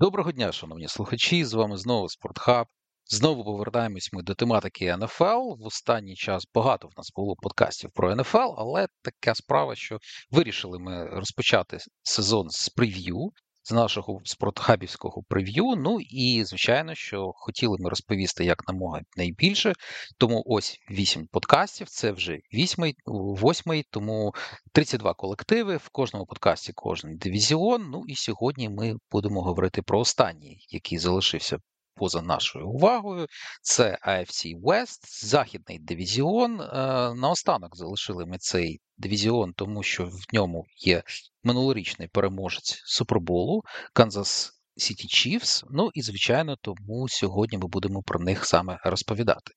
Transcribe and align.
Доброго 0.00 0.32
дня, 0.32 0.52
шановні 0.52 0.88
слухачі. 0.88 1.44
З 1.44 1.52
вами 1.54 1.76
знову 1.76 2.08
Спортхаб. 2.08 2.66
Знову 3.06 3.44
повертаємось 3.44 4.12
ми 4.12 4.22
до 4.22 4.34
тематики 4.34 4.96
НФЛ. 4.96 5.54
В 5.58 5.66
останній 5.66 6.14
час 6.14 6.46
багато 6.54 6.88
в 6.88 6.90
нас 6.96 7.12
було 7.16 7.36
подкастів 7.36 7.90
про 7.94 8.16
НФЛ, 8.16 8.54
але 8.58 8.88
така 9.02 9.34
справа, 9.34 9.74
що 9.74 9.98
вирішили 10.30 10.78
ми 10.78 11.04
розпочати 11.04 11.78
сезон 12.02 12.50
з 12.50 12.68
прев'ю 12.68 13.32
з 13.68 13.72
нашого 13.72 14.20
спортхабівського 14.24 15.22
прев'ю. 15.28 15.74
Ну 15.76 16.00
і 16.00 16.44
звичайно, 16.44 16.94
що 16.94 17.32
хотіли 17.34 17.76
ми 17.80 17.90
розповісти 17.90 18.44
як 18.44 18.68
намога 18.68 19.00
найбільше. 19.16 19.72
Тому 20.18 20.42
ось 20.46 20.78
вісім 20.90 21.26
подкастів. 21.26 21.88
Це 21.88 22.12
вже 22.12 22.38
вісьмий, 22.54 22.94
восьмий, 23.06 23.86
тому 23.90 24.34
32 24.72 25.14
колективи. 25.14 25.76
В 25.76 25.88
кожному 25.88 26.26
подкасті 26.26 26.72
кожен 26.74 27.16
дивізіон. 27.16 27.90
Ну 27.90 28.02
і 28.06 28.14
сьогодні 28.14 28.68
ми 28.68 28.94
будемо 29.10 29.42
говорити 29.42 29.82
про 29.82 30.00
останній, 30.00 30.66
який 30.68 30.98
залишився. 30.98 31.58
Поза 31.94 32.22
нашою 32.22 32.68
увагою, 32.68 33.26
це 33.62 33.98
AFC 34.06 34.60
West, 34.62 35.26
західний 35.26 35.78
дивізіон. 35.78 36.60
Е, 36.60 36.66
наостанок 37.14 37.76
залишили 37.76 38.26
ми 38.26 38.38
цей 38.38 38.80
дивізіон, 38.98 39.52
тому 39.52 39.82
що 39.82 40.04
в 40.04 40.34
ньому 40.34 40.64
є 40.76 41.02
минулорічний 41.48 42.08
переможець 42.08 42.82
Суперболу 42.84 43.62
Канзас 43.92 44.52
Сіті 44.76 45.08
Чіфс. 45.08 45.64
Ну 45.70 45.90
і 45.94 46.02
звичайно, 46.02 46.56
тому 46.62 47.08
сьогодні 47.08 47.58
ми 47.58 47.68
будемо 47.68 48.02
про 48.02 48.20
них 48.20 48.46
саме 48.46 48.78
розповідати. 48.84 49.52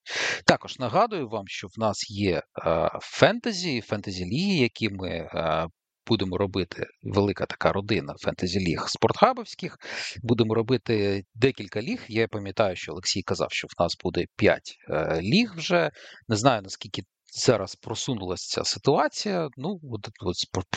Також 0.45 0.80
нагадую 0.80 1.30
вам, 1.30 1.44
що 1.48 1.67
в 1.67 1.80
нас 1.80 2.09
є 2.09 2.41
е, 2.66 2.90
фентезі, 3.02 3.81
фентезі 3.81 4.26
ліги, 4.26 4.58
які 4.58 4.90
ми. 4.90 5.09
Е, 5.09 5.67
Будемо 6.08 6.38
робити 6.38 6.86
велика 7.04 7.45
така 7.45 7.72
родина 7.72 8.14
фентезі-ліг 8.26 8.88
спортхабовських. 8.88 9.78
Будемо 10.23 10.53
робити 10.53 11.23
декілька 11.36 11.81
ліг. 11.81 12.05
Я 12.08 12.28
пам'ятаю, 12.28 12.76
що 12.76 12.92
Олексій 12.92 13.22
казав, 13.22 13.48
що 13.52 13.67
в 13.67 13.81
нас 13.81 13.97
буде 14.03 14.25
5 14.36 14.62
е, 14.89 15.22
ліг 15.22 15.53
вже. 15.56 15.92
Не 16.28 16.36
знаю 16.36 16.62
наскільки 16.62 17.02
зараз 17.32 17.76
просунулася 17.76 18.48
ця 18.50 18.64
ситуація. 18.64 19.50
Ну, 19.58 19.80
от, 19.92 20.10
от, 20.22 20.36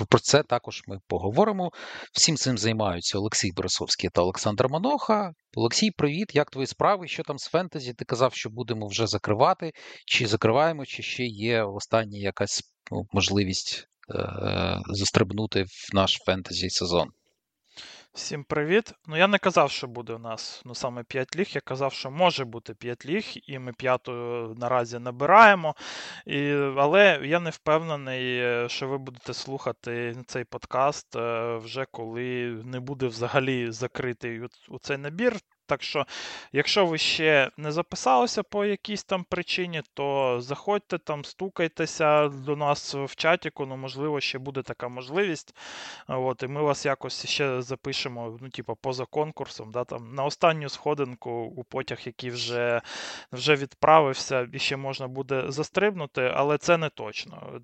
про, 0.08 0.20
це 0.20 0.42
також 0.42 0.82
ми 0.86 0.98
поговоримо. 1.06 1.70
Всім 2.12 2.36
цим 2.36 2.58
займаються 2.58 3.18
Олексій 3.18 3.52
Борисовський 3.52 4.10
та 4.10 4.22
Олександр 4.22 4.68
Маноха. 4.68 5.32
Олексій, 5.56 5.90
привіт! 5.90 6.34
Як 6.34 6.50
твої 6.50 6.66
справи? 6.66 7.08
Що 7.08 7.22
там 7.22 7.38
з 7.38 7.46
фентезі? 7.46 7.94
Ти 7.94 8.04
казав, 8.04 8.34
що 8.34 8.50
будемо 8.50 8.86
вже 8.86 9.06
закривати, 9.06 9.72
чи 10.06 10.26
закриваємо, 10.26 10.86
чи 10.86 11.02
ще 11.02 11.24
є 11.24 11.62
остання 11.62 12.18
якась 12.18 12.62
ну, 12.92 13.06
можливість 13.12 13.88
е- 14.14 14.80
застрибнути 14.86 15.62
в 15.62 15.94
наш 15.94 16.18
фентезі 16.26 16.70
сезон? 16.70 17.08
Всім 18.14 18.44
привіт. 18.44 18.94
Ну 19.06 19.16
я 19.16 19.26
не 19.26 19.38
казав, 19.38 19.70
що 19.70 19.86
буде 19.86 20.12
у 20.12 20.18
нас 20.18 20.62
ну 20.64 20.74
саме 20.74 21.02
5 21.02 21.36
ліг. 21.36 21.46
Я 21.52 21.60
казав, 21.60 21.92
що 21.92 22.10
може 22.10 22.44
бути 22.44 22.74
5 22.74 23.06
ліг, 23.06 23.24
і 23.46 23.58
ми 23.58 23.72
п'яту 23.72 24.12
наразі 24.58 24.98
набираємо. 24.98 25.74
І, 26.26 26.50
Але 26.76 27.20
я 27.24 27.40
не 27.40 27.50
впевнений, 27.50 28.42
що 28.68 28.88
ви 28.88 28.98
будете 28.98 29.34
слухати 29.34 30.16
цей 30.26 30.44
подкаст 30.44 31.16
е, 31.16 31.56
вже 31.56 31.86
коли 31.90 32.60
не 32.64 32.80
буде 32.80 33.06
взагалі 33.06 33.70
закритий 33.70 34.40
у 34.68 34.78
цей 34.78 34.96
набір. 34.96 35.36
Так 35.66 35.82
що, 35.82 36.06
якщо 36.52 36.86
ви 36.86 36.98
ще 36.98 37.50
не 37.56 37.72
записалися 37.72 38.42
по 38.42 38.64
якійсь 38.64 39.04
там 39.04 39.24
причині, 39.24 39.82
то 39.94 40.36
заходьте 40.40 40.98
там, 40.98 41.24
стукайтеся 41.24 42.28
до 42.28 42.56
нас 42.56 42.94
в 42.94 43.16
чатіку, 43.16 43.66
ну, 43.66 43.76
можливо, 43.76 44.20
ще 44.20 44.38
буде 44.38 44.62
така 44.62 44.88
можливість. 44.88 45.54
От, 46.08 46.42
І 46.42 46.46
ми 46.46 46.62
вас 46.62 46.86
якось 46.86 47.26
ще 47.26 47.62
запишемо, 47.62 48.38
ну, 48.40 48.48
типу, 48.48 48.76
поза 48.76 49.04
конкурсом. 49.04 49.70
да, 49.70 49.84
там, 49.84 50.14
На 50.14 50.24
останню 50.24 50.68
сходинку 50.68 51.30
у 51.30 51.64
потяг, 51.64 51.98
який 52.04 52.30
вже 52.30 52.80
вже 53.32 53.56
відправився, 53.56 54.48
і 54.52 54.58
ще 54.58 54.76
можна 54.76 55.08
буде 55.08 55.44
застрибнути, 55.48 56.32
але 56.34 56.58
це 56.58 56.76
не 56.76 56.88
точно. 56.88 57.60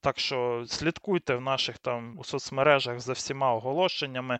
Так 0.00 0.18
що 0.18 0.64
слідкуйте 0.66 1.34
в 1.34 1.40
наших 1.40 1.78
там 1.78 2.18
у 2.18 2.24
соцмережах 2.24 3.00
за 3.00 3.12
всіма 3.12 3.54
оголошеннями. 3.54 4.38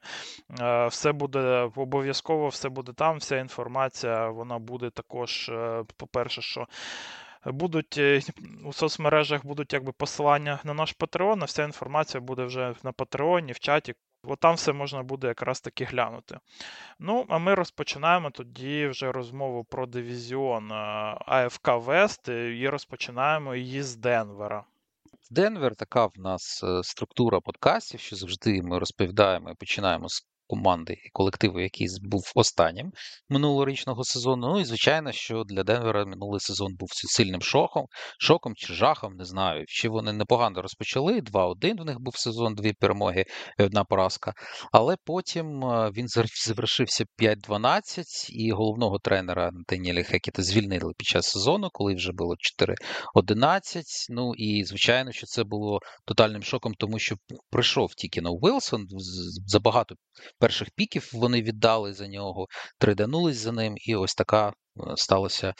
Е, 0.60 0.86
все 0.86 1.12
буде 1.12 1.70
обов'язково, 1.76 2.48
все 2.48 2.68
буде 2.68 2.92
там 2.94 3.18
вся 3.18 3.36
інформація 3.36 4.28
вона 4.28 4.58
буде 4.58 4.90
також, 4.90 5.48
е, 5.48 5.84
по-перше, 5.96 6.42
що 6.42 6.66
будуть 7.46 7.98
е, 7.98 8.20
у 8.64 8.72
соцмережах 8.72 9.46
будуть 9.46 9.72
якби 9.72 9.92
посилання 9.92 10.60
на 10.64 10.74
наш 10.74 10.96
Patreon, 10.96 11.38
а 11.42 11.44
вся 11.44 11.64
інформація 11.64 12.20
буде 12.20 12.44
вже 12.44 12.74
на 12.82 12.92
Патреоні, 12.92 13.52
в 13.52 13.58
чаті. 13.58 13.94
От 14.26 14.40
там 14.40 14.54
все 14.54 14.72
можна 14.72 15.02
буде 15.02 15.26
якраз 15.26 15.60
таки 15.60 15.84
глянути. 15.84 16.38
Ну, 16.98 17.26
а 17.28 17.38
ми 17.38 17.54
розпочинаємо 17.54 18.30
тоді 18.30 18.86
вже 18.86 19.12
розмову 19.12 19.64
про 19.64 19.86
дивізіон 19.86 20.72
е, 20.72 20.74
АФК 21.26 21.68
Вест 21.68 22.28
і 22.28 22.68
розпочинаємо 22.68 23.54
її 23.54 23.82
з 23.82 23.96
Денвера. 23.96 24.64
Денвер 25.30 25.76
така 25.76 26.06
в 26.06 26.12
нас 26.16 26.64
структура 26.82 27.40
подкастів, 27.40 28.00
що 28.00 28.16
завжди 28.16 28.62
ми 28.62 28.78
розповідаємо 28.78 29.50
і 29.50 29.54
починаємо 29.54 30.08
з 30.08 30.26
команди 30.46 30.92
і 30.92 31.10
колективу, 31.12 31.60
який 31.60 31.88
був 32.02 32.32
останнім 32.34 32.92
минулорічного 33.28 34.04
сезону. 34.04 34.48
Ну 34.48 34.60
і 34.60 34.64
звичайно, 34.64 35.12
що 35.12 35.44
для 35.44 35.62
Денвера 35.62 36.04
минулий 36.04 36.40
сезон 36.40 36.76
був 36.78 36.88
сильним 36.92 37.42
шоком, 37.42 37.86
шоком 38.18 38.52
чи 38.56 38.74
жахом, 38.74 39.14
не 39.14 39.24
знаю. 39.24 39.64
Ще 39.68 39.88
вони 39.88 40.12
непогано 40.12 40.62
розпочали. 40.62 41.20
2-1 41.20 41.82
в 41.82 41.84
них 41.84 42.00
був 42.00 42.16
сезон, 42.16 42.54
дві 42.54 42.72
перемоги 42.72 43.24
і 43.58 43.62
одна 43.62 43.84
поразка. 43.84 44.32
Але 44.72 44.96
потім 45.04 45.60
він 45.96 46.08
завершився 46.46 47.04
5-12, 47.18 48.04
і 48.30 48.50
головного 48.50 48.98
тренера 48.98 49.50
Даніеля 49.68 50.02
Хекіта 50.02 50.42
звільнили 50.42 50.92
під 50.98 51.06
час 51.06 51.26
сезону, 51.26 51.68
коли 51.72 51.94
вже 51.94 52.12
було 52.12 52.34
4-11. 53.14 53.82
Ну 54.08 54.34
і 54.34 54.64
звичайно, 54.64 55.12
що 55.12 55.26
це 55.26 55.44
було 55.44 55.78
тотальним 56.04 56.42
шоком, 56.42 56.74
тому 56.78 56.98
що 56.98 57.16
прийшов 57.50 57.94
тільки 57.94 58.20
на 58.20 58.30
Уилсон 58.30 58.86
забагато 59.46 59.94
перших 60.38 60.70
піків 60.70 61.10
вони 61.12 61.42
віддали 61.42 61.94
за 61.94 62.08
нього, 62.08 62.46
триданулись 62.78 63.36
за 63.36 63.52
ним, 63.52 63.74
і 63.76 63.96
ось 63.96 64.14
така 64.14 64.48
е, 64.48 64.52
сталася 64.96 65.54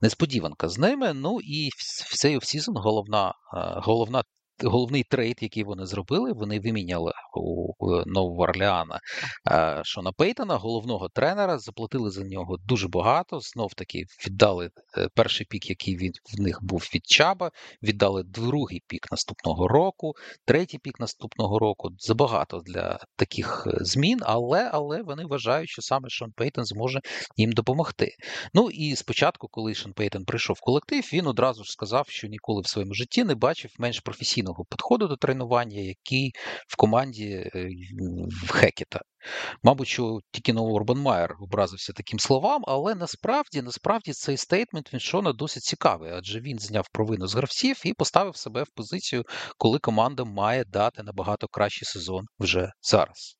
несподіванка 0.00 0.68
з 0.68 0.78
ними. 0.78 1.12
Ну 1.14 1.38
і 1.40 1.68
в 2.08 2.16
цей 2.16 2.36
offseason 2.36 2.76
головна 2.76 3.28
е, 3.28 3.32
головна 3.76 4.24
головний 4.62 5.02
trade, 5.02 5.36
який 5.40 5.64
вони 5.64 5.86
зробили, 5.86 6.32
вони 6.32 6.60
виміняли 6.60 7.12
у 7.34 7.72
Нового 8.06 8.42
Орлеана 8.42 9.00
Шона 9.84 10.12
Пейтона, 10.12 10.56
головного 10.56 11.08
тренера, 11.08 11.58
заплатили 11.58 12.10
за 12.10 12.24
нього 12.24 12.56
дуже 12.64 12.88
багато. 12.88 13.40
Знов 13.40 13.74
таки 13.74 14.04
віддали 14.26 14.70
е, 14.98 15.08
перший 15.14 15.46
pick, 15.50 15.70
який 15.70 15.96
від 15.96 16.12
в 16.38 16.40
них 16.40 16.58
був 16.62 16.90
від 16.94 17.06
Чабба, 17.06 17.50
віддали 17.82 18.22
другий 18.22 18.82
pick 18.86 19.10
наступного 19.10 19.68
року, 19.68 20.12
третій 20.44 20.78
pick 20.78 21.00
наступного 21.00 21.58
року. 21.58 21.88
Забагато 21.98 22.60
для 22.66 22.98
таких 23.16 23.66
е, 23.66 23.84
змін, 23.84 24.18
але 24.22 24.70
але 24.72 25.02
вони 25.02 25.24
вважають, 25.26 25.68
що 25.70 25.82
саме 25.82 26.08
Шон 26.08 26.32
Пейтон 26.36 26.64
зможе 26.64 27.00
їм 27.36 27.52
допомогти. 27.52 28.08
Ну 28.54 28.70
і 28.70 28.96
спочатку, 28.96 29.48
коли 29.50 29.74
Шон 29.74 29.92
Пейтон 29.92 30.24
прийшов 30.24 30.56
в 30.56 30.60
колектив, 30.60 31.10
він 31.12 31.26
одразу 31.26 31.64
ж 31.64 31.72
сказав, 31.72 32.08
що 32.08 32.28
ніколи 32.28 32.62
в 32.62 32.66
своєму 32.66 32.94
житті 32.94 33.24
не 33.24 33.34
бачив 33.34 33.70
менш 33.78 34.00
професійного 34.00 34.49
професійного 34.50 34.64
підходу 34.64 35.08
до 35.08 35.16
тренування, 35.16 35.80
який 35.80 36.32
в 36.68 36.76
команді 36.76 37.50
е, 37.54 37.68
в 38.46 38.52
Хекета. 38.52 39.00
Мабуть, 39.62 39.88
що 39.88 40.18
тільки 40.32 40.52
на 40.52 40.60
Урбан 40.60 40.98
Майер 40.98 41.36
образився 41.40 41.92
таким 41.92 42.18
словам, 42.18 42.62
але 42.66 42.94
насправді 42.94 43.62
насправді 43.62 44.12
цей 44.12 44.36
стейтмент 44.36 44.92
він 44.92 45.00
Шона 45.00 45.32
досить 45.32 45.62
цікавий, 45.62 46.12
адже 46.12 46.40
він 46.40 46.58
зняв 46.58 46.88
провину 46.92 47.26
з 47.26 47.34
гравців 47.34 47.82
і 47.84 47.94
поставив 47.94 48.36
себе 48.36 48.62
в 48.62 48.68
позицію, 48.74 49.24
коли 49.58 49.78
команда 49.78 50.24
має 50.24 50.64
дати 50.64 51.02
набагато 51.02 51.46
кращий 51.48 51.86
сезон 51.86 52.24
вже 52.38 52.72
зараз. 52.82 53.39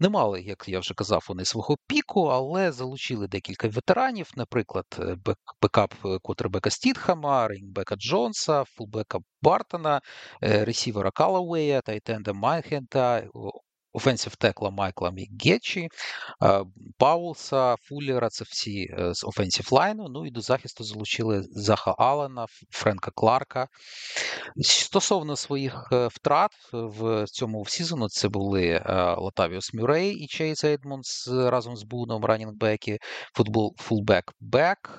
Не 0.00 0.08
мали, 0.08 0.40
як 0.40 0.68
я 0.68 0.78
вже 0.80 0.94
казав, 0.94 1.24
вони 1.28 1.44
свого 1.44 1.76
піку, 1.86 2.24
але 2.24 2.72
залучили 2.72 3.28
декілька 3.28 3.68
ветеранів, 3.68 4.30
наприклад, 4.36 4.86
е, 4.98 5.16
бекап 5.62 5.94
е, 6.04 6.18
Котребека 6.22 6.70
Стітхама, 6.70 7.48
Рейнбека 7.48 7.96
Джонса, 7.96 8.64
фулбека 8.64 9.18
Бартона, 9.42 10.00
е, 10.42 10.64
ресівера 10.64 11.10
Калауея, 11.10 11.80
Тайтенда 11.80 12.32
Майхента, 12.32 13.28
офенсів 13.96 14.36
текла 14.36 14.70
Майкла 14.70 15.10
Мігетчі, 15.10 15.88
Паулса, 16.98 17.76
Фуллера, 17.82 18.28
це 18.28 18.44
всі 18.48 18.94
е, 18.98 19.14
з 19.14 19.24
офенсів 19.24 19.72
лайну. 19.72 20.08
Ну 20.08 20.26
і 20.26 20.30
до 20.30 20.40
захисту 20.40 20.84
залучили 20.84 21.42
Заха 21.50 21.94
Аллена, 21.98 22.46
Френка 22.70 23.10
Кларка. 23.14 23.68
Стосовно 24.60 25.36
своїх 25.36 25.88
е, 25.92 26.06
втрат 26.06 26.50
в 26.72 27.24
цьому 27.26 27.66
сезону 27.66 28.08
це 28.08 28.28
були 28.28 28.66
е, 28.66 28.82
Латавіус 29.18 29.74
Мюррей 29.74 30.14
і 30.14 30.26
Чейз 30.26 30.64
Едмондс 30.64 31.28
разом 31.28 31.76
з 31.76 31.82
Буном, 31.82 32.24
running 32.24 32.64
back 32.64 32.87
и, 32.87 32.98
футбол 33.36 33.74
fullback 33.78 34.32
Бек, 34.40 34.98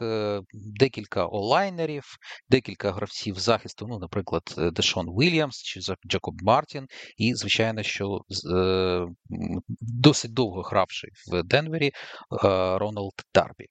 декілька 0.54 1.28
онлайнерів, 1.28 2.04
декілька 2.50 2.92
гравців 2.92 3.40
захисту, 3.40 3.88
ну, 3.90 4.00
наприклад, 4.00 4.44
Дешон 4.58 5.08
Вільямс 5.08 5.64
чи 5.64 5.80
Джейкоб 6.08 6.36
Мартін, 6.44 6.88
і, 7.18 7.36
звичайно, 7.36 7.84
що 7.84 8.22
досить 9.80 10.34
довго 10.34 10.62
гравший 10.62 11.10
в 11.32 11.44
Денвері 11.44 11.92
Роналд 12.80 13.14
Дарбі. 13.34 13.66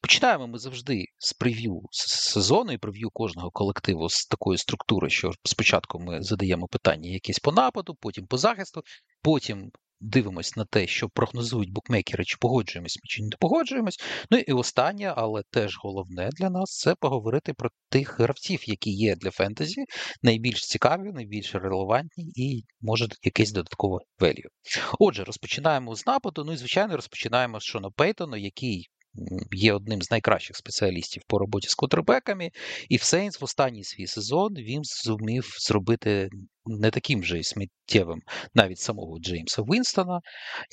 Починаємо 0.00 0.46
ми 0.46 0.58
завжди 0.58 1.04
з 1.18 1.32
прев'ю 1.32 1.82
сезону 1.90 2.72
і 2.72 2.78
прев'ю 2.78 3.10
кожного 3.10 3.50
колективу 3.50 4.08
з 4.08 4.26
такої 4.26 4.58
структури, 4.58 5.10
що 5.10 5.30
спочатку 5.44 6.00
ми 6.00 6.22
задаємо 6.22 6.68
питання 6.68 7.10
якісь 7.10 7.38
по 7.38 7.52
нападу, 7.52 7.96
потім 8.00 8.26
по 8.26 8.38
захисту, 8.38 8.82
потім 9.22 9.70
дивимось 10.02 10.56
на 10.56 10.64
те, 10.64 10.86
що 10.86 11.08
прогнозують 11.08 11.72
букмекери, 11.72 12.24
чи 12.24 12.36
погоджуємось 12.40 12.96
ми, 12.96 13.02
чи 13.04 13.22
не 13.22 13.36
погоджуємось. 13.40 14.00
Ну 14.30 14.38
і 14.38 14.52
останнє, 14.52 15.14
але 15.16 15.42
теж 15.50 15.78
головне 15.82 16.30
для 16.32 16.50
нас 16.50 16.78
це 16.78 16.94
поговорити 16.94 17.54
про 17.54 17.70
тих 17.88 18.20
гравців, 18.20 18.68
які 18.68 18.90
є 18.90 19.16
для 19.16 19.30
фентезі, 19.30 19.84
найбільш 20.22 20.66
цікаві, 20.66 21.12
найбільш 21.12 21.54
релевантні 21.54 22.32
і 22.36 22.64
може 22.80 23.08
якесь 23.22 23.52
додаткове 23.52 23.98
велію. 24.18 24.48
Отже, 24.98 25.24
розпочинаємо 25.24 25.96
з 25.96 26.06
нападу. 26.06 26.44
Ну 26.44 26.52
і 26.52 26.56
звичайно, 26.56 26.96
розпочинаємо 26.96 27.60
з 27.60 27.64
Шона 27.64 27.90
Пейтона, 27.96 28.38
який 28.38 28.88
є 29.52 29.72
одним 29.72 30.02
з 30.02 30.10
найкращих 30.10 30.56
спеціалістів 30.56 31.22
по 31.26 31.38
роботі 31.38 31.68
з 31.68 31.74
квотербеками, 31.74 32.50
і 32.88 32.96
в 32.96 33.02
Сейнс 33.02 33.40
в 33.40 33.44
останній 33.44 33.84
свій 33.84 34.06
сезон 34.06 34.54
він 34.54 34.80
зумів 34.84 35.56
зробити 35.58 36.28
не 36.66 36.90
таким 36.90 37.24
же 37.24 37.42
сміттєвим 37.42 38.22
навіть 38.54 38.78
самого 38.78 39.18
Джеймса 39.18 39.62
Вінстона. 39.62 40.20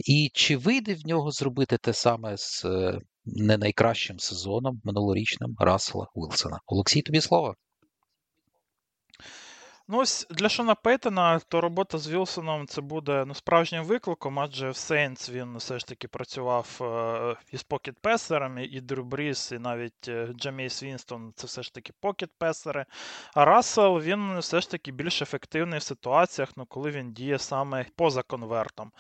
І 0.06 0.30
чи 0.34 0.58
вийде 0.58 0.94
в 0.94 1.08
нього 1.08 1.32
зробити 1.32 1.78
те 1.78 1.94
саме 1.94 2.38
з 2.38 2.66
е, 2.66 3.00
не 3.26 3.58
найкращим 3.58 4.20
сезоном 4.20 4.82
минулорічним 4.84 5.56
Рассела 5.60 6.08
Уілсона? 6.14 6.60
Олексій, 6.66 7.02
тобі 7.02 7.22
слово. 7.22 7.56
Ну, 9.92 10.00
ось 10.00 10.28
для 10.30 10.50
Шона 10.50 10.76
Пейтона, 10.76 11.40
то 11.48 11.62
робота 11.62 11.98
з 11.98 12.10
Вілсоном 12.10 12.68
це 12.68 12.82
буде 12.82 13.24
ну, 13.28 13.34
справжнім 13.34 13.84
викликом, 13.84 14.40
адже 14.40 14.70
в 14.70 14.76
Сейнс 14.76 15.30
він 15.30 15.58
все 15.58 15.80
ж 15.80 15.88
таки 15.88 16.08
працював 16.08 16.68
е, 16.82 17.36
із 17.52 17.64
pocket 17.64 18.02
passer 18.02 18.40
ами, 18.40 18.66
і 18.66 18.82
Дрю 18.82 19.04
Бріс, 19.04 19.52
і 19.52 19.60
навіть 19.60 20.08
е, 20.08 20.28
Джамейс 20.36 20.84
Вінстон 20.84 21.34
це 21.36 21.48
все 21.48 21.64
ж 21.64 21.74
таки 21.74 21.94
pocket 22.02 22.38
passer 22.38 22.74
и. 22.74 22.86
А 23.34 23.46
Рассел 23.46 24.00
він 24.00 24.40
все 24.40 24.62
ж 24.62 24.72
таки 24.72 24.92
більш 24.92 25.22
ефективний 25.22 25.80
в 25.80 25.84
ситуаціях, 25.84 26.50
ну, 26.56 26.66
коли 26.66 26.92
він 26.92 27.14
діє 27.14 27.40
саме 27.40 27.86
поза 27.96 28.22
конвертом. 28.22 28.92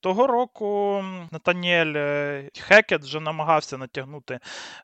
Того 0.00 0.26
року 0.26 1.04
Натаніель 1.30 1.94
е, 1.96 2.50
Хекет 2.58 3.02
вже 3.02 3.20
намагався 3.20 3.78
натягнути 3.78 4.38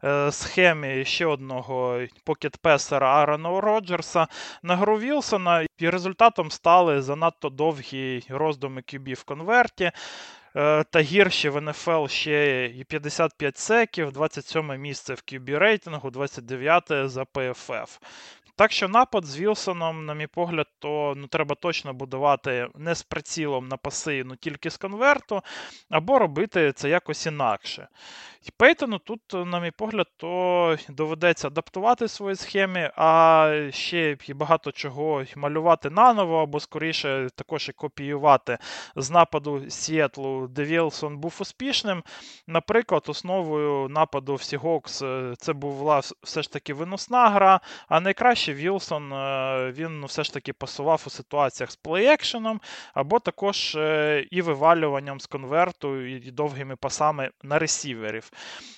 е, 0.05 0.32
схемі 0.32 1.05
ще 1.05 1.26
одного 1.26 2.00
покет-песера 2.25 3.06
Аарона 3.06 3.60
Роджерса 3.60 4.26
на 4.62 4.76
гру 4.76 4.99
Вілсона. 4.99 5.47
Робертсона, 5.48 5.66
і 5.78 5.90
результатом 5.90 6.50
стали 6.50 7.02
занадто 7.02 7.48
довгі 7.48 8.22
роздуми 8.28 8.80
QB 8.80 9.14
в 9.14 9.24
конверті. 9.24 9.90
Е, 10.56 10.84
та 10.84 11.00
гірші 11.00 11.48
в 11.48 11.60
НФЛ 11.60 12.06
ще 12.06 12.66
і 12.66 12.84
55 12.84 13.58
секів, 13.58 14.12
27 14.12 14.80
місце 14.80 15.14
в 15.14 15.22
QB 15.32 15.58
рейтингу, 15.58 16.10
29 16.10 16.84
за 16.88 17.22
PFF. 17.22 17.98
Так 18.58 18.72
що 18.72 18.88
напад 18.88 19.25
з 19.25 19.38
Вілсоном, 19.38 20.06
на 20.06 20.14
мій 20.14 20.26
погляд, 20.26 20.66
то 20.78 21.14
ну, 21.16 21.26
треба 21.26 21.55
точно 21.55 21.94
будувати 21.94 22.69
не 22.75 22.94
з 22.94 23.02
прицілом 23.02 23.69
на 23.69 23.76
паси, 23.76 24.25
ну 24.26 24.37
тільки 24.37 24.70
з 24.70 24.76
конверту, 24.76 25.43
або 25.90 26.19
робити 26.19 26.72
це 26.72 26.88
якось 26.88 27.26
інакше. 27.26 27.88
І 28.49 28.50
Пейтону 28.56 28.99
тут, 28.99 29.20
на 29.32 29.60
мій 29.60 29.70
погляд, 29.70 30.06
то 30.16 30.76
доведеться 30.88 31.49
адаптувати 31.49 32.08
свої 32.08 32.37
схеми, 32.37 32.90
а 32.96 33.69
ще 33.70 34.16
і 34.26 34.34
багато 34.34 34.72
чого 34.72 35.25
малювати 35.37 35.90
наново, 35.90 36.43
або 36.43 36.60
скоріше 36.60 37.28
також 37.34 37.69
і 37.69 37.72
копіювати 37.72 38.58
з 38.96 39.10
нападу 39.10 39.70
Сіетлу, 39.70 40.49
де 40.49 40.64
Вілсон 40.64 41.19
був 41.19 41.37
успішним. 41.40 42.02
Наприклад, 42.46 43.05
основою 43.06 43.88
нападу 43.88 44.34
в 44.34 44.43
Сігокс 44.43 45.02
е, 45.02 45.34
це 45.38 45.52
була 45.52 46.00
все 46.22 46.43
ж 46.43 46.52
таки 46.52 46.75
виносна 46.75 47.28
гра, 47.28 47.60
а 47.88 48.00
найкраще 48.00 48.47
Вілсон 48.54 49.12
е, 49.12 49.72
він 49.76 50.00
ну, 50.00 50.06
все 50.06 50.24
ж 50.24 50.32
таки 50.32 50.52
пасував 50.52 51.04
у 51.06 51.10
ситуаціях 51.10 51.70
з 51.70 51.78
плей-екшеном, 51.84 52.60
або 52.94 53.18
також 53.18 53.74
е, 53.74 54.26
і 54.30 54.42
вивалюванням 54.42 55.20
з 55.20 55.26
конверту, 55.26 56.06
і 56.06 56.30
довгими 56.30 56.76
пасами 56.76 57.30
на 57.42 57.58
ресіверів. 57.58 58.30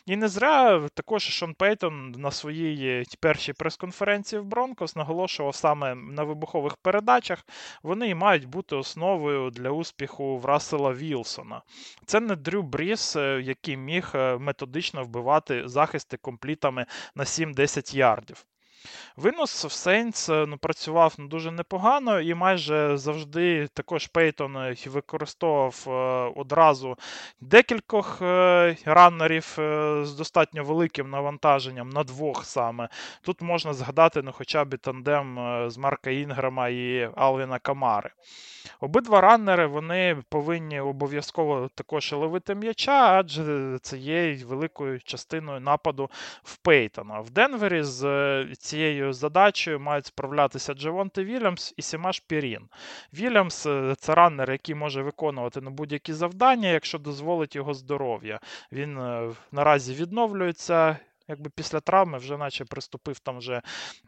І 0.06 0.16
не 0.16 0.28
зря 0.28 0.88
також 0.94 1.22
Шон 1.22 1.54
Пейтон 1.54 2.10
на 2.10 2.30
своїй 2.30 3.04
першій 3.20 3.52
прес-конференції 3.52 4.40
в 4.40 4.44
Бронкос 4.44 4.96
наголошував 4.96 5.54
саме 5.54 5.94
на 5.94 6.22
вибухових 6.22 6.76
передачах. 6.76 7.44
Вони 7.82 8.08
і 8.08 8.14
мають 8.14 8.44
бути 8.44 8.76
основою 8.76 9.50
для 9.50 9.70
успіху 9.70 10.38
в 10.38 10.44
Рассела 10.44 10.92
Вілсона. 10.92 11.62
Це 12.06 12.20
не 12.20 12.36
Дрю 12.36 12.62
Бріс, 12.62 13.16
е, 13.16 13.40
який 13.44 13.76
міг 13.76 14.10
методично 14.38 15.04
вбивати 15.04 15.68
захисти 15.68 16.16
комплітами 16.16 16.86
на 17.14 17.24
7-10 17.24 17.96
ярдів. 17.96 18.46
Винос 19.16 19.64
в 19.64 19.72
Сейнс 19.72 20.28
ну, 20.28 20.58
працював 20.58 21.14
ну, 21.18 21.28
дуже 21.28 21.50
непогано, 21.50 22.20
і 22.20 22.34
майже 22.34 22.96
завжди 22.96 23.68
також 23.74 24.06
Пейтон 24.06 24.56
е, 24.56 24.76
використовував 24.86 25.84
е, 25.86 25.90
одразу 26.40 26.96
декількох 27.40 28.22
е, 28.22 28.76
раннерів 28.84 29.52
з 30.02 30.14
достатньо 30.18 30.64
великим 30.64 31.10
навантаженням 31.10 31.90
на 31.90 32.04
двох 32.04 32.44
саме. 32.44 32.88
Тут 33.22 33.42
можна 33.42 33.74
згадати 33.74 34.22
ну, 34.22 34.32
хоча 34.32 34.64
б 34.64 34.76
тандем 34.76 35.38
з 35.70 35.76
Марка 35.76 36.10
Інграма 36.10 36.68
і 36.68 37.10
Алвіна 37.16 37.58
Камари. 37.58 38.10
Обидва 38.80 39.20
раннери 39.20 39.66
вони 39.66 40.22
повинні 40.28 40.80
обов'язково 40.80 41.70
також 41.74 42.12
ловити 42.12 42.54
м'яча, 42.54 43.18
адже 43.18 43.78
це 43.82 43.98
є 43.98 44.44
великою 44.44 45.00
частиною 45.00 45.60
нападу 45.60 46.10
в 46.42 46.56
Пейтона. 46.56 47.20
В 47.20 47.30
Денвері 47.30 47.82
з 47.82 48.46
цією 48.70 49.12
задачею 49.12 49.80
мають 49.80 50.06
справлятися 50.06 50.74
Джевонте 50.74 51.24
Вільямс 51.24 51.74
і 51.76 51.82
Сімаш 51.82 52.20
Пірін. 52.20 52.68
Вільямс 53.14 53.66
е, 53.66 53.94
це 53.98 54.14
раннер, 54.14 54.50
який 54.50 54.74
може 54.74 55.02
виконувати 55.02 55.60
на 55.60 55.70
будь-які 55.70 56.12
завдання, 56.12 56.68
якщо 56.68 56.98
дозволить 56.98 57.56
його 57.56 57.74
здоров'я. 57.74 58.40
Він 58.72 58.98
е, 58.98 59.30
наразі 59.52 59.94
відновлюється 59.94 60.96
якби 61.30 61.50
після 61.54 61.80
травми 61.80 62.18
вже 62.18 62.36
наче 62.36 62.64
приступив 62.64 63.18
там 63.18 63.38
вже 63.38 63.62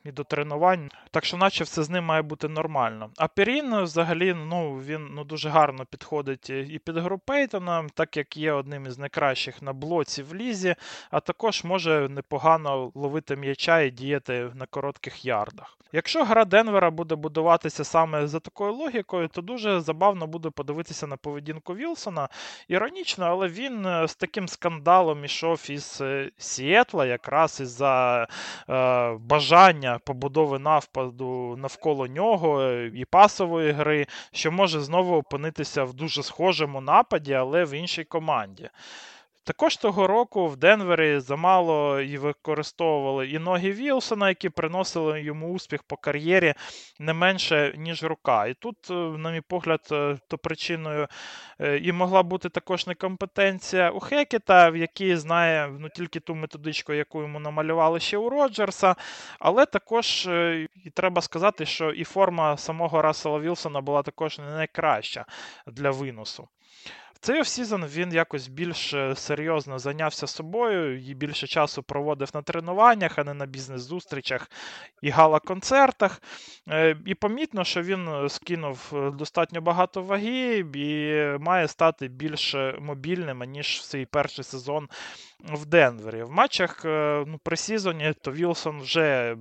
і 0.05 0.13
до 0.13 0.25
тренувань. 0.25 0.91
Так 1.11 1.25
що, 1.25 1.37
наче 1.37 1.65
все 1.65 1.83
з 1.83 1.91
ним 1.91 2.05
має 2.05 2.23
бути 2.23 2.49
нормально. 2.49 3.11
А 3.17 3.29
Перін 3.29 3.83
взагалі 3.83 4.35
ну, 4.35 4.75
він 4.75 5.09
ну, 5.15 5.25
дуже 5.25 5.49
гарно 5.49 5.85
підходить 5.85 6.51
і 6.51 6.81
під 6.85 6.97
гру 6.97 7.19
Пейтона, 7.19 7.87
так 7.95 8.17
як 8.17 8.37
є 8.37 8.53
одним 8.53 8.87
із 8.87 8.99
найкращих 8.99 9.63
на 9.63 9.73
блоці 9.73 10.23
в 10.23 10.35
лізі, 10.35 10.75
а 11.11 11.21
також 11.21 11.65
може 11.65 12.09
непогано 12.09 12.93
ловити 12.95 13.37
м'яча 13.37 13.81
і 13.81 13.91
діяти 13.91 14.51
на 14.55 14.67
коротких 14.67 15.25
ярдах. 15.25 15.79
Якщо 15.95 16.25
гра 16.25 16.45
Денвера 16.45 16.91
буде 16.91 17.15
будуватися 17.15 17.85
саме 17.85 18.27
за 18.27 18.41
такою 18.41 18.73
логікою, 18.73 19.29
то 19.29 19.43
дуже 19.43 19.81
забавно 19.81 20.27
буде 20.27 20.51
подивитися 20.51 21.07
на 21.07 21.17
поведінку 21.17 21.75
Вілсона. 21.75 22.29
Іронічно, 22.69 23.25
але 23.25 23.49
він 23.49 23.87
е, 23.87 24.09
з 24.09 24.15
таким 24.15 24.49
скандалом 24.49 25.25
ішов 25.25 25.67
із 25.69 25.99
е, 26.01 26.31
Сіетла 26.39 27.07
якраз 27.13 27.61
із-за 27.61 28.27
е, 28.71 29.17
бажання 29.21 29.99
побудови 30.05 30.59
навпаду 30.59 31.57
навколо 31.59 32.07
нього 32.07 32.63
е, 32.63 32.91
і 32.95 33.05
пасової 33.05 33.73
гри, 33.73 34.07
що 34.33 34.53
може 34.53 34.81
знову 34.81 35.17
опинитися 35.17 35.85
в 35.85 35.95
дуже 35.95 36.23
схожому 36.23 36.81
нападі, 36.81 37.35
але 37.35 37.65
в 37.65 37.75
іншій 37.75 38.05
команді. 38.05 38.71
Також 39.45 39.77
того 39.77 40.07
року 40.07 40.49
в 40.49 40.57
Денвері 40.57 41.21
замало 41.21 42.01
і 42.01 42.19
використовували 42.19 43.29
і 43.29 43.39
ноги 43.39 43.73
Вілсона, 43.73 44.29
які 44.29 44.49
приносили 44.49 45.23
йому 45.23 45.53
успіх 45.53 45.83
по 45.83 45.97
кар'єрі 45.97 46.55
не 46.99 47.13
менше, 47.13 47.75
ніж 47.77 48.03
рука. 48.03 48.47
І 48.47 48.55
тут, 48.55 48.77
е, 48.91 48.95
на 48.95 49.31
мій 49.31 49.41
погляд, 49.41 49.89
е, 49.93 50.19
то 50.29 50.39
причиною 50.39 51.09
е, 51.61 51.79
і 51.79 51.93
могла 51.93 52.23
бути 52.23 52.49
також 52.49 52.87
некомпетенція 52.87 53.91
у 53.91 54.01
Хекета, 54.01 54.71
в 54.71 54.77
який 54.77 55.17
знає 55.17 55.77
ну, 55.79 55.89
тільки 55.89 56.21
ту 56.21 56.35
методичку, 56.35 56.93
яку 56.93 57.23
йому 57.23 57.41
намалювали 57.41 58.01
ще 58.01 58.19
у 58.19 58.31
Роджерса. 58.31 58.95
Але 59.39 59.67
також 59.67 60.29
і 60.85 60.91
треба 60.95 61.23
сказати, 61.23 61.67
що 61.67 61.91
і 61.91 62.05
форма 62.05 62.57
самого 62.57 63.03
Рассела 63.03 63.39
Вілсона 63.39 63.81
була 63.81 64.03
також 64.03 64.39
не 64.39 64.51
найкраща 64.51 65.25
для 65.67 65.91
виносу. 65.91 66.49
Цей 67.25 67.41
offseason 67.41 67.87
він 67.87 68.13
якось 68.13 68.49
більш 68.49 68.95
е, 68.95 69.15
серйозно 69.17 69.79
зайнявся 69.79 70.27
собою 70.27 71.01
і 71.01 71.15
більше 71.15 71.47
часу 71.47 71.83
проводив 71.83 72.31
на 72.35 72.43
тренуваннях, 72.43 73.19
а 73.19 73.25
не 73.25 73.35
на 73.35 73.47
бізнес-зустрічах 73.47 74.51
і 75.03 75.11
гала-концертах. 75.11 76.23
Е, 76.69 76.97
і 77.07 77.15
помітно, 77.15 77.65
що 77.65 77.83
він 77.83 78.09
е, 78.09 78.29
скинув 78.29 78.93
достатньо 79.19 79.61
багато 79.61 80.03
ваги 80.03 80.65
і 80.75 81.23
має 81.39 81.69
стати 81.69 82.09
більш 82.09 82.57
мобільним, 82.81 83.39
ніж 83.39 83.85
свій 83.85 84.07
перший 84.07 84.45
сезон 84.45 84.89
в 85.45 85.67
Денвері. 85.67 86.23
В 86.23 86.31
матчах 86.31 86.81
ну, 87.27 87.41
пресезоні 87.43 88.15
то 88.21 88.33
Вілсон 88.33 88.81
вже 88.81 89.37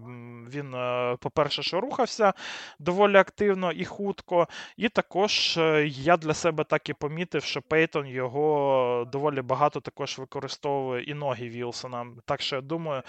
він, 0.53 0.75
по-перше, 1.19 1.63
що 1.63 1.81
рухався 1.81 2.33
доволі 2.79 3.17
активно 3.17 3.71
і 3.71 3.85
хутко. 3.85 4.47
І 4.77 4.89
також 4.89 5.59
я 5.85 6.17
для 6.17 6.33
себе 6.33 6.63
так 6.63 6.89
і 6.89 6.93
помітив, 6.93 7.43
що 7.43 7.61
Пейтон 7.61 8.07
його 8.07 9.07
доволі 9.11 9.41
багато 9.41 9.79
також 9.79 10.19
використовує 10.19 11.03
і 11.03 11.13
ноги 11.13 11.49
Вілсона. 11.49 12.07
Так 12.25 12.41
що 12.41 12.55
я 12.55 12.61
думаю, 12.61 13.01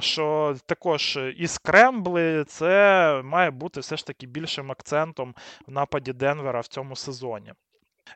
що 0.00 0.56
також 0.66 1.18
і 1.36 1.46
scramble 1.46 2.33
и 2.33 2.44
це 2.44 3.22
має 3.24 3.50
бути 3.50 3.80
все 3.80 3.96
ж 3.96 4.06
таки 4.06 4.26
більшим 4.26 4.70
акцентом 4.70 5.34
в 5.66 5.72
нападі 5.72 6.12
Денвера 6.12 6.60
в 6.60 6.66
цьому 6.66 6.96
сезоні. 6.96 7.52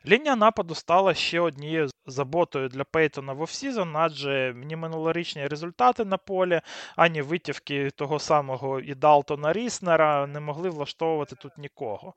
Лінія 0.07 0.35
нападу 0.35 0.75
стала 0.75 1.13
ще 1.13 1.39
однією 1.39 1.89
заботою 2.05 2.69
для 2.69 2.83
Пейтона 2.83 3.33
в 3.33 3.41
offseason, 3.41 3.97
адже 3.97 4.53
ні 4.55 4.75
минулорічні 4.75 5.47
результати 5.47 6.05
на 6.05 6.17
полі, 6.17 6.61
ані 6.95 7.21
витівки 7.21 7.89
того 7.89 8.19
самого 8.19 8.79
і 8.79 8.95
Далтона 8.95 9.53
Ріснера 9.53 10.27
не 10.27 10.39
могли 10.39 10.69
влаштовувати 10.69 11.35
тут 11.35 11.57
нікого. 11.57 12.13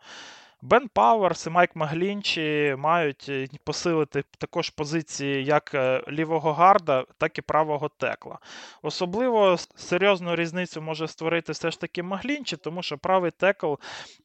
Бен 0.62 0.88
Пауерс 0.88 1.46
і 1.46 1.50
Майк 1.50 1.76
Маглінчі 1.76 2.74
мають 2.78 3.26
е, 3.28 3.48
посилити 3.64 4.24
також 4.38 4.70
позиції 4.70 5.44
як 5.44 5.74
е, 5.74 6.02
лівого 6.08 6.52
гарда, 6.52 7.04
так 7.18 7.38
і 7.38 7.42
правого 7.42 7.88
текла. 7.88 8.38
Особливо 8.82 9.56
серйозну 9.76 10.36
різницю 10.36 10.82
може 10.82 11.08
створити 11.08 11.52
все 11.52 11.70
ж 11.70 11.80
таки 11.80 12.02
Маглінчі, 12.02 12.56
тому 12.56 12.82
що 12.82 12.98
правий 12.98 13.30
текл 13.30 13.74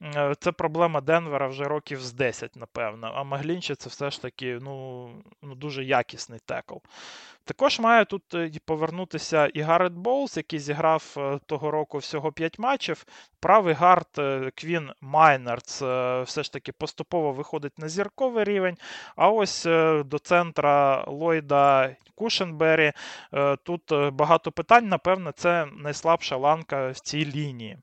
е, 0.01 0.35
це 0.39 0.51
проблема 0.51 1.01
Денвера 1.01 1.47
вже 1.47 1.63
років 1.63 2.01
з 2.01 2.13
10, 2.13 2.55
напевно. 2.55 3.11
А 3.15 3.23
Маглінчі 3.23 3.75
це 3.75 3.89
все 3.89 4.11
ж 4.11 4.21
таки 4.21 4.59
ну, 4.61 5.09
ну 5.41 5.55
дуже 5.55 5.83
якісний 5.83 6.39
текл. 6.45 6.75
Також 7.45 7.79
має 7.79 8.05
тут 8.05 8.23
повернутися 8.65 9.47
і 9.47 9.61
Гаррет 9.61 9.93
Боулс, 9.93 10.37
який 10.37 10.59
зіграв 10.59 11.15
того 11.45 11.71
року 11.71 11.97
всього 11.97 12.31
5 12.31 12.59
матчів. 12.59 13.05
Правий 13.39 13.73
guard 13.73 14.07
Квін 14.55 14.91
Майнерц 15.01 15.75
все 16.27 16.43
ж 16.43 16.53
таки 16.53 16.71
поступово 16.71 17.31
виходить 17.31 17.79
на 17.79 17.89
зірковий 17.89 18.43
рівень. 18.43 18.77
А 19.15 19.29
ось 19.29 19.65
е, 19.65 20.03
до 20.03 20.19
центра 20.19 21.03
Ллойда 21.07 21.95
Кушенберрі 22.15 22.91
е, 23.33 23.55
тут 23.55 23.91
е, 23.91 24.09
багато 24.09 24.51
питань. 24.51 24.87
Напевно, 24.87 25.31
це 25.31 25.67
найслабша 25.77 26.37
ланка 26.37 26.89
в 26.89 26.99
цій 26.99 27.25
лінії. 27.25 27.77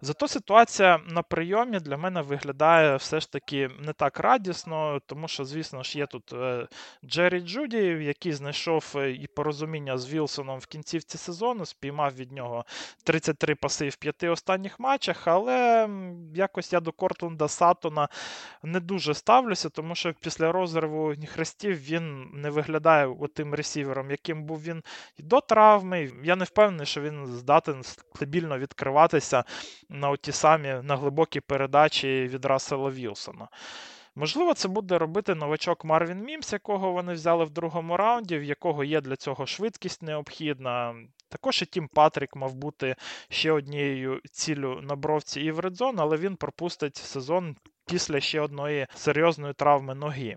Зато 0.00 0.28
ситуація 0.28 1.00
на 1.08 1.22
прийомі 1.22 1.78
для 1.78 1.96
мене 1.96 2.22
виглядає 2.22 2.96
все 2.96 3.20
ж 3.20 3.32
таки 3.32 3.70
не 3.78 3.92
так 3.92 4.20
радісно, 4.20 5.00
тому 5.06 5.28
що, 5.28 5.44
звісно 5.44 5.82
ж, 5.82 5.98
є 5.98 6.06
тут 6.06 6.32
е, 6.32 6.68
Джері 7.04 7.40
Джуді, 7.40 7.78
який 7.86 8.32
знайшов 8.32 8.92
е, 8.96 9.10
і 9.10 9.26
порозуміння 9.26 9.98
з 9.98 10.12
Вілсоном 10.12 10.58
в 10.58 10.66
кінцівці 10.66 11.18
сезону, 11.18 11.66
спіймав 11.66 12.16
від 12.16 12.32
нього 12.32 12.64
33 13.04 13.54
паси 13.54 13.88
в 13.88 13.96
п'яти 13.96 14.28
останніх 14.28 14.80
матчах, 14.80 15.28
але 15.28 15.88
якось 16.34 16.72
я 16.72 16.80
до 16.80 16.92
Кортленда 16.92 17.48
Сатона 17.48 18.08
не 18.62 18.80
дуже 18.80 19.14
ставлюся, 19.14 19.68
тому 19.68 19.94
що 19.94 20.14
після 20.20 20.52
розриву 20.52 21.14
хрестів 21.26 21.76
він 21.76 22.30
не 22.34 22.50
виглядає 22.50 23.16
тим 23.34 23.54
ресівером, 23.54 24.10
яким 24.10 24.44
був 24.44 24.62
він 24.62 24.82
до 25.18 25.40
травми. 25.40 26.12
Я 26.22 26.36
не 26.36 26.44
впевнений, 26.44 26.86
що 26.86 27.00
він 27.00 27.26
здатен 27.26 27.82
стабільно 27.82 28.58
відкриватися 28.58 29.44
на 29.88 30.16
ті 30.16 30.32
самі 30.32 30.74
на 30.82 30.96
глибокі 30.96 31.40
передачі 31.40 32.28
від 32.32 32.44
Рассела 32.44 32.90
Вілсона. 32.90 33.48
Можливо, 34.18 34.54
це 34.54 34.68
буде 34.68 34.98
робити 34.98 35.34
новачок 35.34 35.84
Марвін 35.84 36.18
Мімс, 36.18 36.52
якого 36.52 36.92
вони 36.92 37.12
взяли 37.12 37.44
в 37.44 37.50
другому 37.50 37.96
раунді, 37.96 38.38
в 38.38 38.44
якого 38.44 38.84
є 38.84 39.00
для 39.00 39.16
цього 39.16 39.46
швидкість 39.46 40.02
необхідна. 40.02 40.94
Також 41.28 41.62
і 41.62 41.66
Тім 41.66 41.88
Патрік 41.88 42.36
мав 42.36 42.54
бути 42.54 42.96
ще 43.28 43.52
однією 43.52 44.20
ціллю 44.30 44.80
на 44.82 44.96
бровці 44.96 45.40
і 45.40 45.50
в 45.50 45.60
red 45.60 45.75
zone, 45.75 46.00
але 46.00 46.16
він 46.16 46.36
пропустить 46.36 46.96
сезон 46.96 47.56
після 47.86 48.20
ще 48.20 48.40
одної 48.40 48.86
серйозної 48.94 49.54
травми 49.54 49.94
ноги. 49.94 50.36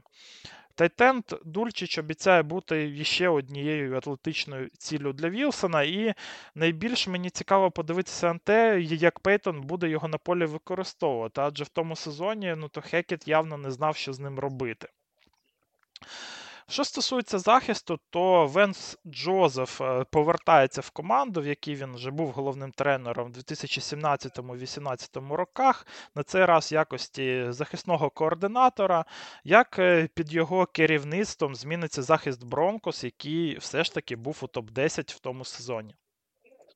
Tight 0.79 1.07
end 1.07 1.23
Дульчич 1.45 1.97
обіцяє 1.97 2.43
бути 2.43 3.03
ще 3.05 3.29
однією 3.29 3.97
атлетичною 3.97 4.69
ціллю 4.77 5.13
для 5.13 5.29
Вілсона, 5.29 5.83
і 5.83 6.13
найбільш 6.55 7.07
мені 7.07 7.29
цікаво 7.29 7.71
подивитися 7.71 8.33
на 8.33 8.39
те, 8.39 8.81
як 8.81 9.19
Пейтон 9.19 9.61
буде 9.61 9.89
його 9.89 10.07
на 10.07 10.17
полі 10.17 10.45
використовувати. 10.45 11.41
Адже 11.41 11.63
в 11.63 11.69
тому 11.69 11.95
сезоні 11.95 12.55
ну, 12.57 12.69
то 12.69 12.81
Хекетт 12.81 13.27
явно 13.27 13.57
не 13.57 13.71
знав, 13.71 13.95
що 13.95 14.13
з 14.13 14.19
ним 14.19 14.39
робити. 14.39 14.87
Що 16.69 16.83
стосується 16.83 17.39
захисту, 17.39 17.99
то 18.09 18.47
Венс 18.47 18.97
Джозеф 19.07 19.81
е, 19.81 20.05
повертається 20.11 20.81
в 20.81 20.89
команду, 20.89 21.41
в 21.41 21.47
якій 21.47 21.75
він 21.75 21.95
вже 21.95 22.11
був 22.11 22.31
головним 22.31 22.71
тренером 22.71 23.31
в 23.31 23.35
2017-2018 23.37 25.33
роках. 25.33 25.87
На 26.15 26.23
цей 26.23 26.45
раз 26.45 26.71
якості 26.71 27.45
захисного 27.49 28.09
координатора, 28.09 29.05
як 29.43 29.79
е, 29.79 30.09
під 30.15 30.33
його 30.33 30.65
керівництвом 30.65 31.55
зміниться 31.55 32.01
захист 32.03 32.43
Бронкос, 32.43 33.03
який 33.03 33.57
все 33.57 33.83
ж 33.83 33.93
таки 33.93 34.15
був 34.15 34.39
у 34.41 34.45
топ-10 34.45 35.15
в 35.15 35.19
тому 35.19 35.45
сезоні. 35.45 35.95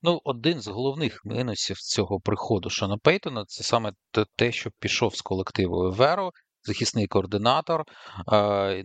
Ну, 0.05 0.21
один 0.23 0.61
з 0.61 0.67
головних 0.67 1.21
мінусів 1.25 1.77
цього 1.77 2.19
приходу 2.19 2.69
Шона 2.69 2.97
Пейтона 2.97 3.45
це 3.45 3.63
саме 3.63 3.93
те, 4.35 4.51
що 4.51 4.71
пішов 4.79 5.15
з 5.15 5.21
колективу 5.21 5.91
Веро, 5.91 6.31
захисний 6.63 7.07
координатор. 7.07 7.83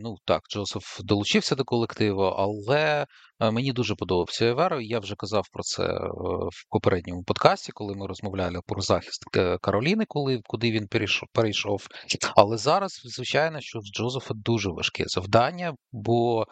Ну 0.01 0.17
так, 0.25 0.43
Джозеф 0.51 1.01
долучився 1.05 1.55
до 1.55 1.65
колективу, 1.65 2.23
але 2.23 2.79
Е, 2.99 3.07
мені 3.41 3.73
дуже 3.73 3.95
подобався 3.95 4.47
Еверо. 4.47 4.81
Я 4.81 4.99
вже 4.99 5.15
казав 5.15 5.47
про 5.53 5.63
це 5.63 5.83
е, 5.83 5.99
в 6.53 6.71
попередньому 6.71 7.23
подкасті, 7.23 7.73
коли 7.73 7.95
ми 7.95 8.07
розмовляли 8.07 8.61
про 8.67 8.81
захист 8.81 9.25
Кароліни, 9.61 10.05
коли 10.09 10.41
куди 10.45 10.71
він 10.71 10.87
перейшов. 10.87 11.29
перейшов. 11.33 11.87
Але 12.37 12.57
зараз, 12.57 13.01
звичайно, 13.05 13.61
що 13.61 13.79
в 13.79 13.83
Джозефа 13.83 14.35
дуже 14.35 14.71
важке 14.71 15.05
завдання, 15.07 15.75
бо, 15.93 16.45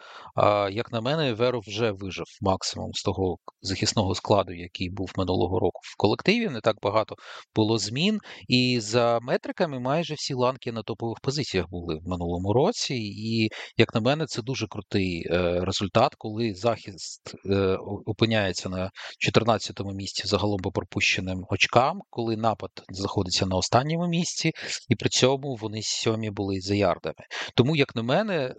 як 0.71 0.91
на 0.91 1.01
мене, 1.01 1.29
Еверо 1.29 1.59
вже 1.67 1.91
вижив 1.91 2.25
максимум 2.41 2.91
з 2.93 3.03
того 3.03 3.37
захисного 3.61 4.15
складу, 4.15 4.53
який 4.53 4.89
був 4.89 5.11
минулого 5.17 5.59
року 5.59 5.79
в 5.83 5.97
колективі. 5.97 6.49
Не 6.49 6.61
так 6.61 6.75
багато 6.81 7.15
було 7.55 7.77
змін, 7.77 8.19
і 8.47 8.79
за 8.79 9.19
метриками 9.21 9.79
майже 9.79 10.13
всі 10.13 10.33
ланки 10.33 10.71
на 10.71 10.83
топових 10.83 11.17
позиціях 11.21 11.65
були 11.69 11.95
в 11.95 12.07
минулому 12.07 12.53
році. 12.53 12.95
І 12.97 13.49
як 13.77 13.95
на 13.95 14.01
мене, 14.01 14.25
це 14.25 14.41
дуже 14.41 14.67
крутий 14.67 15.27
е, 15.31 15.59
результат, 15.65 16.11
коли 16.17 16.53
захист 16.53 16.76
захист 16.77 17.35
е, 17.45 17.77
опиняється 18.05 18.69
на 18.69 18.91
14-му 19.29 19.93
місці 19.93 20.23
загалом 20.25 20.59
по 20.59 20.71
пропущеним 20.71 21.45
очкам, 21.49 22.01
коли 22.09 22.37
напад 22.37 22.71
знаходиться 22.89 23.45
на 23.45 23.55
останньому 23.55 24.07
місці, 24.07 24.51
і 24.89 24.95
при 24.95 25.09
цьому 25.09 25.55
вони 25.55 25.81
сьомі 25.81 26.29
були 26.29 26.61
за 26.61 26.75
ярдами. 26.75 27.25
Тому, 27.55 27.75
як 27.75 27.95
на 27.95 28.03
мене, 28.03 28.33
е, 28.33 28.53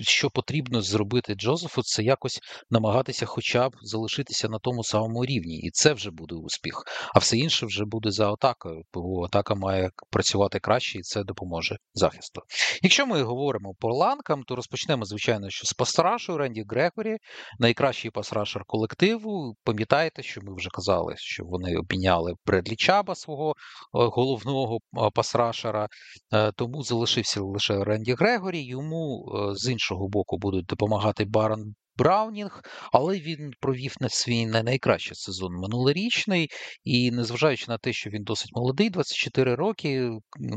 що 0.00 0.30
потрібно 0.30 0.82
зробити 0.82 1.34
Джозефу, 1.34 1.82
це 1.82 2.02
якось 2.02 2.40
намагатися, 2.70 3.26
хоча 3.26 3.68
б 3.68 3.72
залишитися 3.82 4.48
на 4.48 4.58
тому 4.58 4.84
самому 4.84 5.24
рівні, 5.24 5.58
і 5.58 5.70
це 5.70 5.92
вже 5.92 6.10
буде 6.10 6.34
успіх. 6.34 6.84
А 7.14 7.18
все 7.18 7.36
інше 7.36 7.66
вже 7.66 7.84
буде 7.84 8.10
за 8.10 8.32
атакою, 8.32 8.82
бо 8.92 9.24
атака 9.24 9.54
має 9.54 9.90
працювати 10.10 10.58
краще, 10.58 10.98
і 10.98 11.02
це 11.02 11.24
допоможе 11.24 11.76
захисту. 11.94 12.42
Якщо 12.82 13.06
ми 13.06 13.22
говоримо 13.22 13.74
по 13.78 13.94
ланкам, 13.94 14.42
то 14.42 14.56
розпочнемо, 14.56 15.04
звичайно, 15.04 15.50
що 15.50 15.66
з 15.66 15.72
pass 15.72 16.01
rush 16.01 16.31
у 16.31 16.38
Ренді 16.38 16.64
Грегорі, 16.68 17.16
найкращий 17.58 18.10
pass 18.10 18.31
rusher 18.31 18.62
колективу. 18.66 19.54
Пам'ятаєте, 19.64 20.22
що 20.22 20.40
ми 20.44 20.54
вже 20.56 20.68
казали, 20.72 21.14
що 21.16 21.44
вони 21.44 21.76
обміняли 21.76 22.34
Бредлі 22.46 22.76
Чабба 22.76 23.14
свого 23.14 23.50
е, 23.50 23.54
головного 23.92 24.76
е, 24.76 25.10
pass 25.14 25.39
rusher 25.39 25.76
а, 25.76 25.88
е, 26.32 26.52
тому 26.52 26.82
залишився 26.82 27.40
лише 27.40 27.84
Ренді 27.84 28.12
Грегорі. 28.12 28.62
Йому 28.64 29.24
з 29.54 29.70
іншого 29.70 29.87
іншого 29.88 30.08
боку 30.08 30.38
будуть 30.38 30.66
допомагати 30.66 31.24
Барон 31.24 31.74
Браунінг, 31.98 32.62
але 32.92 33.18
він 33.18 33.50
провів 33.60 33.94
на 34.00 34.08
свій 34.08 34.46
не 34.46 34.62
найкращий 34.62 35.14
сезон 35.14 35.52
минулорічний, 35.52 36.50
і 36.84 37.10
незважаючи 37.10 37.64
на 37.68 37.78
те, 37.78 37.92
що 37.92 38.10
він 38.10 38.24
досить 38.24 38.50
молодий, 38.54 38.90
24 38.90 39.54
роки, 39.54 40.10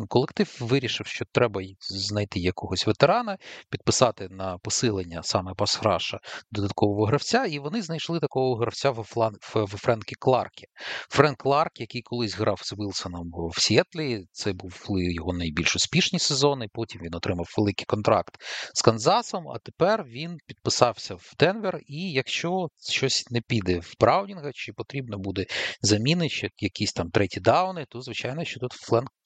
колектив 0.07 0.57
вирішив, 0.59 1.07
що 1.07 1.25
треба 1.31 1.61
знайти 1.79 2.39
якогось 2.39 2.87
ветерана, 2.87 3.37
підписати 3.69 4.27
на 4.29 4.57
посилення 4.57 5.23
саме 5.23 5.53
пасграша 5.53 6.19
додаткового 6.51 7.05
гравця, 7.05 7.45
і 7.45 7.59
вони 7.59 7.81
знайшли 7.81 8.19
такого 8.19 8.55
гравця 8.55 8.91
в, 8.91 9.03
Френкі 9.67 10.15
Кларкі. 10.19 10.65
Френк 11.09 11.37
Кларк, 11.37 11.79
який 11.79 12.01
колись 12.01 12.35
грав 12.35 12.59
з 12.63 12.73
Вілсоном 12.73 13.31
в 13.55 13.61
Сіетлі, 13.61 14.25
це 14.31 14.53
були 14.53 15.13
його 15.13 15.33
найбільш 15.33 15.75
успішні 15.75 16.19
сезони. 16.19 16.67
Потім 16.73 17.01
він 17.01 17.15
отримав 17.15 17.53
великий 17.57 17.85
контракт 17.85 18.35
з 18.73 18.81
Канзасом. 18.81 19.47
А 19.47 19.59
тепер 19.59 20.03
він 20.03 20.37
підписався 20.47 21.15
в 21.15 21.30
Денвер. 21.39 21.79
І 21.87 22.11
якщо 22.11 22.67
щось 22.89 23.31
не 23.31 23.41
піде 23.41 23.79
в 23.79 23.93
Браунінга, 23.99 24.51
чи 24.53 24.73
потрібно 24.73 25.17
буде 25.17 25.45
заміни, 25.81 26.29
чи 26.29 26.49
якісь 26.57 26.93
там 26.93 27.09
треті 27.09 27.39
дауни, 27.39 27.85
то 27.89 28.01
звичайно, 28.01 28.45
що 28.45 28.59
тут 28.59 28.71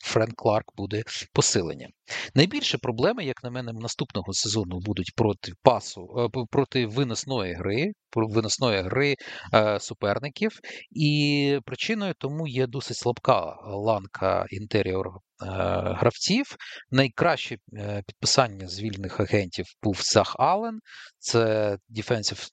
Френк, 0.05 0.35
Кларк 0.35 0.65
буде 0.75 1.03
посиленням. 1.33 1.91
Найбільше 2.35 2.77
проблеми, 2.77 3.25
як 3.25 3.43
на 3.43 3.49
мене, 3.49 3.73
наступного 3.73 4.33
сезону 4.33 4.79
будуть 4.79 5.13
проти 5.15 5.51
пасу, 5.63 6.07
е, 6.17 6.45
проти 6.51 6.85
виносної 6.85 7.53
гри, 7.53 7.91
виносної 8.15 8.81
гри 8.81 9.15
е, 9.53 9.79
суперників, 9.79 10.59
і 10.91 11.59
причиною 11.65 12.13
тому 12.19 12.47
є 12.47 12.67
досить 12.67 12.97
слабка 12.97 13.55
ланка 13.65 14.45
інтеріор 14.49 15.07
е, 15.07 15.34
гравців. 15.39 16.55
Найкраще 16.91 17.57
підписання 18.07 18.67
з 18.67 18.79
вільних 18.81 19.19
агентів 19.19 19.65
був 19.83 19.99
Зах 20.03 20.35
Аллен, 20.39 20.79
це 21.19 21.77
defensive 21.89 22.49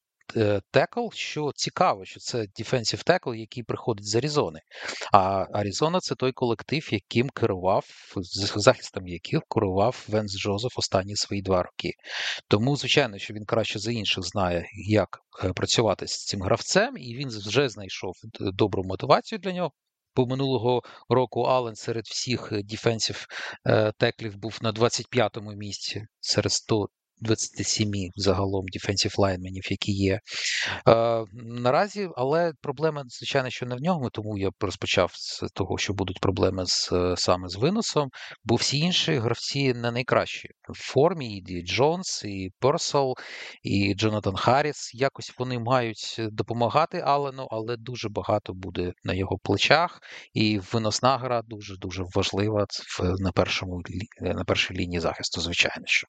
текл, 0.70 1.08
що 1.12 1.50
цікаво, 1.54 2.04
що 2.04 2.20
це 2.20 2.38
defensive 2.38 3.04
текл, 3.04 3.34
який 3.34 3.62
приходить 3.62 4.08
з 4.08 4.14
Аризони. 4.14 4.60
А 5.12 5.46
Аризона 5.52 6.00
це 6.00 6.14
той 6.14 6.32
колектив, 6.32 6.88
яким 6.92 7.30
керував, 7.30 7.86
захистом 8.56 9.08
яких 9.08 9.40
керував 9.54 10.04
Венс 10.08 10.38
Джозеф 10.38 10.78
останні 10.78 11.16
свої 11.16 11.42
два 11.42 11.62
роки. 11.62 11.90
Тому, 12.48 12.76
звичайно, 12.76 13.18
що 13.18 13.34
він 13.34 13.44
краще 13.44 13.78
за 13.78 13.92
інших 13.92 14.24
знає, 14.24 14.66
як 14.88 15.18
е, 15.44 15.52
працювати 15.52 16.06
з 16.06 16.24
цим 16.24 16.42
гравцем, 16.42 16.98
і 16.98 17.16
він 17.16 17.28
вже 17.28 17.68
знайшов 17.68 18.14
добру 18.40 18.82
мотивацію 18.84 19.38
для 19.38 19.52
нього. 19.52 19.72
Бо 20.16 20.26
минулого 20.26 20.83
року 21.09 21.42
Аллен 21.42 21.75
серед 21.75 22.04
всіх 22.04 22.52
defensive 22.52 23.26
tackle 23.99 24.27
ів 24.27 24.37
був 24.37 24.59
на 24.62 24.73
25-му 24.73 25.52
місці 25.52 26.07
серед 26.21 26.52
100 26.52 26.88
27 27.22 27.90
загалом 28.16 28.64
defensive 28.72 29.14
lineman 29.18 29.55
ів, 29.55 29.70
які 29.70 29.92
є. 29.92 30.20
Е, 30.88 31.24
Наразі, 31.32 32.08
але 32.16 32.52
проблема, 32.62 33.04
звичайно, 33.06 33.50
що 33.50 33.66
не 33.66 33.74
в 33.76 33.80
ньому, 33.80 34.10
тому 34.10 34.38
я 34.38 34.50
розпочав 34.60 35.10
з 35.14 35.44
того, 35.54 35.78
що 35.78 35.92
будуть 35.92 36.20
проблеми 36.20 36.66
з 36.66 36.92
саме 37.16 37.48
з 37.48 37.56
виносом, 37.56 38.08
бо 38.44 38.54
всі 38.54 38.78
інші 38.78 39.14
гравці 39.14 39.74
не 39.74 39.90
найкращі 39.90 40.48
в 40.68 40.92
формі, 40.92 41.38
і 41.38 41.62
Джонс, 41.62 42.24
і 42.24 42.50
Перселл, 42.58 43.14
і 43.62 43.94
Джонатан 43.94 44.36
Харріс. 44.36 44.90
Якось 44.94 45.32
вони 45.38 45.58
мають 45.58 46.16
допомагати 46.18 46.98
Аллену, 46.99 47.49
але 47.50 47.76
дуже 47.76 48.08
багато 48.08 48.52
буде 48.54 48.92
на 49.04 49.14
його 49.14 49.38
плечах. 49.42 50.00
І 50.34 50.58
виносна 50.58 51.18
гра 51.18 51.42
дуже 51.42 51.76
дуже 51.76 52.04
важлива 52.14 52.66
на 53.18 53.32
першому 53.32 53.82
на 54.20 54.44
першій 54.44 54.74
лінії 54.74 55.00
захисту, 55.00 55.40
звичайно 55.40 55.84
що. 55.86 56.06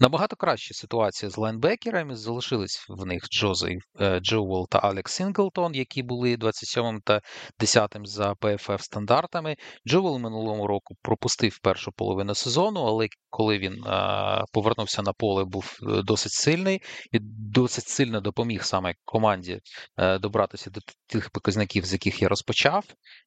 Набагато 0.00 0.36
краща 0.36 0.74
ситуація 0.74 1.30
з 1.30 1.38
лайнбекерами. 1.38 2.16
Залишились 2.16 2.86
в 2.88 3.06
них 3.06 3.28
Джозі 3.30 3.78
е, 4.00 4.20
Джуелл 4.20 4.68
та 4.68 4.78
Алекс 4.78 5.12
Сінглтон, 5.12 5.74
які 5.74 6.02
були 6.02 6.36
27 6.36 7.00
та 7.04 7.20
10 7.60 7.96
за 8.04 8.34
PFF 8.34 8.82
стандартами. 8.82 9.56
Джуелл 9.88 10.18
минулому 10.18 10.66
року 10.66 10.94
пропустив 11.02 11.58
першу 11.58 11.92
половину 11.92 12.34
сезону, 12.34 12.80
але 12.80 13.08
коли 13.30 13.58
він 13.58 13.84
а, 13.86 14.44
повернувся 14.52 15.02
на 15.02 15.12
поле, 15.12 15.44
був 15.44 15.78
е, 15.82 16.02
досить 16.02 16.32
сильний 16.32 16.82
і 17.12 17.18
досить 17.54 17.88
сильно 17.88 18.20
допоміг 18.20 18.64
саме 18.64 18.94
команді 19.04 19.60
е, 19.96 20.18
добратися 20.18 20.70
до 20.70 20.80
тих 21.06 21.30
показників, 21.30 21.84
з 21.84 21.92
яких 21.92 22.22
я 22.22 22.28
розпочав. 22.28 22.84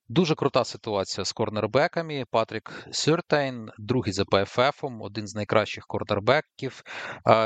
Дуже 0.10 0.36
крута 0.36 0.66
ситуація 0.66 1.26
з 1.26 1.32
корнербеками. 1.32 2.26
Патрік 2.32 2.88
Сюртейн, 2.92 3.70
другий 3.78 4.14
за 4.14 4.26
ПФФом, 4.26 5.02
один 5.02 5.28
з 5.28 5.36
найкращих 5.36 5.86
корнербеків. 5.88 6.84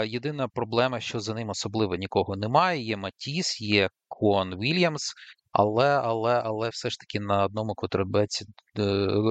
Єдина 0.06 0.48
проблема, 0.48 1.00
що 1.00 1.20
за 1.20 1.34
ним 1.34 1.50
особливо 1.50 1.96
нікого 1.96 2.36
немає. 2.36 2.82
Є 2.84 2.98
Матіс, 2.98 3.62
є 3.62 3.90
Кон 4.08 4.60
Вільямс. 4.60 5.14
Але 5.60 6.00
але, 6.04 6.42
але 6.46 6.70
все 6.70 6.90
ж 6.90 7.00
таки 7.00 7.20
на 7.20 7.46
одному 7.46 7.74
котребеці, 7.76 8.46
е, 8.80 8.82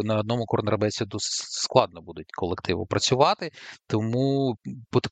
на 0.04 0.18
одному 0.18 0.46
корнербеці 0.46 1.04
досить 1.04 1.46
складно 1.50 2.02
будуть 2.02 2.32
колективу 2.32 2.86
працювати, 2.86 3.50
тому 3.86 4.54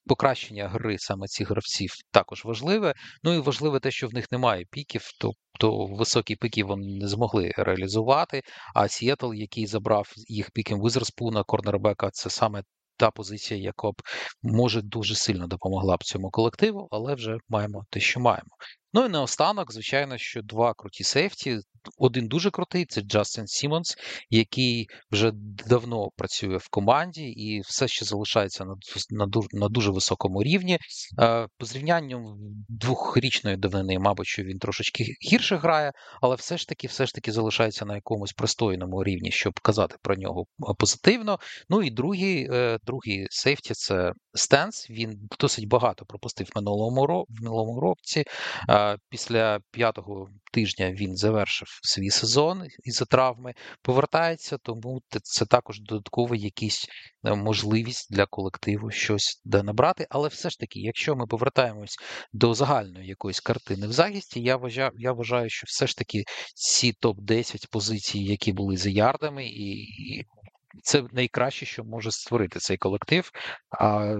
покращення 0.06 0.68
гри 0.68 0.98
саме 0.98 1.26
цих 1.26 1.50
гравців 1.50 1.90
також 2.10 2.44
важливе. 2.44 2.94
Ну 3.22 3.34
і 3.34 3.38
важливе 3.38 3.80
те, 3.80 3.90
що 3.90 4.08
в 4.08 4.14
них 4.14 4.32
немає 4.32 4.64
піків, 4.70 5.02
тобто 5.20 5.86
високі 5.86 6.36
піки 6.36 6.64
вони 6.64 6.98
не 7.00 7.08
змогли 7.08 7.52
реалізувати. 7.56 8.42
А 8.74 8.88
Сіетл, 8.88 9.34
який 9.34 9.66
забрав 9.66 10.12
їх 10.28 10.50
піком 10.50 10.80
Візерспуна, 10.80 11.42
корнербека, 11.44 12.10
це 12.10 12.30
саме. 12.30 12.62
Та 12.96 13.10
позиція, 13.10 13.60
яка 13.60 13.90
б 13.90 13.94
може 14.42 14.82
дуже 14.82 15.14
сильно 15.14 15.46
допомогла 15.46 15.96
б 15.96 16.04
цьому 16.04 16.30
колективу, 16.30 16.88
але 16.90 17.14
вже 17.14 17.38
маємо 17.48 17.84
те, 17.90 18.00
що 18.00 18.20
маємо. 18.20 18.50
Ну 18.94 19.06
і 19.06 19.08
наостанок, 19.08 19.72
звичайно, 19.72 20.18
що 20.18 20.42
два 20.42 20.74
круті 20.74 21.04
сейфті. 21.04 21.58
Один 21.98 22.28
дуже 22.28 22.50
крутий 22.50 22.86
це 22.86 23.00
Джастин 23.00 23.46
Сімонс, 23.46 23.96
який 24.30 24.88
вже 25.10 25.30
давно 25.68 26.08
працює 26.16 26.56
в 26.56 26.68
команді 26.68 27.22
і 27.22 27.60
все 27.60 27.88
ще 27.88 28.04
залишається 28.04 28.64
на 28.64 28.74
на, 29.10 29.26
на 29.52 29.68
дуже 29.68 29.90
високому 29.90 30.42
рівні. 30.42 30.78
Е, 31.20 31.48
по 31.58 31.66
зрівнянню 31.66 32.36
двохрічної 32.68 33.56
давнини, 33.56 33.98
мабуть, 33.98 34.26
що 34.26 34.42
він 34.42 34.58
трошечки 34.58 35.04
гірше 35.32 35.56
грає, 35.56 35.92
але 36.22 36.36
все 36.36 36.58
ж 36.58 36.68
таки 36.68 36.86
все 36.86 37.06
ж 37.06 37.14
таки 37.14 37.32
залишається 37.32 37.84
на 37.84 37.94
якомусь 37.94 38.32
пристойному 38.32 39.04
рівні, 39.04 39.30
щоб 39.30 39.60
казати 39.60 39.96
про 40.02 40.16
нього 40.16 40.44
позитивно. 40.78 41.38
Ну 41.68 41.82
і 41.82 41.90
другий 41.90 42.48
е, 42.52 42.78
другий 42.84 43.26
сейфті 43.30 43.74
це 43.74 44.12
Стенс. 44.34 44.90
Він 44.90 45.28
досить 45.40 45.68
багато 45.68 46.04
пропустив 46.06 46.48
минулому 46.54 47.26
в 47.28 47.42
минулому 47.42 47.80
році. 47.80 48.24
Після 49.08 49.60
п'ятого 49.70 50.28
тижня 50.52 50.92
він 50.92 51.16
завершив 51.16 51.68
свій 51.82 52.10
сезон 52.10 52.66
із-за 52.84 53.04
травми, 53.04 53.54
повертається, 53.82 54.58
тому 54.58 55.02
це 55.22 55.46
також 55.46 55.80
додаткова 55.80 56.36
якісь 56.36 56.86
е, 57.24 57.34
можливість 57.34 58.14
для 58.14 58.26
колективу 58.26 58.90
щось 58.90 59.40
де 59.44 59.62
набрати. 59.62 60.06
Але 60.10 60.28
все 60.28 60.50
ж 60.50 60.58
таки, 60.58 60.80
якщо 60.80 61.16
ми 61.16 61.26
повертаємось 61.26 61.96
до 62.32 62.54
загальної 62.54 63.08
якоїсь 63.08 63.40
картини 63.40 63.86
в 63.86 63.92
захисті, 63.92 64.40
я 64.40 64.56
вважаю, 64.56 64.90
я 64.98 65.12
вважаю, 65.12 65.50
що 65.50 65.64
все 65.66 65.86
ж 65.86 65.96
таки 65.96 66.24
ці 66.54 66.92
топ-10 67.02 67.70
позицій, 67.70 68.18
які 68.18 68.52
були 68.52 68.76
за 68.76 68.90
ярдами, 68.90 69.46
і 69.46 69.86
це 70.82 71.02
найкраще, 71.12 71.66
що 71.66 71.84
може 71.84 72.10
створити 72.10 72.58
цей 72.58 72.76
колектив. 72.76 73.30
А 73.70 74.14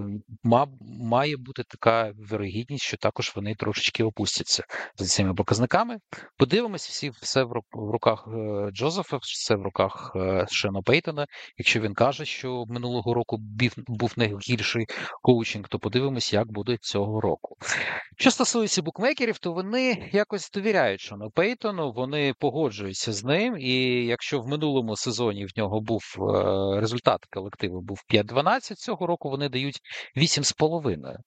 має 1.01 1.37
бути 1.37 1.63
така 1.63 2.11
вирогідність, 2.17 2.83
що 2.83 2.97
також 2.97 3.33
вони 3.35 3.55
трошечки 3.55 4.03
опустяться 4.03 4.63
за 4.97 5.05
цими 5.05 5.33
показниками. 5.33 5.97
Подивимось, 6.37 6.87
всі 6.87 7.09
все 7.09 7.43
в 7.43 7.53
руках 7.73 8.27
е, 8.27 8.71
Джозефа, 8.71 9.17
все 9.17 9.55
в 9.55 9.61
руках 9.61 10.11
е, 10.15 10.45
Шена 10.49 10.81
Пейтона. 10.81 11.25
Якщо 11.57 11.79
він 11.79 11.93
каже, 11.93 12.25
що 12.25 12.65
минулого 12.67 13.13
року 13.13 13.37
був 13.87 14.13
найгірший 14.17 14.85
коучинг, 15.21 15.67
то 15.67 15.79
подивимось, 15.79 16.33
як 16.33 16.51
буде 16.51 16.77
цього 16.81 17.21
року. 17.21 17.55
Що 18.17 18.31
стосується 18.31 18.81
букмекерів, 18.81 19.37
то 19.37 19.53
вони 19.53 20.09
якось 20.11 20.51
довіряють 20.51 21.01
Шону 21.01 21.31
Пейтону, 21.31 21.91
вони 21.91 22.33
погоджуються 22.39 23.13
з 23.13 23.23
ним. 23.23 23.57
І 23.57 24.05
якщо 24.05 24.39
в 24.39 24.47
минулому 24.47 24.95
сезоні 24.95 25.45
в 25.45 25.49
нього 25.57 25.81
був 25.81 26.03
е, 26.17 26.21
результат 26.79 27.25
колективу 27.25 27.81
був 27.81 28.03
5-12, 28.09 28.75
цього 28.75 29.07
року 29.07 29.29
вони 29.29 29.49
дають 29.49 29.79
8,5. 30.17 31.17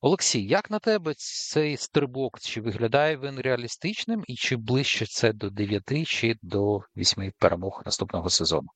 Олексій, 0.00 0.46
як 0.46 0.70
на 0.70 0.78
тебе 0.78 1.14
цей 1.16 1.76
стрибок? 1.76 2.40
Чи 2.40 2.60
виглядає 2.60 3.16
він 3.16 3.40
реалістичним, 3.40 4.24
і 4.26 4.34
чи 4.34 4.56
ближче 4.56 5.06
це 5.06 5.32
до 5.32 5.50
9 5.50 6.06
чи 6.06 6.36
до 6.42 6.80
8 6.96 7.32
перемог 7.38 7.82
наступного 7.86 8.30
сезону? 8.30 8.68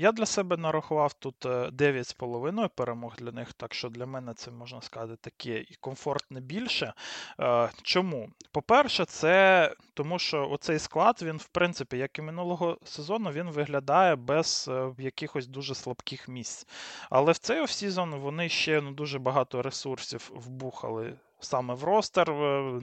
Я 0.00 0.12
для 0.12 0.26
себе 0.26 0.56
нарахував 0.56 1.12
тут 1.12 1.44
9,5 1.44 2.64
е, 2.64 2.68
перемог 2.74 3.16
для 3.16 3.32
них, 3.32 3.52
так 3.52 3.74
що 3.74 3.88
для 3.88 4.06
мене 4.06 4.34
це 4.34 4.50
можна 4.50 4.82
сказати 4.82 5.16
таке 5.20 5.58
і 5.58 5.76
комфортне 5.80 6.40
більше. 6.40 6.92
Е, 7.40 7.70
чому? 7.82 8.30
По-перше, 8.52 9.04
це 9.04 9.74
тому, 9.94 10.18
що 10.18 10.50
оцей 10.50 10.78
склад, 10.78 11.22
він, 11.22 11.36
в 11.36 11.46
принципі, 11.46 11.98
як 11.98 12.18
і 12.18 12.22
минулого 12.22 12.78
сезону, 12.84 13.30
він 13.30 13.50
виглядає 13.50 14.16
без 14.16 14.68
е, 14.68 14.92
якихось 14.98 15.46
дуже 15.46 15.74
слабких 15.74 16.28
місць. 16.28 16.66
Але 17.10 17.32
в 17.32 17.38
цей 17.38 17.60
офсезон 17.60 18.14
вони 18.14 18.48
ще 18.48 18.80
ну, 18.80 18.90
дуже 18.90 19.18
багато 19.18 19.62
ресурсів 19.62 20.30
вбухали 20.34 21.16
саме 21.40 21.74
в 21.74 21.84
ростер, 21.84 22.30
е, 22.30 22.80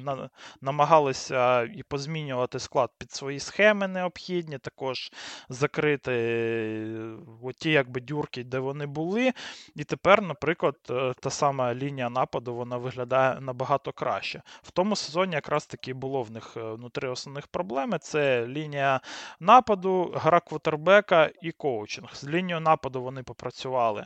намагалися 0.61 1.63
і 1.63 1.83
позмінювати 1.83 2.59
склад 2.59 2.89
під 2.97 3.11
свої 3.11 3.39
схеми 3.39 3.87
необхідні, 3.87 4.57
також 4.57 5.11
закрити 5.49 6.11
е, 6.11 7.53
ті 7.57 7.71
якби 7.71 8.01
дюрки, 8.01 8.43
де 8.43 8.59
вони 8.59 8.85
були. 8.85 9.33
І 9.75 9.83
тепер, 9.83 10.21
наприклад, 10.21 10.75
е, 10.89 11.13
та 11.19 11.29
сама 11.29 11.75
лінія 11.75 12.09
нападу 12.09 12.55
вона 12.55 12.77
виглядає 12.77 13.41
набагато 13.41 13.91
краще. 13.91 14.41
В 14.63 14.71
тому 14.71 14.95
сезоні 14.95 15.35
якраз 15.35 15.65
таки 15.65 15.93
було 15.93 16.23
в 16.23 16.31
них 16.31 16.53
ну, 16.55 16.89
три 16.89 17.09
основних 17.09 17.47
проблеми: 17.47 17.97
це 18.01 18.47
лінія 18.47 18.99
нападу, 19.39 20.13
гра 20.15 20.39
квотербека 20.39 21.31
і 21.41 21.51
коучинг. 21.51 22.15
З 22.15 22.27
лінією 22.27 22.59
нападу 22.59 23.01
вони 23.01 23.23
попрацювали 23.23 24.05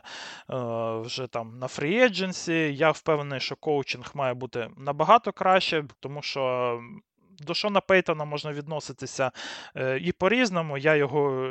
вже 1.00 1.26
там 1.26 1.58
на 1.58 1.66
фрі-едженсі. 1.66 2.52
Я 2.52 2.90
впевнений, 2.90 3.40
що 3.40 3.56
коучинг 3.56 4.10
має 4.14 4.34
бути 4.40 4.70
набагато 4.76 5.32
краще, 5.32 5.84
тому 6.00 6.22
що. 6.22 6.80
До 7.42 7.54
Шона 7.54 7.80
Пейтона 7.80 8.24
можна 8.24 8.52
відноситися 8.52 9.30
е, 9.76 9.98
і 9.98 10.12
по-різному. 10.12 10.78
Я 10.78 10.96
його 10.96 11.48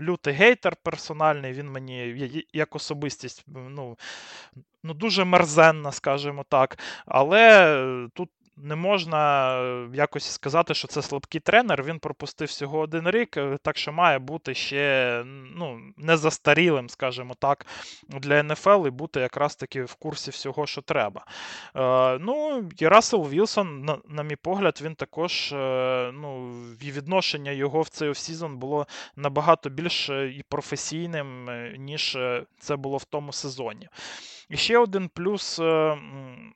лютий 0.00 0.34
гейтер 0.34 0.76
персональний, 0.82 1.52
він 1.52 1.70
мені 1.70 2.44
як 2.52 2.76
особистість 2.76 3.44
ну, 3.46 3.98
ну 4.82 4.94
дуже 4.94 5.24
мерзенна, 5.24 5.92
скажімо 5.92 6.44
так. 6.48 6.78
Але 7.06 8.08
тут 8.14 8.30
не 8.56 8.76
можна 8.76 9.52
е, 9.62 9.88
якось 9.94 10.30
сказати, 10.30 10.74
що 10.74 10.88
це 10.88 11.02
слабкий 11.02 11.40
тренер. 11.40 11.82
Він 11.84 11.98
пропустив 11.98 12.48
всього 12.48 12.78
один 12.78 13.10
рік, 13.10 13.36
е, 13.36 13.58
так 13.62 13.78
що 13.78 13.92
має 13.92 14.18
бути 14.18 14.54
ще 14.54 15.22
ну, 15.56 15.80
не 15.96 16.16
застарілим, 16.16 16.88
скажімо 16.88 17.34
так, 17.38 17.66
для 18.08 18.42
НФЛ 18.42 18.86
і 18.86 18.90
бути 18.90 19.20
якраз 19.20 19.56
таки 19.56 19.84
в 19.84 19.94
курсі 19.94 20.30
всього, 20.30 20.66
що 20.66 20.82
треба. 20.82 21.26
Е, 21.76 22.18
Ну, 22.18 22.68
і 22.78 22.88
Рассел 22.88 23.28
Вілсон, 23.28 23.84
на, 23.84 23.98
на 24.08 24.22
мій 24.22 24.36
погляд, 24.36 24.80
він 24.82 24.94
також 24.94 25.52
е, 25.52 26.10
ну, 26.14 26.52
і 26.80 26.90
відношення 26.92 27.50
його 27.50 27.80
в 27.80 27.88
цей 27.88 28.08
офсізон 28.08 28.56
було 28.56 28.86
набагато 29.16 29.70
більш 29.70 30.08
і 30.08 30.44
професійним, 30.48 31.48
ніж 31.78 32.18
це 32.58 32.76
було 32.76 32.96
в 32.96 33.04
тому 33.04 33.32
сезоні. 33.32 33.88
І 34.52 34.56
ще 34.56 34.78
один 34.78 35.08
плюс, 35.08 35.58
е, 35.58 35.98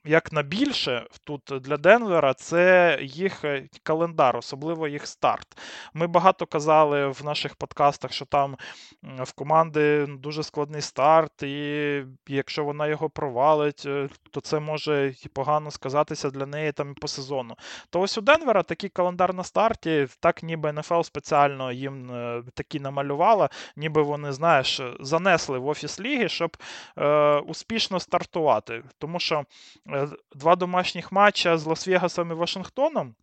як 0.04 0.32
на 0.32 0.42
більше 0.42 1.06
тут 1.24 1.42
для 1.60 1.76
Денвера, 1.76 2.34
це 2.34 2.98
їх 3.02 3.44
е, 3.44 3.68
календар, 3.82 4.36
особливо 4.36 4.88
їх 4.88 5.06
старт. 5.06 5.58
Ми 5.94 6.06
багато 6.06 6.46
казали 6.46 7.06
в 7.06 7.24
наших 7.24 7.54
подкастах, 7.54 8.12
що 8.12 8.24
там 8.24 8.56
в 9.02 9.32
команди 9.32 10.06
дуже 10.06 10.42
складний 10.42 10.80
старт, 10.80 11.42
і 11.42 12.02
якщо 12.28 12.64
вона 12.64 12.86
його 12.86 13.10
провалить, 13.10 13.82
е, 13.86 14.08
то 14.30 14.40
це 14.40 14.60
може 14.60 15.14
погано 15.32 15.70
сказатися 15.70 16.30
для 16.30 16.46
неї 16.46 16.72
там 16.72 16.94
по 16.94 17.08
сезону. 17.08 17.54
То 17.90 18.00
ось 18.00 18.18
у 18.18 18.20
Денвера 18.20 18.62
такий 18.62 18.90
календар 18.90 19.34
на 19.34 19.44
старті, 19.44 20.06
так 20.20 20.42
ніби 20.42 20.72
НФЛ 20.72 21.00
спеціально 21.00 21.72
їм 21.72 22.10
такі 22.54 22.80
намалювала, 22.80 23.48
ніби 23.76 24.02
вони, 24.02 24.32
знаєш, 24.32 24.80
занесли 25.00 25.58
в 25.58 25.66
офіс 25.66 26.00
ліги, 26.00 26.28
щоб 26.28 26.56
е, 26.98 27.38
успішно 27.38 27.85
успішно 27.86 28.00
стартувати. 28.00 28.82
Тому 28.98 29.20
що 29.20 29.44
е, 29.88 30.08
два 30.34 30.56
домашніх 30.56 31.12
матча 31.12 31.58
з 31.58 31.66
Лас-Вегасом 31.66 32.30
і 32.30 32.34
Вашингтоном. 32.34 33.14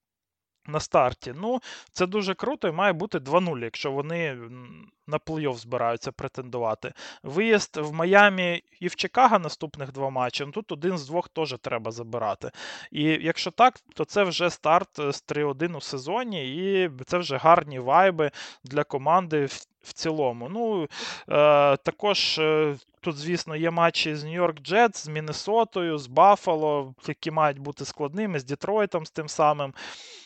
На 0.67 0.79
старті. 0.79 1.33
Ну, 1.35 1.59
це 1.91 2.05
дуже 2.05 2.33
круто 2.33 2.67
і 2.67 2.71
має 2.71 2.93
бути 2.93 3.17
2-0, 3.17 3.63
якщо 3.63 3.91
вони 3.91 4.37
на 5.07 5.17
плей-офф 5.17 5.55
збираються 5.55 6.11
претендувати. 6.11 6.93
Виїзд 7.23 7.77
в 7.77 7.93
Майамі 7.93 8.63
і 8.79 8.87
в 8.87 8.95
Чикаго 8.95 9.39
наступних 9.39 9.91
два 9.91 10.09
матчі. 10.09 10.45
Ну, 10.45 10.51
тут 10.51 10.71
один 10.71 10.97
з 10.97 11.07
двох 11.07 11.29
теж 11.29 11.55
треба 11.61 11.91
забирати. 11.91 12.51
І 12.91 13.03
якщо 13.03 13.51
так, 13.51 13.79
то 13.95 14.05
це 14.05 14.23
вже 14.23 14.49
старт 14.49 14.89
з 14.95 15.23
3-1 15.27 15.77
у 15.77 15.81
сезоні, 15.81 16.55
і 16.55 16.91
це 17.05 17.17
вже 17.17 17.37
гарні 17.37 17.79
вайби 17.79 18.31
для 18.63 18.83
команди 18.83 19.47
в, 19.83 19.93
цілому. 19.93 20.49
Ну, 20.49 20.87
е, 21.29 21.77
Також 21.77 22.39
е, 22.39 22.75
Тут, 23.03 23.17
звісно, 23.17 23.55
є 23.55 23.71
матчі 23.71 24.15
з 24.15 24.23
Нью-Йорк 24.23 24.61
Джетс, 24.61 25.03
з 25.03 25.07
Міннесотою, 25.07 25.97
з 25.97 26.07
Баффало, 26.07 26.95
які 27.07 27.31
мають 27.31 27.59
бути 27.59 27.85
складними, 27.85 28.39
з 28.39 28.43
Дітройтом 28.43 29.05
з 29.05 29.11
тим 29.11 29.29
самим. 29.29 29.73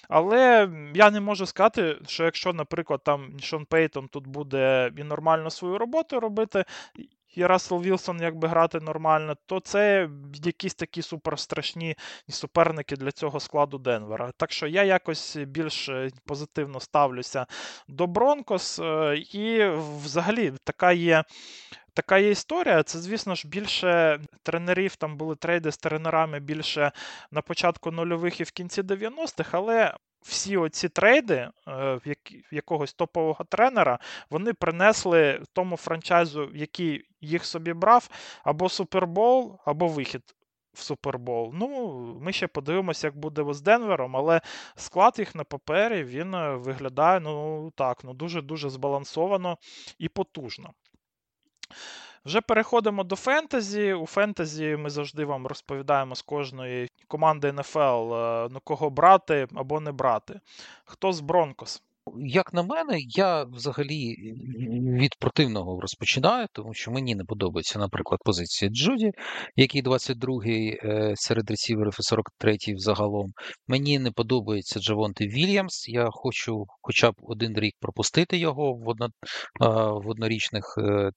Але 0.10 0.70
я 0.93 1.12
не 1.12 1.20
можу 1.20 1.46
сказати, 1.46 1.96
що 2.08 2.24
якщо, 2.24 2.54
наприклад, 2.54 3.02
там 3.04 3.39
Шон 3.41 3.65
Пейтон 3.65 4.08
тут 4.08 4.28
буде 4.28 4.91
і 4.98 5.04
нормально 5.04 5.50
свою 5.50 5.78
роботу 5.78 6.20
робити, 6.20 6.65
і 7.38 7.45
Рассел 7.45 7.82
Вілсон 7.82 8.21
якби 8.21 8.47
грати 8.47 8.80
нормально, 8.80 9.36
то 9.45 9.60
це 9.60 10.10
якісь 10.43 10.76
такі 10.76 11.02
суперстрашні 11.02 11.95
суперники 12.30 12.95
для 12.95 13.12
цього 13.12 13.39
складу 13.39 13.78
Денвера. 13.78 14.32
Так 14.38 14.52
що 14.52 14.67
я 14.67 14.84
якось 14.84 15.36
більш 15.36 15.89
е, 15.89 16.10
позитивно 16.26 16.80
ставлюся 16.80 17.45
до 17.88 18.08
Бронкос. 18.08 18.80
Е, 18.80 19.17
і 19.17 19.69
взагалі 20.04 20.54
така 20.63 20.91
є 20.91 21.23
така 21.93 22.17
є 22.17 22.30
історія. 22.32 22.84
Це, 22.84 23.00
звісно 23.00 23.36
ж, 23.36 23.47
більше 23.47 24.19
тренерів, 24.43 24.95
там 24.95 25.17
були 25.17 25.36
трейди 25.36 25.71
з 25.71 25.78
тренерами 25.78 26.39
більше 26.39 26.91
на 27.32 27.41
початку 27.41 27.91
нульових 27.91 28.39
і 28.39 28.43
в 28.43 28.52
кінці 28.52 28.82
90-х, 28.82 29.50
але. 29.52 29.93
Всі 30.21 30.58
оці 30.58 30.89
трейди 30.89 31.49
е, 31.67 31.99
якогось 32.51 32.93
топового 32.93 33.45
тренера 33.45 33.99
вони 34.30 34.53
принесли 34.53 35.41
тому 35.53 35.77
франчайзу, 35.77 36.49
який 36.53 37.06
їх 37.21 37.45
собі 37.45 37.73
брав, 37.73 38.10
або 38.43 38.69
Супербол, 38.69 39.60
або 39.65 39.88
вихід 39.88 40.21
в 40.73 40.82
Супербол. 40.82 41.51
Ну, 41.53 41.67
ми 42.21 42.34
ще 42.34 42.47
подивимося, 42.47 43.08
як 43.08 43.17
буде 43.17 43.53
з 43.53 43.62
Денвером, 43.62 44.17
але 44.17 44.41
склад 44.75 45.15
їх 45.19 45.36
на 45.36 45.43
папері 45.43 46.03
він 46.03 46.34
е, 46.34 46.56
виглядає 46.56 47.19
ну 47.19 47.71
так, 47.75 48.03
ну 48.03 48.13
дуже-дуже 48.13 48.69
збалансовано 48.69 49.58
і 49.97 50.10
потужно. 50.10 50.73
Вже 52.28 52.42
переходимо 52.42 53.04
до 53.04 53.16
фентезі. 53.16 53.94
У 53.94 54.06
фентезі 54.06 54.78
ми 54.78 54.90
завжди 54.90 55.26
вам 55.26 55.48
розповідаємо 55.48 56.16
з 56.16 56.22
кожної 56.22 56.90
команди 57.08 57.52
НФЛ, 57.52 58.13
е, 58.13 58.48
ну 58.52 58.60
кого 58.63 58.90
брати 58.90 59.48
або 59.56 59.80
не 59.80 59.92
брати. 59.92 60.40
Хто 60.86 61.13
з 61.13 61.20
Бронкос? 61.20 61.84
Як 62.20 62.54
на 62.54 62.63
мене, 62.63 62.98
я 63.00 63.43
взагалі 63.43 64.15
від 65.02 65.15
противного 65.20 65.82
розпочинаю, 65.82 66.48
тому 66.54 66.74
що 66.74 66.91
мені 66.91 67.15
не 67.15 67.24
подобається, 67.24 67.80
наприклад, 67.80 68.20
позиція 68.26 68.72
Джуді, 68.72 69.12
який 69.56 69.84
22-й 69.84 70.80
е, 70.84 71.13
серед 71.15 71.50
ресіверів 71.50 71.93
і 72.00 72.15
43-й 72.15 72.74
взагалом. 72.74 73.32
Мені 73.67 74.00
не 74.00 74.12
подобається 74.12 74.80
Джавонти 74.80 75.28
Вільямс. 75.28 75.89
Я 75.89 76.08
хочу 76.12 76.65
хоча 76.82 77.12
б 77.12 77.15
один 77.22 77.60
рік 77.60 77.74
пропустити 77.80 78.38
його 78.38 78.74
в 78.74 78.89
одно, 78.89 79.08
в 80.04 80.10
однорічних 80.10 80.63
е, 80.78 81.12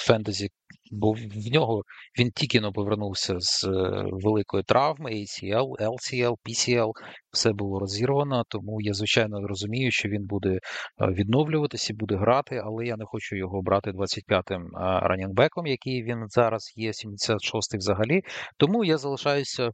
фентезі, 0.00 0.48
бо 0.92 1.12
в 1.12 1.52
нього 1.52 1.82
він 2.18 2.30
тільки 2.30 2.60
но 2.60 2.72
повернувся 2.72 3.34
з 3.38 3.64
е, 3.64 4.04
великої 4.12 4.62
травми, 4.62 5.10
ACL, 5.10 5.66
LCL, 5.80 6.34
PCL, 6.48 6.90
все 7.32 7.52
було 7.52 7.78
розірвано, 7.78 8.44
тому 8.48 8.80
я, 8.80 8.94
звичайно, 8.94 9.46
розумію, 9.48 9.90
що 9.90 10.08
він 10.08 10.26
буде 10.28 10.48
е, 10.50 10.58
відновлюватися, 11.06 11.94
буде 11.94 12.16
грати, 12.16 12.62
але 12.64 12.86
я 12.86 12.96
не 12.96 13.04
хочу 13.04 13.36
його 13.36 13.62
брати 13.62 13.90
25-м 13.90 14.62
е, 14.62 14.68
раннінгбеком, 15.02 15.66
який 15.66 16.02
він 16.02 16.28
зараз 16.28 16.72
є, 16.76 16.90
76-й 16.90 17.78
взагалі. 17.78 18.22
Тому 18.56 18.84
я 18.84 18.98
залишаюся 18.98 19.70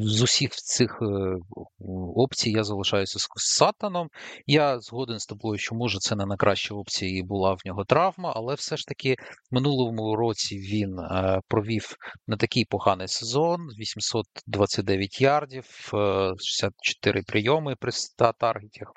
з 0.00 0.22
усіх 0.22 0.50
цих 0.50 0.98
е, 1.02 1.36
опцій, 2.16 2.50
я 2.50 2.64
залишаюся 2.64 3.18
з 3.18 3.28
Сатаном. 3.36 4.08
Я 4.46 4.80
згоден 4.80 5.18
з 5.18 5.26
тобою, 5.26 5.58
що 5.58 5.74
може 5.74 5.98
це 5.98 6.16
не 6.16 6.26
на 6.26 6.36
кращій 6.36 6.74
опції 6.74 7.22
була 7.22 7.52
в 7.52 7.58
нього 7.66 7.84
травма, 7.84 8.32
але 8.36 8.54
все 8.54 8.76
ж 8.76 8.86
таки 8.86 9.16
минулому 9.50 10.16
році 10.16 10.58
він 10.58 10.96
провів 11.48 11.96
не 12.26 12.36
такий 12.36 12.64
поганий 12.64 13.08
сезон: 13.08 13.60
829 13.78 15.20
ярдів. 15.20 15.64
64 16.38 17.22
прийоми 17.22 17.76
при 17.80 17.92
100 17.92 18.32
таргетах. 18.38 18.92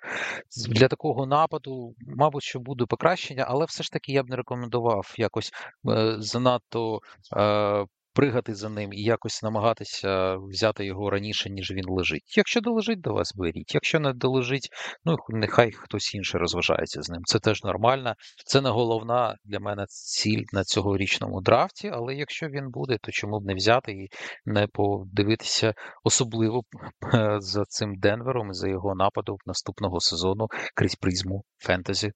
Для 0.69 0.87
такого 0.87 1.25
нападу, 1.25 1.95
мабуть, 1.99 2.43
що 2.43 2.59
буде 2.59 2.85
покращення, 2.85 3.45
але 3.47 3.65
все 3.65 3.83
ж 3.83 3.91
таки 3.91 4.11
я 4.11 4.23
б 4.23 4.29
не 4.29 4.35
рекомендував 4.35 5.13
якось 5.17 5.51
е, 5.89 6.15
занадто 6.19 6.99
е, 7.37 7.85
пригати 8.21 8.55
за 8.55 8.69
ним 8.69 8.93
і 8.93 9.03
якось 9.03 9.43
намагатися 9.43 10.35
взяти 10.35 10.85
його 10.85 11.09
раніше, 11.09 11.49
ніж 11.49 11.71
він 11.71 11.85
лежить. 11.87 12.37
Якщо 12.37 12.61
долежить 12.61 13.01
до 13.01 13.13
вас, 13.13 13.35
беріть. 13.35 13.73
Якщо 13.73 13.99
не 13.99 14.13
долежить, 14.13 14.69
ну 15.05 15.15
нехай 15.29 15.71
хтось 15.71 16.15
інший 16.15 16.39
розважається 16.39 17.01
з 17.01 17.09
ним. 17.09 17.21
Це 17.25 17.39
теж 17.39 17.63
нормально. 17.63 18.15
Це 18.45 18.61
не 18.61 18.69
головна 18.69 19.35
для 19.45 19.59
мене 19.59 19.85
ціль 19.87 20.43
на 20.53 20.63
цьогорічному 20.63 21.41
драфті, 21.41 21.91
але 21.93 22.15
якщо 22.15 22.47
він 22.47 22.69
буде, 22.69 22.97
то 23.01 23.11
чому 23.11 23.39
б 23.39 23.45
не 23.45 23.55
взяти 23.55 23.91
і 23.91 24.09
не 24.45 24.67
подивитися 24.67 25.73
особливо 26.03 26.61
за 27.39 27.63
цим 27.65 27.95
Денвером 27.95 28.49
і 28.51 28.53
за 28.53 28.67
його 28.67 28.95
нападом 28.95 29.37
наступного 29.45 29.99
сезону 29.99 30.47
крізь 30.75 30.95
призму 30.95 31.43
фентезі. 31.57 32.11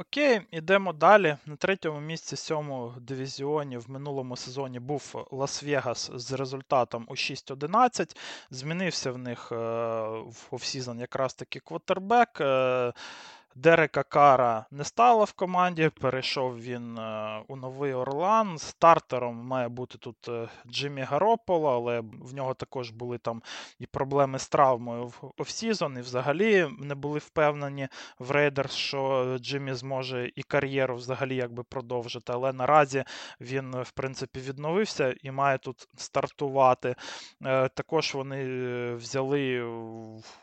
Окей, 0.00 0.40
ідемо 0.50 0.92
далі. 0.92 1.36
На 1.46 1.56
третьому 1.56 2.00
місці 2.00 2.36
в 2.36 2.44
цьому 2.44 2.94
дивізіоні 3.00 3.78
в 3.78 3.90
минулому 3.90 4.36
сезоні 4.36 4.80
був 4.80 5.26
Лас-Вегас 5.30 6.18
з 6.18 6.32
результатом 6.32 7.06
у 7.08 7.12
6-11. 7.14 8.16
Змінився 8.50 9.12
в 9.12 9.18
них 9.18 9.52
е, 9.52 9.56
в 9.56 10.46
офсізон 10.50 11.00
якраз 11.00 11.34
таки 11.34 11.60
квотербек. 11.60 12.40
Е, 13.56 13.60
Дерека 13.60 14.02
Кара 14.02 14.66
не 14.70 14.84
стало 14.84 15.24
в 15.24 15.32
команді. 15.32 15.90
Перейшов 16.00 16.60
він 16.60 16.98
е, 16.98 17.42
у 17.48 17.56
Новий 17.56 17.94
Орлеан. 17.94 18.58
Стартером 18.58 19.36
має 19.36 19.68
бути 19.68 19.98
тут 19.98 20.28
е, 20.28 20.48
Джиммі 20.66 21.02
Гарополло, 21.02 21.68
але 21.68 22.00
в 22.00 22.34
нього 22.34 22.54
також 22.54 22.90
були 22.90 23.18
там 23.18 23.42
і 23.78 23.86
проблеми 23.86 24.38
з 24.38 24.48
травмою 24.48 25.06
в 25.06 25.32
офсізон, 25.38 25.98
і 25.98 26.00
взагалі 26.00 26.68
не 26.78 26.94
були 26.94 27.18
впевнені 27.18 27.88
в 28.18 28.30
Рейдерс, 28.30 28.74
що 28.74 29.36
Джиммі 29.40 29.74
зможе 29.74 30.32
і 30.36 30.42
кар'єру 30.42 30.96
взагалі 30.96 31.36
якби 31.36 31.62
продовжити. 31.62 32.32
Але 32.32 32.52
наразі 32.52 33.04
він, 33.40 33.82
в 33.82 33.90
принципі, 33.90 34.40
відновився 34.40 35.14
і 35.22 35.30
має 35.30 35.58
тут 35.58 35.88
стартувати. 35.96 36.94
Е, 37.44 37.68
також 37.68 38.14
вони 38.14 38.44
взяли 38.94 39.62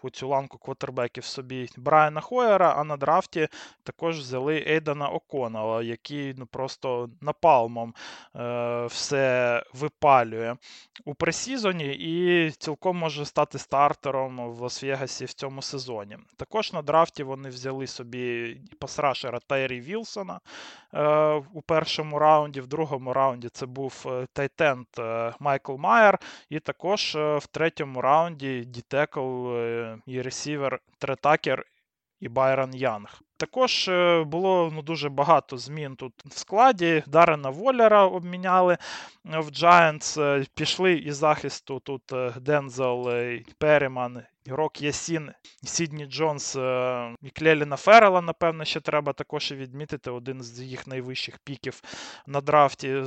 у 0.01 0.09
цю 0.11 0.27
ланку 0.27 0.57
квотербеків 0.57 1.25
собі 1.25 1.69
Брайана 1.77 2.21
Хойера. 2.21 2.73
а 2.77 2.83
на 2.83 2.96
драфті 2.97 3.47
також 3.83 4.19
взяли 4.19 4.65
Ейдана 4.67 5.09
О'Коннелла, 5.09 5.83
який 5.83 6.33
ну, 6.37 6.45
просто 6.45 7.09
напалмом 7.21 7.93
е, 8.35 8.85
все 8.85 9.63
випалює 9.73 10.55
у 11.05 11.15
пресізоні 11.15 11.95
і 11.95 12.51
цілком 12.51 12.97
може 12.97 13.25
стати 13.25 13.57
стартером 13.57 14.51
в 14.51 14.61
Лас-Вегасі 14.61 15.25
в 15.25 15.33
цьому 15.33 15.61
сезоні. 15.61 16.17
Також 16.37 16.73
на 16.73 16.81
драфті 16.81 17.23
вони 17.23 17.49
взяли 17.49 17.87
собі 17.87 18.57
пасрашера 18.79 19.39
Тайрі 19.47 19.81
Вілсона 19.81 20.39
е, 20.93 21.33
у 21.53 21.61
першому 21.61 22.19
раунді, 22.19 22.61
в 22.61 22.67
другому 22.67 23.13
раунді 23.13 23.49
це 23.49 23.65
був 23.65 24.05
е, 24.05 24.27
тайтенд 24.33 24.99
е, 24.99 25.33
Майкл 25.39 25.75
Майер, 25.75 26.19
і 26.49 26.59
також 26.59 27.15
е, 27.15 27.37
в 27.37 27.47
третьому 27.47 28.01
раунді 28.01 28.65
ді-текл 28.65 29.47
і 30.05 30.21
ресівер 30.21 30.79
Тре 30.97 31.23
Такер 31.23 31.65
і 32.19 32.29
Байрон 32.29 32.75
Янг. 32.75 33.21
Також 33.37 33.87
е, 33.87 34.23
було 34.23 34.71
ну, 34.73 34.81
дуже 34.81 35.09
багато 35.09 35.57
змін 35.57 35.95
тут 35.95 36.13
в 36.25 36.37
складі. 36.37 37.03
Дарена 37.07 37.49
Воллера 37.49 38.05
обміняли 38.05 38.73
е, 38.73 39.39
в 39.39 39.47
Giants. 39.47 40.21
Е, 40.21 40.45
пішли 40.55 40.93
із 40.93 41.17
захисту 41.17 41.79
тут 41.79 42.01
Дензел 42.41 43.09
Перріман, 43.57 44.23
Рок 44.51 44.81
Я-Сін, 44.81 45.31
Сідні 45.63 46.05
Джонс 46.05 46.55
і 47.21 47.29
Кліліна 47.29 47.75
Феррела, 47.75 48.21
напевно, 48.21 48.65
ще 48.65 48.79
треба 48.79 49.13
також 49.13 49.51
і 49.51 49.55
відмітити 49.55 50.11
один 50.11 50.43
з 50.43 50.61
їх 50.61 50.87
найвищих 50.87 51.37
піків 51.39 51.81
на 52.27 52.41
драфті 52.41 53.03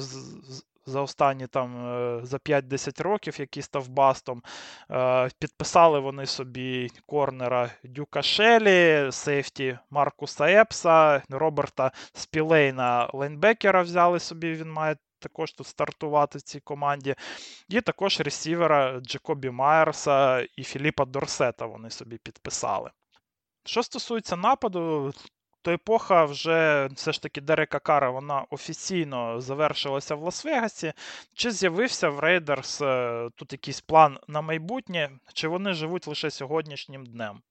за 0.86 1.00
останні 1.00 1.46
там 1.46 1.86
е, 1.86 2.20
за 2.22 2.36
5-10 2.36 3.02
років, 3.02 3.40
який 3.40 3.62
став 3.62 3.88
бастом. 3.88 4.42
Е, 4.90 5.28
підписали 5.38 6.00
вони 6.00 6.26
собі 6.26 6.90
корнера 7.06 7.70
Дюка 7.84 8.22
Шелі, 8.22 9.12
сейфті 9.12 9.78
Маркуса 9.90 10.44
Епса, 10.50 11.22
Роберта 11.30 11.92
Спіллейна 12.12 13.10
лайнбекера 13.12 13.82
взяли 13.82 14.20
собі, 14.20 14.52
він 14.52 14.72
має. 14.72 14.96
Також 15.20 15.52
тут 15.52 15.66
стартувати 15.66 16.38
в 16.38 16.42
цій 16.42 16.60
команді. 16.60 17.14
І 17.68 17.80
також 17.80 18.20
ресівера 18.20 19.00
Джекобі 19.00 19.50
Майерса 19.50 20.40
і 20.56 20.64
Філіпа 20.64 21.04
Дорсета 21.04 21.66
вони 21.66 21.90
собі 21.90 22.18
підписали. 22.18 22.90
Що 23.64 23.82
стосується 23.82 24.36
нападу, 24.36 25.12
то 25.62 25.72
епоха 25.72 26.24
вже 26.24 26.88
все 26.92 27.12
ж 27.12 27.22
таки 27.22 27.40
Дерека 27.40 27.78
Кара 27.78 28.10
вона 28.10 28.46
офіційно 28.50 29.40
завершилася 29.40 30.14
в 30.14 30.24
Лас-Вегасі. 30.24 30.92
Чи 31.34 31.50
з'явився 31.50 32.08
в 32.08 32.18
Рейдерс 32.18 32.80
е, 32.80 33.28
тут 33.36 33.52
якийсь 33.52 33.80
план 33.80 34.18
на 34.28 34.40
майбутнє, 34.40 35.10
чи 35.34 35.48
вони 35.48 35.72
живуть 35.72 36.06
лише 36.06 36.30
сьогоднішнім 36.30 37.06
днем? 37.06 37.42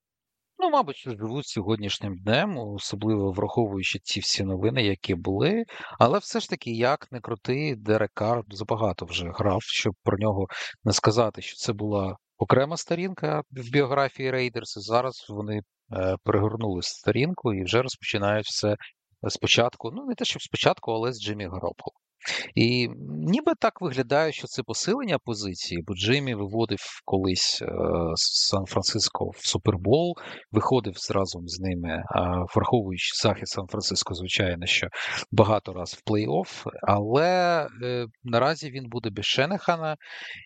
Ну, 0.59 0.69
мабуть, 0.69 1.03
живуть 1.05 1.47
сьогоднішнім 1.47 2.17
днем, 2.17 2.57
особливо 2.57 3.31
враховуючи 3.31 3.99
ці 3.99 4.19
всі 4.19 4.43
новини, 4.43 4.83
які 4.83 5.15
були. 5.15 5.63
Але 5.99 6.19
все 6.19 6.39
ж 6.39 6.49
таки, 6.49 6.71
як 6.71 7.11
не 7.11 7.19
крути, 7.19 7.75
Дерек 7.77 8.11
Кар 8.13 8.41
забагато 8.49 9.05
вже 9.05 9.31
грав, 9.35 9.61
щоб 9.61 9.93
про 10.03 10.17
нього 10.17 10.47
не 10.83 10.93
сказати, 10.93 11.41
що 11.41 11.55
це 11.55 11.73
була 11.73 12.17
окрема 12.37 12.77
сторінка 12.77 13.41
в 13.51 13.71
біографії 13.71 14.31
Рейдерс. 14.31 14.77
і 14.77 14.79
Зараз 14.79 15.25
вони 15.29 15.61
Е, 15.91 16.17
перегорнули 16.23 16.81
сторінку 16.81 17.53
і 17.53 17.63
вже 17.63 17.81
розпочинають 17.81 18.45
все 18.45 18.75
спочатку. 19.27 19.91
Ну, 19.91 20.05
не 20.05 20.15
те, 20.15 20.25
щоб 20.25 20.41
спочатку, 20.41 20.91
але 20.91 21.13
з 21.13 21.21
Джиммі 21.21 21.45
Гарополо. 21.45 21.93
І 22.55 22.89
ніби 23.09 23.53
так 23.59 23.81
виглядає, 23.81 24.31
що 24.31 24.47
це 24.47 24.63
посилення 24.63 25.17
позиції, 25.25 25.83
бо 25.87 25.95
Джиммі 25.95 26.35
виводив 26.35 26.79
колись 27.05 27.61
е, 27.61 27.67
Сан-Франциско 28.15 29.29
в 29.35 29.47
Супербол, 29.47 30.15
виходив 30.51 30.93
разом 31.15 31.47
з 31.47 31.59
ними, 31.59 32.03
враховуючи 32.55 33.11
захист 33.23 33.53
Сан-Франциско, 33.53 34.13
звичайно, 34.13 34.65
що 34.65 34.87
багато 35.31 35.73
раз 35.73 35.93
в 35.93 36.11
плей-офф, 36.11 36.65
але 36.81 37.67
е, 37.83 38.05
наразі 38.23 38.71
він 38.71 38.89
буде 38.89 39.09
без 39.09 39.25
Шенехана, 39.25 39.95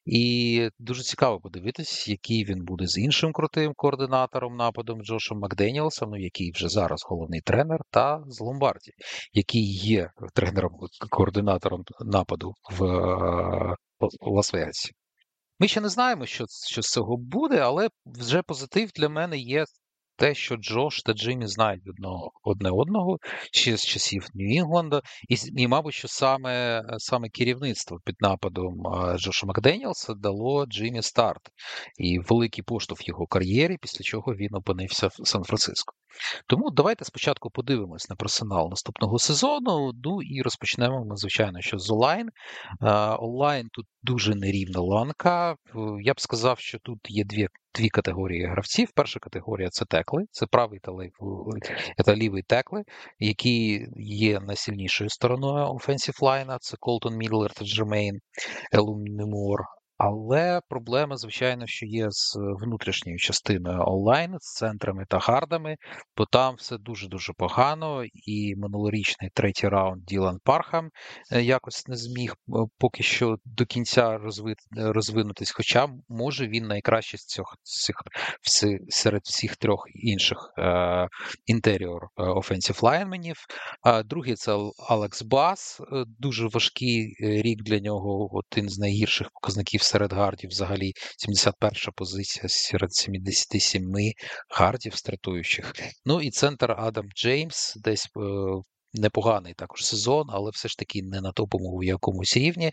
і 0.06 0.70
дуже 0.80 1.04
цікаво 1.04 1.40
подивитись, 1.40 2.08
який 2.08 2.46
він 2.46 2.66
буде 2.66 2.88
з 2.88 2.98
іншим 2.98 3.32
крутим 3.34 3.74
координатором 3.76 4.56
нападом 4.56 5.04
Джошем 5.04 5.40
Макденіелсом, 5.40 6.10
ну, 6.10 6.18
який 6.18 6.52
вже 6.52 6.70
зараз 6.70 7.06
головний 7.10 7.42
тренер, 7.42 7.80
та 7.92 8.24
з 8.28 8.40
Ломбарді, 8.42 8.92
який 9.34 9.74
є 9.74 10.10
тренером 10.34 10.72
координатором 11.10 11.63
ініціатором 11.64 11.84
нападу 12.00 12.54
в 12.72 12.84
е, 12.84 13.76
Лас-Вегасі. 14.22 14.92
Ми 15.60 15.68
ще 15.68 15.82
не 15.82 15.90
знаємо, 15.90 16.26
що 16.26 16.46
що 16.68 16.82
з 16.82 16.92
цього 16.92 17.18
буде, 17.18 17.60
але 17.60 17.90
вже 18.06 18.42
позитив 18.42 18.90
для 18.96 19.10
мене 19.10 19.38
є 19.38 19.66
те, 20.16 20.36
що 20.36 20.56
Джош 20.56 21.02
та 21.02 21.14
Джиммі 21.14 21.48
знають 21.48 21.84
одного, 21.88 22.32
одне 22.44 22.70
одного 22.70 23.18
ще 23.52 23.78
з 23.78 23.86
часів 23.86 24.28
Нью-Інгланда, 24.36 25.02
і, 25.30 25.62
і, 25.62 25.68
мабуть, 25.68 25.94
що 25.94 26.08
саме 26.08 26.84
саме 26.98 27.30
керівництво 27.30 27.98
під 28.06 28.16
нападом 28.20 28.74
Джоша 29.18 29.48
Макденіелса 29.48 30.14
дало 30.14 30.66
Джиммі 30.66 31.02
старт 31.02 31.42
і 31.98 32.20
великий 32.20 32.64
поштовх 32.64 33.08
його 33.08 33.28
кар'єрі, 33.28 33.78
після 33.82 34.04
чого 34.04 34.36
він 34.36 34.56
опинився 34.56 35.08
в 35.08 35.28
Сан-Франциско. 35.28 35.94
Тому 36.48 36.72
давайте 36.72 37.06
спочатку 37.06 37.50
подивимось 37.50 38.10
на 38.10 38.16
персонал 38.16 38.70
наступного 38.70 39.20
сезону. 39.20 39.92
Ну 40.04 40.22
і 40.22 40.42
розпочнемо 40.42 41.06
ми, 41.06 41.16
звичайно, 41.16 41.62
що 41.62 41.78
з 41.78 41.92
О-лайн. 41.92 42.30
О-лайн 43.20 43.70
тут 43.72 43.86
дуже 44.04 44.36
нерівна 44.36 44.80
ланка. 44.80 45.56
Я 46.02 46.14
б 46.14 46.22
сказав, 46.22 46.60
що 46.60 46.80
тут 46.80 47.00
є 47.10 47.24
дві 47.26 47.48
дві 47.76 47.90
категорії 47.90 48.46
гравців. 48.46 48.92
Перша 48.96 49.20
категорія 49.20 49.70
це 49.70 49.86
текли, 49.86 50.24
це 50.32 50.46
правий 50.46 50.80
та 50.80 50.92
лівий, 50.92 51.12
та 52.06 52.16
лівий 52.16 52.44
текли, 52.44 52.84
які 53.20 53.88
є 53.98 54.40
найсильнішою 54.40 55.10
стороною 55.10 55.76
офенсів 55.76 56.16
лайна. 56.22 56.58
Це 56.62 56.78
Колтон 56.80 57.16
Міллер 57.16 57.54
та 57.54 57.66
Джермейн 57.66 58.20
Елуемунор. 58.74 59.60
Але 59.98 60.62
проблема, 60.70 61.18
звичайно, 61.18 61.68
що 61.68 61.86
є 61.86 62.08
з 62.10 62.38
внутрішньою 62.62 63.18
частиною 63.18 63.84
О-лайн, 63.86 64.36
з 64.40 64.54
центрами 64.54 65.06
та 65.10 65.18
гардами, 65.18 65.76
бо 66.18 66.26
там 66.26 66.56
все 66.56 66.78
дуже-дуже 66.78 67.34
погано. 67.38 68.04
І 68.14 68.56
минулорічний 68.56 69.30
третій 69.34 69.68
раунд 69.68 70.06
Ділан 70.06 70.40
Пархам 70.44 70.90
е, 71.32 71.42
якось 71.42 71.88
не 71.88 71.96
зміг 71.96 72.32
е, 72.32 72.54
поки 72.78 73.04
що 73.04 73.36
до 73.46 73.66
кінця 73.66 74.18
розви... 74.18 74.56
розвинутись. 74.72 75.52
Хоча 75.52 75.88
може 76.10 76.48
він 76.48 76.68
найкращий 76.68 77.20
з 77.20 77.26
цих, 77.26 77.46
цих 77.62 77.96
серед 78.90 79.22
всіх 79.24 79.56
трьох 79.56 79.84
інших 79.94 80.38
е, 80.58 81.08
інтеріор 81.46 82.02
офенсів 82.16 82.80
лайнменів. 82.84 83.38
Другий 84.06 84.36
це 84.36 84.58
Алекс 84.90 85.22
Бас, 85.22 85.82
е, 85.82 86.06
дуже 86.20 86.48
важкий 86.48 87.16
рік 87.20 87.64
для 87.64 87.80
нього, 87.80 88.30
один 88.32 88.70
з 88.70 88.80
найгірших 88.80 89.28
показників 89.34 89.82
серед 89.94 90.14
гардів 90.14 90.50
взагалі 90.50 90.94
71 91.18 91.94
позиція 91.96 92.50
серед 92.50 92.94
77 92.94 93.84
гардів 94.50 94.96
стартуючих. 94.96 95.74
Ну 96.06 96.22
і 96.22 96.32
центр 96.32 96.76
Адам 96.78 97.06
Джеймс 97.16 97.76
десь 97.76 98.06
е, 98.06 98.20
непоганий 98.94 99.54
також 99.54 99.86
сезон, 99.86 100.28
але 100.30 100.52
все 100.52 100.68
ж 100.68 100.78
таки 100.78 101.04
не 101.04 101.22
на 101.22 101.32
топовому 101.32 101.84
якомусь 101.84 102.38
рівні. 102.38 102.72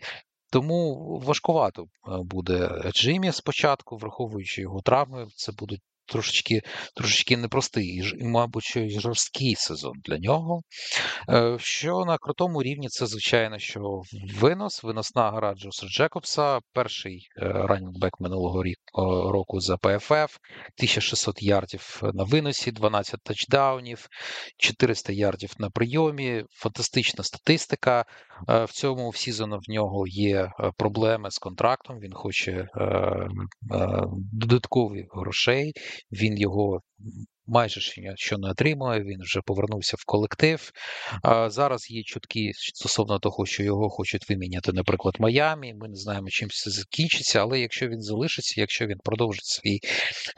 Тому 0.51 0.95
важкувато 1.25 1.85
буде 2.07 2.69
Джимі 2.93 3.31
спочатку, 3.31 3.97
враховуючи 3.97 4.61
його 4.61 4.81
травми, 4.81 5.27
це 5.35 5.51
будуть 5.51 5.81
трошечки 6.05 6.61
трошечки 6.95 7.37
непростий 7.37 7.87
і, 7.87 8.23
мабуть, 8.23 8.63
що 8.63 8.79
і 8.79 8.99
жорсткий 8.99 9.55
сезон 9.55 9.93
для 10.05 10.17
нього. 10.17 10.61
Е, 11.29 11.57
що 11.59 12.05
на 12.05 12.17
крутому 12.17 12.63
рівні, 12.63 12.87
це, 12.87 13.05
звичайно, 13.05 13.59
що 13.59 14.01
винос, 14.39 14.83
виносна 14.83 15.31
гра 15.31 15.53
Джоса 15.55 15.87
Джекобса, 15.87 16.59
перший 16.73 17.27
е, 17.37 17.45
раннінбек 17.45 18.19
минулого 18.19 18.63
року 19.31 19.59
за 19.59 19.77
ПФФ, 19.77 20.37
1600 20.77 21.41
ярдів 21.41 22.01
на 22.13 22.23
виносі, 22.23 22.71
12 22.71 23.19
тачдаунів, 23.23 24.07
400 24.57 25.13
ярдів 25.13 25.53
на 25.59 25.69
прийомі, 25.69 26.43
фантастична 26.51 27.23
статистика. 27.23 28.05
Е, 28.49 28.65
в 28.65 28.71
цьому 28.71 29.09
в 29.09 29.17
сезону 29.17 29.59
в 29.67 29.71
нього 29.71 30.07
є 30.07 30.51
проблеми 30.77 31.31
з 31.31 31.37
контрактом, 31.37 31.99
він 31.99 32.13
хоче 32.13 32.67
додаткові 34.31 35.07
грошей, 35.11 35.73
він 36.11 36.37
його 36.37 36.81
майже 37.47 37.81
що 38.15 38.37
не 38.37 38.49
отримує. 38.49 39.03
Він 39.03 39.21
вже 39.21 39.41
повернувся 39.45 39.97
в 39.99 40.05
колектив. 40.05 40.71
Зараз 41.47 41.91
є 41.91 42.03
чутки 42.03 42.51
стосовно 42.55 43.19
того, 43.19 43.45
що 43.45 43.63
його 43.63 43.89
хочуть 43.89 44.29
виміняти, 44.29 44.73
наприклад, 44.73 45.15
Майамі. 45.19 45.73
Ми 45.73 45.87
не 45.87 45.95
знаємо, 45.95 46.27
чим 46.29 46.49
це 46.49 46.71
закінчиться, 46.71 47.41
але 47.41 47.59
якщо 47.59 47.87
він 47.87 48.01
залишиться, 48.01 48.61
якщо 48.61 48.87
він 48.87 48.97
продовжить 49.03 49.45
свій, 49.45 49.79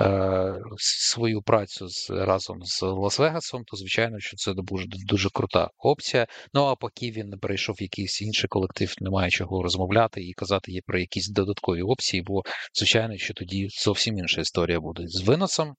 е, 0.01 0.53
свою 0.77 1.41
працю 1.41 1.87
з 1.87 2.09
разом 2.09 2.61
з 2.63 2.83
Лас-Вегасом, 2.83 3.61
то 3.65 3.77
звичайно, 3.77 4.19
що 4.19 4.37
це 4.37 4.53
буде 4.53 4.97
дуже 5.07 5.29
крута 5.29 5.69
опція. 5.77 6.27
Ну 6.53 6.63
а 6.63 6.75
поки 6.75 7.11
він 7.11 7.27
не 7.27 7.37
перейшов 7.37 7.75
в 7.75 7.81
якийсь 7.81 8.21
інший 8.21 8.47
колектив, 8.47 8.93
немає 9.01 9.29
чого 9.29 9.63
розмовляти 9.63 10.21
і 10.21 10.33
казати 10.33 10.71
є 10.71 10.81
про 10.85 10.99
якісь 10.99 11.29
додаткові 11.29 11.81
опції, 11.81 12.23
бо 12.23 12.41
звичайно, 12.73 13.17
що 13.17 13.33
тоді 13.33 13.67
зовсім 13.69 14.17
інша 14.17 14.41
історія 14.41 14.79
буде 14.79 15.03
з 15.07 15.21
виносом. 15.21 15.75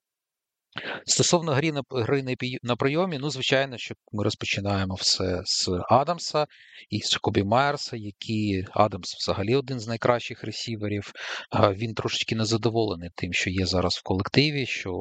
Стосовно 1.05 1.51
гри 1.51 1.71
на 1.71 1.81
гри 1.89 2.35
на 2.63 2.75
прийомі, 2.75 3.17
ну, 3.21 3.29
звичайно, 3.29 3.77
що 3.77 3.95
ми 4.11 4.23
розпочинаємо 4.23 4.95
все 4.95 5.41
з 5.45 5.69
Адамса 5.89 6.45
і 6.89 7.01
з 7.01 7.11
Джакобі 7.11 7.43
Майерса, 7.43 7.97
які 7.97 8.65
Адамс 8.71 9.15
взагалі 9.15 9.55
один 9.55 9.79
з 9.79 9.87
найкращих 9.87 10.43
ресіверів. 10.43 11.11
Він 11.53 11.93
трошечки 11.93 12.35
незадоволений 12.35 13.09
тим, 13.15 13.33
що 13.33 13.49
є 13.49 13.65
зараз 13.65 13.95
в 13.95 14.03
колективі, 14.03 14.65
що 14.65 14.91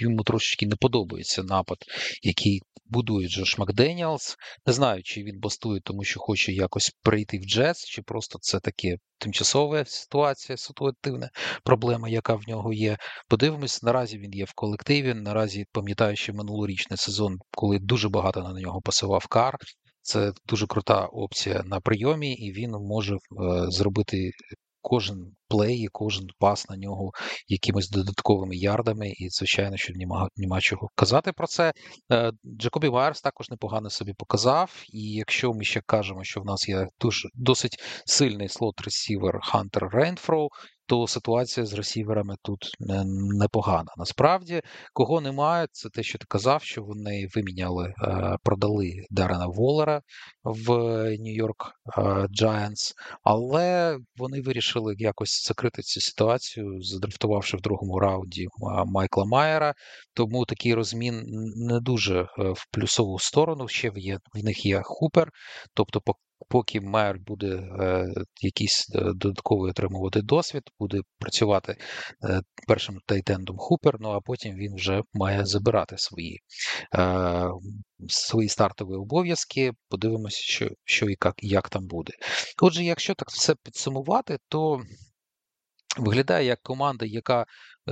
йому 0.00 0.22
трошечки 0.22 0.66
не 0.66 0.76
подобається 0.76 1.42
напад, 1.42 1.78
який 2.22 2.62
будує 2.88 3.28
Джош 3.28 3.58
Макденіалс. 3.58 4.36
Не 4.66 4.72
знаю, 4.72 5.02
чи 5.02 5.22
він 5.22 5.40
бастує, 5.40 5.80
тому 5.84 6.04
що 6.04 6.20
хоче 6.20 6.52
якось 6.52 6.92
прийти 7.02 7.38
в 7.38 7.44
джаз, 7.44 7.84
чи 7.84 8.02
просто 8.02 8.38
це 8.42 8.60
таке 8.60 8.96
тимчасова 9.18 9.84
ситуація, 9.84 10.56
ситуативна 10.56 11.30
проблема, 11.64 12.08
яка 12.08 12.34
в 12.34 12.42
нього 12.48 12.72
є. 12.72 12.96
Подивимось, 13.28 13.82
наразі 13.82 14.18
він 14.18 14.32
є 14.32 14.44
в 14.44 14.52
колективі. 14.52 15.14
Наразі 15.14 15.64
пам'ятаючи 15.72 16.32
минулорічний 16.32 16.96
сезон, 16.96 17.36
коли 17.50 17.78
дуже 17.78 18.08
багато 18.08 18.42
на 18.42 18.60
нього 18.60 18.80
пасував 18.80 19.26
кар. 19.26 19.56
Це 20.02 20.32
дуже 20.46 20.66
крута 20.66 21.04
опція 21.04 21.62
на 21.64 21.80
прийомі, 21.80 22.34
і 22.34 22.52
він 22.52 22.70
може 22.70 23.14
е, 23.14 23.18
зробити 23.68 24.30
кожен 24.82 25.32
плей, 25.48 25.78
і 25.78 25.88
кожен 25.92 26.26
пас 26.38 26.68
на 26.68 26.76
нього 26.76 27.10
якимись 27.48 27.90
додатковими 27.90 28.56
ярдами, 28.56 29.08
і 29.08 29.28
звичайно, 29.30 29.76
що 29.76 29.92
нема, 29.96 30.28
нема 30.36 30.60
чого 30.60 30.88
казати 30.94 31.32
про 31.32 31.46
це. 31.46 31.72
Е, 32.12 32.32
Джекобі 32.58 32.88
Майерс 32.88 33.20
також 33.20 33.50
непогано 33.50 33.90
собі 33.90 34.12
показав. 34.12 34.84
І 34.92 35.12
якщо 35.12 35.52
ми 35.52 35.64
ще 35.64 35.80
кажемо, 35.86 36.24
що 36.24 36.40
в 36.40 36.44
нас 36.44 36.68
є 36.68 36.86
дуже 37.00 37.28
досить 37.34 37.76
сильний 38.06 38.48
слот 38.48 38.80
ресівер 38.80 39.38
Хантер 39.42 39.88
Рейнфроу, 39.92 40.48
то 40.88 41.06
ситуація 41.06 41.66
з 41.66 41.72
ресіверами 41.72 42.36
тут 42.42 42.70
непогана. 43.38 43.92
Насправді, 43.96 44.62
кого 44.92 45.20
немає, 45.20 45.66
це 45.72 45.88
те, 45.88 46.02
що 46.02 46.18
ти 46.18 46.24
казав, 46.28 46.62
що 46.62 46.82
вони 46.82 47.28
виміняли, 47.36 47.94
е, 48.02 48.36
продали 48.42 48.92
Дарена 49.10 49.46
Воллера 49.46 50.02
в 50.44 50.70
Нью-Йорк 51.18 51.72
Giants, 52.40 52.92
але 53.22 53.98
вони 54.16 54.40
вирішили 54.40 54.94
якось 54.98 55.46
закрити 55.48 55.82
цю 55.82 56.00
ситуацію, 56.00 56.82
задрафтувавши 56.82 57.56
в 57.56 57.60
другому 57.60 57.98
раунді 57.98 58.46
Майкла 58.86 59.24
Майера. 59.24 59.74
Тому 60.14 60.44
такий 60.44 60.74
розмін 60.74 61.22
не 61.56 61.80
дуже 61.80 62.20
е, 62.20 62.26
в 62.36 62.66
плюсову 62.70 63.18
сторону. 63.18 63.68
Ще 63.68 63.92
є 63.96 64.18
в 64.34 64.44
них 64.44 64.66
є 64.66 64.82
Хупер, 64.84 65.30
тобто 65.74 66.00
поки 66.48 66.80
Майер 66.80 67.18
буде 67.18 67.48
е, 67.80 68.06
якийсь 68.40 68.90
е, 68.94 69.00
додатковий 69.14 69.70
отримувати 69.70 70.22
досвід, 70.22 70.62
буде 70.78 71.00
працювати 71.18 71.76
е, 72.24 72.42
першим 72.68 72.98
тайтендом 73.06 73.56
Хупер, 73.58 73.96
ну 74.00 74.08
а 74.10 74.20
потім 74.20 74.54
він 74.54 74.74
вже 74.74 75.02
має 75.14 75.44
забирати 75.44 75.98
свої 75.98 76.40
е, 76.94 77.48
свої 78.08 78.48
стартові 78.48 78.94
обов'язки. 78.94 79.72
Подивимося, 79.88 80.38
що 80.40 80.70
що 80.84 81.06
і 81.06 81.16
як, 81.24 81.34
як 81.38 81.68
там 81.68 81.86
буде. 81.86 82.12
Отже, 82.62 82.84
якщо 82.84 83.14
так 83.14 83.28
все 83.28 83.54
підсумувати, 83.54 84.38
то 84.48 84.82
виглядає 85.98 86.46
як 86.46 86.62
команда, 86.62 87.06
яка 87.06 87.46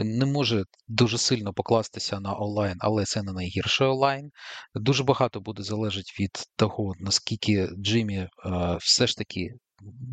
не 0.04 0.26
може 0.26 0.64
дуже 0.88 1.18
сильно 1.18 1.52
покластися 1.52 2.20
на 2.20 2.36
онлайн, 2.36 2.76
але 2.78 3.04
це 3.04 3.22
не 3.22 3.32
найгірший 3.32 3.86
онлайн. 3.86 4.30
Дуже 4.74 5.04
багато 5.04 5.40
буде 5.40 5.62
залежати 5.62 6.10
від 6.20 6.30
того, 6.56 6.94
наскільки 7.00 7.68
Джиммі 7.78 8.16
е, 8.16 8.28
все 8.80 9.06
ж 9.06 9.16
таки 9.16 9.54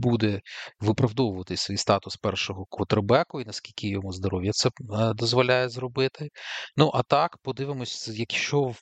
буде 0.03 0.41
виправдовувати 0.79 1.57
свій 1.57 1.77
статус 1.77 2.15
першого 2.15 2.65
квотербеку 2.69 3.41
і 3.41 3.45
наскільки 3.45 3.87
йому 3.87 4.11
здоров'я 4.11 4.51
це 4.51 4.69
е, 4.69 5.13
дозволяє 5.13 5.69
зробити. 5.69 6.29
Ну 6.77 6.91
а 6.93 7.03
так, 7.03 7.37
подивимось, 7.43 8.11
якщо 8.13 8.73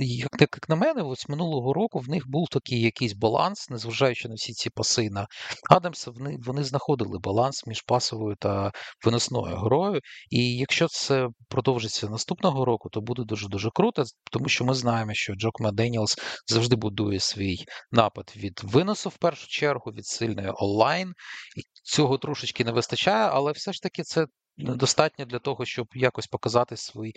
як, 0.00 0.40
як 0.40 0.68
на 0.68 0.76
мене, 0.76 1.02
ось 1.02 1.28
минулого 1.28 1.72
року 1.72 1.98
в 1.98 2.08
них 2.08 2.22
був 2.26 2.48
такий 2.48 2.80
якийсь 2.80 3.12
баланс, 3.12 3.70
незважаючи 3.70 4.28
на 4.28 4.34
всі 4.34 4.52
ці 4.52 4.70
паси 4.70 5.10
на 5.10 5.26
Адамса, 5.70 6.10
вони 6.10 6.36
вони 6.46 6.64
знаходили 6.64 7.18
баланс 7.18 7.66
між 7.66 7.82
пасовою 7.82 8.36
та 8.40 8.72
виносною 9.04 9.56
грою. 9.56 10.00
І 10.30 10.56
якщо 10.56 10.88
це 10.88 11.28
продовжиться 11.48 12.08
наступного 12.08 12.64
року, 12.64 12.88
то 12.88 13.00
буде 13.00 13.22
дуже 13.24 13.48
дуже 13.48 13.70
круто, 13.74 14.04
тому 14.32 14.48
що 14.48 14.64
ми 14.64 14.74
знаємо, 14.74 15.10
що 15.14 15.34
Джок 15.34 15.60
Меденіалс 15.60 16.16
завжди 16.46 16.76
будує 16.76 17.20
свій 17.20 17.56
напад 17.92 18.32
від 18.36 18.60
виносу 18.64 19.08
в 19.08 19.16
першу 19.16 19.48
чергу, 19.48 19.92
від 19.92 20.06
сильний 20.28 20.52
онлайн. 20.54 21.08
І 21.56 21.62
Цього 21.82 22.18
трошечки 22.18 22.64
не 22.64 22.72
вистачає, 22.72 23.28
але 23.32 23.52
все 23.52 23.72
ж 23.72 23.82
таки 23.82 24.02
це 24.02 24.26
достатньо 24.58 25.24
для 25.24 25.38
того, 25.38 25.64
щоб 25.64 25.86
якось 25.94 26.26
показати 26.26 26.76
свій 26.76 27.12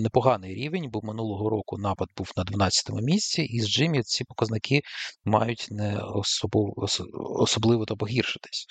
непоганий 0.00 0.54
рівень, 0.54 0.90
бо 0.90 1.00
минулого 1.02 1.50
року 1.50 1.78
напад 1.78 2.08
був 2.16 2.32
на 2.36 2.44
12-му 2.44 3.00
місці, 3.00 3.42
і 3.42 3.60
з 3.60 3.68
Джиммі 3.68 4.02
ці 4.02 4.24
показники 4.24 4.80
мають 5.24 5.66
не 5.70 5.98
особливо, 5.98 6.74
особливо 7.14 7.84
то 7.84 7.96
погіршитись. 7.96 8.66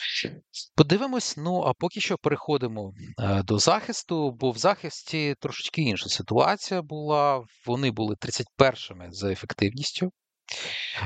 Подивимось, 0.76 1.38
ну 1.38 1.62
а 1.62 1.74
поки 1.74 2.02
що 2.02 2.18
переходимо 2.18 2.94
е, 3.20 3.44
до 3.44 3.60
захисту, 3.60 4.32
бо 4.32 4.52
в 4.52 4.58
захисті 4.58 5.36
трошечки 5.40 5.82
інша 5.82 6.10
ситуація 6.10 6.82
була. 6.82 7.44
Вони 7.66 7.92
були 7.92 8.16
31-ми 8.16 9.08
за 9.12 9.32
ефективністю. 9.32 10.12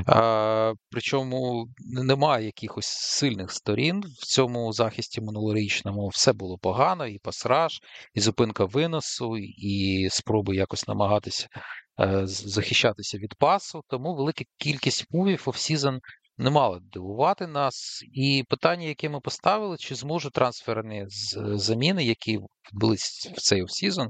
А, 0.06 0.74
Причому 0.92 1.68
немає 1.80 2.46
якихось 2.46 2.88
сильних 2.88 3.52
сторін 3.52 4.04
в 4.20 4.26
цьому 4.26 4.74
захисті 4.74 5.22
минулорічному. 5.22 6.08
Все 6.08 6.34
було 6.34 6.58
погано, 6.58 7.08
і 7.08 7.20
пасраж, 7.20 7.80
і 8.14 8.20
зупинка 8.20 8.66
виносу, 8.66 9.38
і 9.38 10.08
спроби 10.12 10.56
якось 10.56 10.88
намагатися 10.88 11.48
е, 12.00 12.22
захищатися 12.26 13.18
від 13.18 13.36
пасу. 13.36 13.84
Тому 13.88 14.16
велика 14.16 14.44
кількість 14.58 15.06
move 15.12 15.33
ів 15.33 15.44
offseason 15.46 16.00
не 16.38 16.50
мала 16.50 16.80
дивувати 16.84 17.48
нас. 17.48 18.04
І 18.14 18.46
питання, 18.50 18.88
яке 18.88 19.10
ми 19.10 19.20
поставили, 19.20 19.78
чи 19.78 19.96
зможуть 19.96 20.34
трансферні 20.34 21.06
заміни, 21.08 22.04
які 22.04 22.40
відбулись 22.72 23.32
в 23.38 23.42
цей 23.42 23.64
offseason, 23.64 24.10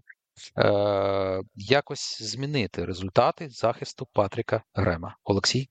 е, 0.58 1.42
якось 1.56 2.22
змінити 2.22 2.86
результати 2.86 3.50
захисту 3.50 4.08
Патріка 4.14 4.64
Грема. 4.74 5.16
Олексій? 5.24 5.70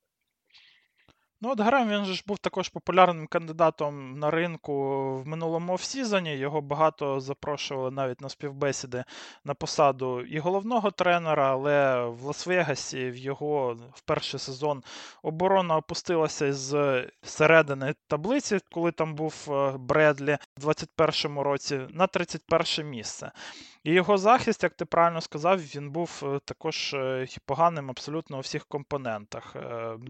Ну, 1.41 1.51
от 1.51 1.61
Грем 1.61 1.89
він 1.89 2.05
же 2.05 2.15
ж 2.15 2.25
був 2.27 2.39
також 2.39 2.69
популярним 2.69 3.27
кандидатом 3.27 4.19
на 4.19 4.31
ринку 4.31 4.73
в 5.17 5.27
минулому 5.27 5.73
офсізоні. 5.73 6.37
Його 6.37 6.61
багато 6.61 7.21
запрошували 7.21 7.91
навіть 7.91 8.21
на 8.21 8.29
співбесіди 8.29 9.05
на 9.45 9.55
посаду 9.55 10.21
і 10.21 10.39
головного 10.39 10.91
тренера, 10.91 11.53
але 11.53 12.05
в 12.07 12.27
Лас-Вегасі 12.27 13.11
в 13.11 13.17
його 13.17 13.77
в 13.95 14.01
перший 14.01 14.41
сезон 14.41 14.83
оборона 15.23 15.77
опустилася 15.77 16.53
з 16.53 17.05
середини 17.23 17.95
таблиці, 18.09 18.59
коли 18.73 18.93
там 18.93 19.15
був 19.15 19.49
е, 19.49 19.75
Бредлі 19.79 20.39
в 20.57 20.69
21-му 20.69 21.43
році, 21.43 21.81
на 21.91 22.07
31 22.07 22.91
місце. 22.91 23.33
І 23.85 23.93
його 23.93 24.19
захист, 24.19 24.63
як 24.63 24.75
ти 24.75 24.85
правильно 24.85 25.21
сказав, 25.21 25.59
він 25.59 25.91
був 25.91 26.23
е, 26.23 26.41
також 26.45 26.95
е, 26.95 27.27
поганим 27.47 27.91
абсолютно 27.91 28.37
у 28.37 28.41
всіх 28.41 28.67
компонентах. 28.67 29.57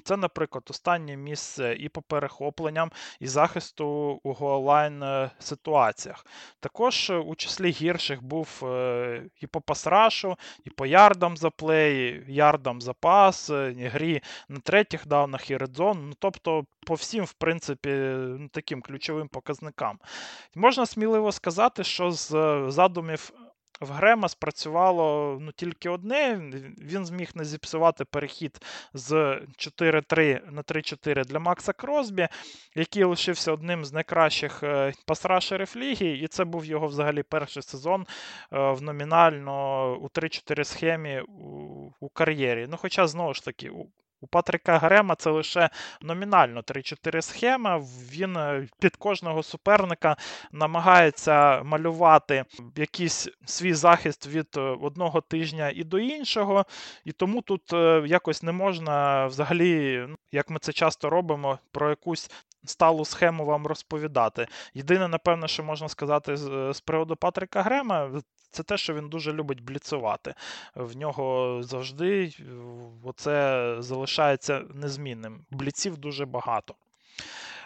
Це, 0.05 0.17
наприклад, 0.17 0.65
останнє 0.71 1.18
місце 1.19 1.77
і 1.81 1.89
по 1.89 2.03
перехопленням, 2.03 2.91
і 3.21 3.27
захисту 3.27 3.87
у 4.23 4.33
голлайн 4.33 5.03
е, 5.03 5.31
ситуаціях. 5.39 6.27
Також 6.61 7.11
е, 7.11 7.17
у 7.17 7.35
числі 7.35 7.71
гірших 7.71 8.23
був 8.23 8.61
е, 8.63 9.23
і 9.41 9.47
по 9.47 9.61
пасрашу, 9.61 10.37
і 10.65 10.71
по 10.71 10.87
ярдам 10.87 11.37
за 11.37 11.51
плей, 11.51 12.25
ярдам 12.29 12.81
за 12.81 12.93
пас, 12.93 13.51
і 13.51 13.89
грі 13.93 14.23
на 14.49 14.61
третіх 14.61 15.07
даунах 15.07 15.51
і 15.51 15.57
редзон. 15.57 16.09
Ну, 16.09 16.15
тобто, 16.19 16.65
по 16.87 16.95
всім, 16.95 17.25
в 17.25 17.33
принципі, 17.33 18.15
таким 18.53 18.83
ключовим 18.83 19.29
показникам. 19.29 19.99
Можна 20.55 20.87
сміливо 20.87 21.33
сказати, 21.33 21.85
що 21.85 22.11
з 22.11 22.31
задумів 22.69 23.33
в 23.81 23.91
Грема 23.91 24.29
спрацювало 24.29 25.39
ну, 25.41 25.53
тільки 25.53 25.89
одне. 25.89 26.41
Він 26.79 27.07
зміг 27.07 27.31
не 27.35 27.45
зіпсувати 27.45 28.05
перехід 28.05 28.61
з 28.95 29.13
4-3 29.13 30.51
на 30.51 30.63
3-4 30.63 31.25
для 31.25 31.39
Макса 31.39 31.73
Кросбі, 31.73 32.29
який 32.75 33.05
лишився 33.05 33.53
одним 33.53 33.85
з 33.85 33.93
найкращих 33.93 34.63
е, 34.63 34.93
пасрашерів 35.07 35.73
ліги, 35.77 36.07
і 36.07 36.29
це 36.29 36.45
був 36.45 36.65
його 36.65 36.87
взагалі 36.87 37.23
перший 37.23 37.63
сезон 37.63 38.07
е, 38.53 38.71
в 38.71 38.83
номінально 38.83 39.97
у 39.97 40.07
3-4 40.07 40.65
схемі 40.65 41.21
у, 41.21 41.93
у 42.01 42.09
кар'єрі. 42.09 42.67
Ну, 42.71 42.77
Хоча, 42.77 43.07
знову 43.07 43.35
ж 43.35 43.45
таки, 43.45 43.71
Патрика 44.27 44.79
Грема 44.79 45.15
це 45.15 45.31
лише 45.31 45.71
номінально 46.01 46.61
3-4 46.61 47.23
схеми. 47.23 47.79
Він 48.13 48.37
е, 48.37 48.69
під 48.81 48.97
кожного 48.97 49.43
суперника 49.43 50.17
намагається 50.53 51.63
малювати 51.63 52.45
якийсь 52.77 53.29
свій 53.45 53.75
захист 53.75 54.27
від 54.27 54.49
е, 54.57 54.61
одного 54.61 55.21
тижня 55.21 55.73
і 55.75 55.85
до 55.85 55.99
іншого. 55.99 56.65
І 57.05 57.13
тому 57.13 57.43
тут 57.43 57.73
е, 57.73 58.03
якось 58.07 58.43
не 58.43 58.53
можна 58.53 59.27
взагалі, 59.27 60.05
ну, 60.09 60.17
як 60.33 60.51
ми 60.51 60.59
це 60.59 60.73
часто 60.73 61.11
робимо, 61.11 61.59
про 61.73 61.91
якусь. 61.91 62.31
Сталу 62.65 63.05
схему 63.05 63.45
вам 63.45 63.67
розповідати. 63.67 64.47
Єдине, 64.75 65.09
напевно, 65.09 65.47
що 65.47 65.63
можна 65.63 65.89
сказати 65.89 66.37
з, 66.37 66.73
з 66.73 66.81
приводу 66.81 67.17
Патрика 67.17 67.63
Грема, 67.63 68.11
це 68.51 68.63
те, 68.63 68.77
що 68.77 68.95
він 68.95 69.09
дуже 69.09 69.33
любить 69.33 69.61
бліцувати. 69.61 70.35
В 70.75 70.97
нього 70.97 71.59
завжди 71.63 72.33
оце 73.05 73.77
залишається 73.79 74.63
незмінним. 74.75 75.45
Бліців 75.51 75.97
дуже 75.97 76.27
багато. 76.27 76.75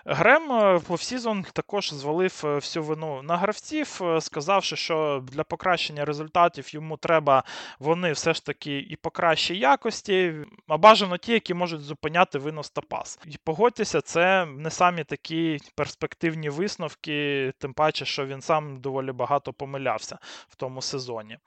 Грем 0.05 0.53
е, 0.53 0.77
в 0.77 1.43
також 1.53 1.93
звалив 1.93 2.43
е, 2.45 2.55
всю 2.55 2.83
вину 2.83 3.23
на 3.23 3.37
гравців, 3.37 4.01
е, 4.03 4.21
сказавши, 4.21 4.77
що 4.77 5.25
для 5.33 5.45
покращення 5.45 6.05
результатів 6.05 6.75
йому 6.75 6.97
треба 6.97 7.45
вони 7.79 8.13
все 8.13 8.35
ж 8.35 8.47
таки 8.47 8.79
і 8.79 8.97
по 8.97 9.11
кращій 9.11 9.59
якості, 9.59 10.35
а 10.69 10.77
бажано 10.77 11.17
ті, 11.17 11.33
які 11.33 11.55
можуть 11.55 11.81
зупиняти 11.81 12.39
винос 12.39 12.71
та 12.71 12.81
пас. 12.81 13.19
І 13.27 13.37
погодьтеся, 13.45 14.01
це 14.01 14.47
не 14.47 14.71
самі 14.71 15.05
такі 15.05 15.59
перспективні 15.75 16.49
висновки, 16.49 17.53
тим 17.59 17.73
паче, 17.73 18.05
що 18.05 18.27
він 18.27 18.43
сам 18.43 18.81
доволі 18.81 19.13
багато 19.13 19.53
помилявся 19.53 20.19
в 20.49 20.57
тому 20.57 20.83
сезоні. 20.83 21.39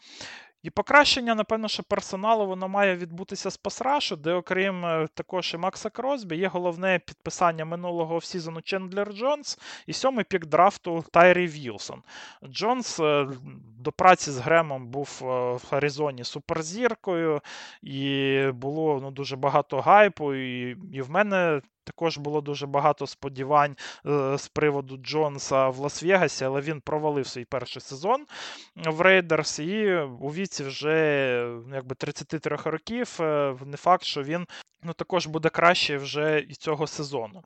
І 0.65 0.69
покращення, 0.69 1.35
напевно, 1.35 1.67
що 1.67 1.83
персоналу 1.83 2.47
воно 2.47 2.67
має 2.67 2.95
відбутися 2.95 3.51
з 3.51 3.57
pass 3.57 3.80
rush 3.80 4.04
у, 4.04 4.15
де, 4.15 4.33
окрім 4.33 4.85
е, 4.85 5.07
також 5.13 5.53
і 5.53 5.57
Макса 5.57 5.89
Кросбі, 5.89 6.35
є 6.35 6.47
головне 6.47 6.99
підписання 7.05 7.65
минулого 7.65 8.15
offseason 8.15 8.57
у 8.57 8.61
Чендлер 8.61 9.13
Джонс 9.13 9.59
і 9.87 9.93
сьомий 9.93 10.25
пік 10.25 10.45
драфту 10.45 11.05
Тайрі 11.11 11.47
Вілсон. 11.47 12.01
Джонс 12.43 12.99
е, 12.99 13.27
до 13.79 13.91
праці 13.91 14.31
з 14.31 14.37
Гремом 14.37 14.87
був 14.87 15.19
е, 15.21 15.25
в 15.53 15.65
Аризоні 15.69 16.23
суперзіркою, 16.23 17.41
і 17.81 18.39
було 18.53 18.99
ну, 19.01 19.11
дуже 19.11 19.35
багато 19.35 19.81
гайпу. 19.81 20.33
І, 20.33 20.77
і 20.93 21.01
в 21.01 21.11
мене 21.11 21.61
також 21.85 22.17
було 22.17 22.41
дуже 22.41 22.67
багато 22.67 23.07
сподівань 23.07 23.75
е, 24.05 24.37
з 24.37 24.47
приводу 24.47 24.97
Джонса 24.97 25.69
в 25.69 25.79
Лас-Вегасі, 25.79 26.43
але 26.43 26.61
він 26.61 26.81
провалив 26.81 27.27
свій 27.27 27.45
перший 27.45 27.81
сезон 27.81 28.25
в 28.75 29.01
Рейдерс, 29.01 29.59
і 29.59 29.95
у 29.97 30.29
віці 30.29 30.63
вже 30.63 30.95
якби 31.73 31.95
33 31.95 32.57
років. 32.65 33.17
Е, 33.19 33.55
не 33.65 33.77
факт, 33.77 34.03
що 34.03 34.23
він 34.23 34.47
ну, 34.85 34.93
також 34.93 35.27
буде 35.27 35.49
краще 35.49 35.97
вже 35.97 36.45
і 36.49 36.53
цього 36.53 36.87
сезону. 36.87 37.43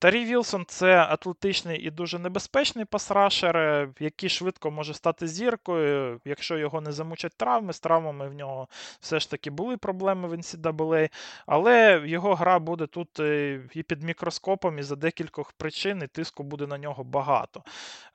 Тарі 0.00 0.24
Вілсон 0.24 0.64
це 0.68 0.96
атлетичний 0.96 1.78
і 1.78 1.90
дуже 1.90 2.18
небезпечний 2.18 2.84
пасрашер, 2.84 3.56
е, 3.56 3.88
який 4.00 4.28
швидко 4.28 4.70
може 4.70 4.94
стати 4.94 5.28
зіркою, 5.28 6.20
якщо 6.24 6.58
його 6.58 6.80
не 6.80 6.92
замучать 6.92 7.32
травми. 7.36 7.72
З 7.72 7.80
травмами 7.80 8.28
в 8.28 8.34
нього 8.34 8.68
все 9.00 9.20
ж 9.20 9.30
таки 9.30 9.50
були 9.50 9.76
проблеми 9.76 10.28
в 10.28 10.32
NCAA, 10.32 11.10
але 11.46 12.02
його 12.06 12.34
гра 12.34 12.58
буде 12.58 12.86
тут 12.86 13.20
е, 13.20 13.60
і 13.72 13.82
під 13.82 14.02
мікроскопом, 14.02 14.78
і 14.78 14.82
за 14.82 14.96
декількох 14.96 15.52
причин, 15.52 16.02
і 16.04 16.06
тиску 16.06 16.42
буде 16.42 16.66
на 16.66 16.78
нього 16.78 17.04
багато. 17.04 17.62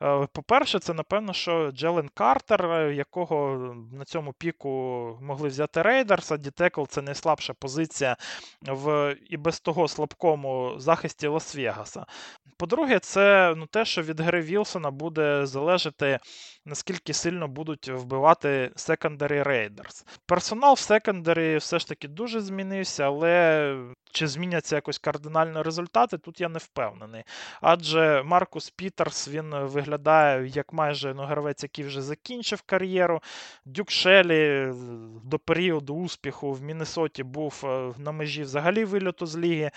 Е, 0.02 0.28
по-перше, 0.32 0.78
це, 0.78 0.94
напевно, 0.94 1.32
що 1.32 1.70
Джелен 1.70 2.10
Картер, 2.14 2.90
якого 2.90 3.56
на 3.92 4.04
цьому 4.04 4.32
піку 4.32 4.68
могли 5.22 5.48
взяти 5.48 5.82
Рейдерс, 5.82 6.32
а 6.32 6.36
Дітекл 6.36 6.84
це 6.88 7.02
найслабша 7.02 7.52
позиція 7.52 8.16
в 8.62 9.16
і 9.30 9.36
без 9.36 9.60
того 9.60 9.88
слабкому 9.88 10.74
захисті 10.78 11.28
Лас-Вегаса. 11.28 12.04
По-друге, 12.56 12.98
це 12.98 13.54
ну, 13.56 13.66
те, 13.66 13.84
що 13.84 14.02
від 14.02 14.20
гри 14.20 14.40
Вілсона 14.40 14.90
буде 14.90 15.46
залежати, 15.46 16.18
наскільки 16.64 17.12
сильно 17.12 17.48
будуть 17.48 17.88
вбивати 17.88 18.70
Secondary 18.76 19.48
Raiders. 19.48 20.06
Персонал 20.26 20.74
в 20.74 20.78
Secondary 20.78 21.58
все 21.58 21.78
ж 21.78 21.88
таки 21.88 22.08
дуже 22.08 22.40
змінився, 22.40 23.04
але 23.04 23.76
чи 24.12 24.26
зміняться 24.26 24.76
якось 24.76 24.98
кардинально 24.98 25.62
результати, 25.62 26.18
тут 26.18 26.40
я 26.40 26.48
не 26.48 26.58
впевнений. 26.58 27.24
Адже 27.60 28.22
Маркус 28.22 28.70
Пітерс 28.70 29.28
він 29.28 29.54
виглядає 29.54 30.46
як 30.46 30.72
майже 30.72 31.14
ну, 31.14 31.22
гравець, 31.22 31.62
який 31.62 31.84
вже 31.84 32.02
закінчив 32.02 32.62
кар'єру. 32.62 33.22
Дюк 33.64 33.90
Шелі 33.90 34.72
до 35.24 35.38
періоду 35.38 35.94
успіху 35.94 36.52
в 36.52 36.62
Міннесоті 36.62 37.22
був 37.22 37.62
е, 37.64 37.92
на 37.98 38.12
межі 38.12 38.42
взагалі 38.42 38.84
вильоту 38.84 39.26
з 39.26 39.36
ліги. 39.36 39.70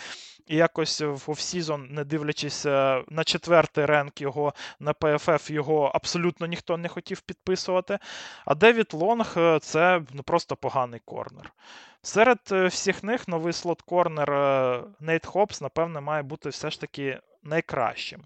І 0.50 0.56
якось 0.56 1.02
в 1.02 1.32
offseason, 1.32 1.88
не 1.89 2.04
дивлячись 2.04 2.66
е, 2.66 3.04
на 3.10 3.24
четвертий 3.24 3.86
rank 3.86 4.22
його 4.22 4.54
на 4.80 4.93
PFF, 4.93 5.50
його 5.50 5.91
абсолютно 5.95 6.47
ніхто 6.47 6.78
не 6.78 6.88
хотів 6.88 7.22
підписувати. 7.22 8.00
А 8.45 8.56
Девід 8.56 8.93
Лонг 8.93 9.34
е, 9.38 9.60
це 9.60 10.02
ну, 10.14 10.24
просто 10.24 10.56
поганий 10.56 11.02
корнер. 11.06 11.54
Серед 12.02 12.39
е, 12.52 12.68
всіх 12.68 13.04
них 13.04 13.28
новий 13.28 13.54
slot 13.54 14.06
corner 14.06 14.84
Нейт 15.00 15.26
Хоббс, 15.26 15.62
напевне, 15.62 16.02
має 16.02 16.24
бути 16.24 16.50
все 16.50 16.70
ж 16.70 16.82
таки 16.82 17.20
найкращим. 17.43 18.22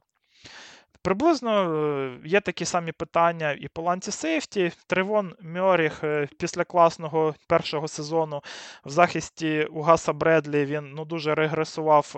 Приблизно 1.03 1.75
е, 1.75 2.19
є 2.25 2.41
такі 2.41 2.65
самі 2.65 2.91
питання 2.91 3.51
і 3.51 3.67
по 3.67 3.81
ланці 3.81 4.11
сейфті. 4.11 4.71
Тривон 4.87 5.35
Мьоріх 5.41 6.03
е, 6.03 6.27
після 6.39 6.63
класного 6.63 7.35
першого 7.47 7.87
сезону 7.87 8.41
в 8.85 8.89
захисті 8.89 9.63
у 9.63 9.81
Гаса 9.81 10.13
Бредлі 10.13 10.65
він 10.65 10.93
ну, 10.95 11.05
дуже 11.05 11.35
регресував 11.35 12.11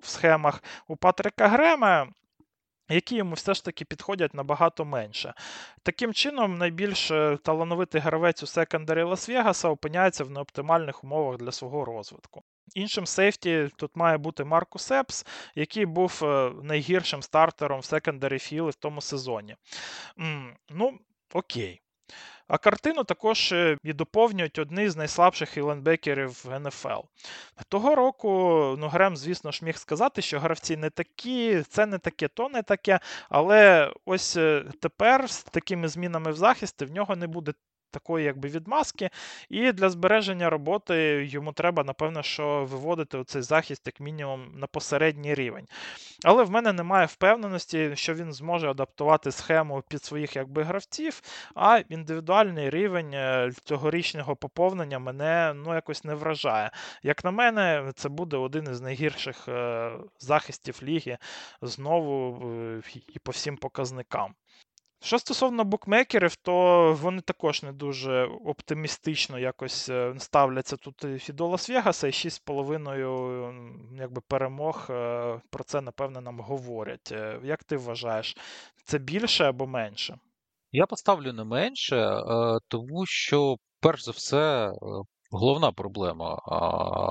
в 0.00 0.08
схемах 0.08 0.62
у 0.88 0.96
Патрика 0.96 1.48
Грема 1.48 2.08
які 2.88 3.16
йому 3.16 3.34
все 3.34 3.54
ж 3.54 3.64
таки 3.64 3.84
підходять 3.84 4.34
набагато 4.34 4.84
менше. 4.84 5.34
Таким 5.82 6.14
чином, 6.14 6.58
найбільш 6.58 7.10
е, 7.10 7.38
талановитий 7.44 8.00
гравець 8.00 8.42
у 8.42 8.46
секондарі 8.46 9.02
Лас-Вегаса 9.02 9.68
опиняється 9.68 10.24
в 10.24 10.30
неоптимальних 10.30 11.04
умовах 11.04 11.36
для 11.38 11.52
свого 11.52 11.84
розвитку. 11.84 12.42
Іншим 12.74 13.06
сейфті 13.06 13.68
тут 13.76 13.96
має 13.96 14.18
бути 14.18 14.44
Маркус 14.44 14.90
Епс, 14.90 15.26
який 15.54 15.86
був 15.86 16.20
е, 16.22 16.52
найгіршим 16.62 17.22
стартером 17.22 17.80
в 17.80 17.84
секондарі 17.84 18.38
Філи 18.38 18.70
в 18.70 18.74
тому 18.74 19.00
сезоні. 19.00 19.56
Ну, 20.70 20.98
окей. 21.34 21.80
А 22.48 22.58
картину 22.58 23.04
також 23.04 23.52
е, 23.52 23.78
і 23.84 23.92
доповнюють 23.92 24.58
одні 24.58 24.88
з 24.88 24.96
найслабших 24.96 25.56
іленбекерів 25.56 26.44
в 26.44 26.60
НФЛ. 26.60 27.00
Того 27.68 27.94
року 27.94 28.28
ну, 28.78 28.88
Грем, 28.88 29.16
звісно 29.16 29.52
ж, 29.52 29.64
міг 29.64 29.76
сказати, 29.76 30.22
що 30.22 30.40
гравці 30.40 30.76
не 30.76 30.90
такі, 30.90 31.62
це 31.68 31.86
не 31.86 31.98
таке, 31.98 32.28
то 32.28 32.48
не 32.48 32.62
таке. 32.62 33.00
Але 33.28 33.92
ось 34.04 34.36
е, 34.36 34.64
тепер 34.80 35.30
з 35.30 35.42
такими 35.42 35.88
змінами 35.88 36.30
в 36.30 36.36
захисті 36.36 36.84
в 36.84 36.92
нього 36.92 37.16
не 37.16 37.26
буде 37.26 37.52
такої 37.90 38.24
якби 38.24 38.48
відмазки. 38.48 39.10
І 39.48 39.72
для 39.72 39.90
збереження 39.90 40.50
роботи 40.50 41.26
йому 41.30 41.52
треба, 41.52 41.84
напевно, 41.84 42.22
що 42.22 42.64
виводити 42.70 43.24
цей 43.24 43.42
захист 43.42 43.82
як 43.86 44.00
мінімум 44.00 44.46
на 44.54 44.66
посередній 44.66 45.34
рівень. 45.34 45.66
Але 46.24 46.44
в 46.44 46.50
мене 46.50 46.72
немає 46.72 47.06
впевненості, 47.06 47.90
що 47.94 48.14
він 48.14 48.32
зможе 48.32 48.70
адаптувати 48.70 49.32
схему 49.32 49.82
під 49.88 50.04
своїх 50.04 50.36
якби 50.36 50.62
гравців, 50.62 51.22
а 51.54 51.78
індивідуальний 51.88 52.70
рівень 52.70 53.14
е, 53.14 53.50
цьогорічного 53.64 54.36
поповнення 54.36 54.98
мене 54.98 55.52
ну, 55.56 55.74
якось 55.74 56.04
не 56.04 56.14
вражає. 56.14 56.70
Як 57.02 57.24
на 57.24 57.30
мене, 57.30 57.92
це 57.94 58.08
буде 58.08 58.36
один 58.36 58.64
із 58.70 58.80
найгірших 58.80 59.48
е, 59.48 59.90
захистів 60.18 60.80
ліги 60.82 61.18
знову 61.62 62.42
е, 62.50 62.82
і 63.08 63.18
по 63.18 63.30
всім 63.30 63.56
показникам. 63.56 64.34
Що 65.00 65.18
стосовно 65.18 65.64
букмекерів, 65.64 66.36
то 66.36 66.52
вони 67.00 67.20
також 67.20 67.62
не 67.62 67.72
дуже 67.72 68.24
оптимістично 68.24 69.38
якось 69.38 69.88
е, 69.88 70.14
ставляться 70.18 70.76
тут 70.76 71.04
і 71.28 71.32
до 71.32 71.48
Лас-Вегаса, 71.48 72.06
і 72.06 72.10
6,5 72.10 73.96
якби, 74.00 74.22
перемог 74.28 74.86
е, 74.90 75.40
про 75.50 75.64
це, 75.64 75.80
напевне, 75.80 76.20
нам 76.20 76.40
говорять. 76.40 77.12
Е, 77.12 77.40
як 77.44 77.64
ти 77.64 77.76
вважаєш, 77.76 78.36
це 78.84 78.98
більше 78.98 79.44
або 79.44 79.66
менше? 79.66 80.18
Я 80.72 80.86
поставлю 80.86 81.32
не 81.32 81.44
менше, 81.44 82.20
тому 82.68 83.06
що, 83.06 83.56
перш 83.80 84.04
за 84.04 84.10
все, 84.10 84.70
головна 85.30 85.72
проблема 85.72 86.38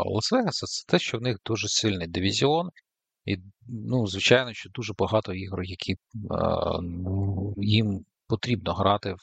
Лас-Вегаса 0.05 0.65
це 0.65 0.83
те, 0.87 0.99
що 0.99 1.17
в 1.17 1.21
них 1.21 1.37
дуже 1.45 1.67
сильний 1.67 2.07
дивізіон. 2.07 2.69
І, 3.27 3.37
ну, 3.67 4.07
звичайно, 4.07 4.53
що 4.53 4.69
дуже 4.69 4.93
багато 4.97 5.33
ігор, 5.33 5.63
які 5.63 5.95
їм 7.57 8.05
потрібно 8.27 8.73
грати 8.73 9.15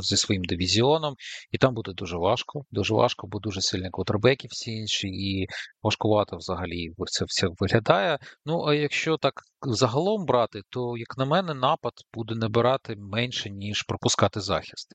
зі 0.00 0.16
своїм 0.16 0.44
дивізіоном, 0.44 1.14
і 1.50 1.58
там 1.58 1.74
буде 1.74 1.92
дуже 1.92 2.16
важко. 2.16 2.64
Дуже 2.70 2.94
важко, 2.94 3.26
бо 3.26 3.38
дуже 3.38 3.60
сильні 3.60 3.90
квотербеки 3.90 4.48
всі 4.50 4.70
інші, 4.70 5.08
і 5.08 5.46
важкувато 5.82 6.36
взагалі 6.36 6.90
це 7.06 7.24
все 7.24 7.48
виглядає. 7.58 8.18
Ну, 8.44 8.64
а 8.66 8.74
якщо 8.74 9.16
так 9.16 9.34
загалом 9.62 10.26
брати, 10.26 10.60
то, 10.70 10.96
як 10.96 11.18
на 11.18 11.24
мене, 11.24 11.54
напад 11.54 11.92
буде 12.14 12.34
набирати 12.34 12.96
менше, 12.96 13.50
ніж 13.50 13.82
пропускати 13.82 14.40
захист. 14.40 14.88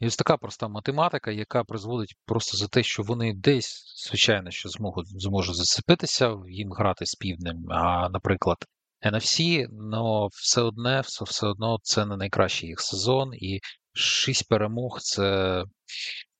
І 0.00 0.06
ось 0.06 0.16
така 0.16 0.36
проста 0.36 0.68
математика, 0.68 1.30
яка 1.30 1.64
призводить 1.64 2.14
просто 2.24 2.56
за 2.56 2.68
те, 2.68 2.82
що 2.82 3.02
вони 3.02 3.34
десь, 3.34 3.94
звичайно, 4.08 4.50
що 4.50 4.68
зможуть 4.68 5.20
зможуть 5.22 5.56
зацепитися, 5.56 6.36
їм 6.48 6.72
грати 6.72 7.06
з 7.06 7.14
півднем, 7.14 7.56
а, 7.70 8.08
наприклад, 8.08 8.56
NFC, 9.02 9.66
але 9.92 10.28
все 10.32 10.62
одне, 10.62 11.00
все, 11.00 11.24
все 11.24 11.46
одно 11.46 11.78
це 11.82 12.06
не 12.06 12.16
найкращий 12.16 12.68
їх 12.68 12.80
сезон, 12.80 13.34
і 13.34 13.60
шість 13.92 14.48
перемог 14.48 14.98
це 15.00 15.64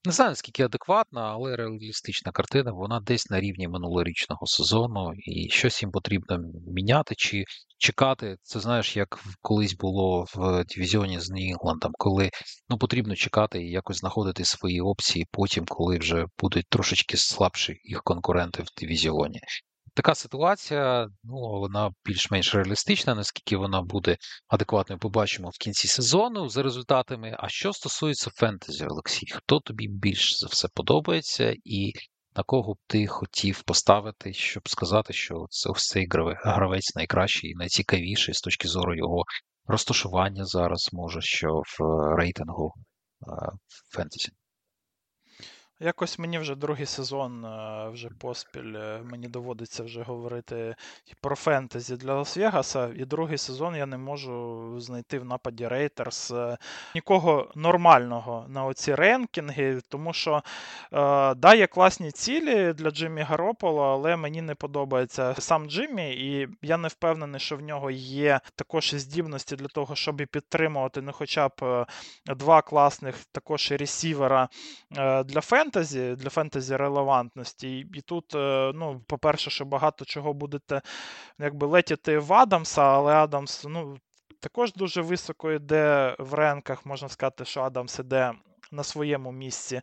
не 0.04 0.12
знаю, 0.12 0.30
наскільки 0.30 0.62
адекватна, 0.62 1.20
але 1.20 1.56
реалістична 1.56 2.32
картина. 2.32 2.72
Вона 2.72 3.00
десь 3.00 3.30
на 3.30 3.40
рівні 3.40 3.68
минулорічного 3.68 4.46
сезону, 4.46 5.12
і 5.14 5.50
щось 5.50 5.82
їм 5.82 5.90
потрібно 5.90 6.38
міняти 6.66 7.14
чи 7.18 7.44
чекати. 7.78 8.36
Це 8.42 8.60
знаєш, 8.60 8.96
як 8.96 9.20
колись 9.42 9.76
було 9.76 10.26
в 10.34 10.64
дивізіоні 10.64 11.20
з 11.20 11.30
Нью-Інгландом, 11.30 11.90
коли 11.98 12.30
ну 12.68 12.78
потрібно 12.78 13.14
чекати 13.14 13.62
і 13.62 13.70
якось 13.70 13.98
знаходити 13.98 14.44
свої 14.44 14.80
опції 14.80 15.26
потім, 15.30 15.64
коли 15.68 15.98
вже 15.98 16.26
будуть 16.38 16.68
трошечки 16.68 17.16
слабші 17.16 17.80
їх 17.84 18.02
конкуренти 18.02 18.62
в 18.62 18.80
дивізіоні. 18.80 19.40
Така 19.94 20.14
ситуація, 20.14 21.08
ну 21.24 21.36
вона 21.36 21.90
більш-менш 22.04 22.54
реалістична, 22.54 23.14
наскільки 23.14 23.56
вона 23.56 23.82
буде 23.82 24.16
адекватною, 24.48 24.98
побачимо 24.98 25.48
в 25.48 25.58
кінці 25.58 25.88
сезону 25.88 26.48
за 26.48 26.62
результатами. 26.62 27.36
А 27.38 27.48
що 27.48 27.72
стосується 27.72 28.30
фентезі, 28.30 28.86
Олексій, 28.86 29.26
хто 29.32 29.60
тобі 29.60 29.88
більш 29.88 30.38
за 30.38 30.46
все 30.46 30.68
подобається, 30.74 31.54
і 31.64 31.92
на 32.36 32.42
кого 32.42 32.74
б 32.74 32.76
ти 32.86 33.06
хотів 33.06 33.62
поставити, 33.62 34.32
щоб 34.32 34.68
сказати, 34.68 35.12
що 35.12 35.46
це 35.50 35.70
цей 35.76 36.08
гравець 36.44 36.94
найкращий 36.96 37.50
і 37.50 37.54
найцікавіший 37.54 38.34
з 38.34 38.40
точки 38.40 38.68
зору 38.68 38.96
його 38.96 39.22
розташування 39.66 40.44
зараз, 40.44 40.88
може, 40.92 41.20
що 41.20 41.48
в 41.48 41.82
рейтингу 42.16 42.74
фентезі? 43.94 44.32
Якось 45.80 46.18
мені 46.18 46.38
вже 46.38 46.54
другий 46.54 46.86
сезон, 46.86 47.44
е, 47.44 47.88
вже 47.88 48.08
поспіль, 48.18 48.74
е, 48.76 49.00
мені 49.04 49.28
доводиться 49.28 49.82
вже 49.82 50.02
говорити 50.02 50.74
про 51.20 51.36
фентезі 51.36 51.96
для 51.96 52.14
Лас-Вегаса. 52.14 52.94
І 52.94 53.04
другий 53.04 53.38
сезон 53.38 53.76
я 53.76 53.86
не 53.86 53.98
можу 53.98 54.74
знайти 54.80 55.18
в 55.18 55.24
нападі 55.24 55.68
Рейтерс 55.68 56.32
нікого 56.94 57.50
нормального 57.54 58.46
на 58.48 58.64
оці 58.64 58.94
ренкінги, 58.94 59.80
тому 59.88 60.12
що 60.12 60.36
е, 60.92 61.34
да, 61.34 61.54
є 61.54 61.66
класні 61.66 62.10
цілі 62.10 62.72
для 62.72 62.90
Джиммі 62.90 63.22
Гарополо, 63.22 63.82
але 63.82 64.16
мені 64.16 64.42
не 64.42 64.54
подобається 64.54 65.34
сам 65.38 65.70
Джиммі, 65.70 66.12
і 66.12 66.48
я 66.62 66.76
не 66.76 66.88
впевнений, 66.88 67.40
що 67.40 67.56
в 67.56 67.60
нього 67.60 67.90
є 67.90 68.40
також 68.56 68.94
здібності 68.94 69.56
для 69.56 69.68
того, 69.68 69.94
щоб 69.94 70.20
і 70.20 70.26
підтримувати 70.26 71.02
ну, 71.02 71.12
хоча 71.12 71.48
б 71.48 71.86
два 72.26 72.62
класних 72.62 73.24
також 73.32 73.72
ресівера 73.72 74.48
для 75.24 75.40
фентезі 75.40 75.67
фентезі, 75.70 76.14
для 76.14 76.30
фентезі 76.30 76.76
релевантності. 76.76 77.78
І 77.94 78.00
тут, 78.00 78.34
е, 78.34 78.72
ну, 78.74 79.00
по-перше, 79.06 79.50
що 79.50 79.64
багато 79.64 80.04
чого 80.04 80.32
будете 80.32 80.82
якби 81.38 81.66
летіти 81.66 82.18
в 82.18 82.32
Адамса, 82.32 82.82
але 82.82 83.12
Адамс, 83.12 83.64
ну. 83.68 83.98
Також 84.40 84.72
дуже 84.72 85.02
високо 85.02 85.52
йде 85.52 86.16
в 86.18 86.34
ренках, 86.34 86.86
можна 86.86 87.08
сказати, 87.08 87.44
що 87.44 87.60
Адамс 87.60 87.98
іде 87.98 88.32
на 88.72 88.84
своєму 88.84 89.32
місці 89.32 89.80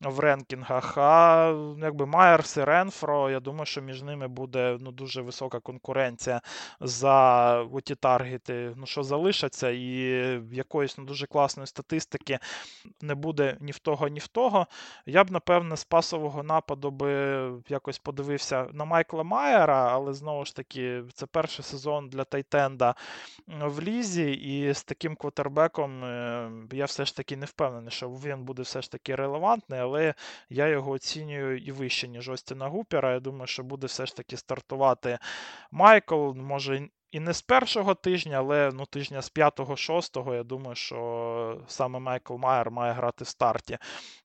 в 0.00 0.18
ренкінгах. 0.18 0.98
А 0.98 1.74
якби 1.78 2.06
Майерс 2.06 2.56
і 2.56 2.64
Ренфро, 2.64 3.30
я 3.30 3.40
думаю, 3.40 3.66
що 3.66 3.82
між 3.82 4.02
ними 4.02 4.28
буде 4.28 4.76
ну, 4.80 4.92
дуже 4.92 5.22
висока 5.22 5.60
конкуренція 5.60 6.40
за 6.80 7.66
ті 7.84 7.94
таргети, 7.94 8.72
ну, 8.76 8.86
що 8.86 9.02
залишаться, 9.02 9.70
і 9.70 9.90
якоїсь 10.52 10.98
ну, 10.98 11.04
дуже 11.04 11.26
класної 11.26 11.66
статистики 11.66 12.38
не 13.00 13.14
буде 13.14 13.56
ні 13.60 13.72
в 13.72 13.78
того, 13.78 14.08
ні 14.08 14.20
в 14.20 14.26
того. 14.28 14.66
Я 15.06 15.24
б, 15.24 15.30
напевне, 15.30 15.76
з 15.76 15.84
пасового 15.84 16.42
нападу 16.42 16.90
би 16.90 17.10
якось 17.68 17.98
подивився 17.98 18.66
на 18.72 18.84
Майкла 18.84 19.22
Майера, 19.22 19.88
але 19.92 20.14
знову 20.14 20.44
ж 20.44 20.56
таки, 20.56 21.02
це 21.14 21.26
перший 21.26 21.64
сезон 21.64 22.08
для 22.08 22.24
Тайтенда 22.24 22.94
в 23.46 23.80
Лізі, 23.80 24.32
і 24.32 24.74
з 24.74 24.84
таким 24.84 25.16
квотербеком 25.16 26.04
е, 26.04 26.50
я 26.72 26.84
все 26.84 27.04
ж 27.04 27.16
таки 27.16 27.36
не 27.36 27.46
впевнений, 27.46 27.90
що 27.90 28.08
він 28.26 28.44
буде 28.44 28.62
все 28.62 28.82
ж 28.82 28.90
таки 28.90 29.14
релевантний, 29.14 29.80
але 29.80 30.14
я 30.50 30.68
його 30.68 30.90
оцінюю 30.90 31.58
і 31.58 31.72
вище, 31.72 32.08
ніж 32.08 32.28
Остіна 32.28 32.68
Гупера. 32.68 33.12
Я 33.12 33.20
думаю, 33.20 33.46
що 33.46 33.62
буде 33.62 33.86
все 33.86 34.06
ж 34.06 34.16
таки 34.16 34.36
стартувати 34.36 35.18
Майкл. 35.70 36.32
Може, 36.32 36.88
і 37.10 37.20
не 37.20 37.32
з 37.32 37.42
першого 37.42 37.94
тижня, 37.94 38.38
але 38.38 38.70
ну, 38.74 38.86
тижня 38.86 39.22
з 39.22 39.32
5-6, 39.32 40.34
я 40.34 40.42
думаю, 40.42 40.74
що 40.74 41.60
саме 41.66 41.98
Майкл 41.98 42.36
Майер 42.36 42.70
має 42.70 42.92
грати 42.92 43.24
в 43.24 43.28
старті 43.28 43.78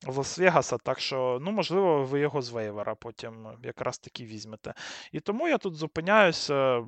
в 0.05 0.19
Лас-Вегаса. 0.19 0.77
Так 0.83 0.99
що, 0.99 1.39
ну, 1.41 1.51
можливо, 1.51 2.03
ви 2.03 2.19
його 2.19 2.41
з 2.41 2.49
вейвера 2.49 2.95
потім 2.95 3.47
якраз 3.63 3.99
таки 3.99 4.25
візьмете. 4.25 4.73
І 5.11 5.19
тому 5.19 5.47
я 5.47 5.57
тут 5.57 5.75
зупиняюся 5.75 6.83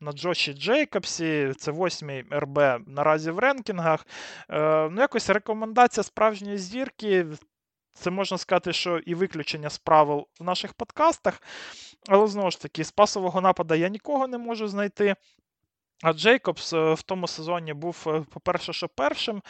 на 0.00 0.12
Джоші 0.12 0.52
Джейкобсі, 0.52 1.52
це 1.58 1.70
восьмий 1.70 2.24
RB 2.32 2.58
наразі 2.86 3.30
в 3.30 3.38
ренкінгах. 3.38 4.06
Е, 4.50 4.88
ну, 4.90 5.00
якось 5.00 5.30
рекомендація 5.30 6.04
справжньої 6.04 6.58
зірки. 6.58 7.26
Це 7.94 8.10
можна 8.10 8.38
сказати, 8.38 8.72
що 8.72 8.98
і 8.98 9.14
виключення 9.14 9.70
з 9.70 9.78
правил 9.78 10.26
в 10.40 10.44
наших 10.44 10.72
подкастах. 10.72 11.42
Але 12.08 12.26
знову 12.26 12.50
ж 12.50 12.60
таки, 12.60 12.84
з 12.84 12.90
пасового 12.90 13.40
нападу 13.40 13.74
я 13.74 13.88
нікого 13.88 14.28
не 14.28 14.38
можу 14.38 14.68
знайти. 14.68 15.14
А 16.02 16.12
Джейкобс 16.12 16.72
е, 16.72 16.94
в 16.94 17.02
тому 17.02 17.28
сезоні 17.28 17.72
був, 17.74 18.04
е, 18.06 18.24
по-перше, 18.30 18.72
що 18.72 18.88
першим 18.88 19.42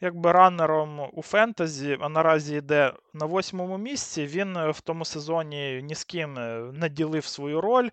якби 0.00 0.32
ранером 0.32 1.00
у 1.12 1.22
fantasy, 1.22 1.98
а 2.00 2.08
наразі 2.08 2.56
йде 2.56 2.92
на 3.14 3.26
восьмому 3.26 3.78
місці. 3.78 4.26
Він 4.26 4.56
е, 4.56 4.70
в 4.70 4.80
тому 4.80 5.04
сезоні 5.04 5.80
ні 5.82 5.94
з 5.94 6.04
ким 6.04 6.34
не 6.78 6.88
ділив 6.88 7.24
свою 7.24 7.60
роль 7.60 7.88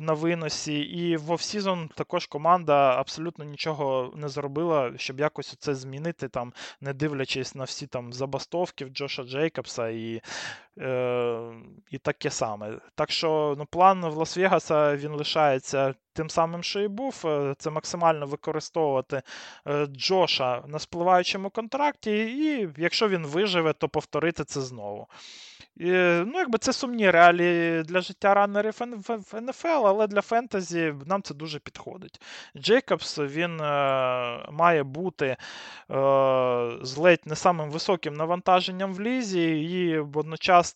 на 0.00 0.12
виносі. 0.12 0.78
І 0.78 1.16
в 1.16 1.30
offseason 1.30 1.88
також 1.94 2.26
команда 2.26 3.00
абсолютно 3.00 3.44
нічого 3.44 4.12
не 4.16 4.28
зробила, 4.28 4.92
щоб 4.96 5.20
якось 5.20 5.56
це 5.58 5.74
змінити, 5.74 6.28
там, 6.28 6.52
не 6.80 6.92
дивлячись 6.92 7.54
на 7.54 7.64
всі 7.64 7.86
там 7.86 8.12
забастовки 8.12 8.84
в 8.84 8.88
Джоша 8.88 9.22
Джейкобса 9.22 9.88
і 9.88 10.22
Е, 10.67 10.67
І 11.90 11.98
таке 11.98 12.30
саме. 12.30 12.78
Так 12.94 13.10
що 13.10 13.54
ну, 13.58 13.66
план 13.66 14.00
в 14.00 14.18
Лас-Вегаса 14.18 14.96
він 14.96 15.12
лишається 15.12 15.94
тим 16.18 16.30
самим, 16.30 16.62
що 16.62 16.80
і 16.80 16.88
був. 16.88 17.22
Е, 17.24 17.54
це 17.58 17.70
максимально 17.70 18.26
використовувати 18.26 19.22
е, 19.66 19.86
Джоша 19.86 20.62
на 20.66 20.78
спливаючому 20.78 21.50
контракті, 21.50 22.10
і 22.10 22.68
якщо 22.76 23.08
він 23.08 23.26
виживе, 23.26 23.72
то 23.72 23.88
повторити 23.88 24.44
це 24.44 24.60
знову. 24.60 25.06
І, 25.76 25.90
Ну, 26.26 26.38
якби 26.38 26.58
це 26.58 26.72
сумні 26.72 27.10
реалії 27.10 27.82
для 27.82 28.00
життя 28.00 28.34
ранерів 28.34 28.74
в 29.08 29.40
НФЛ, 29.40 29.86
але 29.86 30.06
для 30.06 30.20
fantasy 30.20 30.94
нам 31.06 31.22
це 31.22 31.34
дуже 31.34 31.58
підходить. 31.58 32.20
Джейкобс 32.56 33.18
він 33.18 33.60
е, 33.60 33.64
має 34.52 34.82
бути 34.82 35.26
е, 35.26 35.36
з 36.82 36.96
ледь 36.96 37.26
не 37.26 37.36
самим 37.36 37.70
високим 37.70 38.14
навантаженням 38.14 38.94
в 38.94 39.00
лізі, 39.00 39.60
і 39.60 39.98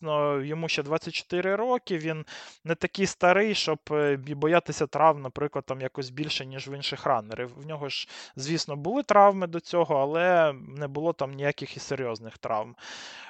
одночасно 0.01 0.41
йому 0.41 0.69
ще 0.69 0.83
24 0.83 1.55
роки. 1.55 1.97
Він 1.97 2.25
не 2.63 2.75
такий 2.75 3.05
старий, 3.05 3.55
щоб 3.55 3.79
е, 3.91 4.17
боятися 4.17 4.87
травм, 4.87 5.21
наприклад, 5.21 5.65
там 5.65 5.81
якось 5.81 6.09
більше, 6.09 6.45
ніж 6.45 6.67
в 6.67 6.73
інших 6.75 7.05
ранерів. 7.05 7.51
В 7.57 7.65
нього 7.65 7.89
ж, 7.89 8.07
звісно, 8.35 8.75
були 8.75 9.03
травми 9.03 9.47
до 9.47 9.59
цього, 9.59 9.95
але 9.95 10.53
не 10.77 10.87
було 10.87 11.13
там 11.13 11.31
ніяких 11.31 11.77
і 11.77 11.79
серйозних 11.79 12.37
травм. 12.37 12.75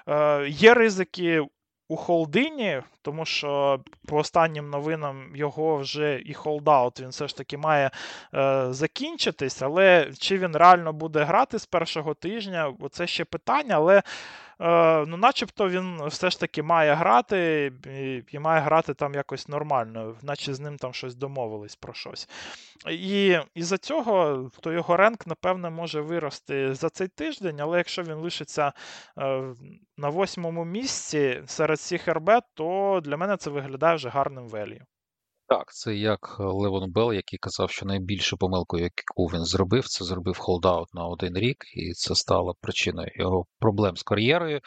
Е, 0.08 0.48
Є 0.50 0.74
ризики 0.74 1.42
у 1.88 1.96
холдині, 1.96 2.82
тому 3.02 3.26
що 3.26 3.80
по 4.08 4.18
останнім 4.18 4.70
новинам 4.70 5.36
його 5.36 5.78
вже 5.78 6.22
і 6.26 6.34
холдаут 6.34 7.00
він 7.00 7.10
все 7.10 7.28
ж 7.28 7.38
таки 7.38 7.58
має 7.58 7.92
е, 8.34 8.68
закінчитись, 8.70 9.62
але 9.62 10.12
чи 10.20 10.38
він 10.38 10.56
реально 10.56 10.94
буде 10.94 11.24
грати 11.24 11.60
з 11.60 11.66
першого 11.66 12.14
тижня, 12.14 12.74
це 12.92 13.08
ще 13.08 13.26
питання, 13.26 13.76
але 13.76 14.04
ну, 15.08 15.18
начебто 15.18 15.70
він 15.70 16.08
все 16.08 16.30
ж 16.30 16.40
таки 16.40 16.64
має 16.64 16.94
грати 16.94 17.72
і, 17.88 18.24
і 18.36 18.40
має 18.40 18.62
грати 18.62 18.94
там 18.94 19.14
якось 19.14 19.48
нормально, 19.48 20.16
наче 20.22 20.54
з 20.54 20.60
ним 20.60 20.78
там 20.78 20.94
щось 20.94 21.16
домовились 21.16 21.76
про 21.76 21.94
щось. 21.94 22.30
І 22.90 23.38
із-за 23.56 23.78
цього 23.78 24.50
то 24.62 24.72
його 24.72 24.98
ренк, 24.98 25.28
напевне, 25.28 25.70
може 25.70 26.02
вирости 26.02 26.74
за 26.74 26.90
цей 26.90 27.08
тиждень, 27.08 27.62
але 27.62 27.78
якщо 27.78 28.04
він 28.04 28.16
лишиться 28.16 28.74
е, 29.18 29.44
на 29.98 30.10
восьмому 30.10 30.66
місці 30.66 31.42
серед 31.46 31.78
всіх 31.78 32.08
РБ, 32.08 32.32
то 32.54 33.02
для 33.04 33.18
мене 33.18 33.38
це 33.38 33.50
виглядає 33.50 33.96
вже 33.96 34.10
гарним 34.10 34.48
велію. 34.48 34.86
Так, 35.48 35.74
це 35.74 35.96
як 35.96 36.38
е, 36.40 36.44
Левон 36.44 36.92
Белл, 36.92 37.14
який 37.14 37.40
казав, 37.40 37.72
що 37.72 37.86
найбільшу 37.86 38.38
помилку, 38.38 38.78
яку 38.78 39.26
він 39.26 39.46
зробив, 39.46 39.88
це 39.88 40.06
зробив 40.06 40.38
холдаут 40.38 40.94
на 40.94 41.06
один 41.06 41.38
рік, 41.38 41.58
і 41.76 41.94
це 41.94 42.16
стало 42.16 42.56
причиною 42.62 43.12
його 43.16 43.46
проблем 43.60 43.98
з 43.98 44.04
кар'єрою. 44.04 44.62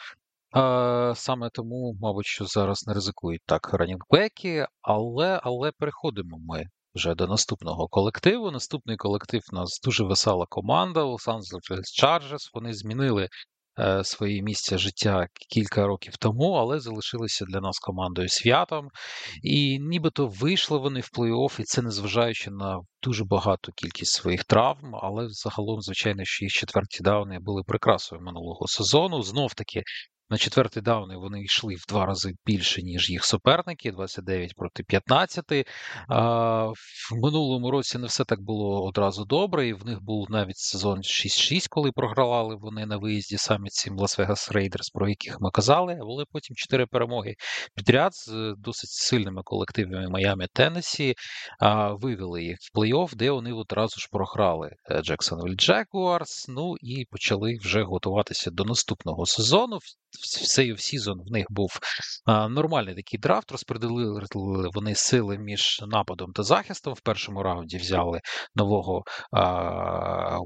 А, 0.51 1.13
Саме 1.15 1.49
тому, 1.49 1.97
мабуть, 2.01 2.25
що 2.25 2.45
зараз 2.45 2.87
не 2.87 2.93
ризикують 2.93 3.41
так 3.45 3.73
ранінгбеки, 3.73 4.67
але 4.81 5.39
але 5.43 5.71
переходимо 5.71 6.37
ми 6.39 6.65
вже 6.95 7.15
до 7.15 7.27
наступного 7.27 7.87
колективу. 7.87 8.51
Наступний 8.51 8.97
колектив 8.97 9.41
у 9.53 9.55
нас 9.55 9.79
дуже 9.83 10.03
весела 10.03 10.45
команда 10.49 11.03
Los 11.03 11.27
Angeles 11.27 12.03
Chargers. 12.03 12.49
Вони 12.53 12.73
змінили 12.73 13.23
Е, 13.23 13.29
своє 14.03 14.41
місце 14.41 14.77
життя 14.77 15.27
кілька 15.49 15.87
років 15.87 16.17
тому, 16.17 16.51
але 16.51 16.79
залишилися 16.79 17.45
для 17.45 17.59
нас 17.59 17.79
командою 17.79 18.29
святом. 18.29 18.89
І 19.43 19.79
нібито 19.79 20.27
вийшли 20.27 20.77
вони 20.77 20.99
в 20.99 21.09
плей-офф, 21.17 21.61
і 21.61 21.63
це 21.63 21.81
незважаючи 21.81 22.51
на 22.51 22.79
дуже 23.03 23.23
багату 23.25 23.71
кількість 23.75 24.13
своїх 24.13 24.43
травм, 24.43 24.95
але 25.01 25.25
загалом, 25.29 25.81
звичайно, 25.81 26.21
що 26.25 26.45
їх 26.45 26.51
четверті 26.51 27.03
дауни 27.03 27.37
були 27.41 27.63
прикрасою 27.67 28.21
минулого 28.21 28.67
сезону. 28.67 29.21
Знов 29.21 29.53
таки 29.53 29.83
на 30.29 30.37
четвертий 30.37 30.83
дауни 30.83 31.17
вони 31.17 31.41
йшли 31.41 31.75
в 31.75 31.85
два 31.89 32.05
рази 32.05 32.33
більше, 32.45 32.81
ніж 32.81 33.09
їх 33.09 33.25
суперники 33.25 33.91
29 33.91 34.55
проти 34.55 34.83
15. 34.83 35.45
А, 36.09 36.65
В 37.11 37.15
минулому 37.23 37.71
році 37.71 37.97
не 37.97 38.07
все 38.07 38.23
так 38.23 38.41
було 38.41 38.85
одразу 38.85 39.25
добре, 39.25 39.67
і 39.67 39.73
в 39.73 39.85
них 39.85 40.01
був 40.01 40.31
навіть 40.31 40.57
сезон 40.57 40.99
6-6, 40.99 41.67
коли 41.69 41.91
програвали 41.91 42.55
вони 42.55 42.85
на 42.85 42.97
виїзді 42.97 43.37
самі 43.37 43.69
цим 43.69 43.99
Las-Vegas 43.99 44.51
Raiders, 44.51 44.91
про 44.93 45.09
яких 45.09 45.37
ми 45.39 45.49
казали. 45.51 45.95
Були 45.95 46.23
потім 46.31 46.55
чотири 46.55 46.85
перемоги 46.85 47.35
підряд 47.75 48.15
з 48.15 48.55
досить 48.57 48.89
сильними 48.89 49.41
колективами 49.43 50.09
Майами 50.09 50.47
Теннесі. 50.53 51.15
Вивели 51.91 52.43
їх 52.43 52.57
в 52.61 52.77
плей-офф, 52.77 53.15
де 53.15 53.31
вони 53.31 53.53
одразу 53.53 53.99
ж 53.99 54.07
програли 54.11 54.71
Джексонвіль 55.01 55.55
Джагуарс. 55.55 56.47
Ну 56.47 56.75
і 56.81 57.05
почали 57.11 57.57
вже 57.61 57.83
готуватися 57.83 58.51
до 58.51 58.63
наступного 58.63 59.25
сезону 59.25 59.79
цей 60.25 60.77
сезон 60.77 61.21
в 61.27 61.31
них 61.31 61.45
був 61.49 61.79
нормальний 62.49 62.95
такий 62.95 63.19
драфт. 63.19 63.51
Розподілили 63.51 64.21
вони 64.73 64.95
сили 64.95 65.37
між 65.37 65.81
нападом 65.87 66.31
та 66.33 66.43
захистом. 66.43 66.93
В 66.93 67.01
першому 67.01 67.43
раунді 67.43 67.77
взяли 67.77 68.21
нового 68.55 69.03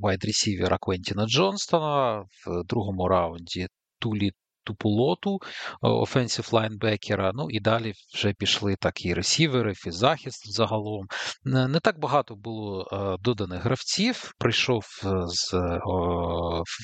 wide 0.02 0.25
receiver 0.25 0.72
а 0.72 0.78
Квентіна 0.82 1.26
Джонстона, 1.28 2.22
в 2.22 2.64
другому 2.66 3.08
раунді 3.08 3.68
Тулі 4.00 4.32
Тупулоту, 4.64 5.40
офенсів 5.82 6.50
лайнбекера. 6.52 7.32
Ну 7.34 7.50
і 7.50 7.60
далі 7.60 7.94
вже 8.14 8.34
пішли 8.34 8.76
так 8.76 9.06
і 9.06 9.14
ресівери, 9.14 9.74
і 9.86 9.92
захист 9.92 10.54
загалом. 10.54 11.08
Не 11.46 11.80
так 11.80 12.00
багато 12.00 12.36
було 12.36 12.88
е, 12.92 13.24
доданих 13.24 13.64
гравців. 13.64 14.34
Прийшов 14.38 14.86
е, 15.06 15.08
з 15.28 15.54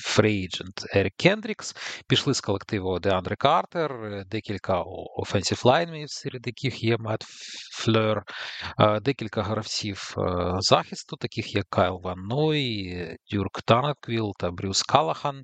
free 0.04 0.40
agent 0.40 0.84
Ерік 0.94 1.14
Кендрікс, 1.16 1.76
пішли 2.08 2.34
з 2.34 2.40
колективу 2.40 2.98
Деандре 2.98 3.36
Картер, 3.36 3.92
е, 3.92 4.24
декілька 4.26 4.82
offensive 5.16 5.60
linemen 5.64 5.96
ів, 5.96 6.10
серед 6.10 6.46
яких 6.46 6.84
є 6.84 6.96
Метт 6.98 7.24
Фейлер, 7.72 8.22
декілька 9.02 9.42
гравців 9.42 10.14
захисту, 10.58 11.16
таких 11.16 11.54
як 11.54 11.66
Кайл 11.68 12.00
Ван 12.02 12.18
Ной, 12.18 13.16
Дрю 13.30 13.62
Транквіл 13.62 14.32
та 14.38 14.50
Брайс 14.50 14.82
Каллахан. 14.82 15.42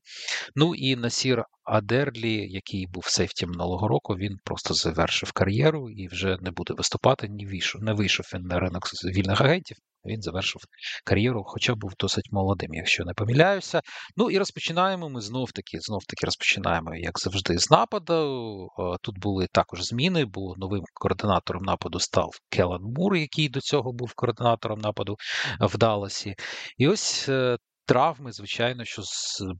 Ну 0.57 0.75
і 0.75 0.97
Насір 0.97 1.45
Адерлі, 1.65 2.53
який 2.53 2.87
був 2.87 3.05
сейфті 3.07 3.47
минулого 3.47 3.89
року, 3.89 4.15
він 4.15 4.37
просто 4.45 4.75
завершив 4.75 5.33
кар'єру 5.33 5.91
і 5.91 6.09
вже 6.09 6.39
не 6.41 6.51
буде 6.51 6.75
виступати. 6.75 7.29
Не 7.29 7.47
вийшов, 7.47 7.83
не 7.83 7.93
вийшов 7.93 8.27
він 8.35 8.43
на 8.43 8.61
ринок 8.61 8.85
вільних 9.05 9.41
агентів. 9.41 9.77
Він 10.07 10.23
завершив 10.23 10.63
кар'єру, 11.05 11.43
хоча 11.47 11.75
був 11.75 11.93
досить 11.99 12.33
молодим, 12.33 12.75
якщо 12.75 13.05
не 13.05 13.15
помиляюся. 13.15 13.81
Ну 14.17 14.31
і 14.31 14.39
розпочинаємо. 14.39 15.09
Ми 15.09 15.21
знов 15.21 15.53
таки 15.53 15.81
знов 15.81 16.05
таки 16.05 16.27
розпочинаємо, 16.27 16.95
як 16.95 17.19
завжди, 17.19 17.59
з 17.59 17.71
нападу. 17.71 18.69
Тут 19.03 19.19
були 19.19 19.47
також 19.53 19.83
зміни, 19.83 20.25
бо 20.25 20.55
новим 20.57 20.83
координатором 20.95 21.63
нападу 21.63 22.01
став 22.01 22.31
Келан 22.49 22.83
Мур, 22.83 23.17
який 23.17 23.49
до 23.49 23.61
цього 23.61 23.93
був 23.93 24.13
координатором 24.15 24.81
нападу 24.81 25.17
в 25.61 25.79
Далласі. 25.79 26.35
І 26.79 26.89
ось 26.89 27.29
е, 27.29 27.57
Травми, 27.87 28.33
звичайно, 28.33 28.85
що 28.85 29.03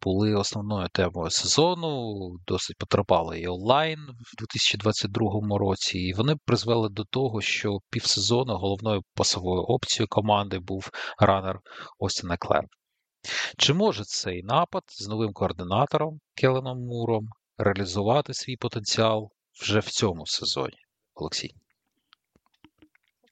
були 0.01 0.35
основною 0.35 0.89
темою 0.89 1.31
сезону, 1.31 2.15
досить 2.47 2.79
потрапали 2.79 3.41
і 3.41 3.49
онлайн 3.49 3.99
в 3.99 4.37
2022 4.39 5.59
році, 5.59 5.99
і 5.99 6.13
вони 6.13 6.37
призвели 6.45 6.89
до 6.89 7.05
того, 7.05 7.41
що 7.41 7.79
півсезону 7.91 8.57
головною 8.57 9.03
пасовою 9.15 9.63
опцією 9.63 10.09
команди 10.09 10.59
був 10.59 10.91
ранер 11.19 11.61
Остін 11.99 12.31
Клер. 12.39 12.65
Чи 13.59 13.75
може 13.75 14.05
цей 14.05 14.43
напад 14.43 14.83
з 14.87 15.09
новим 15.09 15.33
координатором 15.33 16.21
Келеном 16.35 16.79
Муром 16.79 17.29
реалізувати 17.59 18.35
свій 18.35 18.57
потенціал 18.57 19.31
вже 19.63 19.79
в 19.79 19.89
цьому 19.89 20.27
сезоні, 20.27 20.77
Олексій? 21.15 21.55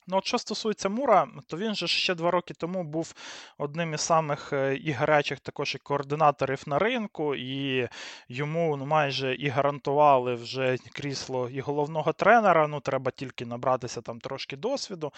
Ну, 0.06 0.16
от 0.16 0.26
що 0.26 0.38
стосується 0.38 0.88
Мура, 0.88 1.28
то 1.46 1.56
він 1.56 1.74
же 1.74 1.86
ще 1.86 2.14
два 2.14 2.30
роки 2.30 2.54
тому 2.54 2.84
був 2.84 3.14
одним 3.58 3.94
із 3.94 4.00
самих 4.00 4.52
е, 4.52 4.76
і 4.76 4.90
гарячих 4.90 5.40
також 5.40 5.74
і 5.74 5.78
координаторів 5.78 6.62
на 6.66 6.78
ринку, 6.78 7.34
і 7.34 7.88
йому 8.28 8.76
ну, 8.76 8.86
майже 8.86 9.34
і 9.34 9.48
гарантували 9.48 10.34
вже 10.34 10.76
крісло 10.92 11.48
і 11.48 11.60
головного 11.60 12.12
тренера. 12.12 12.68
Ну, 12.68 12.80
треба 12.80 13.10
тільки 13.10 13.46
набратися 13.46 14.00
там 14.00 14.20
трошки 14.20 14.56
досвіду. 14.56 15.12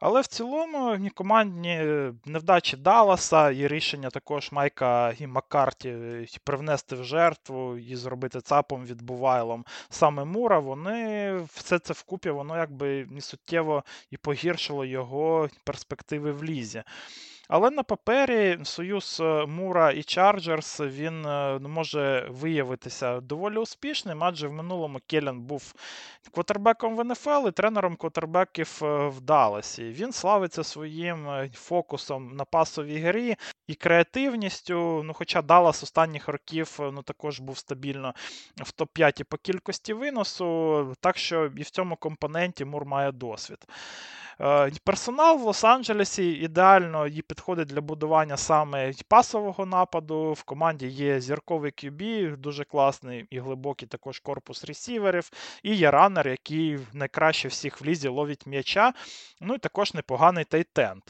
Але 0.00 0.20
в 0.20 0.26
цілому 0.26 0.94
ні 0.94 1.10
командні 1.10 1.76
невдачі 2.24 2.76
Далласа 2.76 3.50
і 3.50 3.68
рішення 3.68 4.10
також 4.10 4.52
Майка 4.52 5.12
і 5.18 5.26
Маккарті 5.26 5.88
е, 5.88 6.26
привнести 6.44 6.96
в 6.96 7.04
жертву 7.04 7.78
і 7.78 7.96
зробити 7.96 8.40
цапом 8.40 8.84
відбувайлом 8.84 9.64
саме 9.90 10.24
Мура, 10.24 10.58
вони 10.58 11.34
все 11.54 11.78
це 11.78 11.92
вкупі, 11.92 12.30
воно 12.30 12.56
якби 12.56 13.06
не 13.10 13.20
суттєво 13.20 13.84
і 14.10 14.16
погіршило 14.24 14.84
його 14.84 15.48
перспективи 15.64 16.32
в 16.32 16.44
лізі. 16.44 16.82
Але 17.54 17.70
на 17.70 17.82
папері 17.82 18.58
союз 18.62 19.20
е, 19.20 19.46
Мура 19.46 19.90
і 19.90 20.02
Чарджерс 20.02 20.80
він 20.80 21.26
е, 21.26 21.58
може 21.58 22.28
виявитися 22.30 23.20
доволі 23.20 23.56
успішним, 23.56 24.24
адже 24.24 24.48
в 24.48 24.52
минулому 24.52 25.00
Келлен 25.06 25.40
був 25.40 25.74
квотербеком 26.32 26.96
в 26.96 27.04
НФЛ 27.04 27.48
і 27.48 27.52
тренером 27.52 27.96
квотербеків 27.96 28.78
в 28.80 29.20
Далласі. 29.20 29.82
Він 29.84 30.12
славиться 30.12 30.64
своїм 30.64 31.28
фокусом 31.52 32.36
на 32.36 32.44
пасовій 32.44 32.98
грі 32.98 33.36
і 33.66 33.74
креативністю. 33.74 35.02
Ну, 35.04 35.12
Хоча 35.12 35.42
Даллас 35.42 35.82
останніх 35.82 36.28
років 36.28 36.78
ну, 36.80 37.02
також 37.02 37.40
був 37.40 37.58
стабільно 37.58 38.14
в 38.56 38.72
топ-5 38.82 39.24
по 39.24 39.36
кількості 39.36 39.92
виносу, 39.92 40.96
так 41.00 41.18
що 41.18 41.50
і 41.56 41.62
в 41.62 41.70
цьому 41.70 41.96
компоненті 41.96 42.64
Мур 42.64 42.84
має 42.84 43.12
досвід. 43.12 43.66
Е, 44.40 44.70
персонал 44.84 45.38
в 45.38 45.46
Лос-Анджелесі 45.46 46.22
ідеально 46.22 47.06
їй 47.06 47.22
підходить 47.22 47.68
для 47.68 47.80
будування 47.80 48.36
саме 48.36 48.92
пасового 49.08 49.66
нападу. 49.66 50.32
В 50.32 50.42
команді 50.42 50.86
є 50.86 51.20
зірковий 51.20 51.72
QB, 51.72 52.36
дуже 52.36 52.64
класний 52.64 53.26
і 53.30 53.38
глибокий 53.38 53.88
також 53.88 54.20
корпус 54.20 54.64
ресіверів. 54.64 55.30
І 55.62 55.74
є 55.74 55.90
ранер, 55.90 56.28
який 56.28 56.78
найкраще 56.92 57.48
всіх 57.48 57.80
в 57.80 57.84
лізі 57.84 58.08
ловить 58.08 58.46
м'яча. 58.46 58.92
Ну 59.40 59.54
і 59.54 59.58
також 59.58 59.94
непоганий 59.94 60.44
tight 60.44 60.76
end. 60.76 61.02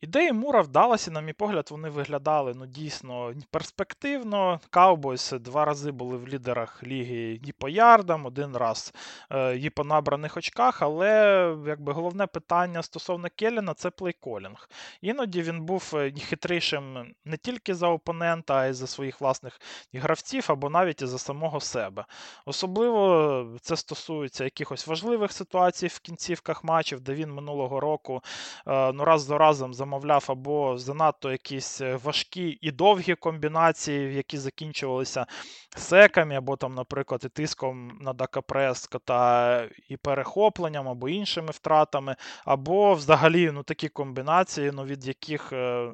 Ідеї 0.00 0.32
Мура 0.32 0.60
вдалися, 0.60 1.10
на 1.10 1.20
мій 1.20 1.32
погляд, 1.32 1.68
вони 1.70 1.88
виглядали 1.88 2.54
ну, 2.56 2.66
дійсно 2.66 3.34
перспективно. 3.50 4.60
Каубойс 4.70 5.32
два 5.32 5.64
рази 5.64 5.90
були 5.90 6.16
в 6.16 6.28
лідерах 6.28 6.82
ліги 6.82 7.40
і 7.44 7.52
по 7.52 7.68
ярдам, 7.68 8.26
один 8.26 8.56
раз 8.56 8.94
е, 9.30 9.56
і 9.56 9.70
по 9.70 9.84
набраних 9.84 10.36
очках, 10.36 10.82
але 10.82 11.08
якби 11.66 11.92
головне 11.92 12.26
питання 12.26 12.82
стосовно 12.82 13.28
Келіна 13.36 13.74
це 13.74 13.90
плейколінг. 13.90 14.68
Іноді 15.00 15.42
він 15.42 15.60
був 15.60 15.92
е, 15.94 16.10
хитрішим 16.10 17.14
не 17.24 17.36
тільки 17.36 17.74
за 17.74 17.88
опонента, 17.88 18.54
а 18.54 18.66
й 18.66 18.72
за 18.72 18.86
своїх 18.86 19.20
власних 19.20 19.60
гравців, 19.94 20.44
або 20.48 20.70
навіть 20.70 21.02
і 21.02 21.06
за 21.06 21.18
самого 21.18 21.60
себе. 21.60 22.04
Особливо 22.46 23.58
це 23.60 23.76
стосується 23.76 24.44
якихось 24.44 24.86
важливих 24.86 25.32
ситуацій 25.32 25.86
в 25.86 25.98
кінцівках 25.98 26.64
матчів, 26.64 27.00
де 27.00 27.14
він 27.14 27.32
минулого 27.32 27.80
року 27.80 28.22
е, 28.66 28.92
ну, 28.92 29.04
раз 29.04 29.22
за 29.22 29.38
разом 29.38 29.74
за 29.74 29.89
замовляв 29.90 30.24
або 30.28 30.78
занадто 30.78 31.32
якісь 31.32 31.80
е, 31.80 31.96
важкі 32.04 32.58
і 32.60 32.70
довгі 32.70 33.14
комбінації, 33.14 34.14
які 34.14 34.38
закінчувалися 34.38 35.26
секами, 35.76 36.34
або, 36.34 36.56
там, 36.56 36.74
наприклад, 36.74 37.22
і 37.24 37.28
тиском 37.28 37.98
на 38.00 38.12
дакапрес 38.12 38.88
та 39.04 39.68
і 39.88 39.96
перехопленням, 39.96 40.88
або 40.88 41.08
іншими 41.08 41.48
втратами, 41.50 42.16
або 42.44 42.94
взагалі 42.94 43.50
ну, 43.50 43.62
такі 43.62 43.88
комбінації, 43.88 44.70
ну, 44.74 44.84
від 44.84 45.06
яких 45.06 45.52
е, 45.52 45.92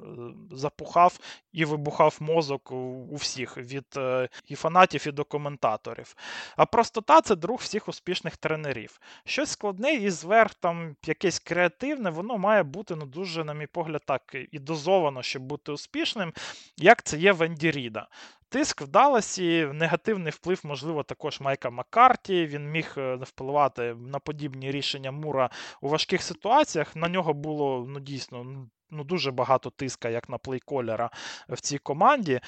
запухав 0.51 1.19
і 1.53 1.65
вибухав 1.65 2.17
мозок 2.21 2.73
у 2.73 3.15
всіх, 3.15 3.59
від 3.59 3.87
е, 3.97 4.29
і 4.49 4.55
фанатів, 4.55 5.07
і 5.07 5.13
до 5.13 5.25
коментаторів. 5.25 6.17
А 6.57 6.67
простота 6.67 7.21
це 7.21 7.37
друг 7.37 7.59
всіх 7.59 7.89
успішних 7.89 8.37
тренерів. 8.37 9.01
Щось 9.25 9.51
складне 9.51 9.95
і 9.95 10.11
зверх 10.11 10.55
там 10.55 10.97
якесь 11.07 11.39
креативне, 11.39 12.11
воно 12.11 12.39
має 12.39 12.63
бути 12.63 12.97
ну, 12.97 13.07
дуже, 13.07 13.45
на 13.45 13.55
мій 13.55 13.67
погляд, 13.67 13.86
так 13.99 14.37
і 14.53 14.59
дозовано, 14.59 15.23
щоб 15.23 15.43
бути 15.43 15.73
успішним, 15.73 16.33
як 16.77 17.03
це 17.03 17.19
є 17.19 17.33
в 17.33 17.43
Енді 17.43 17.71
Ріда. 17.71 18.09
Тиск 18.49 18.83
в 18.83 18.89
Далласі, 18.89 19.69
негативний 19.73 20.33
вплив, 20.33 20.61
можливо, 20.65 21.03
також 21.03 21.41
Майка 21.41 21.71
Маккарті. 21.71 22.47
Він 22.47 22.71
міг 22.71 22.95
е, 22.97 23.15
впливати 23.15 23.95
на 23.95 24.19
подібні 24.19 24.71
рішення 24.71 25.11
Мура 25.11 25.51
у 25.81 25.89
важких 25.89 26.23
ситуаціях. 26.23 26.97
На 26.97 27.09
нього 27.09 27.35
було 27.35 27.87
ну, 27.89 28.01
дійсно 28.01 28.67
ну, 28.91 29.05
дуже 29.05 29.31
багато 29.31 29.71
тиска, 29.71 30.09
як 30.09 30.29
на 30.29 30.39
плейколера 30.39 31.11
в 31.49 31.61
цій 31.61 31.79
команді. 31.79 32.41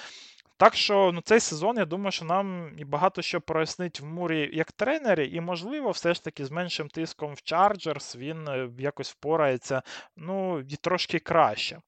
Так 0.58 0.74
що 0.74 1.10
ну, 1.14 1.20
цей 1.20 1.40
сезон, 1.40 1.76
я 1.76 1.84
думаю, 1.84 2.12
що 2.12 2.24
нам 2.24 2.70
і 2.78 2.84
багато 2.84 3.22
що 3.22 3.40
прояснить 3.40 4.00
в 4.00 4.04
Мурі 4.04 4.50
як 4.52 4.72
тренері, 4.72 5.30
і, 5.32 5.40
можливо, 5.40 5.90
все 5.90 6.14
ж 6.14 6.24
таки 6.24 6.44
з 6.44 6.50
меншим 6.50 6.88
тиском 6.88 7.34
в 7.34 7.42
Чарджерс 7.42 8.16
він 8.16 8.48
е, 8.48 8.70
якось 8.78 9.10
впорається 9.10 9.82
ну, 10.16 10.60
і 10.60 10.76
трошки 10.76 11.18
краще. 11.18 11.78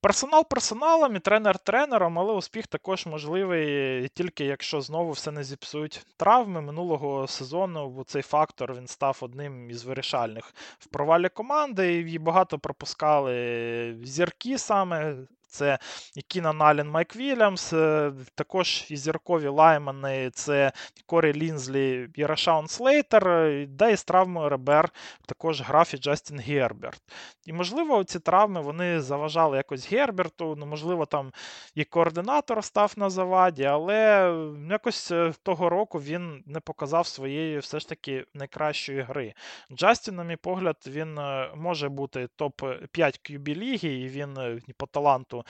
Персонал 0.00 0.48
персоналом 0.48 1.16
і 1.16 1.20
тренер 1.20 1.58
тренером, 1.58 2.18
але 2.18 2.32
успіх 2.32 2.66
також 2.66 3.06
можливий 3.06 4.08
тільки 4.08 4.44
якщо 4.44 4.80
знову 4.80 5.10
все 5.10 5.30
не 5.30 5.44
зіпсують 5.44 6.06
травми. 6.16 6.60
Минулого 6.60 7.26
сезону 7.26 7.90
бо 7.90 8.04
цей 8.04 8.22
фактор 8.22 8.74
він 8.74 8.86
став 8.86 9.18
одним 9.20 9.70
із 9.70 9.84
вирішальних 9.84 10.54
в 10.78 10.86
провалі 10.86 11.28
команди. 11.28 11.94
І 12.00 12.18
багато 12.18 12.58
пропускали 12.58 13.96
зірки 14.02 14.58
саме 14.58 15.16
це 15.52 15.78
і 16.16 16.22
Кінан 16.22 16.62
Аллен, 16.62 16.90
Майк 16.90 17.16
Вільямс, 17.16 17.72
е, 17.72 18.12
також 18.34 18.84
і 18.88 18.96
зіркові 18.96 19.48
лаймани 19.48 20.30
це 20.30 20.72
Корі 21.06 21.32
Лінзлі 21.32 22.08
і 22.14 22.26
Рашаун 22.26 22.68
Слейтер, 22.68 23.28
е, 23.28 23.66
де 23.66 23.92
із 23.92 24.04
травмою 24.04 24.48
Ребер 24.48 24.90
також 25.26 25.60
грав 25.60 25.90
і 25.94 25.96
Джастін 25.96 26.38
Герберт. 26.40 27.02
І, 27.46 27.52
можливо, 27.52 28.04
ці 28.04 28.18
травми 28.18 28.60
вони 28.60 29.00
заважали 29.00 29.56
якось 29.56 29.92
Герберту, 29.92 30.56
ну, 30.58 30.66
можливо, 30.66 31.06
там 31.06 31.32
і 31.74 31.84
координатор 31.84 32.64
став 32.64 32.92
на 32.96 33.10
заваді, 33.10 33.64
але 33.64 34.32
якось 34.70 35.10
е, 35.10 35.32
того 35.42 35.68
року 35.68 35.98
він 35.98 36.42
не 36.46 36.60
показав 36.60 37.06
своєї 37.06 37.58
все 37.58 37.80
ж 37.80 37.88
таки 37.88 38.24
найкращої 38.34 39.00
гри. 39.00 39.34
Джастін, 39.72 40.14
на 40.14 40.24
мій 40.24 40.36
погляд, 40.36 40.76
він 40.86 41.20
може 41.56 41.88
бути 41.88 42.28
топ-5 42.38 42.88
QB 43.30 43.54
ліги, 43.54 43.88
і 43.88 44.08
він 44.08 44.60
по 44.76 44.86
таланту 44.86 45.41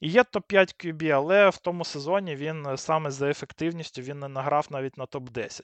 і 0.00 0.08
є 0.08 0.22
топ-5 0.22 0.86
QB, 0.86 1.08
але 1.08 1.48
в 1.48 1.56
тому 1.56 1.84
сезоні 1.84 2.36
він 2.36 2.66
е, 2.66 2.76
саме 2.76 3.10
за 3.10 3.30
ефективністю 3.30 4.02
він 4.02 4.18
не 4.18 4.28
награв 4.28 4.66
навіть 4.70 4.98
на 4.98 5.04
топ-10. 5.04 5.60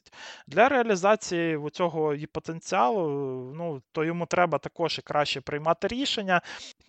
Для 0.47 0.69
реалізації 0.69 1.59
цього 1.73 2.15
і 2.15 2.27
потенціалу, 2.27 3.09
ну, 3.57 3.83
то 3.93 4.05
йому 4.05 4.27
треба 4.27 4.59
також 4.59 4.99
і 4.99 5.03
краще 5.03 5.41
приймати 5.41 5.89
рішення, 5.89 6.41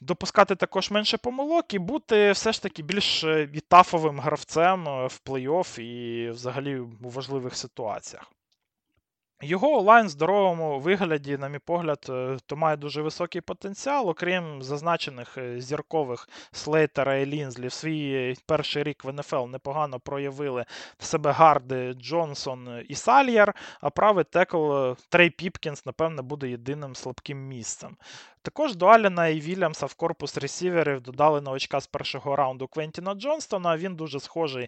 допускати 0.01 0.55
також 0.55 0.91
менше 0.91 1.17
помилок 1.17 1.73
і 1.73 1.79
бути 1.79 2.31
все 2.31 2.51
ж 2.51 2.61
таки 2.61 2.83
більш 2.83 3.23
е, 3.23 3.49
і 3.53 3.59
тафовим 3.59 4.19
гравцем 4.19 4.87
е, 4.87 5.07
в 5.07 5.21
плей-офф 5.25 5.79
і 5.79 6.29
взагалі 6.29 6.77
у 6.79 7.09
важливих 7.09 7.55
ситуаціях. 7.55 8.34
Його 9.41 9.77
онлайн 9.77 10.05
в 10.05 10.09
здоровому 10.09 10.79
вигляді, 10.79 11.37
на 11.37 11.49
мій 11.49 11.59
погляд, 11.59 12.05
е, 12.09 12.37
то 12.45 12.55
має 12.55 12.77
дуже 12.77 13.01
високий 13.01 13.41
потенціал, 13.41 14.09
окрім 14.09 14.63
зазначених 14.63 15.37
е, 15.37 15.61
зіркових 15.61 16.29
Слейтера 16.51 17.15
і 17.15 17.25
Лінзлі. 17.25 17.67
В 17.67 17.71
свій 17.71 18.35
перший 18.45 18.83
рік 18.83 19.03
в 19.03 19.11
НФЛ 19.13 19.45
непогано 19.45 19.99
проявили 19.99 20.65
себе 20.99 21.31
гарди 21.31 21.93
Джонсон 21.93 22.83
і 22.89 22.95
Сальєр, 22.95 23.53
а 23.81 23.89
правий 23.89 24.23
текл 24.23 24.73
е, 24.73 24.95
Трей 25.09 25.29
Піпкінс, 25.29 25.85
напевне, 25.85 26.21
буде 26.21 26.49
єдиним 26.49 26.95
слабким 26.95 27.47
місцем. 27.47 27.97
Також 28.45 28.75
до 28.75 28.85
Аліна 28.85 29.27
і 29.27 29.39
Вільямса 29.39 29.85
в 29.85 29.93
корпус 29.93 30.37
ресіверів 30.37 31.01
додали 31.01 31.41
новачка 31.41 31.81
з 31.81 31.87
першого 31.87 32.35
раунду 32.35 32.67
Квентіна 32.67 33.13
Джонстона. 33.13 33.77
Він 33.77 33.95
дуже 33.95 34.19
схожий 34.19 34.67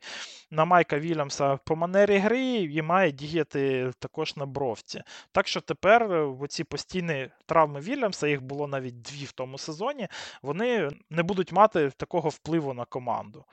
на 0.52 0.66
Майка 0.66 1.00
Вільямса 1.00 1.58
по 1.58 1.76
манері 1.76 2.18
гри 2.18 2.42
і 2.56 2.82
має 2.82 3.12
діяти 3.12 3.92
також 4.00 4.36
на 4.36 4.46
бровці. 4.46 5.02
Так 5.32 5.48
що 5.48 5.62
тепер 5.62 6.04
е, 6.04 6.20
оці 6.40 6.64
постійні 6.64 7.30
травми 7.46 7.80
Вільямса, 7.80 8.28
їх 8.28 8.42
було 8.42 8.68
навіть 8.68 9.02
дві 9.02 9.26
в 9.26 9.32
тому 9.32 9.58
сезоні, 9.58 10.08
вони 10.42 10.90
не 11.10 11.24
будуть 11.24 11.52
мати 11.52 11.92
такого 11.98 12.30
впливу 12.30 12.74
на 12.74 12.86
команду. 12.86 13.46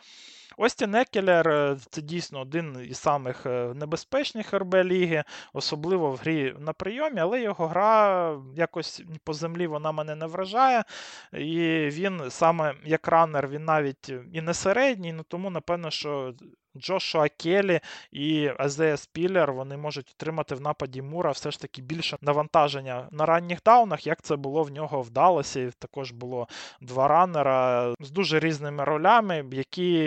Остін 0.57 0.95
Екелер 0.95 1.49
е, 1.49 1.77
це 1.91 2.03
дійсно 2.03 2.41
один 2.41 2.87
із 2.91 2.99
самих 2.99 3.47
е, 3.47 3.73
небезпечних 3.75 4.55
РБ 4.55 4.75
ліги, 4.75 5.25
особливо 5.53 6.11
в 6.11 6.17
грі 6.17 6.55
на 6.59 6.73
прийомі, 6.73 7.21
але 7.21 7.43
його 7.43 7.67
гра 7.67 8.37
якось 8.57 9.03
по 9.25 9.33
землі 9.33 9.67
вона 9.67 9.93
мене 9.93 10.15
не 10.15 10.27
вражає. 10.27 10.85
І 11.33 11.89
він 11.93 12.31
саме 12.31 12.75
як 12.85 13.09
ранер, 13.09 13.49
він 13.49 13.65
навіть 13.65 14.13
і 14.33 14.41
не 14.41 14.55
середній, 14.55 15.13
ну 15.13 15.23
тому, 15.29 15.51
напевно, 15.51 15.91
що 15.91 16.35
Джошуа 16.77 17.29
Келі 17.29 17.81
і 18.13 18.51
Азея 18.59 18.97
Спіллер 18.97 19.53
вони 19.53 19.77
можуть 19.77 20.15
отримати 20.19 20.55
в 20.55 20.61
нападі 20.61 21.03
Мура 21.03 21.31
все 21.31 21.51
ж 21.51 21.61
таки 21.61 21.83
більше 21.83 22.17
навантаження 22.21 23.09
на 23.11 23.27
ранніх 23.27 23.63
даунах, 23.63 24.07
як 24.07 24.23
це 24.23 24.37
було 24.37 24.63
в 24.63 24.71
нього 24.71 25.03
в 25.03 25.11
Далласі. 25.11 25.71
Також 25.79 26.11
було 26.13 26.49
два 26.81 27.09
ранера 27.09 27.95
з 28.01 28.11
дуже 28.11 28.39
різними 28.39 28.85
ролями, 28.85 29.45
які 29.53 29.99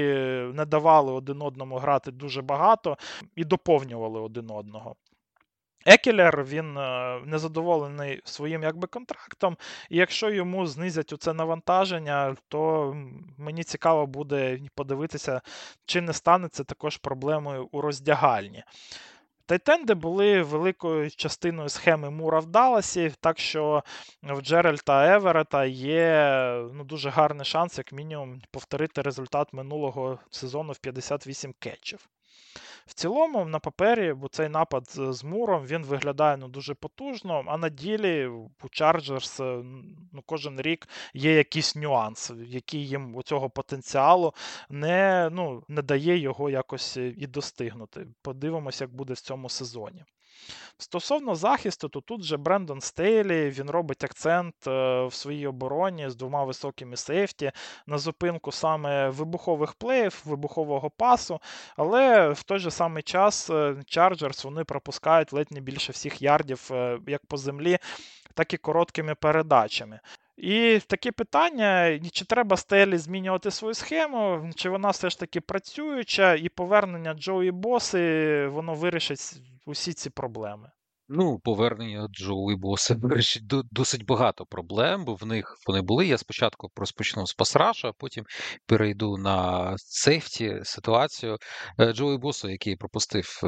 не 0.54 0.66
давали 0.66 1.12
один 1.12 1.42
одному 1.42 1.78
грати 1.78 2.12
дуже 2.12 2.42
багато 2.42 2.98
і 3.36 3.44
доповнювали 3.44 4.20
один 4.20 4.52
одного. 4.52 4.96
Екелер 5.90 6.44
він 6.44 6.78
е, 6.78 7.20
незадоволений 7.26 8.22
своїм 8.24 8.64
якби 8.64 8.88
контрактом, 8.88 9.58
і 9.90 9.98
якщо 9.98 10.30
йому 10.30 10.68
знизять 10.68 11.14
оце 11.14 11.34
навантаження, 11.34 12.36
то 12.48 12.94
мені 13.38 13.64
цікаво 13.64 14.08
буде 14.08 14.60
подивитися, 14.76 15.42
чи 15.86 16.02
не 16.02 16.14
стане 16.14 16.50
це 16.50 16.64
також 16.64 16.98
проблемою 16.98 17.70
у 17.72 17.82
роздягальні. 17.82 18.64
Тайтенди 19.46 19.94
були 19.94 20.42
великою 20.42 21.12
частиною 21.12 21.70
схеми 21.70 22.10
Мура 22.10 22.40
в 22.40 22.46
Далласі, 22.46 23.12
так 23.20 23.40
що 23.40 23.84
в 24.24 24.42
Джеральта 24.42 25.16
Еверета 25.16 25.66
є 25.66 26.42
ну, 26.74 26.84
дуже 26.84 27.10
гарний 27.10 27.46
шанс, 27.46 27.78
як 27.78 27.92
мінімум, 27.92 28.42
повторити 28.52 29.02
результат 29.02 29.54
минулого 29.54 30.20
сезону 30.32 30.74
в 30.74 30.80
58 30.80 31.54
кетчів. 31.60 32.08
В 32.88 32.94
цілому, 32.94 33.46
на 33.46 33.60
папері, 33.60 34.14
бо 34.14 34.28
цей 34.28 34.50
напад 34.50 34.84
з 34.90 35.24
Муром 35.24 35.66
він 35.66 35.84
виглядає 35.84 36.38
ну, 36.38 36.48
дуже 36.48 36.74
потужно, 36.74 37.44
а 37.48 37.58
на 37.58 37.70
ділі 37.70 38.28
у 38.28 38.70
Чарджерс 38.72 39.40
ну, 40.14 40.24
кожен 40.26 40.62
рік 40.62 40.88
є 41.14 41.34
якийсь 41.34 41.76
нюанс, 41.76 42.32
який 42.48 42.88
їм 42.88 43.16
у 43.16 43.24
цього 43.24 43.50
потенціалу 43.50 44.34
не 44.70 45.30
ну, 45.32 45.64
не 45.68 45.82
дає 45.82 46.18
його 46.18 46.50
якось 46.50 46.98
і 46.98 47.28
достигнути. 47.28 48.08
Подивимося, 48.22 48.84
як 48.84 48.96
буде 48.96 49.14
в 49.14 49.20
цьому 49.20 49.50
сезоні. 49.50 50.04
Стосовно 50.80 51.36
захисту, 51.36 51.90
то 51.90 52.02
тут 52.02 52.24
же 52.24 52.38
Брендон 52.38 52.82
Стейлі 52.82 53.50
він 53.50 53.70
робить 53.70 54.04
акцент 54.04 54.56
е, 54.68 55.06
в 55.06 55.14
своїй 55.14 55.48
обороні 55.48 56.10
з 56.10 56.16
двома 56.16 56.44
високими 56.44 56.98
сейфті 56.98 57.52
на 57.88 57.98
зупинку 57.98 58.52
саме 58.52 59.10
вибухових 59.10 59.74
плеїв, 59.74 60.22
вибухового 60.26 60.90
пасу. 60.90 61.40
Але 61.78 62.30
в 62.30 62.44
той 62.44 62.60
же 62.60 62.72
самий 62.72 63.04
час 63.04 63.50
Chargers 63.50 64.44
вони 64.44 64.64
пропускають 64.64 65.34
ледь 65.34 65.52
не 65.52 65.60
більше 65.60 65.92
всіх 65.92 66.22
ярдів 66.22 66.70
е, 66.72 67.00
як 67.08 67.26
по 67.26 67.38
землі, 67.38 67.78
так 68.34 68.54
і 68.54 68.58
короткими 68.58 69.16
передачами. 69.16 70.00
І 70.38 70.80
таке 70.88 71.12
питання: 71.12 72.00
чи 72.12 72.26
треба 72.26 72.58
Стелі 72.58 72.98
змінювати 72.98 73.52
свою 73.52 73.74
схему, 73.74 74.50
чи 74.56 74.70
вона 74.70 74.90
все 74.90 75.10
ж 75.10 75.20
таки 75.20 75.42
працююча, 75.42 76.34
і 76.34 76.50
повернення 76.50 77.14
Джоуі 77.14 77.52
Боси 77.52 78.48
воно 78.48 78.74
вирішить 78.74 79.42
усі 79.68 79.94
ці 79.94 80.10
проблеми. 80.10 80.72
Ну, 81.10 81.40
повернення 81.40 82.08
Джоу 82.12 82.52
і 82.52 82.56
Боса 82.56 82.96
вирішить 83.02 83.44
досить 83.72 84.06
багато 84.06 84.46
проблем, 84.46 85.06
бо 85.06 85.16
в 85.16 85.26
них 85.26 85.58
вони 85.68 85.82
були. 85.82 86.08
Я 86.08 86.18
спочатку 86.18 86.72
розпочну 86.76 87.28
з 87.28 87.34
пасраша, 87.34 87.88
а 87.88 87.94
потім 87.98 88.26
перейду 88.66 89.18
на 89.18 89.74
сейфті 89.78 90.60
ситуацію. 90.64 91.38
Е, 91.80 91.94
Джоуі 91.94 92.18
Босу, 92.18 92.50
який 92.50 92.76
пропустив 92.76 93.40
е, 93.44 93.48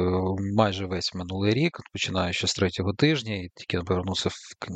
майже 0.56 0.86
весь 0.86 1.14
минулий 1.14 1.54
рік, 1.54 1.80
починаючи 1.92 2.46
з 2.46 2.54
третього 2.54 2.92
тижня, 2.92 3.34
і 3.34 3.50
тільки 3.54 3.84
повернувся 3.84 4.28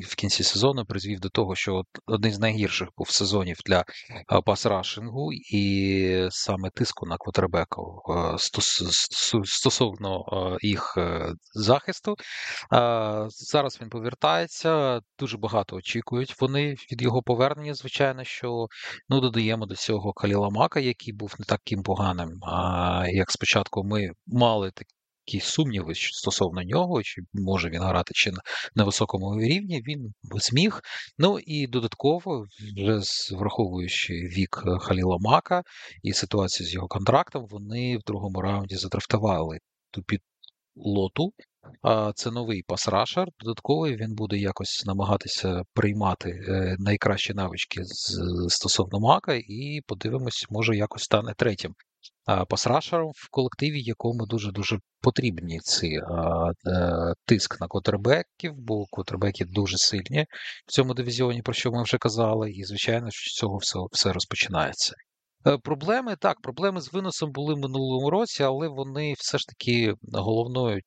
в 0.09 0.15
кінці 0.15 0.43
сезону, 0.43 0.85
призвів 0.85 1.21
до 1.21 1.29
того, 1.29 1.55
що 1.55 1.83
один 2.07 2.33
з 2.33 2.39
найгірших 2.39 2.89
був 2.97 3.11
сезонів 3.11 3.57
для 3.67 3.81
е, 3.81 3.85
пасрашингу 4.47 5.33
і 5.33 6.27
саме 6.31 6.71
тиску 6.71 7.07
на 7.07 7.17
квотербеку 7.17 8.03
стосовно 9.45 10.25
їх 10.63 10.99
захисту. 11.55 12.17
Зараз 13.29 13.79
він 13.81 13.89
повертається. 13.89 15.01
Дуже 15.19 15.37
багато 15.37 15.77
очікують 15.77 16.41
вони 16.41 16.75
від 16.93 17.03
його 17.03 17.23
повернення. 17.23 17.75
Звичайно, 17.75 18.25
що 18.25 18.67
ну 19.09 19.21
додаємо 19.21 19.67
до 19.67 19.75
цього 19.75 20.13
Каліла 20.13 20.51
Мака, 20.51 20.81
який 20.81 21.15
був 21.15 21.35
не 21.39 21.45
таким 21.45 21.83
поганим. 21.83 22.29
А 22.43 23.07
як 23.09 23.31
спочатку 23.31 23.85
ми 23.85 24.11
мали 24.27 24.71
такі 24.71 25.41
сумніви 25.41 25.95
стосовно 25.95 26.63
нього, 26.63 27.03
чи 27.03 27.23
може 27.33 27.71
він 27.71 27.83
грати 27.83 28.15
чи 28.15 28.33
на 28.75 28.85
високому 28.85 29.41
рівні, 29.41 29.83
він 29.89 30.15
зміг. 30.23 30.81
Ну 31.19 31.39
і 31.39 31.67
додатково, 31.67 32.45
вже 32.77 33.01
враховуючи 33.37 34.13
вік 34.13 34.63
Халіла 34.81 35.17
Мака 35.21 35.63
і 36.03 36.13
ситуацію 36.13 36.67
з 36.67 36.75
його 36.75 36.89
контрактом, 36.89 37.47
вони 37.51 37.97
в 37.97 38.01
другому 38.07 38.41
раунді 38.41 38.77
задрафтували 38.77 39.59
ту 39.91 40.03
під 40.03 40.21
лоту. 40.77 41.33
Це 42.15 42.31
новий 42.31 42.63
пасрашер. 42.63 43.29
Додатковий 43.41 43.97
він 43.97 44.15
буде 44.15 44.37
якось 44.37 44.85
намагатися 44.87 45.63
приймати 45.75 46.31
е, 46.31 46.77
найкращі 46.79 47.35
навички 47.35 47.81
стосовно 48.49 49.01
мака, 49.01 49.35
і 49.35 49.81
подивимось, 49.87 50.47
може 50.51 50.77
якось 50.77 51.03
стане 51.03 51.35
третім 51.37 51.75
пасрашером 52.49 53.11
в 53.15 53.31
колективі, 53.31 53.83
якому 53.83 54.27
дуже 54.27 54.53
дуже 54.53 54.79
потрібні 55.01 55.59
ці 55.63 55.87
е, 55.87 56.01
тиск 57.27 57.61
на 57.61 57.67
котрбеків, 57.67 58.53
бо 58.57 58.85
котрбеки 58.91 59.45
дуже 59.45 59.77
сильні 59.77 60.27
в 60.67 60.73
цьому 60.73 60.95
дивізіоні, 60.95 61.43
про 61.43 61.55
що 61.55 61.73
ми 61.73 61.83
вже 61.83 61.99
казали, 61.99 62.51
і 62.51 62.65
звичайно, 62.65 63.07
що 63.11 63.31
з 63.31 63.35
цього 63.35 63.57
все, 63.57 63.79
все 63.93 64.13
розпочинається. 64.13 64.95
Е, 65.47 65.59
проблеми 65.59 66.17
так, 66.17 66.41
проблеми 66.41 66.81
з 66.81 66.93
виносом 66.93 67.33
були 67.33 67.57
минулому 67.57 68.11
році, 68.11 68.43
але 68.43 68.69
вони 68.69 69.15
все 69.19 69.39
ж 69.39 69.47
таки 69.47 69.95
головною 70.13 70.81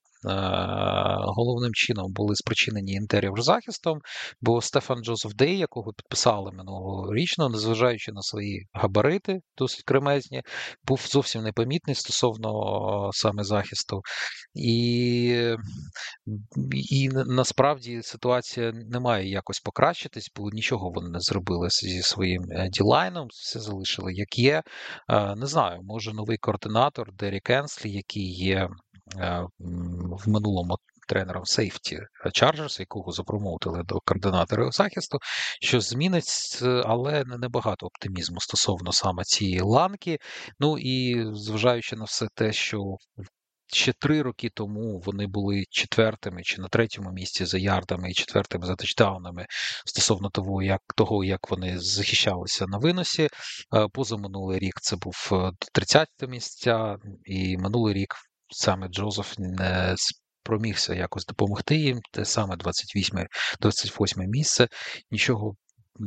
головним 1.37 1.73
чином 1.73 2.05
були 2.13 2.35
спричинені 2.35 2.91
інтер'єр 2.91 3.41
захистом, 3.41 3.99
бо 4.41 4.61
Стефан 4.61 5.03
Джозеф 5.03 5.33
Дей, 5.35 5.57
якого 5.57 5.93
підписали 5.93 6.51
минулорічно, 6.51 7.49
незважаючи 7.49 8.11
на 8.11 8.21
свої 8.21 8.67
габарити, 8.73 9.39
досить 9.57 9.83
кремезні, 9.85 10.41
був 10.83 11.05
зовсім 11.09 11.43
непомітний 11.43 11.95
стосовно 11.95 13.09
саме 13.13 13.43
захисту. 13.43 14.01
І 14.53 15.55
і 16.73 17.09
насправді 17.09 18.01
ситуація 18.03 18.71
не 18.71 18.99
має 18.99 19.29
якось 19.29 19.59
покращитись, 19.59 20.31
бо 20.35 20.49
нічого 20.51 20.91
вони 20.95 21.09
не 21.09 21.19
зробили 21.19 21.69
зі 21.69 22.01
своїм 22.01 22.41
е, 22.51 22.69
ділайном, 22.69 23.27
все 23.31 23.59
залишили 23.59 24.13
як 24.13 24.37
є. 24.37 24.63
Е, 25.09 25.35
не 25.35 25.45
знаю, 25.45 25.79
може 25.83 26.13
новий 26.13 26.37
координатор 26.37 27.13
Дері 27.13 27.39
Кенслі, 27.39 27.91
який 27.91 28.33
є 28.33 28.57
Е, 28.57 28.69
в 30.25 30.29
минулому 30.29 30.77
тренером 31.07 31.45
сейфті 31.45 31.99
Chargers, 32.25 32.79
якого 32.79 33.11
запромовтили 33.11 33.83
до 33.83 33.99
координатора 34.05 34.71
захисту, 34.71 35.17
що 35.61 35.81
змінить, 35.81 36.59
але 36.85 37.23
небагато 37.25 37.85
оптимізму 37.85 38.39
стосовно 38.39 38.91
саме 38.91 39.23
цієї 39.23 39.61
ланки. 39.61 40.17
Ну 40.59 40.77
і 40.77 41.25
зважаючи 41.33 41.95
на 41.95 42.03
все 42.03 42.27
те, 42.35 42.53
що 42.53 42.97
Ще 43.73 43.93
три 43.93 44.21
роки 44.21 44.49
тому 44.53 44.99
вони 45.05 45.27
були 45.27 45.63
четвертими 45.69 46.41
чи 46.43 46.61
на 46.61 46.67
третьому 46.67 47.11
місці 47.11 47.45
за 47.45 47.57
ярдами 47.57 48.11
і 48.11 48.13
четвертими 48.13 48.65
за 48.65 48.75
тачдаунами 48.75 49.45
стосовно 49.85 50.29
того, 50.29 50.63
як 50.63 50.81
того, 50.95 51.23
як 51.23 51.49
вони 51.49 51.79
захищалися 51.79 52.65
на 52.67 52.77
виносі. 52.77 53.23
Е, 53.23 53.87
позаминулий 53.93 54.59
рік 54.59 54.73
це 54.81 54.95
був 54.95 55.31
30 55.73 56.07
е, 56.23 56.27
місця, 56.27 56.95
і 57.25 57.57
минулий 57.57 57.93
рік 57.93 58.15
саме 58.49 58.87
Джозеф 58.87 59.33
не 59.37 59.95
спромігся 59.97 60.93
якось 60.93 61.25
допомогти 61.25 61.75
їм, 61.75 61.99
те 62.11 62.25
саме 62.25 62.55
28 62.55 63.27
28 63.61 64.23
місце, 64.23 64.67
нічого 65.11 65.55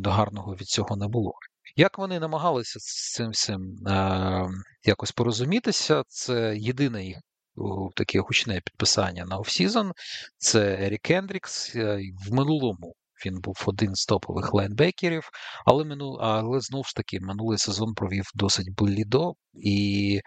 гарного 0.04 0.54
від 0.54 0.66
цього 0.66 0.96
не 0.96 1.08
було. 1.08 1.32
Як 1.76 1.98
вони 1.98 2.20
намагалися 2.20 2.78
з 2.80 3.12
цим 3.12 3.30
всім 3.30 3.86
е, 3.86 4.48
якось 4.84 5.12
порозумітися, 5.12 6.02
це 6.08 6.56
єдине 6.56 7.04
їх 7.04 7.18
таке 7.96 8.20
гучне 8.20 8.60
підписання 8.64 9.24
на 9.24 9.36
offseason, 9.36 9.92
це 10.38 10.78
Ерік 10.80 11.06
Кендрікс. 11.06 11.76
Е, 11.76 12.00
в 12.26 12.32
минулому 12.32 12.94
він 13.26 13.40
був 13.40 13.62
один 13.66 13.94
з 13.94 14.06
топових 14.06 14.54
лайнбекерів, 14.54 15.30
але 15.66 15.84
минул, 15.84 16.18
але 16.20 16.60
знову 16.60 16.84
ж 16.84 16.94
таки 16.96 17.20
минулий 17.20 17.58
сезон 17.58 17.94
провів 17.94 18.24
досить 18.34 18.74
блідо 18.76 19.34
і 19.54 20.20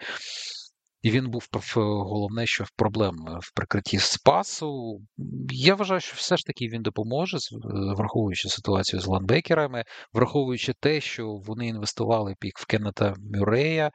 і 1.04 1.10
він 1.10 1.30
був 1.30 1.48
головне, 1.76 2.46
що 2.46 2.64
в 2.64 2.70
проблем 2.76 3.14
в 3.40 3.54
прикритті 3.54 3.98
спасу. 3.98 5.00
Я 5.50 5.74
вважаю, 5.74 6.00
що 6.00 6.14
все 6.16 6.36
ж 6.36 6.44
таки 6.46 6.68
він 6.68 6.82
допоможе, 6.82 7.38
враховуючи 7.96 8.48
ситуацію 8.48 9.00
з 9.00 9.06
ланбекерами, 9.06 9.84
враховуючи 10.12 10.72
те, 10.80 11.00
що 11.00 11.26
вони 11.26 11.66
інвестували 11.68 12.34
пік 12.40 12.58
в 12.58 12.66
Кеннета 12.66 13.14
Мюрея 13.34 13.90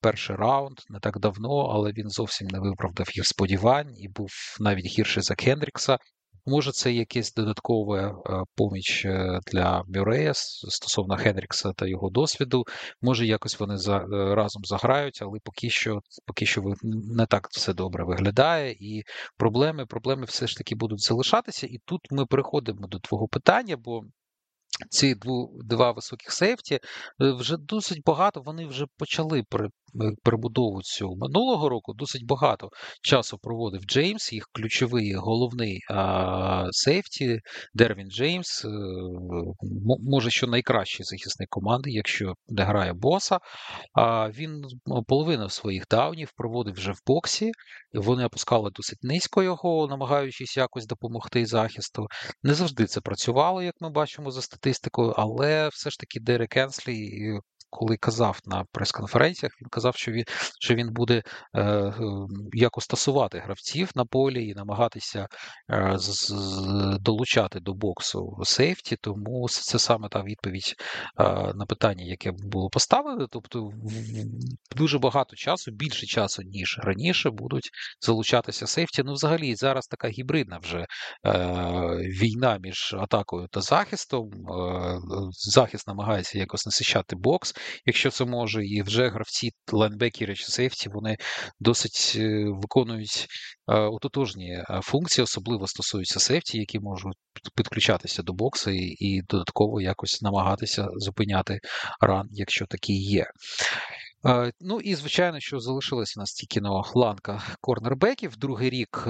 перший 0.00 0.36
раунд 0.36 0.78
не 0.88 1.00
так 1.00 1.18
давно, 1.18 1.56
але 1.56 1.92
він 1.92 2.08
зовсім 2.08 2.48
не 2.48 2.60
виправдав 2.60 3.06
їх 3.12 3.26
сподівань 3.26 3.92
і 3.96 4.08
був 4.08 4.30
навіть 4.60 4.86
гірший 4.98 5.22
за 5.22 5.34
Хендрікса. 5.34 5.98
Може, 6.46 6.72
це 6.72 6.92
якась 6.92 7.34
додаткова 7.34 7.98
е, 8.08 8.42
поміч 8.56 9.04
е, 9.04 9.40
для 9.52 9.82
Мюрея 9.88 10.32
стосовно 10.34 11.16
Хенрікса 11.16 11.72
та 11.72 11.86
його 11.86 12.10
досвіду. 12.10 12.64
Може, 13.02 13.26
якось 13.26 13.60
вони 13.60 13.76
за, 13.76 13.98
е, 13.98 14.34
разом 14.34 14.64
заграють, 14.64 15.18
але 15.22 15.38
поки 15.44 15.70
що 15.70 16.00
поки 16.26 16.46
що 16.46 16.62
не 17.16 17.26
так 17.26 17.48
все 17.50 17.74
добре 17.74 18.04
виглядає. 18.04 18.72
І 18.72 19.02
проблеми, 19.36 19.86
проблеми 19.86 20.24
все 20.24 20.46
ж 20.46 20.56
таки 20.56 20.74
будуть 20.74 21.00
залишатися. 21.00 21.66
І 21.66 21.78
тут 21.84 22.00
ми 22.10 22.26
переходимо 22.26 22.86
до 22.86 22.98
твого 22.98 23.28
питання, 23.28 23.76
бо 23.76 24.02
ці 24.88 25.14
два 25.64 25.92
високих 25.92 26.32
сейфті 26.32 26.78
вже 27.18 27.56
досить 27.56 28.02
багато 28.06 28.40
вони 28.40 28.66
вже 28.66 28.86
почали 28.98 29.44
перебудову 30.22 30.82
цю 30.82 31.16
минулого 31.16 31.68
року 31.68 31.94
досить 31.94 32.26
багато 32.26 32.68
часу 33.02 33.38
проводив 33.38 33.80
Джеймс, 33.80 34.32
їх 34.32 34.48
ключовий 34.52 35.14
головний 35.14 35.80
сейфті 36.70 37.40
Дервін 37.74 38.10
Джеймс, 38.10 38.64
може, 40.10 40.30
що 40.30 40.46
найкращий 40.46 41.04
захисник 41.04 41.48
команди, 41.48 41.90
якщо 41.90 42.34
не 42.48 42.64
грає 42.64 42.92
боса. 42.92 43.38
А 43.94 44.30
він 44.30 44.64
половину 45.06 45.48
своїх 45.48 45.84
даунів 45.90 46.32
проводив 46.36 46.74
вже 46.74 46.92
в 46.92 46.98
боксі. 47.06 47.52
Вони 47.94 48.24
опускали 48.24 48.70
досить 48.70 48.98
низько 49.02 49.42
його, 49.42 49.86
намагаючись 49.90 50.56
якось 50.56 50.86
допомогти 50.86 51.46
захисту. 51.46 52.06
Не 52.42 52.54
завжди 52.54 52.86
це 52.86 53.00
працювало, 53.00 53.62
як 53.62 53.74
ми 53.80 53.90
бачимо 53.90 54.30
за 54.30 54.42
статистикою, 54.42 54.69
але 55.16 55.68
все 55.68 55.90
ж 55.90 55.98
таки 55.98 56.20
Дерек 56.20 56.56
Енслі 56.56 57.38
коли 57.70 57.96
казав 57.96 58.38
на 58.44 58.64
прес-конференціях, 58.72 59.52
він 59.62 59.68
казав, 59.68 59.96
що 59.96 60.12
він 60.12 60.24
що 60.60 60.74
він 60.74 60.92
буде 60.92 61.22
е, 61.56 61.92
якось 62.52 62.84
стасувати 62.84 63.38
гравців 63.38 63.90
на 63.94 64.04
полі 64.04 64.46
і 64.46 64.54
намагатися 64.54 65.26
е, 65.70 65.92
з, 65.96 66.34
долучати 67.00 67.60
до 67.60 67.74
боксу 67.74 68.36
сейфті. 68.42 68.96
Тому 69.00 69.48
це 69.48 69.78
саме 69.78 70.08
та 70.08 70.22
відповідь 70.22 70.74
е, 71.20 71.24
на 71.54 71.66
питання, 71.68 72.04
яке 72.04 72.32
було 72.32 72.68
поставлено. 72.70 73.26
Тобто 73.30 73.70
дуже 74.76 74.98
багато 74.98 75.36
часу, 75.36 75.70
більше 75.70 76.06
часу, 76.06 76.42
ніж 76.42 76.78
раніше, 76.82 77.30
будуть 77.30 77.70
залучатися 78.00 78.66
сейфті. 78.66 79.02
Ну, 79.04 79.12
взагалі, 79.12 79.54
зараз 79.54 79.86
така 79.86 80.08
гібридна 80.08 80.58
вже 80.58 80.86
е, 81.26 81.36
війна 82.22 82.58
між 82.62 82.96
атакою 82.98 83.48
та 83.50 83.60
захистом. 83.60 84.30
Е, 84.32 84.98
захист 85.32 85.88
намагається 85.88 86.38
якось 86.38 86.66
насищати 86.66 87.16
бокс 87.16 87.54
якщо 87.86 88.10
це 88.10 88.24
може, 88.24 88.66
і 88.66 88.82
вже 88.82 89.08
гравці 89.08 89.50
лайнбекери 89.72 90.34
чи 90.34 90.44
сейфті, 90.44 90.88
вони 90.88 91.16
досить 91.60 92.12
е, 92.16 92.44
виконують 92.48 93.26
е, 93.68 93.74
ототожні 93.74 94.50
е, 94.50 94.80
функції, 94.82 95.22
особливо 95.22 95.66
стосуються 95.66 96.20
сейфті, 96.20 96.58
які 96.58 96.80
можуть 96.80 97.16
підключатися 97.56 98.22
до 98.22 98.32
боксу 98.32 98.70
і, 98.70 98.96
і 98.98 99.22
додатково 99.22 99.80
якось 99.80 100.22
намагатися 100.22 100.88
зупиняти 100.96 101.58
ран, 102.00 102.26
якщо 102.30 102.66
такий 102.66 103.02
є. 103.02 103.26
Ну 104.60 104.80
і 104.80 104.94
звичайно, 104.94 105.40
що 105.40 105.58
залишилася 105.58 106.14
у 106.16 106.20
нас 106.20 106.32
тільки 106.32 106.60
на 106.60 106.82
ланка 106.94 107.42
корнербеків. 107.60 108.36
Другий 108.36 108.70
рік 108.70 109.06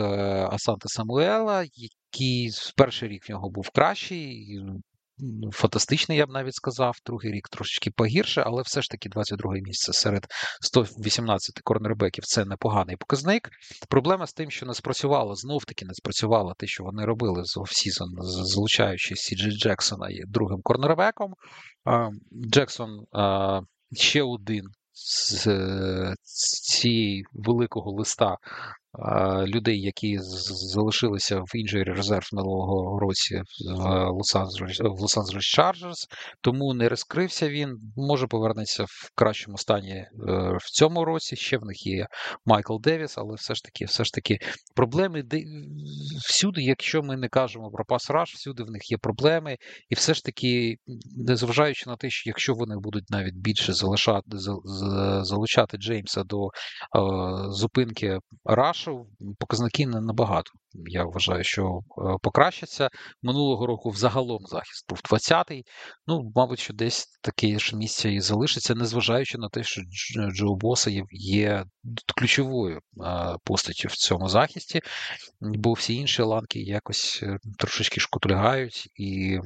Асанте 0.51 0.89
Самуела, 0.89 1.65
який 1.75 2.51
перший 2.77 3.09
рік 3.09 3.29
в 3.29 3.33
нього 3.33 3.51
був 3.51 3.71
кращий, 3.71 4.61
фантастичний, 5.53 6.19
я 6.19 6.27
б 6.27 6.31
навіть 6.31 6.55
сказав. 6.55 6.97
Другий 7.07 7.33
рік 7.33 7.49
трошечки 7.49 7.91
погірше, 7.91 8.43
але 8.47 8.63
все 8.63 8.83
ж 8.83 8.91
таки 8.91 9.09
22 9.09 9.53
місце 9.53 9.93
серед 9.93 10.27
118 10.61 11.61
корнербеків 11.65 12.25
це 12.25 12.45
непоганий 12.45 12.97
показник. 12.97 13.51
Проблема 13.89 14.27
з 14.27 14.33
тим, 14.33 14.51
що 14.51 14.67
не 14.67 14.75
спрацювало, 14.75 15.35
знов 15.35 15.65
таки 15.65 15.85
не 15.85 15.95
спрацювало 15.95 16.55
те, 16.59 16.67
що 16.67 16.85
вони 16.85 17.05
робили 17.05 17.45
з 17.45 17.57
offseason, 17.57 18.09
залучаючи 18.23 19.17
Джей 19.17 19.41
Сі 19.41 19.51
Джексона 19.51 20.09
другим 20.29 20.61
корнербеком. 20.63 21.35
Джексон 22.53 23.05
ще 23.93 24.23
один 24.23 24.65
з 24.93 25.49
цієї 26.63 27.25
великого 27.33 27.93
листа 27.93 28.37
людей, 29.47 29.81
які 29.81 30.19
залишилися 30.19 31.41
в 31.41 31.51
injury 31.55 31.93
reserve 31.93 32.29
минулого 32.33 32.99
році 33.01 33.43
в 34.87 35.03
Лос-Анджелес 35.03 35.41
Чарджерс, 35.41 36.07
тому 36.41 36.75
не 36.75 36.89
розкрився 36.89 37.49
він. 37.49 37.77
Може 37.97 38.27
повернеться 38.27 38.85
в 38.85 39.11
кращому 39.15 39.59
стані 39.59 39.93
е, 39.93 40.07
в 40.61 40.71
цьому 40.71 41.05
році. 41.05 41.37
Ще 41.37 41.59
в 41.59 41.65
них 41.65 41.87
є 41.87 42.07
Майкл 42.47 42.77
Девіс, 42.81 43.19
але 43.19 43.35
все 43.35 43.55
ж 43.55 43.63
таки, 43.65 43.85
все 43.85 44.05
ж 44.05 44.13
таки, 44.13 44.39
проблеми 44.75 45.25
всюди, 46.29 46.63
якщо 46.63 47.03
ми 47.03 47.17
не 47.17 47.29
кажемо 47.29 47.71
про 47.71 47.85
пас 47.85 48.11
раш, 48.11 48.35
всюди 48.35 48.63
в 48.63 48.71
них 48.71 48.91
є 48.91 48.97
проблеми, 48.99 49.57
і 49.89 49.95
все 49.95 50.15
ж 50.15 50.25
таки, 50.25 50.77
незважаючи 51.17 51.91
на 51.91 51.97
те, 51.97 52.11
що 52.11 52.31
якщо 52.31 52.55
вони 52.55 52.75
будуть 52.79 53.11
навіть 53.11 53.35
більше 53.35 53.73
залишати 53.73 54.31
залучати 55.23 55.77
Джеймса 55.77 56.23
до 56.23 56.47
е, 56.47 56.51
зупинки 57.51 58.19
раш. 58.45 58.80
Рашу 58.81 59.07
показники 59.39 59.87
не 59.87 60.01
набагато. 60.01 60.51
Я 60.75 61.05
вважаю, 61.05 61.45
що 61.45 61.63
е, 61.63 62.17
покращаться. 62.23 62.89
Минулого 63.23 63.67
року 63.67 63.91
взагалом 63.91 64.47
захист 64.47 64.89
був 64.89 64.99
20-й. 64.99 65.65
Ну, 66.07 66.33
мабуть, 66.35 66.59
що 66.59 66.75
десь 66.75 67.07
таке 67.23 67.59
ж 67.59 67.77
місце 67.77 68.13
і 68.13 68.21
залишиться, 68.21 68.75
незважаючи 68.75 69.39
на 69.39 69.49
те, 69.49 69.63
що 69.65 69.83
Джо 70.33 70.55
Боса 70.55 70.91
є 71.11 71.65
ключовою 72.17 72.79
е, 72.79 73.37
постаттю 73.45 73.89
в 73.89 73.93
цьому 73.93 74.29
захисті, 74.29 74.81
бо 75.41 75.73
всі 75.73 75.95
інші 75.95 76.23
ланки 76.23 76.61
якось 76.61 77.21
е, 77.23 77.39
трошечки 77.59 78.01
шкотульгають 78.01 78.89
і 78.95 79.39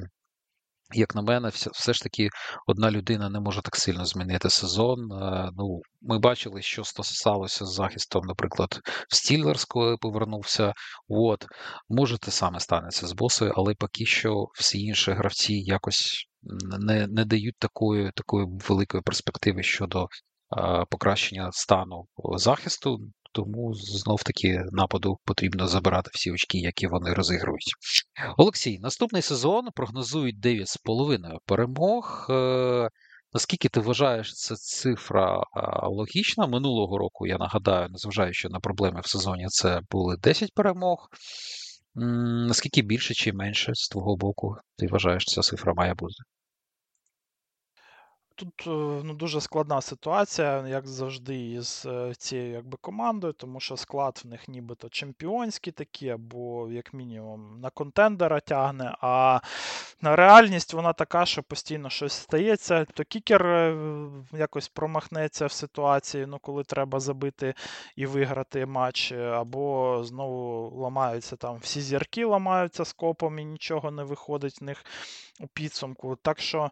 як 0.93 1.15
на 1.15 1.21
мене, 1.21 1.49
все, 1.49 1.93
ж 1.93 2.03
таки 2.03 2.29
одна 2.67 2.91
людина 2.91 3.29
не 3.29 3.39
може 3.39 3.61
так 3.61 3.75
сильно 3.75 4.05
змінити 4.05 4.49
сезон. 4.49 5.11
Е, 5.11 5.49
ну, 5.57 5.81
Ми 6.01 6.19
бачили, 6.19 6.61
що 6.61 6.83
стосувалося 6.83 7.65
з 7.65 7.73
захистом, 7.73 8.25
наприклад, 8.25 8.79
в 9.09 9.15
Стілерс, 9.15 9.65
коли 9.65 9.97
повернувся. 9.97 10.73
От, 11.07 11.45
Може, 11.89 12.17
те 12.17 12.31
саме 12.31 12.59
станеться 12.59 13.07
з 13.07 13.13
босою, 13.13 13.53
але 13.55 13.73
поки 13.75 14.05
що 14.05 14.47
всі 14.53 14.81
інші 14.81 15.11
гравці 15.11 15.53
якось 15.53 16.27
не 16.79 17.07
не 17.07 17.25
дають 17.25 17.57
такої 17.59 18.11
такої 18.15 18.47
великої 18.69 19.03
перспективи 19.03 19.63
щодо 19.63 20.03
е, 20.03 20.85
покращення 20.89 21.51
стану 21.51 22.07
захисту. 22.35 22.99
Тому 23.35 23.73
знов 23.73 24.23
таки 24.23 24.63
нападу 24.71 25.19
потрібно 25.25 25.67
забирати 25.67 26.09
всі 26.13 26.31
очки, 26.31 26.57
які 26.57 26.87
вони 26.87 27.13
розігрують. 27.13 27.73
Олексій, 28.37 28.79
наступний 28.79 29.21
сезон 29.21 29.67
прогнозують 29.75 30.45
9,5 30.45 31.37
перемог. 31.45 32.27
Е, 32.29 32.89
наскільки 33.33 33.69
ти 33.69 33.79
вважаєш, 33.79 34.33
це 34.33 34.55
цифра 34.55 35.43
логічна? 35.83 36.47
Минулого 36.47 36.97
року, 36.97 37.27
я 37.27 37.37
нагадаю, 37.37 37.89
незважаючи 37.89 38.49
на 38.49 38.59
проблеми 38.59 39.01
в 39.03 39.07
сезоні, 39.07 39.45
це 39.47 39.81
були 39.91 40.17
10 40.17 40.53
перемог. 40.53 41.09
Наскільки 42.47 42.81
більше 42.81 43.13
чи 43.13 43.33
менше 43.33 43.71
з 43.75 43.89
твого 43.89 44.15
боку 44.15 44.55
ти 44.77 44.87
вважаєш, 44.87 45.25
ця 45.25 45.41
цифра 45.41 45.73
має 45.73 45.93
бути? 45.93 46.15
Тут 48.35 48.67
е, 48.67 48.69
ну, 49.03 49.13
дуже 49.13 49.41
складна 49.41 49.81
ситуація, 49.81 50.67
як 50.67 50.87
завжди, 50.87 51.51
із 51.51 51.83
е, 51.85 52.13
цією 52.17 52.51
якби, 52.53 52.77
командою, 52.81 53.33
тому 53.33 53.59
що 53.59 53.77
склад 53.77 54.21
в 54.23 54.27
них 54.27 54.47
нібито 54.47 54.89
чемпіонський 54.89 55.73
такі, 55.73 56.09
або, 56.09 56.67
як 56.71 56.93
мінімум, 56.93 57.59
на 57.61 57.69
контендера 57.69 58.39
тягне. 58.39 58.95
А 59.01 59.39
на 60.01 60.15
реальність 60.15 60.73
вона 60.73 60.93
така, 60.93 61.25
що 61.25 61.43
постійно 61.43 61.89
щось 61.89 62.13
стається. 62.13 62.85
То 62.85 63.03
кікер 63.03 63.47
е, 63.47 63.77
якось 64.33 64.67
промахнеться 64.67 65.45
в 65.45 65.51
ситуації, 65.51 66.25
ну, 66.25 66.39
коли 66.39 66.63
треба 66.63 66.99
забити 66.99 67.53
і 67.95 68.05
виграти 68.05 68.65
матч, 68.65 69.11
або 69.11 69.99
знову 70.03 70.69
ламаються 70.81 71.35
там 71.35 71.57
всі 71.57 71.81
зірки 71.81 72.25
ламаються 72.25 72.85
скопом 72.85 73.39
і 73.39 73.45
нічого 73.45 73.91
не 73.91 74.03
виходить 74.03 74.61
в 74.61 74.63
них 74.63 74.85
у 75.39 75.47
підсумку. 75.47 76.15
Так 76.15 76.39
що 76.39 76.71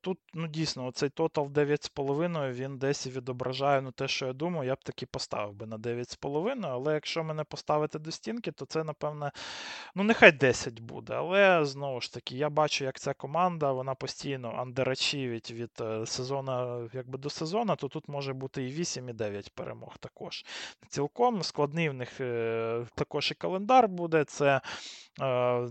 тут 0.00 0.18
ну, 0.34 0.46
дійсно 0.46 0.92
цей 0.92 1.08
тотал 1.08 1.46
9,5 1.46 2.52
він 2.52 2.78
десь 2.78 3.06
відображає 3.06 3.80
ну, 3.80 3.90
те, 3.90 4.08
що 4.08 4.26
я 4.26 4.32
думаю, 4.32 4.68
я 4.68 4.74
б 4.74 4.84
таки 4.84 5.06
поставив 5.06 5.54
би 5.54 5.66
на 5.66 5.78
9,5, 5.78 6.66
але 6.70 6.94
якщо 6.94 7.24
мене 7.24 7.44
поставити 7.44 7.98
до 7.98 8.10
стінки, 8.10 8.52
то 8.52 8.64
це, 8.64 8.84
напевне, 8.84 9.30
ну 9.94 10.02
нехай 10.02 10.32
10 10.32 10.80
буде. 10.80 11.14
Але 11.14 11.64
знову 11.64 12.00
ж 12.00 12.12
таки, 12.12 12.36
я 12.36 12.50
бачу, 12.50 12.84
як 12.84 12.98
ця 12.98 13.14
команда 13.14 13.72
вона 13.72 13.94
постійно 13.94 14.54
андерачівить 14.58 15.50
від 15.50 15.70
е, 15.80 16.06
сезону 16.06 16.90
якби 16.92 17.18
до 17.18 17.30
сезону, 17.30 17.76
то 17.76 17.88
тут 17.88 18.08
може 18.08 18.32
бути 18.32 18.64
і 18.64 18.72
8, 18.72 19.08
і 19.08 19.12
9 19.12 19.54
перемог 19.54 19.98
також. 19.98 20.44
Цілком 20.88 21.42
складний 21.42 21.88
в 21.88 21.94
них 21.94 22.20
е, 22.20 22.86
також 22.94 23.30
і 23.30 23.34
календар 23.34 23.88
буде. 23.88 24.24
Це 24.24 24.46
е, 24.56 24.60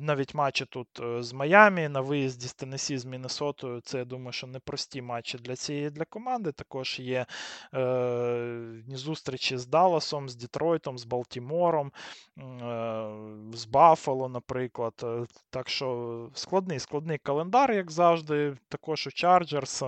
навіть 0.01 0.33
матчі 0.33 0.65
тут 0.65 0.87
з 1.19 1.33
Майамі, 1.33 1.89
на 1.89 2.01
виїзді 2.01 2.16
з 2.25 2.53
Теннесі, 2.53 2.97
з 2.97 3.05
Міннесотою, 3.05 3.81
це 3.81 3.97
я 3.97 4.05
думаю, 4.05 4.31
що 4.31 4.47
непрості 4.47 5.01
матчі 5.01 5.37
для 5.37 5.55
цієї 5.55 5.89
для 5.89 6.05
команди. 6.05 6.51
Також 6.51 6.99
є 6.99 7.25
е, 7.73 8.83
зустрічі 8.87 9.57
з 9.57 9.67
Далласом, 9.67 10.29
з 10.29 10.35
Дітройтом, 10.35 10.97
з 10.97 11.05
Балтімором, 11.05 11.91
е, 12.37 12.41
з 13.53 13.65
Баффало, 13.65 14.29
наприклад. 14.29 15.05
Так 15.49 15.69
що 15.69 16.29
складний 16.33 16.79
складний 16.79 17.17
календар, 17.17 17.71
як 17.71 17.91
завжди. 17.91 18.57
Також 18.69 19.07
у 19.07 19.11
Чарджерс. 19.11 19.83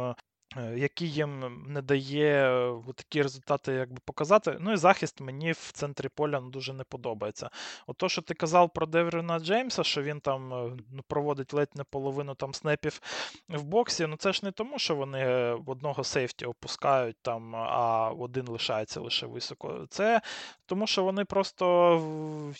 Е, 0.57 0.73
який 0.77 1.11
їм 1.11 1.63
не 1.67 1.81
дає 1.81 2.51
е, 2.51 2.93
такі 2.95 3.21
результати 3.21 3.73
якби 3.73 3.97
показати. 4.05 4.57
Ну 4.59 4.73
і 4.73 4.77
захист 4.77 5.21
мені 5.21 5.51
в 5.51 5.71
центрі 5.71 6.09
поля 6.09 6.39
ну, 6.39 6.49
дуже 6.49 6.73
не 6.73 6.83
подобається. 6.83 7.49
От 7.87 7.97
то, 7.97 8.09
що 8.09 8.21
ти 8.21 8.33
казав 8.33 8.69
про 8.69 8.85
Девріна 8.85 9.39
Джеймса, 9.39 9.83
що 9.83 10.01
він 10.03 10.19
там 10.19 10.53
е, 10.53 10.71
ну, 10.91 11.03
проводить 11.07 11.53
ледь 11.53 11.75
не 11.75 11.83
половину 11.83 12.35
там 12.35 12.53
снепів 12.53 13.01
в 13.49 13.63
боксі, 13.63 14.07
ну 14.07 14.15
це 14.15 14.33
ж 14.33 14.41
не 14.43 14.51
тому, 14.51 14.79
що 14.79 14.95
вони 14.95 15.25
одного 15.65 16.03
сейфті 16.03 16.45
опускають, 16.45 17.17
там, 17.21 17.55
а 17.55 18.09
один 18.09 18.47
лишається 18.47 18.99
лише 18.99 19.25
високо. 19.25 19.85
Це 19.89 20.21
тому, 20.65 20.87
що 20.87 21.03
вони 21.03 21.25
просто 21.25 21.97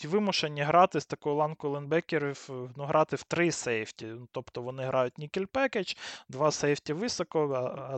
вимушені 0.04 0.62
грати 0.62 1.00
з 1.00 1.06
такою 1.06 1.36
ланкою 1.36 1.72
ленбекерів, 1.72 2.48
ну, 2.76 2.84
грати 2.84 3.16
в 3.16 3.22
три 3.22 3.52
сейфті. 3.52 4.08
Тобто 4.32 4.62
вони 4.62 4.82
грають 4.82 5.18
нікель 5.18 5.44
пекедж, 5.44 5.94
два 6.28 6.50
safety 6.50 6.92
високо 6.92 7.46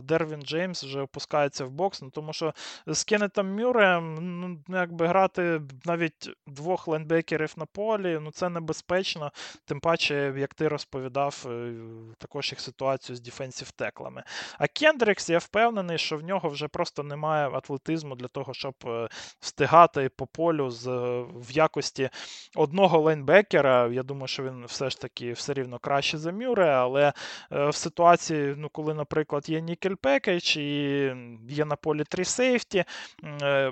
Дервін 0.03 0.41
Джеймс 0.41 0.83
вже 0.83 1.01
опускається 1.01 1.65
в 1.65 1.71
бокс. 1.71 2.01
Ну, 2.01 2.09
Тому 2.09 2.33
що 2.33 2.53
з 2.87 3.03
Кеннетом 3.03 3.55
Мюреєм 3.55 4.15
ну, 4.15 4.61
ну, 4.67 4.77
якби 4.77 5.07
грати 5.07 5.61
навіть 5.85 6.29
двох 6.47 6.87
лайнбекерів 6.87 7.53
на 7.57 7.65
полі, 7.65 8.19
ну 8.21 8.31
це 8.31 8.49
небезпечно. 8.49 9.31
Тим 9.65 9.79
паче, 9.79 10.33
як 10.37 10.53
ти 10.53 10.67
розповідав, 10.67 11.45
е, 11.45 11.73
також 12.17 12.51
їх 12.51 12.59
ситуацію 12.59 13.15
з 13.15 13.21
defensive 13.21 13.71
tackle 13.71 14.02
ами. 14.02 14.23
А 14.59 14.67
Кендрікс, 14.67 15.29
я 15.29 15.37
впевнений, 15.37 15.97
що 15.97 16.17
в 16.17 16.23
нього 16.23 16.49
вже 16.49 16.67
просто 16.67 17.03
немає 17.03 17.49
атлетизму 17.49 18.15
для 18.15 18.27
того, 18.27 18.53
щоб 18.53 18.73
е, 18.85 19.07
встигати 19.39 20.09
по 20.09 20.27
полю 20.27 20.69
з, 20.69 20.87
в 21.35 21.51
якості 21.51 22.09
одного 22.55 22.99
лайнбекера. 22.99 23.87
Я 23.87 24.03
думаю, 24.03 24.27
що 24.27 24.43
він 24.43 24.65
все 24.65 24.89
ж 24.89 25.01
таки 25.01 25.33
все 25.33 25.53
рівно 25.53 25.79
краще 25.79 26.17
за 26.17 26.31
Мюре, 26.31 26.69
але 26.69 27.13
е, 27.51 27.69
в 27.69 27.75
ситуації, 27.75 28.55
ну, 28.57 28.69
коли, 28.69 28.93
наприклад, 28.93 29.49
є 29.49 29.61
Nickel 29.73 29.97
Package 29.97 30.59
і 30.59 31.53
є 31.53 31.65
на 31.65 31.75
полі 31.75 32.03
три 32.03 32.25
сейфті, 32.25 32.83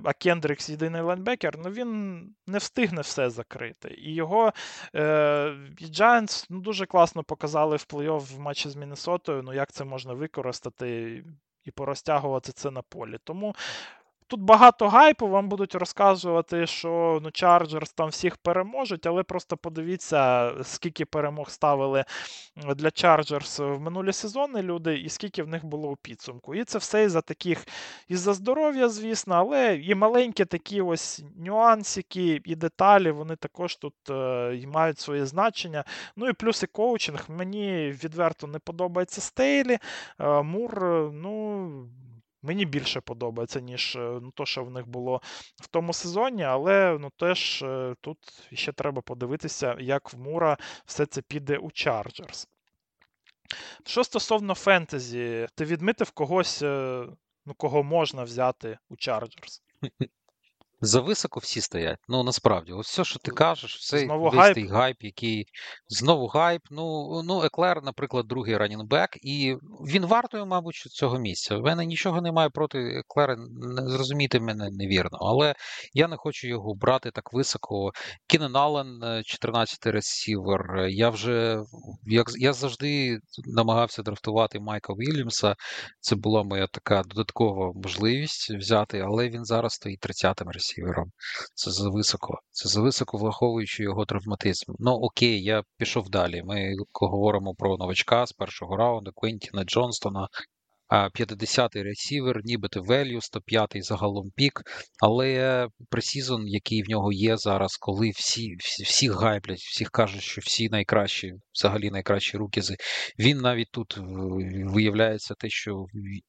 а 0.04 0.14
Кендрикс 0.14 0.70
єдиний 0.70 1.02
лайнбекер, 1.02 1.58
ну 1.58 1.70
він 1.70 2.22
не 2.48 2.58
встигне 2.58 3.02
все 3.02 3.30
закрити. 3.30 3.96
І 3.98 4.14
його 4.14 4.54
е, 4.96 5.56
і 5.80 5.86
Giants 5.86 6.46
ну, 6.50 6.60
дуже 6.60 6.86
класно 6.86 7.24
показали 7.24 7.76
в 7.76 7.86
плей-офф 7.90 8.36
в 8.36 8.40
матчі 8.40 8.70
з 8.70 8.76
Міннесотою, 8.76 9.44
ну 9.44 9.54
як 9.54 9.72
це 9.72 9.84
можна 9.84 10.14
використати 10.14 11.24
і 11.66 11.72
порозтягувати 11.72 12.52
це 12.52 12.72
на 12.72 12.82
полі. 12.82 13.18
Тому 13.24 13.56
Тут 14.32 14.42
багато 14.42 14.90
гайпу, 14.90 15.28
вам 15.28 15.50
будуть 15.50 15.76
розказувати, 15.76 16.68
що 16.68 17.20
ну, 17.24 17.30
Chargers 17.30 17.94
там 17.96 18.10
всіх 18.10 18.38
переможуть, 18.38 19.06
але 19.06 19.24
просто 19.24 19.58
подивіться, 19.58 20.52
скільки 20.64 21.06
перемог 21.06 21.50
ставили 21.50 22.04
для 22.76 22.88
Chargers 22.88 23.76
в 23.76 23.80
минулі 23.80 24.14
сезони 24.14 24.62
люди, 24.62 24.98
і 24.98 25.10
скільки 25.10 25.44
в 25.44 25.48
них 25.48 25.66
було 25.66 25.90
у 25.90 25.96
підсумку. 25.96 26.56
І 26.56 26.64
це 26.64 26.78
все 26.78 27.04
із-за 27.04 27.22
таких, 27.22 27.66
із-за 28.08 28.34
здоров'я, 28.34 28.90
звісно, 28.90 29.36
але 29.36 29.76
і 29.76 29.96
маленькі 29.96 30.46
такі 30.46 30.82
ось 30.82 31.24
нюансики 31.38 32.42
і 32.46 32.56
деталі, 32.56 33.12
вони 33.12 33.36
також 33.36 33.76
тут 33.76 33.96
е, 34.10 34.56
і 34.64 34.68
мають 34.68 35.00
своє 35.00 35.26
значення. 35.26 35.84
Ну 36.16 36.30
і 36.30 36.34
плюс 36.34 36.64
і 36.64 36.68
коучинг. 36.68 37.26
Мені 37.30 37.96
відверто 38.04 38.48
не 38.48 38.60
подобається 38.60 39.22
Стейлі. 39.22 39.78
Е, 40.20 40.42
Мур, 40.42 40.82
ну. 41.14 41.70
Мені 42.44 42.66
більше 42.66 43.02
подобається, 43.02 43.60
ніж 43.60 43.96
е, 43.96 44.20
ну, 44.22 44.32
то, 44.32 44.46
що 44.46 44.64
в 44.64 44.72
них 44.72 44.88
було 44.88 45.22
в 45.62 45.68
тому 45.68 45.94
сезоні, 45.94 46.44
але 46.44 46.98
ну, 47.00 47.10
теж 47.18 47.64
е, 47.64 47.96
тут 48.02 48.18
ще 48.54 48.72
треба 48.72 49.02
подивитися, 49.02 49.76
як 49.80 50.14
в 50.14 50.20
Мура 50.20 50.58
все 50.86 51.06
це 51.06 51.22
піде 51.22 51.58
у 51.58 51.68
Chargers. 51.68 52.48
Що 53.86 54.04
стосовно 54.04 54.56
fantasy, 54.56 55.48
ти 55.56 55.66
відмітив 55.66 56.12
когось, 56.12 56.62
е, 56.62 57.06
ну, 57.46 57.54
кого 57.54 57.84
можна 57.84 58.24
взяти 58.24 58.78
у 58.90 58.96
Chargers? 58.96 59.62
Зависоко 60.84 61.40
всі 61.40 61.62
стоять. 61.62 61.98
Ну 62.08 62.24
насправді, 62.24 62.72
ось 62.72 62.88
все, 62.88 63.04
що 63.04 63.20
ти 63.20 63.32
кажеш, 63.32 63.78
все 63.78 64.00
Знову 64.00 64.26
весь 64.26 64.36
гайп? 64.36 64.56
той 64.56 64.68
гайп, 64.68 64.98
який 65.02 65.46
знову 65.88 66.28
гайп. 66.28 66.62
Ну 66.72 67.22
ну 67.24 67.44
Еклер, 67.44 67.84
наприклад, 67.84 68.28
другий 68.28 68.58
running 68.58 68.88
back, 68.88 69.10
і 69.22 69.56
він 69.88 70.06
вартує, 70.06 70.46
мабуть, 70.46 70.76
цього 70.76 71.20
місця. 71.20 71.58
В 71.58 71.62
мене 71.62 71.86
нічого 71.86 72.22
немає 72.22 72.50
проти 72.50 72.80
Еклера, 72.80 73.36
не 73.76 73.90
зрозумійте 73.90 74.40
мене 74.40 74.70
невірно, 74.72 75.18
але 75.22 75.56
я 75.94 76.08
не 76.08 76.18
хочу 76.18 76.48
його 76.48 76.76
брати 76.76 77.12
так 77.12 77.34
високо. 77.34 77.92
Кінен 78.28 78.56
Аллен, 78.56 79.04
14-й 79.04 79.92
ресівер. 79.92 80.86
Я 80.90 81.10
вже 81.10 81.64
як 82.06 82.28
я 82.38 82.54
завжди 82.54 83.20
намагався 83.46 84.04
драфтувати 84.04 84.60
Майка 84.60 84.94
Вільямса. 84.94 85.56
Це 86.00 86.16
була 86.16 86.44
моя 86.44 86.68
така 86.68 87.04
додаткова 87.04 87.72
можливість 87.76 88.52
взяти, 88.52 89.00
але 89.00 89.30
він 89.30 89.46
зараз 89.46 89.74
стоїть 89.74 90.06
30-м 90.06 90.50
ресівером 90.50 90.71
ресівером. 90.72 91.12
Це 91.54 91.72
зависоко. 91.72 92.40
Це 92.52 92.70
зависоко, 92.70 93.18
враховуючи 93.18 93.84
його 93.84 94.06
травматизм. 94.06 94.74
Ну 94.80 94.92
окей, 94.92 95.44
я 95.44 95.64
пішов 95.78 96.10
далі. 96.10 96.44
Ми 96.44 96.76
говоримо 96.94 97.56
про 97.56 97.78
новачка 97.78 98.26
з 98.26 98.32
першого 98.32 98.78
раунду 98.78 99.12
Квентіна 99.16 99.64
Джонстона. 99.64 100.28
50-й 100.92 101.82
ресівер, 101.82 102.42
нібито 102.44 102.82
value, 102.82 103.20
105-й 103.34 103.82
загалом 103.82 104.32
пік, 104.36 104.62
але 105.04 105.68
пресізон, 105.90 106.48
який 106.48 106.84
в 106.84 106.90
нього 106.90 107.12
є 107.12 107.38
зараз, 107.38 107.78
коли 107.78 108.10
всі 108.10 108.56
всі, 108.60 108.84
всі 108.84 109.10
гайблять, 109.10 109.60
всіх 109.60 109.90
кажуть, 109.90 110.22
що 110.22 110.42
всі 110.42 110.70
найкращі, 110.70 111.34
взагалі 111.54 111.90
найкращі 111.90 112.38
рукізи, 112.38 112.76
він 113.20 113.38
навіть 113.38 113.72
тут 113.72 113.98
виявляється 114.66 115.34
те, 115.34 115.50
що 115.50 115.86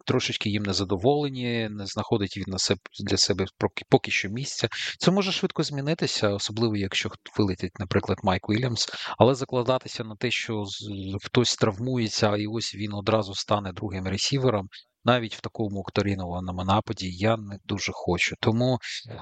трошечки 0.07 0.51
їм 0.51 0.63
незадоволені, 0.63 1.69
не 1.71 1.87
знаходить 1.87 2.37
він 2.37 2.45
на 2.47 2.59
себе 2.59 2.81
для 3.05 3.17
себе 3.17 3.45
поки 3.89 4.11
що 4.11 4.29
місця. 4.29 4.69
Це 4.99 5.11
може 5.11 5.33
швидко 5.33 5.63
змінитися, 5.63 6.29
особливо 6.29 6.77
якщо 6.77 7.11
вилетить, 7.39 7.79
наприклад, 7.79 8.19
Майк 8.23 8.49
Уільямс, 8.49 8.89
але 9.19 9.35
закладатися 9.35 10.05
на 10.05 10.17
те, 10.17 10.31
що 10.31 10.65
хтось 11.23 11.57
травмується, 11.57 12.37
і 12.37 12.47
ось 12.47 12.75
він 12.75 12.93
одразу 12.93 13.35
стане 13.35 13.73
другим 13.73 14.07
ресівером, 14.07 14.52
ресівером, 14.53 14.69
навіть 15.05 15.35
в 15.35 15.41
такому 15.41 15.85
торінованому 15.95 16.65
нападі, 16.65 17.11
я 17.11 17.37
не 17.37 17.59
дуже 17.65 17.93
хочу. 17.95 18.35
Тому 18.41 18.79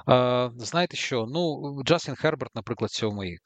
е, 0.09 0.49
знаєте 0.55 0.97
що? 0.97 1.25
Ну, 1.27 1.61
Джастін 1.85 2.15
Херберт, 2.15 2.55
наприклад, 2.55 2.91
сьомий 2.91 3.37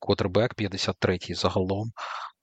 квотербек, 0.00 0.54
53-й 0.54 1.34
загалом. 1.34 1.90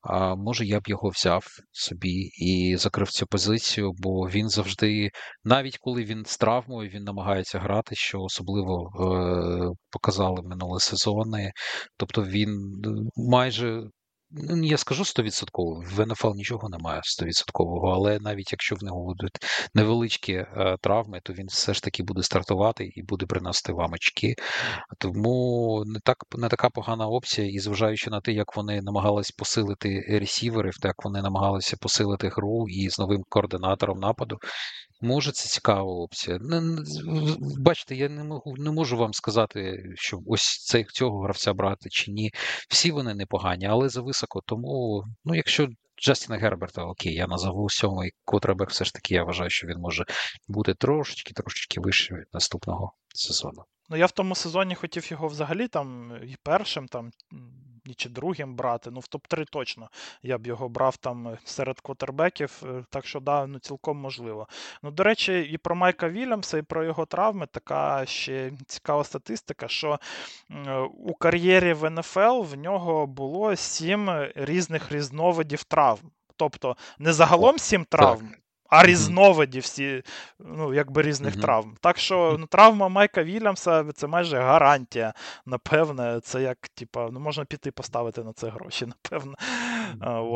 А 0.02 0.36
може, 0.36 0.66
я 0.66 0.80
б 0.80 0.84
його 0.88 1.10
взяв 1.10 1.46
собі 1.72 2.30
і 2.40 2.76
закрив 2.78 3.10
цю 3.10 3.28
позицію, 3.28 3.94
бо 3.98 4.30
він 4.30 4.50
завжди, 4.50 5.10
навіть 5.44 5.78
коли 5.78 6.04
він 6.04 6.24
з 6.26 6.38
травмою, 6.38 6.90
він 6.90 7.04
намагається 7.04 7.60
грати, 7.60 7.96
що 7.96 8.20
особливо 8.20 8.76
е, 8.86 9.76
показали 9.92 10.42
минулі 10.44 10.80
сезони. 10.80 11.52
Тобто 11.98 12.24
він 12.24 12.50
майже 13.16 13.84
Ну, 14.32 14.64
я 14.64 14.78
скажу 14.78 15.04
100%. 15.04 15.84
В 15.96 16.06
НФЛ 16.06 16.34
нічого 16.36 16.70
немає 16.70 17.02
100%, 17.04 17.92
але 17.94 18.20
навіть 18.20 18.52
якщо 18.52 18.76
в 18.76 18.84
нього 18.84 19.06
будуть 19.06 19.38
невеличкі 19.74 20.34
е, 20.34 20.78
травми, 20.82 21.20
то 21.24 21.34
він 21.34 21.48
все 21.48 21.74
ж 21.74 21.84
таки 21.84 22.04
буде 22.04 22.24
стартувати 22.24 22.86
і 22.96 23.04
буде 23.04 23.26
приносити 23.26 23.74
вам 23.74 23.94
очки. 23.94 24.36
Тому 25.00 25.84
не 25.86 26.00
так 26.00 26.18
не 26.38 26.50
така 26.50 26.70
погана 26.70 27.08
опція, 27.08 27.48
і 27.48 27.60
зважаючи 27.60 28.10
на 28.10 28.22
те, 28.22 28.32
як 28.32 28.56
вони 28.56 28.82
намагалися 28.82 29.34
посилити 29.38 30.20
ресіверів, 30.20 30.78
так 30.82 30.96
вони 31.04 31.22
намагалися 31.22 31.78
посилити 31.82 32.30
гру 32.30 32.66
і 32.70 32.90
з 32.90 33.00
новим 33.00 33.24
координатором 33.30 34.00
нападу. 34.00 34.38
Може, 35.02 35.32
це 35.32 35.50
цікава 35.50 35.92
опція. 35.92 36.40
Бачите, 37.58 37.96
я 37.96 38.10
не 38.10 38.24
можу 38.24 38.56
не 38.58 38.72
можу 38.72 38.98
вам 38.98 39.14
сказати, 39.14 39.84
що 39.96 40.20
ось 40.28 40.66
цей 40.66 40.84
цього 40.84 41.22
гравця 41.22 41.54
брати 41.54 41.90
чи 41.90 42.12
ні. 42.12 42.32
Всі 42.70 42.92
вони 42.92 43.16
непогані, 43.16 43.66
але 43.66 43.90
зависоко. 43.90 44.42
Тому, 44.46 45.04
ну, 45.26 45.36
якщо 45.36 45.68
Джастіна 46.02 46.38
Герберта, 46.38 46.84
окей, 46.84 47.14
я 47.14 47.28
назову 47.28 47.70
сьомий 47.70 48.12
квотербек, 48.26 48.70
все 48.70 48.86
ж 48.86 48.94
таки 48.94 49.14
я 49.14 49.24
вважаю, 49.24 49.50
що 49.50 49.68
він 49.68 49.78
може 49.80 50.06
бути 50.48 50.74
трошечки 50.74 51.34
трошечки 51.34 51.80
вище 51.80 52.16
від 52.16 52.28
наступного 52.34 52.94
сезону. 53.16 53.64
Ну, 53.90 53.98
я 53.98 54.06
в 54.06 54.12
тому 54.12 54.36
сезоні 54.36 54.76
хотів 54.76 55.12
його 55.12 55.28
взагалі 55.28 55.68
там 55.68 56.12
і 56.24 56.36
першим, 56.44 56.88
там, 56.88 57.12
чи 57.94 58.10
другим 58.10 58.56
брати. 58.56 58.92
Ну, 58.92 59.00
в 59.00 59.04
топ-3 59.04 59.46
точно 59.52 59.90
я 60.24 60.38
б 60.38 60.48
його 60.48 60.70
брав 60.70 60.98
там 60.98 61.38
серед 61.44 61.80
квотербеків, 61.80 62.64
е, 62.66 62.84
так 62.90 63.06
що 63.06 63.20
да, 63.20 63.48
ну, 63.48 63.60
цілком 63.60 63.98
можливо. 63.98 64.48
Ну, 64.84 64.92
до 64.92 65.04
речі, 65.04 65.42
і 65.42 65.58
про 65.58 65.76
Майка 65.76 66.10
Вільямса, 66.10 66.58
і 66.58 66.62
про 66.62 66.84
його 66.84 67.06
травми 67.06 67.46
така 67.46 68.06
ще 68.06 68.52
цікава 68.68 69.04
статистика, 69.04 69.68
що 69.68 70.00
у 70.94 71.14
кар'єрі 71.14 71.74
в 71.74 71.90
НФЛ 71.90 72.42
в 72.42 72.58
нього 72.58 73.08
було 73.08 73.56
сім 73.56 74.10
різних 74.36 74.92
різновидів 74.92 75.64
травм. 75.64 76.12
Тобто 76.36 76.78
не 77.00 77.14
загалом 77.14 77.60
сім 77.60 77.86
травм, 77.86 78.32
а 78.70 78.86
різновиді 78.86 79.60
всі, 79.60 80.04
ну, 80.40 80.74
якби 80.74 81.02
різних 81.02 81.36
mm-hmm. 81.36 81.42
травм. 81.42 81.76
Так 81.82 81.98
що 81.98 82.36
ну, 82.40 82.46
травма 82.46 82.88
Майка 82.88 83.24
Вільямса 83.24 83.86
це 83.96 84.08
майже 84.08 84.38
гарантія. 84.38 85.14
Напевне, 85.46 86.20
це 86.24 86.42
як, 86.42 86.58
типа, 86.74 87.10
ну 87.12 87.20
можна 87.20 87.46
піти 87.46 87.72
поставити 87.72 88.24
на 88.24 88.34
це 88.34 88.50
гроші, 88.50 88.86
напевне. 89.12 89.36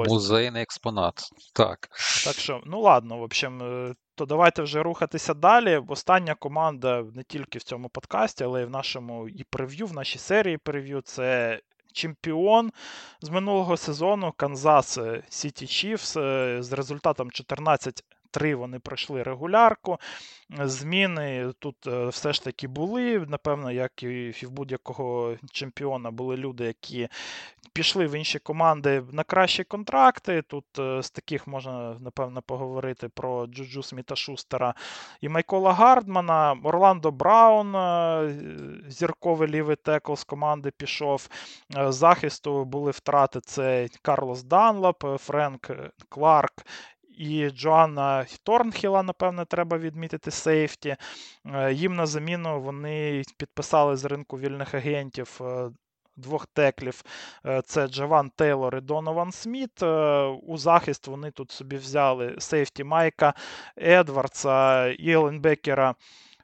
Музейний 0.08 0.64
експонат. 0.64 1.30
Так. 1.54 1.90
Так 2.26 2.36
що, 2.36 2.62
ну 2.66 2.82
ладно, 2.82 3.18
в 3.18 3.22
общем, 3.22 3.62
е, 3.62 3.96
то 4.16 4.26
давайте 4.26 4.62
вже 4.62 4.84
рухатися 4.84 5.34
далі. 5.34 5.82
Остання 5.88 6.36
команда 6.36 7.04
не 7.16 7.24
тільки 7.24 7.58
в 7.58 7.64
цьому 7.64 7.90
подкасті, 7.90 8.44
але 8.44 8.62
й 8.62 8.66
в 8.66 8.70
нашому 8.70 9.30
і 9.30 9.44
прев'ю, 9.44 9.88
в 9.88 9.94
нашій 9.94 10.20
серії 10.20 10.58
прев'ю 10.58 11.02
це. 11.02 11.60
Чемпіон 11.94 12.72
з 13.22 13.30
минулого 13.30 13.78
сезону 13.78 14.32
Канзас 14.38 15.00
Сіті 15.30 15.68
Чіфс 15.68 16.14
з 16.60 16.72
результатом 16.72 17.32
14 17.32 18.04
три 18.32 18.56
вони 18.56 18.80
пройшли 18.80 19.24
регулярку. 19.24 19.98
Зміни 20.60 21.52
тут 21.60 21.88
е, 21.88 22.08
все 22.08 22.34
ж 22.34 22.44
таки 22.44 22.68
були. 22.68 23.26
Напевно, 23.28 23.72
як 23.72 24.04
і 24.04 24.32
в 24.44 24.50
будь-якого 24.52 25.36
чемпіона 25.52 26.12
були 26.12 26.38
люди, 26.38 26.64
які 26.66 27.10
пішли 27.74 28.08
в 28.08 28.18
інші 28.18 28.40
команди 28.40 29.04
на 29.12 29.24
кращі 29.24 29.64
контракти. 29.64 30.42
Тут 30.42 30.66
е, 30.80 31.04
з 31.04 31.10
таких 31.10 31.48
можна, 31.48 31.96
напевно, 32.00 32.42
поговорити 32.42 33.10
про 33.10 33.48
Джуджу 33.48 33.84
Сміта 33.84 34.16
Шустера 34.16 34.74
і 35.22 35.30
Майкола 35.30 35.74
Гардмана, 35.74 36.58
Орландо 36.64 37.12
Браун, 37.12 37.76
е, 37.76 38.36
зірковий 38.88 39.48
лівий 39.48 39.76
текл 39.76 40.14
з 40.14 40.24
команди 40.24 40.72
пішов. 40.78 41.30
Захисту 41.88 42.66
були 42.66 42.92
втрати: 42.92 43.40
це 43.42 43.88
Карлос 44.02 44.44
Данлап, 44.44 45.04
Френк 45.18 45.72
Кларк 46.10 46.54
і 47.22 47.50
Джоанна 47.50 48.26
Торнхіла, 48.44 49.04
напевне, 49.04 49.46
треба 49.46 49.78
відмітити 49.78 50.32
сейфті. 50.32 50.96
Е, 51.46 51.74
їм 51.74 51.96
на 51.96 52.06
заміну 52.06 52.62
вони 52.62 53.24
підписали 53.38 53.98
з 53.98 54.06
ринку 54.06 54.40
вільних 54.40 54.74
агентів. 54.74 55.40
Е, 55.42 55.70
двох 56.16 56.48
теклів 56.48 57.04
е, 57.46 57.62
це 57.66 57.88
Джаван 57.88 58.30
Тейлор 58.36 58.78
і 58.78 58.82
Донован 58.82 59.32
Сміт. 59.32 59.84
У 60.44 60.58
захист 60.58 61.08
вони 61.08 61.32
тут 61.32 61.52
собі 61.52 61.76
взяли 61.76 62.36
safety 62.40 62.84
Майка 62.84 63.34
Едвардса 63.78 64.88
і 64.88 65.12
е, 65.12 65.26
лайнбекера 65.26 65.96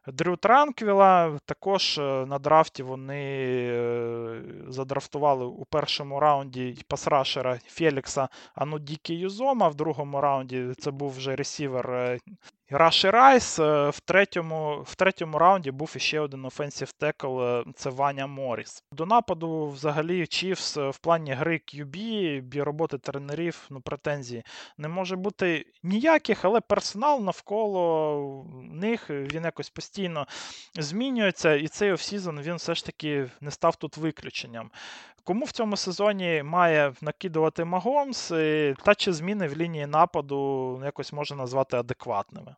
Дрю 0.08 0.36
Транквіла. 0.36 1.40
Також 1.46 1.98
е, 1.98 2.02
на 2.02 2.40
драфті 2.40 2.84
вони 2.84 3.24
е, 3.24 4.42
задрафтували 4.68 5.46
у 5.46 5.66
першому 5.66 6.20
раунді 6.20 6.78
пасрашера 6.88 7.60
Фелікса 7.68 8.30
Анудікі 8.56 9.14
Юзома. 9.14 9.68
В 9.68 9.76
другому 9.76 10.22
раунді 10.22 10.74
це 10.80 10.92
був 10.92 11.12
вже 11.12 11.36
ресівер 11.36 11.92
е, 11.92 12.20
Раші 12.70 13.10
Райс. 13.10 13.60
Е, 13.60 13.90
в 13.90 14.00
третьому 14.00 14.84
в 14.86 14.96
третьому 14.96 15.38
раунді 15.38 15.72
був 15.72 15.94
іще 15.96 16.20
один 16.20 16.46
offensive 16.46 16.92
tackle 16.92 17.42
це 17.76 17.90
Ваня 17.90 18.28
Моріс. 18.28 18.84
До 18.92 19.06
нападу, 19.06 19.68
взагалі, 19.68 20.28
Chiefs 20.28 20.78
е, 20.78 20.90
в 20.90 20.98
плані 20.98 21.34
гри 21.34 21.62
QB, 21.74 22.64
роботи 22.64 22.98
тренерів, 22.98 23.68
ну, 23.70 23.82
претензій 23.82 24.44
не 24.78 24.88
може 24.88 25.16
бути 25.16 25.66
ніяких, 25.84 26.46
але 26.46 26.62
персонал 26.62 27.24
навколо 27.24 28.46
них 28.72 29.10
він 29.10 29.44
якось 29.44 29.70
постійно 29.70 30.28
змінюється, 30.80 31.56
і 31.56 31.68
цей 31.68 31.92
offseason 31.92 32.42
він 32.42 32.56
все 32.56 32.76
ж 32.76 32.86
таки 32.86 33.30
не 33.42 33.52
став 33.52 33.76
тут 33.76 33.98
виключенням. 33.98 34.72
Кому 35.28 35.46
в 35.46 35.52
цьому 35.52 35.78
сезоні 35.78 36.44
має 36.44 36.94
накидувати 37.02 37.66
Магомс, 37.66 38.28
та 38.86 38.96
чи 38.98 39.14
зміни 39.14 39.48
в 39.48 39.58
лінії 39.58 39.86
нападу 39.86 40.82
якось 40.86 41.14
можна 41.14 41.38
назвати 41.38 41.78
адекватними? 41.78 42.56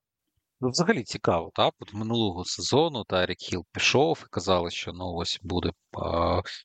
Ну, 0.62 0.70
взагалі 0.70 1.04
цікаво, 1.04 1.52
так? 1.56 1.74
От 1.80 1.94
минулого 1.94 2.46
сезону 2.46 3.04
Тарік 3.04 3.38
Хіл 3.40 3.66
пішов 3.72 4.24
і 4.26 4.30
казали, 4.32 4.72
що 4.72 4.94
ну 4.94 5.14
ось 5.14 5.40
буде 5.44 5.72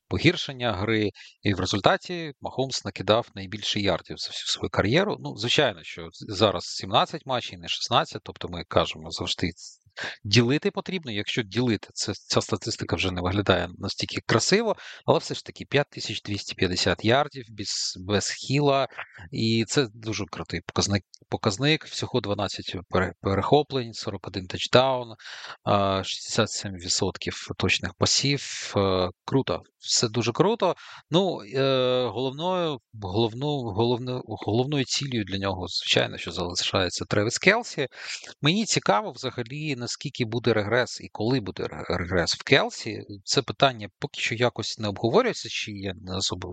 погіршення 0.07 0.73
гри, 0.73 1.09
і 1.41 1.53
в 1.53 1.59
результаті 1.59 2.33
Махомс 2.41 2.85
накидав 2.85 3.27
найбільше 3.35 3.79
ярдів 3.79 4.17
за 4.17 4.27
всю 4.27 4.47
свою 4.47 4.69
кар'єру. 4.69 5.17
Ну, 5.19 5.35
звичайно, 5.37 5.79
що 5.83 6.09
зараз 6.11 6.63
17 6.63 7.25
матчів, 7.25 7.59
не 7.59 7.67
16, 7.67 8.21
тобто 8.23 8.47
ми 8.47 8.63
кажемо 8.63 9.11
завжди 9.11 9.51
Ділити 10.23 10.71
потрібно, 10.71 11.11
якщо 11.11 11.41
ділити, 11.41 11.87
це 11.93 12.13
ця 12.13 12.41
статистика 12.41 12.95
вже 12.95 13.11
не 13.11 13.21
виглядає 13.21 13.69
настільки 13.77 14.21
красиво, 14.25 14.75
але 15.05 15.19
все 15.19 15.35
ж 15.35 15.45
таки 15.45 15.65
5250 15.65 17.05
ярдів 17.05 17.45
без 17.49 17.97
без 17.99 18.29
хіла, 18.29 18.87
і 19.31 19.65
це 19.67 19.87
дуже 19.93 20.25
крутий 20.25 20.61
показник. 20.61 21.03
Показник 21.29 21.85
всього 21.85 22.21
12 22.21 22.75
перехоплень, 23.21 23.93
41 23.93 24.47
тачдаун, 24.47 25.15
67% 25.65 27.53
точних 27.57 27.93
пасів. 27.93 28.73
Е, 28.77 29.09
круто, 29.25 29.61
все 29.79 30.07
дуже 30.07 30.31
круто. 30.31 30.75
Ну, 31.11 31.41
е, 31.55 32.07
головною 32.07 32.79
головною, 33.01 33.73
головною, 33.73 34.21
головною 34.25 34.85
цілею 34.85 35.23
для 35.23 35.37
нього, 35.37 35.67
звичайно, 35.67 36.17
що 36.17 36.31
залишається 36.31 37.05
Тревіс 37.05 37.37
Келсі. 37.37 37.87
Мені 38.41 38.65
цікаво 38.65 39.11
взагалі 39.11 39.75
наскільки 39.85 40.25
буде 40.25 40.53
регрес 40.53 41.01
і 41.01 41.09
коли 41.11 41.39
буде 41.39 41.67
регрес 41.89 42.35
в 42.35 42.43
Келсі. 42.43 43.01
Це 43.23 43.41
питання 43.41 43.89
поки 43.99 44.21
що 44.21 44.35
якось 44.35 44.79
не 44.79 44.87
обговорюється, 44.87 45.49
чи 45.49 45.71
я 45.71 45.93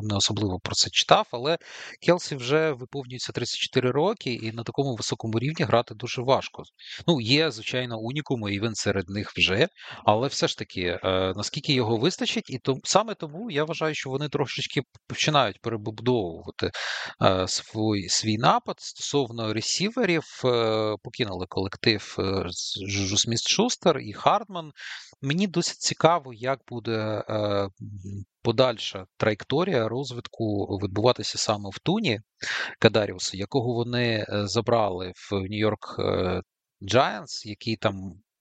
не 0.08 0.16
особливо 0.16 0.58
про 0.58 0.74
це 0.74 0.90
читав, 0.90 1.26
але 1.30 1.58
Келсі 2.06 2.36
вже 2.36 2.72
виповнюється 2.72 3.32
34 3.32 3.90
роки, 3.90 4.32
і 4.32 4.52
на 4.52 4.62
такому 4.62 4.94
високому 4.94 5.38
рівні 5.38 5.64
грати 5.64 5.94
дуже 5.94 6.22
важко. 6.22 6.62
Ну, 7.06 7.20
є, 7.20 7.50
звичайно, 7.50 7.98
унікуми, 7.98 8.54
і 8.54 8.60
він 8.60 8.74
серед 8.74 9.08
них 9.08 9.32
вже, 9.36 9.68
але 10.04 10.28
все 10.28 10.48
ж 10.48 10.58
таки, 10.58 10.80
е, 11.04 11.32
наскільки 11.36 11.72
його 11.72 11.96
вистачить, 11.96 12.50
і 12.50 12.58
то 12.58 12.76
саме 12.84 13.14
тому 13.14 13.50
я 13.50 13.64
вважаю, 13.64 13.94
що 13.94 14.10
вони 14.10 14.28
трошечки 14.28 14.82
починають 15.06 15.60
перебудовувати 15.60 16.70
е, 17.22 17.48
свій 17.48 18.08
свій 18.08 18.38
напад 18.38 18.76
стосовно 18.78 19.52
ресіверів, 19.52 20.24
е, 20.44 20.94
покинули 21.02 21.46
колектив 21.48 22.16
з 22.50 22.76
Сміт 23.22 23.48
Шустер 23.48 23.98
і 23.98 24.12
Хардман. 24.12 24.72
Мені 25.20 25.46
досить 25.46 25.78
цікаво, 25.78 26.32
як 26.32 26.60
буде 26.68 27.24
е, 27.28 27.68
подальша 28.42 29.06
траєкторія 29.16 29.88
розвитку 29.88 30.78
відбуватися 30.82 31.38
саме 31.38 31.70
в 31.72 31.78
Туні 31.78 32.20
Кадаріуса, 32.78 33.36
якого 33.36 33.74
вони 33.74 34.26
е, 34.28 34.46
забрали 34.46 35.12
в 35.16 35.34
Нью-Йорк 35.34 35.98
Giants, 36.92 37.46
який 37.46 37.76
там. 37.76 37.94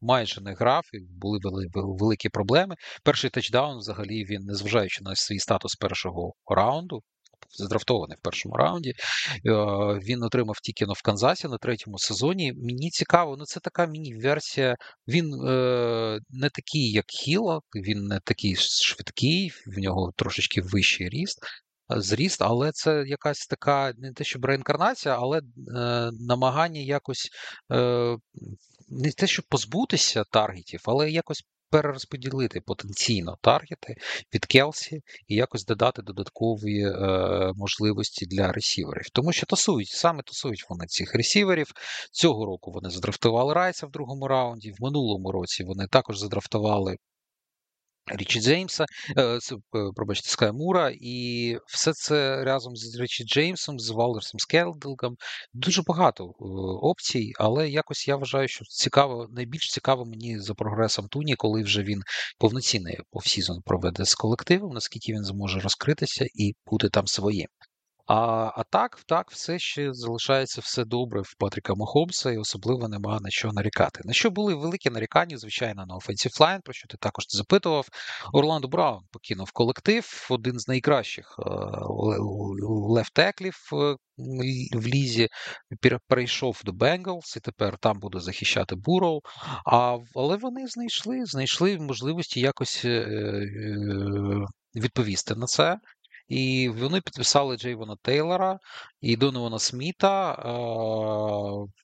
Майже 0.03 0.41
не 0.41 0.53
грав, 0.53 0.83
і 0.93 0.99
були 1.21 1.39
великі 1.73 2.29
проблеми. 2.29 2.75
Перший 3.03 3.29
тачдаун, 3.29 3.77
взагалі, 3.77 4.25
він, 4.25 4.41
незважаючи 4.43 5.03
на 5.03 5.15
свій 5.15 5.39
статус 5.39 5.75
першого 5.75 6.33
раунду, 6.47 7.01
задрафтований 7.49 8.17
в 8.17 8.23
першому 8.23 8.55
раунді. 8.55 8.89
Е, 8.89 8.95
він 10.03 10.23
отримав 10.23 10.59
тільки 10.63 10.85
в 10.85 11.01
Канзасі 11.01 11.47
на 11.47 11.57
третьому 11.57 11.97
сезоні. 11.97 12.53
Мені 12.53 12.89
цікаво, 12.89 13.35
ну 13.37 13.45
це 13.45 13.59
така 13.59 13.85
міні-версія. 13.85 14.75
Він 15.07 15.33
е, 15.33 16.19
не 16.29 16.49
такий, 16.49 16.91
як 16.91 17.05
Хіла, 17.07 17.59
він 17.75 18.03
не 18.03 18.19
такий 18.25 18.55
швидкий, 18.55 19.51
в 19.67 19.79
нього 19.79 20.11
трошечки 20.15 20.61
вищий 20.61 21.09
ріст. 21.09 21.39
Е, 21.91 22.01
зріст, 22.01 22.41
але 22.41 22.71
це 22.71 23.03
якась 23.07 23.47
така 23.47 23.93
не 23.97 24.13
те, 24.13 24.23
щоб 24.23 24.45
реінкарнація, 24.45 25.15
але 25.19 25.37
е, 25.39 25.41
намагання 26.19 26.81
якось 26.81 27.29
е, 27.71 28.17
не 28.89 29.11
те, 29.11 29.27
щоб 29.27 29.45
позбутися 29.49 30.23
таргетів, 30.31 30.81
але 30.85 31.11
якось 31.11 31.43
перерозподілити 31.71 32.61
потенційно 32.61 33.37
таргети 33.41 33.95
від 34.33 34.45
Келсі 34.45 35.01
і 35.27 35.35
якось 35.35 35.65
додати 35.65 36.01
додаткові 36.01 36.81
е, 36.81 37.51
можливості 37.55 38.25
для 38.25 38.51
ресіверів. 38.51 39.09
Тому 39.13 39.31
що 39.31 39.45
тасують, 39.45 39.89
саме 39.89 40.23
тасують 40.23 40.65
вони 40.69 40.85
цих 40.85 41.15
ресіверів. 41.15 41.67
Цього 42.11 42.45
року 42.45 42.71
вони 42.71 42.89
задрафтували 42.89 43.53
Райса 43.53 43.87
в 43.87 43.91
другому 43.91 44.27
раунді. 44.27 44.71
В 44.71 44.83
минулому 44.83 45.31
році 45.31 45.63
вони 45.63 45.87
також 45.87 46.17
задрафтували 46.17 46.97
Річі 48.07 48.41
Джеймса, 48.41 48.85
е, 49.17 49.23
е, 49.23 49.39
пробачте, 49.95 50.29
Скай 50.29 50.51
Мура, 50.51 50.93
і 51.01 51.57
все 51.67 51.93
це 51.93 52.43
разом 52.43 52.75
з 52.75 52.99
Річі 52.99 53.23
Джеймсом, 53.23 53.79
з 53.79 53.89
Валерсом 53.89 54.39
Скелдилгом. 54.39 55.15
Дуже 55.53 55.81
багато 55.81 56.23
е, 56.23 56.29
опцій, 56.81 57.33
але 57.39 57.69
якось 57.69 58.07
я 58.07 58.15
вважаю, 58.15 58.47
що 58.47 58.65
цікаво, 58.65 59.27
найбільш 59.31 59.71
цікаво 59.71 60.05
мені 60.05 60.39
за 60.39 60.53
прогресом 60.53 61.07
Тоні, 61.07 61.35
коли 61.35 61.63
вже 61.63 61.83
він 61.83 62.01
повноцінний 62.39 62.97
offseason 63.11 63.61
проведе 63.65 64.05
з 64.05 64.15
колективом, 64.15 64.73
наскільки 64.73 65.13
він 65.13 65.23
зможе 65.23 65.59
розкритися 65.59 66.25
і 66.33 66.53
бути 66.65 66.89
там 66.89 67.07
своїм. 67.07 67.47
А 68.13 68.51
а 68.55 68.63
так, 68.63 69.03
так, 69.05 69.31
все 69.31 69.59
ще 69.59 69.93
залишається 69.93 70.61
все 70.61 70.85
добре 70.85 71.21
в 71.21 71.33
Патріка 71.37 71.75
Мохомса, 71.75 72.31
і 72.31 72.37
особливо 72.37 72.87
нема 72.87 73.19
на 73.21 73.29
що 73.29 73.51
нарікати. 73.53 74.01
На 74.05 74.13
що 74.13 74.29
були 74.29 74.55
великі 74.55 74.89
нарікання, 74.89 75.37
звичайно, 75.37 75.85
на 75.85 75.95
Offensive 75.95 76.41
Line, 76.41 76.59
про 76.63 76.73
що 76.73 76.87
ти 76.87 76.97
також 76.97 77.25
запитував. 77.29 77.87
Орландо 78.33 78.67
Браун 78.67 79.03
покинув 79.11 79.51
колектив, 79.51 80.27
один 80.29 80.59
з 80.59 80.67
найкращих 80.67 81.35
е, 81.39 81.43
left 82.89 83.11
tackle 83.11 83.44
ів 83.44 83.55
е, 83.73 83.95
в 84.73 84.87
лізі, 84.87 85.27
перейшов 86.07 86.61
до 86.65 86.73
Bengals 86.73 87.35
і 87.37 87.39
тепер 87.39 87.77
там 87.77 87.99
буде 87.99 88.19
захищати 88.19 88.75
Буроу. 88.75 89.19
А, 89.65 89.97
Але 90.15 90.37
вони 90.37 90.67
знайшли, 90.67 91.25
знайшли 91.25 91.77
можливості 91.77 92.39
якось 92.39 92.85
е, 92.85 93.07
відповісти 94.75 95.35
на 95.35 95.45
це. 95.45 95.77
І 96.31 96.69
вони 96.69 97.01
підписали 97.01 97.57
Джейвона 97.57 97.95
Тейлора 98.01 98.59
і 99.01 99.15
Донована 99.15 99.59
Сміта 99.59 100.35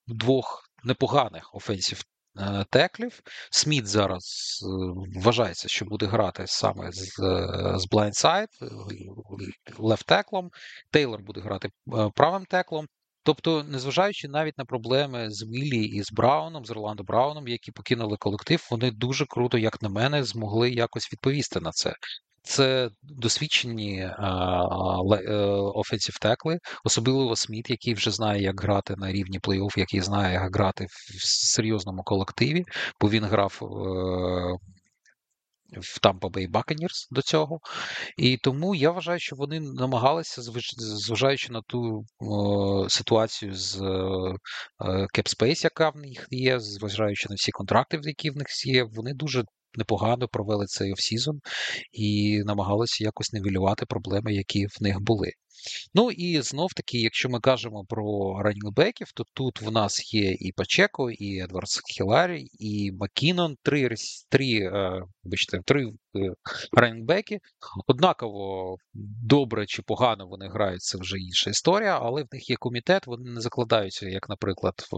двох 0.08 0.70
непоганих 0.84 1.56
офенсів 1.56 2.04
Е, 2.40 2.66
теклів. 2.70 3.22
Сміт 3.52 3.88
зараз 3.88 4.24
е, 4.64 5.20
вважається, 5.20 5.68
що 5.68 5.86
буде 5.86 6.06
грати 6.06 6.44
саме 6.48 6.92
з 6.92 7.14
з 7.76 7.88
бленсайд, 7.92 8.50
лефт-теклом. 9.78 10.50
Тейлор 10.92 11.22
буде 11.22 11.42
грати 11.42 11.70
е, 11.94 12.10
правим 12.16 12.46
теклом. 12.46 12.88
Тобто, 13.24 13.64
незважаючи 13.64 14.28
навіть 14.28 14.58
на 14.58 14.66
проблеми 14.66 15.32
з 15.32 15.44
Віллі 15.44 15.84
і 15.84 16.04
з 16.04 16.12
Брауном, 16.12 16.66
з 16.66 16.72
Орландо 16.72 17.04
Брауном, 17.04 17.48
які 17.48 17.72
покинули 17.72 18.18
колектив, 18.18 18.68
вони 18.72 18.92
дуже 18.92 19.26
круто, 19.26 19.58
як 19.58 19.82
на 19.82 19.90
мене, 19.90 20.24
змогли 20.24 20.72
якось 20.72 21.12
відповісти 21.12 21.60
на 21.60 21.72
це. 21.72 21.94
Це 22.48 22.90
досвідчені 23.04 24.10
офенсів 25.76 26.18
текли, 26.20 26.60
особливо 26.84 27.36
Сміт, 27.36 27.70
який 27.70 27.94
вже 27.94 28.12
знає, 28.12 28.42
як 28.42 28.62
грати 28.62 28.96
на 28.98 29.12
рівні 29.12 29.40
плей-офф, 29.40 29.80
який 29.80 30.02
знає, 30.02 30.34
як 30.34 30.56
грати 30.56 30.86
в 30.86 31.26
серйозному 31.28 32.04
колективі, 32.04 32.66
бо 33.02 33.10
він 33.10 33.24
грав. 33.24 33.60
Е, 33.62 34.78
в 35.72 36.00
Tampa 36.00 36.30
Bay 36.30 36.52
Buccaneers 36.52 37.08
до 37.12 37.22
цього. 37.22 37.60
І 38.18 38.38
тому 38.38 38.76
я 38.76 38.92
вважаю, 38.92 39.20
що 39.20 39.36
вони 39.36 39.60
намагалися, 39.60 40.42
зважаючи 40.78 41.52
на 41.54 41.62
ту 41.62 42.06
о, 42.20 42.90
ситуацію 42.90 43.56
з 43.56 43.82
Capspace, 45.16 45.64
яка 45.64 45.90
в 45.90 45.98
них 45.98 46.28
є, 46.32 46.60
зважаючи 46.60 47.30
на 47.30 47.36
всі 47.36 47.52
контракти, 47.52 48.00
які 48.04 48.30
в 48.30 48.38
них 48.38 48.48
є, 48.66 48.84
вони 48.84 49.14
дуже 49.14 49.44
непогано 49.78 50.28
провели 50.28 50.66
цей 50.66 50.94
offseason 50.94 51.40
і 51.92 52.42
намагалися 52.46 53.04
якось 53.04 53.34
нивелювати 53.34 53.86
проблеми, 53.86 54.34
які 54.34 54.66
в 54.66 54.78
них 54.82 55.02
були. 55.02 55.32
Ну 55.94 56.12
і 56.12 56.42
знов 56.42 56.74
таки, 56.74 57.00
якщо 57.00 57.30
ми 57.30 57.40
кажемо 57.40 57.86
про 57.90 58.36
ранінгбеків, 58.44 59.12
то 59.16 59.24
тут 59.34 59.62
в 59.62 59.72
нас 59.72 60.14
є 60.14 60.32
і 60.32 60.52
Пачеко, 60.52 61.12
і 61.12 61.40
Едвардс-Хілейр, 61.40 62.48
і 62.60 62.92
Макінон, 62.92 63.56
три 63.64 63.96
три, 64.30 64.60
е, 64.60 65.02
вибачте, 65.28 65.60
три 65.66 65.92
е. 66.16 66.32
Однаково 67.88 68.76
добре 69.24 69.66
чи 69.66 69.82
погано 69.82 70.28
вони 70.28 70.50
грають, 70.50 70.82
це 70.82 70.98
вже 70.98 71.18
інша 71.18 71.50
історія, 71.50 72.00
але 72.02 72.24
в 72.24 72.28
них 72.32 72.50
є 72.50 72.56
комітет, 72.56 73.08
вони 73.08 73.32
не 73.32 73.42
закладаються, 73.42 74.10
як, 74.10 74.30
наприклад, 74.30 74.74
в 74.92 74.98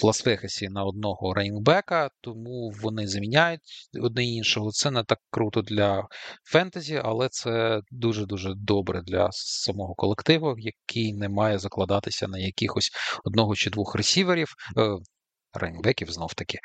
в 0.00 0.04
Лас-Вегасі 0.04 0.68
на 0.70 0.84
одного 0.84 1.34
раннінгбека, 1.34 2.10
тому 2.20 2.72
вони 2.82 3.06
заміняють 3.06 3.60
одне 4.02 4.24
іншого. 4.24 4.70
Це 4.70 4.90
не 4.90 5.04
так 5.04 5.18
круто 5.30 5.62
для 5.62 6.06
фентезі, 6.44 7.00
але 7.04 7.28
це 7.28 7.80
дуже-дуже 7.90 8.54
добре 8.56 9.02
для 9.02 9.28
самого 9.32 9.94
колективу, 9.94 10.54
який 10.58 11.12
не 11.12 11.28
має 11.28 11.58
закладатися 11.58 12.28
на 12.28 12.38
якихось 12.38 12.90
одного 13.24 13.54
чи 13.54 13.70
двох 13.70 13.94
ресіверів. 13.94 14.48
Е, 15.56 15.58
Рейнбеків 15.58 16.10
знов 16.10 16.34
таки. 16.34 16.58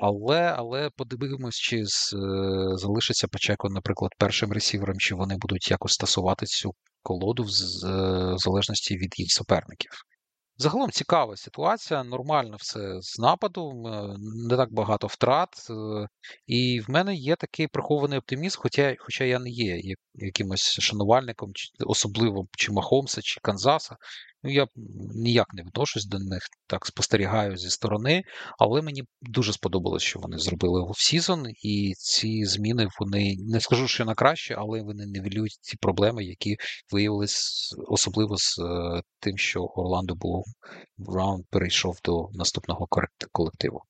Але 0.00 0.54
але 0.56 0.90
подивимось, 0.96 1.56
чи 1.56 1.84
з, 1.86 2.14
е, 2.14 2.76
залишиться 2.76 3.28
Пачеко, 3.28 3.68
наприклад, 3.68 4.12
першим 4.18 4.52
ресівером, 4.52 4.98
чи 4.98 5.14
вони 5.14 5.36
будуть 5.36 5.70
якось 5.70 5.92
стасувати 5.92 6.46
цю 6.46 6.74
колоду 7.02 7.42
в, 7.42 7.50
з, 7.50 7.84
в 8.34 8.38
залежності 8.38 8.96
від 8.96 9.18
їх 9.18 9.32
суперників. 9.32 9.90
Загалом 10.58 10.90
цікава 10.90 11.36
ситуація, 11.36 12.04
нормально 12.04 12.56
все 12.60 13.00
з 13.00 13.18
нападу, 13.18 13.72
не 14.48 14.56
так 14.56 14.72
багато 14.72 15.06
втрат. 15.06 15.48
Е, 15.70 16.08
і 16.46 16.80
в 16.80 16.90
мене 16.90 17.14
є 17.14 17.36
такий 17.36 17.66
прихований 17.66 18.18
оптимізм, 18.18 18.58
хоча 18.60 18.96
хоча 18.98 19.24
я 19.24 19.38
не 19.38 19.50
є 19.50 19.94
якимось 20.14 20.80
шанувальником, 20.80 21.52
особливо 21.86 22.46
чи 22.56 22.72
Махомса, 22.72 23.22
чи 23.22 23.40
Канзаса. 23.40 23.96
Ну, 24.46 24.52
я 24.52 24.66
ніяк 25.14 25.54
не 25.54 25.62
відношусь 25.62 26.06
до 26.06 26.18
них, 26.18 26.42
так 26.66 26.86
спостерігаю 26.86 27.56
зі 27.56 27.70
сторони, 27.70 28.22
але 28.58 28.82
мені 28.82 29.02
дуже 29.22 29.52
сподобалось, 29.52 30.02
що 30.02 30.18
вони 30.18 30.38
зробили 30.38 30.90
в 30.90 31.00
сезон, 31.00 31.46
і 31.62 31.92
ці 31.96 32.44
зміни 32.44 32.88
вони 33.00 33.36
не 33.38 33.60
скажу, 33.60 33.88
що 33.88 34.04
на 34.04 34.14
краще, 34.14 34.54
але 34.58 34.82
вони 34.82 35.06
нівелюють 35.06 35.58
ті 35.60 35.76
проблеми, 35.76 36.24
які 36.24 36.56
виявились 36.92 37.74
особливо 37.88 38.36
з 38.38 38.58
е, 38.58 39.02
тим, 39.20 39.38
що 39.38 39.62
Орландо 39.62 40.14
був 40.14 40.44
Браун 40.96 41.44
перейшов 41.50 41.98
до 42.04 42.28
наступного 42.32 42.88
колективу. 43.32 43.82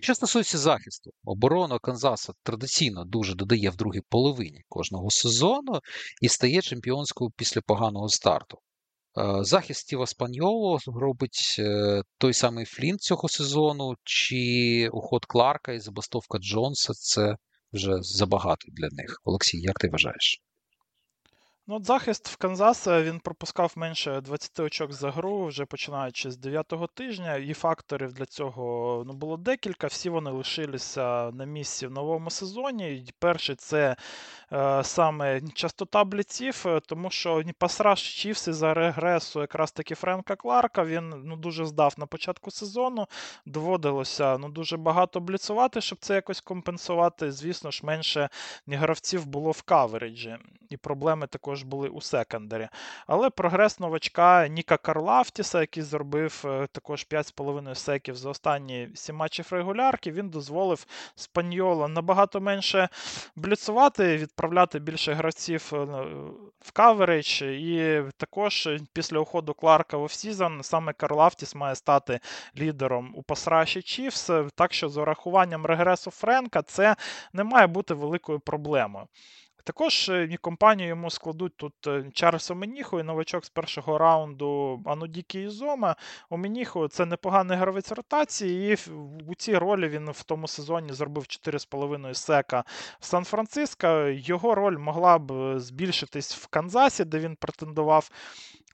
Що 0.00 0.14
стосується 0.14 0.58
захисту, 0.58 1.10
оборона 1.24 1.78
Канзаса 1.78 2.32
традиційно 2.42 3.04
дуже 3.04 3.34
додає 3.34 3.70
в 3.70 3.76
другій 3.76 4.02
половині 4.08 4.62
кожного 4.68 5.10
сезону 5.10 5.80
і 6.22 6.28
стає 6.28 6.62
чемпіонською 6.62 7.30
після 7.36 7.60
поганого 7.60 8.08
старту. 8.08 8.58
Захист 9.40 9.80
Стіва 9.80 10.06
Спаньоло 10.06 10.78
робить 10.86 11.56
е, 11.58 12.02
той 12.18 12.32
самий 12.32 12.64
Флінт 12.64 13.00
цього 13.00 13.28
сезону, 13.28 13.94
чи 14.04 14.88
уход 14.92 15.24
Кларка 15.24 15.72
і 15.72 15.80
забастовка 15.80 16.38
Джонса 16.38 16.92
це 16.92 17.36
вже 17.72 18.02
забагато 18.02 18.68
для 18.72 18.88
них. 18.92 19.20
Олексій, 19.24 19.60
як 19.60 19.78
ти 19.78 19.88
вважаєш? 19.88 20.42
Ну, 21.66 21.76
от 21.76 21.86
Захист 21.86 22.28
в 22.28 22.36
Канзаса 22.36 23.02
він 23.02 23.20
пропускав 23.20 23.72
менше 23.76 24.20
20 24.20 24.60
очок 24.60 24.92
за 24.92 25.10
гру, 25.10 25.46
вже 25.46 25.64
починаючи 25.64 26.30
з 26.30 26.38
9-го 26.38 26.86
тижня. 26.86 27.36
І 27.36 27.54
факторів 27.54 28.12
для 28.12 28.26
цього 28.26 29.02
ну, 29.06 29.12
було 29.12 29.36
декілька. 29.36 29.86
Всі 29.86 30.10
вони 30.10 30.30
лишилися 30.30 31.30
на 31.30 31.44
місці 31.44 31.86
в 31.86 31.90
новому 31.90 32.30
сезоні. 32.30 33.06
Перший 33.18 33.56
це 33.56 33.96
е, 34.52 34.84
саме 34.84 35.40
частота 35.54 36.04
бліців, 36.04 36.62
е, 36.66 36.80
тому 36.80 37.10
що 37.10 37.42
пасраж 37.58 38.02
Chiefs 38.02 38.52
із-за 38.52 38.74
регресу 38.74 39.40
якраз 39.40 39.72
таки 39.72 39.94
Френка 39.94 40.36
Кларка. 40.36 40.84
Він 40.84 41.08
ну, 41.24 41.36
дуже 41.36 41.66
здав 41.66 41.94
на 41.98 42.06
початку 42.06 42.50
сезону. 42.50 43.06
Доводилося 43.46 44.38
ну, 44.38 44.48
дуже 44.48 44.76
багато 44.76 45.20
бліцувати, 45.20 45.80
щоб 45.80 45.98
це 45.98 46.14
якось 46.14 46.40
компенсувати. 46.40 47.32
Звісно 47.32 47.70
ж, 47.70 47.80
менше 47.86 48.28
гравців 48.66 49.26
було 49.26 49.50
в 49.50 49.62
coverage 49.62 50.21
і. 50.21 50.36
І 50.70 50.76
проблеми 50.76 51.26
також 51.26 51.53
також 51.54 51.62
були 51.62 51.88
у 51.88 52.00
secondary. 52.00 52.68
Але 53.06 53.30
прогрес 53.30 53.80
новачка 53.80 54.48
Ніка 54.48 54.76
Карлафтіса, 54.76 55.60
який 55.60 55.82
зробив 55.82 56.42
е, 56.44 56.66
також 56.72 57.06
5,5 57.10 57.74
секів 57.74 58.16
за 58.16 58.30
останні 58.30 58.88
7 58.94 59.16
матчів 59.16 59.46
регулярки, 59.50 60.12
він 60.12 60.30
дозволив 60.30 60.86
Спаньоло 61.14 61.88
набагато 61.88 62.40
менше 62.40 62.88
бліцувати, 63.36 64.16
відправляти 64.16 64.78
більше 64.78 65.12
гравців 65.12 65.70
е, 65.72 65.76
в 66.60 66.72
coverage. 66.72 67.42
І 67.42 68.02
також 68.16 68.68
після 68.92 69.18
уходу 69.18 69.54
Кларка 69.54 69.96
в 69.96 70.02
offseason 70.02 70.62
саме 70.62 70.92
Карлафтіс 70.92 71.54
має 71.54 71.74
стати 71.74 72.20
лідером 72.58 73.12
у 73.16 73.22
пасраші 73.22 73.82
Чіфс. 73.82 74.30
Так 74.54 74.72
що 74.72 74.88
з 74.88 74.96
урахуванням 74.96 75.66
регресу 75.66 76.10
Френка 76.10 76.62
це 76.62 76.96
не 77.32 77.44
має 77.44 77.66
бути 77.66 77.94
великою 77.94 78.40
проблемою. 78.40 79.06
Також 79.64 80.08
е, 80.08 80.36
компанію 80.40 80.88
йому 80.88 81.10
складуть 81.10 81.56
тут 81.56 81.86
е, 81.86 82.10
Чарльз 82.12 82.50
Оменіхо 82.50 83.00
і 83.00 83.02
новачок 83.02 83.44
з 83.44 83.48
першого 83.48 83.98
раунду 83.98 84.82
Анудікі 84.86 85.42
Ізома. 85.42 85.96
Оменіхо 86.30 86.88
це 86.88 87.06
непоганий 87.06 87.58
гравець 87.58 87.92
ротації, 87.92 88.72
і 88.72 88.90
у 89.26 89.34
цій 89.34 89.58
ролі 89.58 89.88
він 89.88 90.10
в 90.10 90.22
тому 90.22 90.48
сезоні 90.48 90.92
зробив 90.92 91.24
4,5 91.24 92.14
сека 92.14 92.64
в 93.00 93.04
Сан-Франциско. 93.04 93.88
Його 94.08 94.54
роль 94.54 94.78
могла 94.78 95.18
б 95.18 95.32
е, 95.32 95.60
збільшитись 95.60 96.36
в 96.36 96.46
Канзасі, 96.46 97.04
де 97.04 97.18
він 97.18 97.36
претендував. 97.36 98.10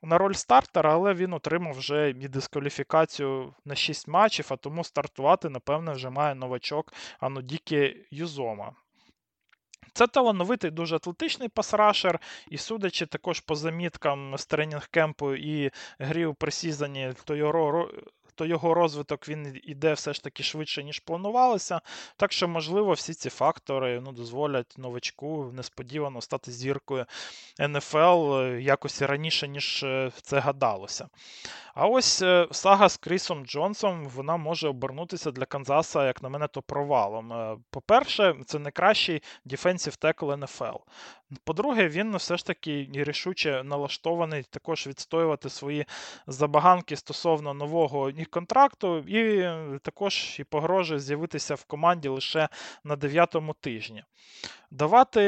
На 0.03 0.19
роль 0.19 0.33
стартера, 0.33 0.93
але 0.93 1.15
він 1.15 1.33
отримав 1.33 1.75
вже 1.75 2.11
і 2.11 2.29
дискваліфікацію 2.29 3.55
на 3.65 3.75
6 3.75 4.09
матчів, 4.09 4.47
а 4.49 4.57
тому 4.57 4.85
стартувати, 4.85 5.49
напевне, 5.49 5.93
вже 5.93 6.11
має 6.11 6.35
новачок 6.35 6.93
Анудікі 7.21 7.97
Юзома. 8.11 8.73
Це 9.93 10.07
талановитий, 10.07 10.71
дуже 10.71 10.97
атлетичний 10.97 11.49
пасрашер, 11.49 12.21
і 12.51 12.59
судячи 12.59 13.07
також 13.07 13.41
по 13.41 13.55
заміткам 13.55 14.39
з 14.39 14.49
тренінг-кемпу 14.49 15.35
і 15.35 15.71
грі 15.99 16.27
у 16.27 16.35
пресізоні, 16.35 17.13
то 17.25 17.37
його 17.37 17.91
то 18.41 18.47
його 18.47 18.75
розвиток 18.75 19.29
він 19.29 19.61
іде 19.65 19.93
все 19.93 20.13
ж 20.13 20.25
таки 20.25 20.43
швидше, 20.43 20.85
ніж 20.85 20.99
планувалося. 20.99 21.81
Так 22.17 22.33
що, 22.33 22.49
можливо, 22.49 22.93
всі 22.93 23.15
ці 23.15 23.31
фактори 23.31 24.01
ну, 24.01 24.13
дозволять 24.13 24.75
новачку 24.79 25.51
несподівано 25.55 26.21
стати 26.21 26.53
зіркою 26.53 27.07
НФЛ 27.61 28.43
якось 28.45 29.03
раніше, 29.03 29.49
ніж 29.49 29.83
е, 29.83 30.13
це 30.23 30.39
гадалося. 30.39 31.09
А 31.75 31.87
ось 31.87 32.23
е, 32.23 32.49
сага 32.51 32.89
з 32.89 32.97
Крісом 32.97 33.47
Джонсом 33.47 34.09
вона 34.09 34.37
може 34.37 34.69
обернутися 34.69 35.31
для 35.31 35.45
Канзаса, 35.45 36.07
як 36.07 36.23
на 36.23 36.29
мене, 36.29 36.49
то 36.49 36.63
провалом. 36.63 37.33
Е, 37.33 37.57
по-перше, 37.71 38.35
це 38.47 38.59
найкращий 38.59 39.23
дефенсів 39.45 39.97
текл 39.97 40.33
НФЛ. 40.33 40.77
По-друге, 41.45 41.89
він 41.89 42.17
все 42.17 42.37
ж 42.37 42.47
таки 42.47 42.89
рішуче 42.93 43.63
налаштований 43.65 44.43
також 44.43 44.87
відстоювати 44.87 45.49
свої 45.49 45.87
забаганки 46.27 46.97
стосовно 46.97 47.55
нового 47.55 48.11
контракту, 48.31 48.99
і 48.99 49.51
також 49.83 50.37
і 50.41 50.45
погрожує 50.45 51.01
з'явитися 51.01 51.55
в 51.55 51.65
команді 51.65 52.09
лише 52.09 52.49
на 52.85 52.97
дев'ятому 52.97 53.55
тижні. 53.61 54.05
Давати 54.73 55.23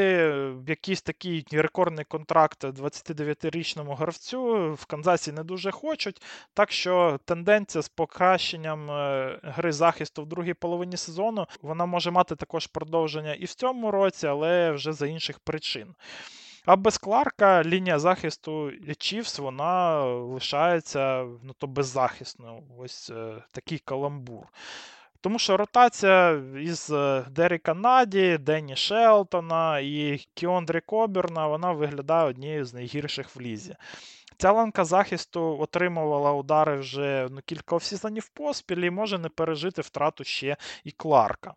якийсь 0.68 1.02
такий 1.02 1.46
рекордний 1.52 2.04
контракт 2.04 2.64
29-річному 2.64 3.96
гравцю 3.96 4.72
в 4.74 4.86
Канзасі 4.86 5.32
не 5.32 5.44
дуже 5.44 5.70
хочуть. 5.70 6.22
Так 6.54 6.72
що 6.72 7.20
тенденція 7.24 7.82
з 7.82 7.88
покращенням 7.88 8.90
е, 8.90 9.40
гри 9.42 9.72
захисту 9.72 10.22
в 10.22 10.26
другій 10.26 10.54
половині 10.54 10.96
сезону 10.96 11.46
вона 11.62 11.86
може 11.86 12.10
мати 12.10 12.36
також 12.36 12.66
продовження 12.66 13.34
і 13.34 13.44
в 13.44 13.54
цьому 13.54 13.90
році, 13.90 14.26
але 14.26 14.70
вже 14.72 14.92
за 14.92 15.06
інших 15.06 15.38
причин. 15.38 15.91
А 16.66 16.76
без 16.76 16.98
Кларка 16.98 17.64
лінія 17.64 17.98
захисту 17.98 18.72
Чівс 18.98 19.38
вона 19.38 20.04
лишається 20.04 21.26
ну, 21.42 21.52
то 21.58 21.66
беззахисною. 21.66 22.62
Ось 22.78 23.10
е, 23.10 23.44
такий 23.52 23.78
каламбур. 23.78 24.46
Тому 25.20 25.38
що 25.38 25.56
ротація 25.56 26.42
із 26.60 26.90
е, 26.90 27.24
Деріка 27.30 27.74
Наді, 27.74 28.38
Денні 28.38 28.76
Шелтона 28.76 29.78
і 29.78 30.26
Кіондрі 30.34 30.80
Коберна 30.80 31.46
вона 31.46 31.72
виглядає 31.72 32.28
однією 32.28 32.64
з 32.64 32.74
найгірших 32.74 33.36
в 33.36 33.40
лізі. 33.40 33.76
Ця 34.38 34.52
ланка 34.52 34.84
захисту 34.84 35.58
отримувала 35.60 36.32
удари 36.32 36.76
вже 36.76 37.28
ну, 37.30 37.40
кілька 37.44 37.76
офсізонів 37.76 38.28
поспіль 38.28 38.76
і 38.76 38.90
може 38.90 39.18
не 39.18 39.28
пережити 39.28 39.82
втрату 39.82 40.24
ще 40.24 40.56
і 40.84 40.90
Кларка. 40.90 41.54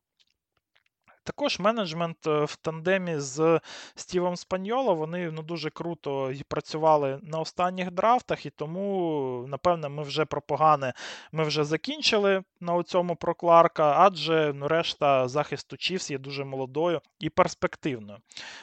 Також 1.25 1.59
менеджмент 1.59 2.27
е, 2.27 2.43
в 2.45 2.55
тандемі 2.55 3.19
з 3.19 3.59
Стівом 3.95 4.35
Спаньоло, 4.35 4.95
вони 4.95 5.31
ну, 5.31 5.41
дуже 5.41 5.69
круто 5.69 6.33
працювали 6.47 7.19
на 7.23 7.39
останніх 7.39 7.91
драфтах, 7.91 8.45
і 8.45 8.49
тому, 8.49 9.45
напевне, 9.47 9.89
ми 9.89 10.03
вже 10.03 10.25
про 10.25 10.41
погане 10.41 10.93
ми 11.31 11.43
вже 11.43 11.63
закінчили 11.63 12.43
на 12.59 12.83
цьому 12.83 13.15
про 13.15 13.35
Кларка, 13.35 13.95
адже 13.97 14.53
ну, 14.55 14.67
решта 14.67 15.27
захисту 15.27 15.77
Chiefs 15.77 16.11
є 16.11 16.17
дуже 16.17 16.43
молодою 16.43 17.01
і 17.19 17.29
перспективною. 17.29 18.19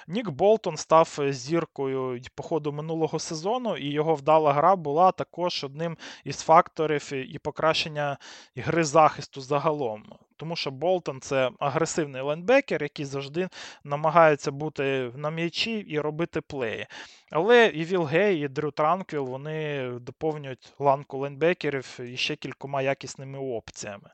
Нік 0.09 0.31
Болтон 0.31 0.77
став 0.77 1.19
зіркою 1.29 2.21
по 2.35 2.43
ходу 2.43 2.73
минулого 2.73 3.19
сезону, 3.19 3.77
і 3.77 3.87
його 3.87 4.15
вдала 4.15 4.53
гра 4.53 4.77
була 4.77 5.13
також 5.13 5.65
одним 5.65 5.97
із 6.25 6.41
факторів 6.41 7.13
і 7.13 7.39
покращення 7.39 8.17
гри 8.57 8.85
захисту 8.85 9.41
загалом 9.41 10.05
тому 10.43 10.57
що 10.57 10.71
Болтон 10.71 11.21
це 11.21 11.51
агресивний 11.59 12.23
лайнбекер, 12.23 12.83
який 12.83 13.05
завжди 13.05 13.49
намагається 13.85 14.51
бути 14.51 15.11
на 15.17 15.31
м'ячі 15.31 15.73
і 15.73 16.01
робити 16.01 16.41
play 16.41 16.67
ї. 16.67 16.87
Але 17.31 17.67
і 17.67 17.85
Віл 17.85 18.05
Гей, 18.05 18.45
і 18.45 18.49
Дрю 18.49 18.71
Транквіл 18.71 19.25
вони 19.25 19.89
доповнюють 20.01 20.73
ланку 20.79 21.19
лайнбекерів 21.19 21.99
ще 22.15 22.37
кількома 22.37 22.83
якісними 22.83 23.39
опціями. 23.39 24.11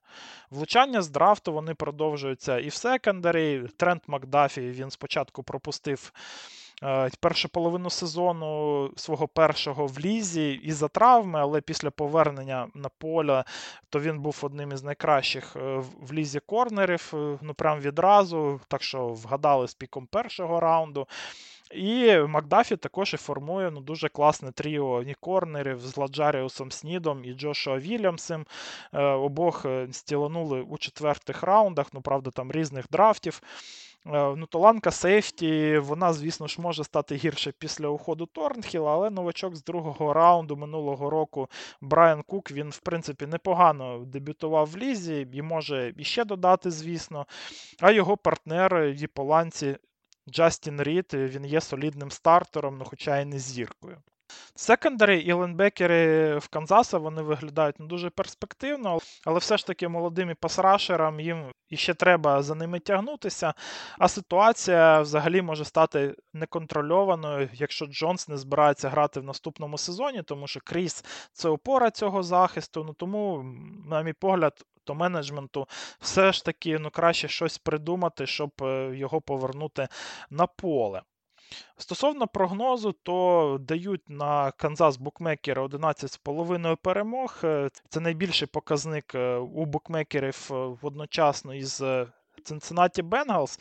Влучання 0.50 1.02
з 1.02 1.08
драфту 1.08 1.52
вони 1.52 1.74
продовжуються 1.74 2.58
і 2.58 2.68
в 2.68 2.74
секондарі. 2.74 3.62
Трент 3.76 4.02
Макдафі 4.06 4.60
він 4.60 4.90
спочатку 4.90 5.42
пропустив. 5.42 6.12
Е, 6.82 7.10
першу 7.20 7.48
половину 7.48 7.90
сезону 7.90 8.90
свого 8.96 9.28
першого 9.28 9.86
в 9.86 9.98
лізі 9.98 10.52
із-за 10.52 10.88
травми, 10.88 11.40
але 11.40 11.60
після 11.60 11.90
повернення 11.90 12.68
на 12.74 12.88
поле, 12.88 13.44
то 13.90 14.00
він 14.00 14.20
був 14.20 14.38
одним 14.42 14.72
із 14.72 14.82
найкращих 14.82 15.56
е, 15.56 15.82
в 16.00 16.12
лізі 16.12 16.40
корнерів. 16.46 17.12
Е, 17.14 17.38
ну 17.42 17.54
прям 17.54 17.80
відразу, 17.80 18.60
так 18.68 18.82
що 18.82 19.06
вгадали 19.06 19.68
з 19.68 19.74
піком 19.74 20.06
першого 20.06 20.60
раунду. 20.60 21.06
І 21.74 22.16
Макдафі 22.16 22.76
також 22.76 23.14
і 23.14 23.16
формує 23.16 23.70
ну, 23.70 23.80
дуже 23.80 24.08
класне 24.08 24.52
тріо 24.52 25.04
корнерів 25.20 25.80
з 25.80 25.96
Ладжаріусом 25.96 26.72
Снідом 26.72 27.24
і 27.24 27.32
Джошуа 27.32 27.78
Вільямсом. 27.78 28.46
Обох 28.92 29.66
стіланули 29.90 30.60
у 30.60 30.78
четвертих 30.78 31.42
раундах, 31.42 31.86
ну 31.92 32.00
правда, 32.00 32.30
там 32.30 32.52
різних 32.52 32.84
драфтів. 32.90 33.42
Е, 34.14 34.34
ну, 34.36 34.46
Толанка 34.46 34.90
Сейфті, 34.90 35.78
вона, 35.78 36.12
звісно 36.12 36.46
ж, 36.46 36.60
може 36.60 36.84
стати 36.84 37.14
гірше 37.14 37.52
після 37.58 37.88
уходу 37.88 38.26
Торнхіла, 38.26 38.92
але 38.92 39.10
новачок 39.10 39.56
з 39.56 39.64
другого 39.64 40.12
раунду 40.12 40.56
минулого 40.56 41.10
року 41.10 41.48
Брайан 41.80 42.22
Кук, 42.22 42.50
він, 42.50 42.70
в 42.70 42.78
принципі, 42.78 43.26
непогано 43.26 44.04
дебютував 44.06 44.70
в 44.70 44.76
лізі 44.76 45.28
і 45.32 45.42
може 45.42 45.94
іще 45.96 46.24
додати, 46.24 46.70
звісно. 46.70 47.26
А 47.80 47.90
його 47.90 48.16
партнер 48.16 48.84
і 48.84 49.06
по 49.06 49.24
ланці 49.24 49.76
Джастін 50.30 50.82
Рід, 50.82 51.10
він 51.12 51.44
є 51.44 51.60
солідним 51.60 52.10
стартером, 52.10 52.78
ну 52.78 52.84
хоча 52.84 53.20
й 53.20 53.24
не 53.24 53.38
зіркою. 53.38 54.02
Секондари 54.54 55.20
і 55.20 55.32
ленбекери 55.32 56.38
в 56.38 56.48
Канзаса 56.48 56.98
вони 56.98 57.22
виглядають 57.22 57.80
не 57.80 57.86
дуже 57.86 58.10
перспективно, 58.10 58.98
але 59.26 59.38
все 59.38 59.56
ж 59.56 59.66
таки 59.66 59.88
молодим 59.88 60.34
пасрашерам 60.40 61.20
їм 61.20 61.52
іще 61.68 61.94
треба 61.94 62.42
за 62.42 62.54
ними 62.54 62.80
тягнутися. 62.80 63.54
А 63.98 64.08
ситуація 64.08 65.00
взагалі 65.00 65.42
може 65.42 65.64
стати 65.64 66.14
неконтрольованою, 66.32 67.48
якщо 67.52 67.86
Джонс 67.86 68.28
не 68.28 68.36
збирається 68.36 68.88
грати 68.88 69.20
в 69.20 69.24
наступному 69.24 69.78
сезоні, 69.78 70.22
тому 70.22 70.46
що 70.46 70.60
Кріс 70.64 71.04
це 71.32 71.48
опора 71.48 71.90
цього 71.90 72.22
захисту. 72.22 72.84
Ну 72.84 72.92
тому, 72.92 73.44
на 73.86 74.02
мій 74.02 74.12
погляд, 74.12 74.64
то 74.84 74.94
менеджменту 74.94 75.68
все 76.00 76.32
ж 76.32 76.44
таки 76.44 76.78
ну, 76.78 76.90
краще 76.90 77.28
щось 77.28 77.58
придумати, 77.58 78.26
щоб 78.26 78.50
е, 78.62 78.96
його 78.96 79.20
повернути 79.20 79.88
на 80.30 80.46
поле. 80.46 81.02
Стосовно 81.76 82.26
прогнозу, 82.26 82.92
то 82.92 83.58
дають 83.60 84.08
на 84.08 84.50
Канзас 84.50 84.96
букмекера 84.96 85.64
11,5 85.64 86.76
перемог. 86.76 87.38
Е, 87.44 87.70
це 87.88 88.00
найбільший 88.00 88.48
показник 88.48 89.14
е, 89.14 89.36
у 89.36 89.64
букмекерів 89.64 90.48
е, 90.50 90.54
одночасно 90.82 91.54
із 91.54 91.82
Cincinnati 92.44 93.02
Bengals. 93.02 93.60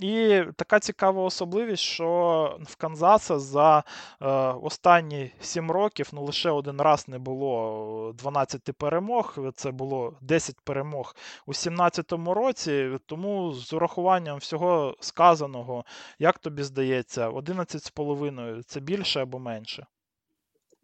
І 0.00 0.42
така 0.56 0.80
цікава 0.80 1.22
особливість, 1.22 1.82
що 1.82 2.58
в 2.62 2.76
Канзаса 2.76 3.38
за 3.38 3.82
е, 4.20 4.26
останні 4.62 5.32
7 5.40 5.70
років 5.70 6.08
ну, 6.12 6.24
лише 6.24 6.50
один 6.50 6.80
раз 6.80 7.08
не 7.08 7.18
було 7.18 8.12
12 8.18 8.62
перемог. 8.78 9.38
Це 9.54 9.70
було 9.70 10.16
10 10.20 10.60
перемог 10.60 11.14
у 11.46 11.52
2017 11.52 12.12
році. 12.12 12.90
Тому 13.06 13.52
з 13.52 13.72
урахуванням 13.72 14.38
всього 14.38 14.96
сказаного, 15.00 15.84
як 16.18 16.38
тобі 16.38 16.62
здається, 16.62 17.30
11,5 17.30 18.62
це 18.62 18.80
більше 18.80 19.22
або 19.22 19.38
менше? 19.38 19.86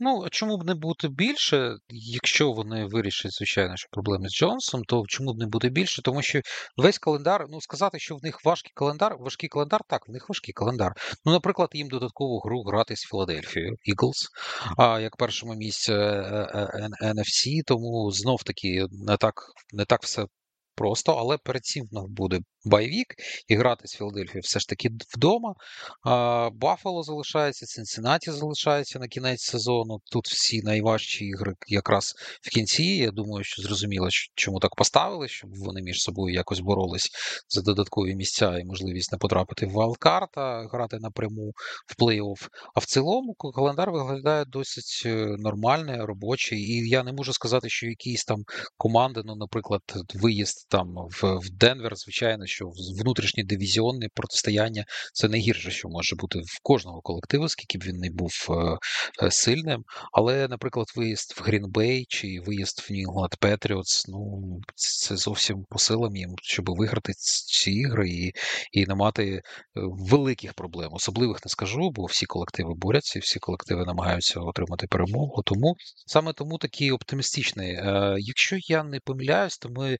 Ну, 0.05 0.28
чому 0.31 0.59
б 0.59 0.64
не 0.64 0.74
бути 0.74 1.09
більше, 1.09 1.76
якщо 1.90 2.52
вони 2.52 2.85
вирішать, 2.86 3.32
звичайно, 3.32 3.76
що 3.76 3.89
проблеми 3.90 4.28
з 4.28 4.32
Джонсом, 4.32 4.85
то 4.85 5.05
чому 5.09 5.35
б 5.35 5.39
не 5.39 5.47
бути 5.47 5.68
більше? 5.68 6.02
Тому 6.02 6.22
що 6.22 6.40
весь 6.76 6.98
календар, 6.98 7.47
ну 7.51 7.60
сказати, 7.60 7.98
що 7.98 8.16
в 8.16 8.24
них 8.24 8.44
важкий 8.44 8.72
календар, 8.74 9.16
важкий 9.20 9.48
календар, 9.48 9.81
так, 9.89 10.09
в 10.09 10.10
них 10.10 10.28
важкий 10.28 10.52
календар. 10.52 10.93
Ну, 11.24 11.32
наприклад, 11.32 11.70
їм 11.72 11.89
додаткову 11.89 12.40
гру 12.44 12.62
грати 12.62 12.97
з 12.97 13.01
Філадельфією 13.01 13.76
Eagles, 13.89 14.26
а 14.78 15.01
як 15.01 15.16
першому 15.16 15.55
місці 15.55 15.93
NFC, 17.02 17.62
тому 17.66 18.10
знов 18.10 18.43
таки 18.43 18.86
не 18.90 19.16
так 19.16 19.35
не 19.72 19.85
так 19.85 20.02
все 20.02 20.26
просто, 20.74 21.12
але 21.12 21.38
перед 21.38 21.64
цим 21.64 21.88
в 21.92 22.09
буде 22.09 22.40
bye 22.64 22.86
week 22.86 23.14
і 23.48 23.56
грати 23.56 23.88
з 23.88 23.92
Філадельфією 23.92 24.40
все 24.44 24.60
ж 24.60 24.68
таки 24.68 24.90
вдома. 25.16 25.55
Баффало 26.52 27.02
залишається, 27.02 27.66
Цинциннаті 27.66 28.30
залишається 28.30 28.98
на 28.98 29.09
кінець 29.09 29.42
сезону. 29.42 30.01
Тут 30.12 30.26
всі 30.28 30.62
найважчі 30.62 31.24
ігри 31.24 31.55
якраз 31.66 32.14
в 32.42 32.48
кінці. 32.48 32.84
Я 32.84 33.10
думаю, 33.10 33.44
що 33.44 33.62
зрозуміло, 33.62 34.09
чому 34.34 34.60
так 34.60 34.74
поставили, 34.74 35.28
щоб 35.28 35.51
вони 35.55 35.82
між 35.82 36.02
собою 36.02 36.34
якось 36.34 36.60
боролись 36.60 37.10
за 37.48 37.62
додаткові 37.62 38.14
місця 38.14 38.59
і 38.59 38.64
можливість 38.64 39.12
не 39.12 39.18
потрапити 39.18 39.66
в 39.66 39.70
wild 39.70 40.01
card, 40.01 40.39
а 40.38 40.68
грати 40.72 40.98
напряму 41.01 41.52
в 41.86 42.02
плей-офф. 42.02 42.48
А 42.74 42.80
в 42.80 42.84
цілому 42.84 43.34
календар 43.34 43.90
виглядає 43.90 44.44
досить 44.44 45.02
е, 45.06 45.36
нормальний, 45.38 46.01
робочий. 46.01 46.59
І 46.59 46.88
я 46.88 47.02
не 47.02 47.12
можу 47.12 47.32
сказати, 47.32 47.68
що 47.68 47.86
якісь 47.86 48.24
там 48.24 48.38
команди, 48.76 49.22
ну, 49.24 49.36
наприклад, 49.36 49.82
виїзд 50.14 50.64
там 50.69 50.95
в, 51.11 51.23
в 51.23 51.51
Денвер, 51.51 51.97
звичайно, 51.97 52.47
що 52.47 52.65
внутрішнє 53.01 53.45
дивізіонне 53.45 54.09
протистояння 54.15 54.85
це 55.12 55.28
найгірше, 55.28 55.70
що 55.70 55.89
може 55.89 56.16
бути 56.16 56.39
в 56.39 56.62
кожного 56.62 57.01
колективу, 57.01 57.49
скільки 57.49 57.78
б 57.78 57.82
він 57.82 57.97
не 57.97 58.11
був 58.11 58.32
е, 59.23 59.31
сильним. 59.31 59.85
Але, 60.12 60.49
наприклад, 60.49 60.86
виїзд 60.97 61.35
в 61.36 61.43
Грінбей 61.43 62.07
чи 62.09 62.41
виїзд 62.47 62.81
в 62.81 62.93
Нью-Інгланд 62.93 63.36
Петріотс, 63.41 64.09
ну 64.09 64.43
це 64.74 65.16
зовсім 65.16 65.65
по 65.70 65.78
силам 65.78 66.16
їм, 66.16 66.35
щоб 66.43 66.65
виграти 66.69 67.12
ці 67.16 67.70
ігри 67.70 68.11
і 68.11 68.32
і 68.73 68.86
не 68.86 68.95
мати 68.95 69.43
великих 70.11 70.55
проблем. 70.55 70.89
Особливих 70.93 71.45
не 71.45 71.49
скажу, 71.49 71.91
бо 71.91 72.05
всі 72.05 72.27
колективи 72.27 72.74
борються, 72.77 73.20
всі 73.20 73.39
колективи 73.39 73.85
намагаються 73.85 74.41
отримати 74.41 74.86
перемогу. 74.86 75.43
Тому 75.47 75.77
саме 76.07 76.32
тому 76.32 76.59
такий 76.59 76.93
оптимістичний. 76.93 77.73
Якщо 78.19 78.57
я 78.61 78.85
не 78.85 79.01
помиляюсь, 79.05 79.59
то 79.59 79.69
ми 79.69 79.99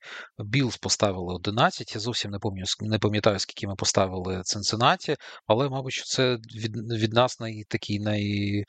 Білз 0.55 0.77
поставили 0.77 1.33
11. 1.33 1.95
Я 1.95 2.01
зовсім 2.01 2.31
не 2.31 2.39
пам'ятаю, 2.39 2.91
не 2.91 2.99
пам'ятаю, 2.99 3.39
скільки 3.39 3.67
ми 3.67 3.75
поставили 3.75 4.41
Цинциннаті, 4.43 5.15
але, 5.47 5.69
мабуть, 5.69 6.03
це 6.05 6.35
від 6.35 6.75
від 6.93 7.13
нас 7.13 7.39
най, 7.39 7.63
такий 7.69 7.99
най, 7.99 8.63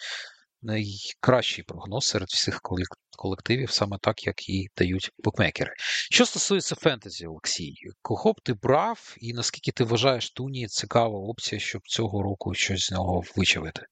найкращий 0.62 1.64
прогноз 1.64 2.04
серед 2.04 2.28
всіх 2.28 2.60
колективів, 3.18 3.70
саме 3.70 3.98
так, 4.00 4.26
як 4.26 4.48
і 4.48 4.68
дають 4.76 5.10
букмекери. 5.18 5.72
Що 6.10 6.26
стосується 6.26 6.74
фентезі, 6.74 7.26
Олексій, 7.26 7.74
кого 8.02 8.32
б 8.32 8.40
ти 8.40 8.54
брав, 8.54 9.16
і 9.20 9.32
наскільки 9.32 9.72
ти 9.72 9.84
вважаєш 9.84 10.30
Туні 10.30 10.66
цікава 10.66 11.18
опція, 11.18 11.60
щоб 11.60 11.82
цього 11.84 12.22
року 12.22 12.54
щось 12.54 12.86
з 12.86 12.90
нього 12.90 13.22
вичавити? 13.36 13.82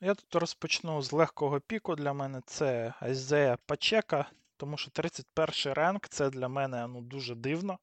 Я 0.00 0.14
тут 0.14 0.34
розпочну 0.34 1.02
з 1.02 1.12
легкого 1.12 1.60
піку. 1.60 1.94
Для 1.96 2.12
мене 2.12 2.40
це 2.46 2.94
Айзея 3.00 3.56
Пачека, 3.66 4.30
тому 4.56 4.76
що 4.76 4.90
31 4.90 5.72
ранг 5.72 6.00
це 6.10 6.30
для 6.30 6.48
мене 6.48 6.86
ну, 6.86 7.00
дуже 7.00 7.34
дивно. 7.34 7.78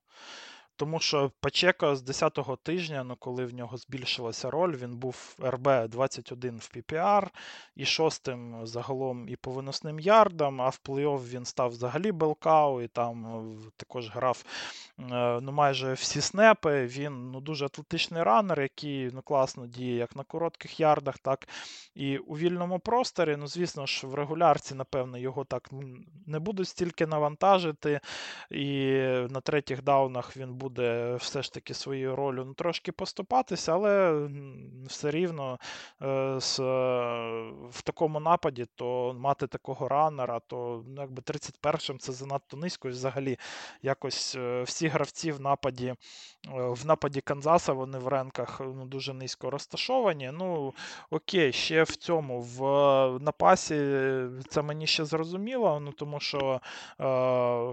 Тому 0.76 1.00
що 1.00 1.32
Пачека 1.40 1.96
з 1.96 2.04
10-го 2.10 2.56
тижня, 2.56 3.04
ну 3.04 3.16
коли 3.16 3.46
в 3.46 3.54
нього 3.54 3.78
збільшилася 3.78 4.50
роль, 4.52 4.76
він 4.76 4.98
був 4.98 5.36
РБ 5.44 5.88
21 5.88 6.58
в 6.58 6.72
PPR 6.76 7.28
і 7.76 7.86
шостим 7.86 8.66
загалом 8.68 9.30
і 9.30 9.36
по 9.36 9.52
виносним 9.52 10.00
ярдам, 10.00 10.62
а 10.62 10.70
в 10.70 10.80
плей-офф 10.86 11.30
він 11.30 11.46
став 11.46 11.70
взагалі 11.70 12.12
белкау, 12.12 12.82
і 12.82 12.88
там 12.88 13.26
е, 13.26 13.72
також 13.78 14.10
грав 14.10 14.44
е, 15.00 15.40
ну, 15.42 15.52
майже 15.52 15.94
всі 15.94 16.22
снепи. 16.22 16.86
Він 16.86 17.32
ну, 17.32 17.42
дуже 17.42 17.66
атлетичний 17.66 18.24
ранер, 18.24 18.62
який 18.62 19.12
ну, 19.14 19.22
класно 19.22 19.68
діє 19.68 19.96
як 19.96 20.16
на 20.16 20.24
коротких 20.24 20.80
ярдах, 20.80 21.18
так 21.18 21.48
і 21.96 22.18
у 22.18 22.38
вільному 22.38 22.80
просторі. 22.80 23.36
Ну, 23.40 23.48
звісно 23.48 23.86
ж, 23.86 24.08
в 24.08 24.14
регулярці, 24.14 24.76
напевно, 24.76 25.18
його 25.18 25.46
так 25.46 25.70
не 26.26 26.40
будуть 26.40 26.68
стільки 26.68 27.08
навантажити, 27.08 28.00
і 28.52 28.94
на 29.30 29.42
третіх 29.42 29.84
даунах 29.84 30.38
він 30.38 30.54
буде 30.54 30.63
все 31.18 31.42
ж 31.42 31.54
таки 31.54 31.74
своєю 31.74 32.16
ролью 32.16 32.46
ну, 32.46 32.54
трошки 32.54 32.92
поступатися, 32.92 33.74
але 33.74 34.24
все 34.88 35.12
рівно 35.12 35.60
е, 36.02 36.36
з, 36.40 36.60
в 37.70 37.82
такому 37.84 38.20
нападі, 38.20 38.66
то 38.76 39.16
мати 39.20 39.48
такого 39.48 39.88
ранера, 39.88 40.40
то 40.40 40.84
ну, 40.88 41.02
якби 41.02 41.22
31-м 41.22 42.00
це 42.00 42.12
занадто 42.12 42.58
низько. 42.58 42.88
І 42.88 42.92
взагалі 42.92 43.38
якось 43.82 44.36
е, 44.36 44.64
всі 44.64 44.88
гравці 44.88 45.32
в 45.32 45.42
нападі 45.42 45.88
е, 45.88 45.96
в 46.52 46.86
нападі 46.86 47.22
Канзаса 47.22 47.74
вони 47.74 47.98
в 47.98 48.08
ренках 48.08 48.62
ну, 48.62 48.86
дуже 48.86 49.14
низько 49.14 49.50
розташовані. 49.50 50.32
Ну, 50.34 50.74
окей, 51.10 51.52
ще 51.54 51.84
в 51.84 51.96
цьому 51.96 52.42
в 52.42 52.60
напасі 53.20 53.76
це 54.50 54.62
мені 54.62 54.88
ще 54.88 55.06
зрозуміло, 55.06 55.80
ну 55.80 55.92
тому 55.92 56.20
що 56.20 56.62
е, 57.00 57.04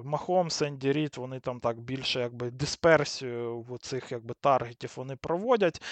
Махомс, 0.05 0.63
Енді 0.63 0.93
Рід, 0.93 1.17
вони 1.17 1.41
там 1.41 1.61
так 1.61 1.81
більше 1.81 2.21
якби 2.21 2.51
дисперсію 2.83 3.79
цих 3.81 4.13
якби 4.13 4.35
таргетів 4.41 4.93
вони 4.97 5.17
проводять. 5.17 5.83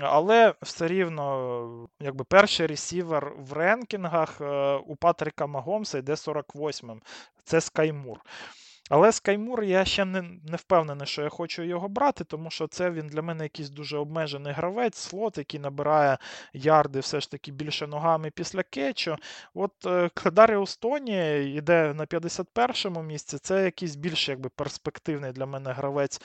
Але 0.00 0.54
все 0.62 0.88
рівно, 0.88 1.88
якби 2.00 2.24
перший 2.24 2.66
ресівер 2.66 3.32
в 3.38 3.52
ренкінгах 3.52 4.40
е, 4.40 4.74
у 4.74 4.96
Патріка 4.96 5.46
Магомса 5.46 5.98
йде 5.98 6.12
48-м. 6.12 7.02
Це 7.44 7.60
Скаймур. 7.60 8.20
Але 8.92 9.12
Скаймур 9.12 9.62
я 9.62 9.84
ще 9.84 10.04
не 10.04 10.22
не 10.22 10.56
впевнений, 10.56 11.06
що 11.06 11.22
я 11.22 11.28
хочу 11.28 11.62
його 11.62 11.88
брати, 11.88 12.24
тому 12.24 12.50
що 12.50 12.66
це 12.66 12.90
він 12.90 13.06
для 13.06 13.22
мене 13.22 13.44
якийсь 13.44 13.70
дуже 13.70 13.98
обмежений 13.98 14.52
гравець, 14.52 14.98
слот, 14.98 15.38
який 15.38 15.60
набирає 15.60 16.18
ярди 16.52 17.00
все 17.00 17.20
ж 17.20 17.30
таки 17.30 17.52
більше 17.52 17.86
ногами 17.86 18.30
після 18.30 18.62
кетчу. 18.62 19.16
От 19.54 19.86
е, 19.86 20.10
Даріус 20.24 20.76
Тоні 20.76 21.44
йде 21.54 21.94
на 21.94 22.06
51-му 22.06 23.02
місці. 23.02 23.38
Це 23.38 23.64
якийсь 23.64 23.96
більш 23.96 24.28
якби 24.28 24.48
перспективний 24.48 25.32
для 25.32 25.46
мене 25.46 25.72
гравець 25.72 26.20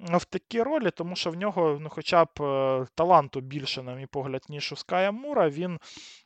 в 0.00 0.24
такій 0.24 0.62
ролі, 0.62 0.90
тому 0.90 1.16
що 1.16 1.30
в 1.30 1.36
нього 1.36 1.78
ну, 1.80 1.88
хоча 1.88 2.24
б 2.24 2.28
е, 2.40 2.86
таланту 2.94 3.40
більше, 3.40 3.82
на 3.82 3.94
мій 3.94 4.06
погляд, 4.06 4.42
ніж 4.48 4.72
у 4.72 4.76
Ская 4.76 5.12
Мура. 5.12 5.48
Він 5.48 5.78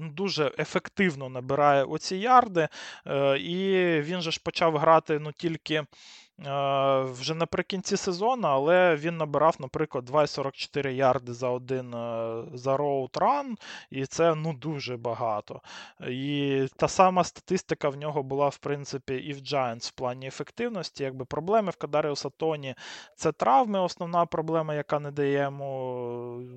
дуже 0.00 0.52
ефективно 0.58 1.28
набирає 1.28 1.84
оці 1.84 2.16
ярди, 2.16 2.68
е, 3.06 3.38
і 3.38 4.00
він 4.00 4.20
же 4.20 4.30
ж 4.30 4.40
почав 4.44 4.76
грати 4.76 5.18
ну, 5.18 5.32
тільки 5.32 5.74
Е, 5.74 6.31
вже 7.04 7.34
наприкінці 7.34 7.96
сезону, 7.96 8.48
але 8.48 8.96
він 8.96 9.16
набирав, 9.16 9.56
наприклад, 9.58 10.10
2,44 10.10 10.88
ярди 10.88 11.32
за 11.32 11.48
один 11.48 11.94
е, 11.94 12.44
за 12.54 12.76
роутран, 12.76 13.56
і 13.90 14.06
це 14.06 14.34
ну 14.34 14.52
дуже 14.52 14.96
багато. 14.96 15.60
І 16.08 16.66
та 16.76 16.88
сама 16.88 17.24
статистика 17.24 17.88
в 17.88 17.96
нього 17.96 18.22
була, 18.22 18.48
в 18.48 18.56
принципі, 18.56 19.14
і 19.14 19.32
в 19.32 19.36
Giants 19.36 19.88
в 19.88 19.92
плані 19.92 20.26
ефективності. 20.26 21.04
Якби 21.04 21.24
Проблеми 21.24 21.70
в 21.70 21.76
Кадаріуса 21.76 22.30
Тоні 22.30 22.74
це 23.16 23.32
травми, 23.32 23.80
основна 23.80 24.26
проблема, 24.26 24.74
яка 24.74 24.98
не 24.98 25.10
дає 25.10 25.42
йому 25.42 25.64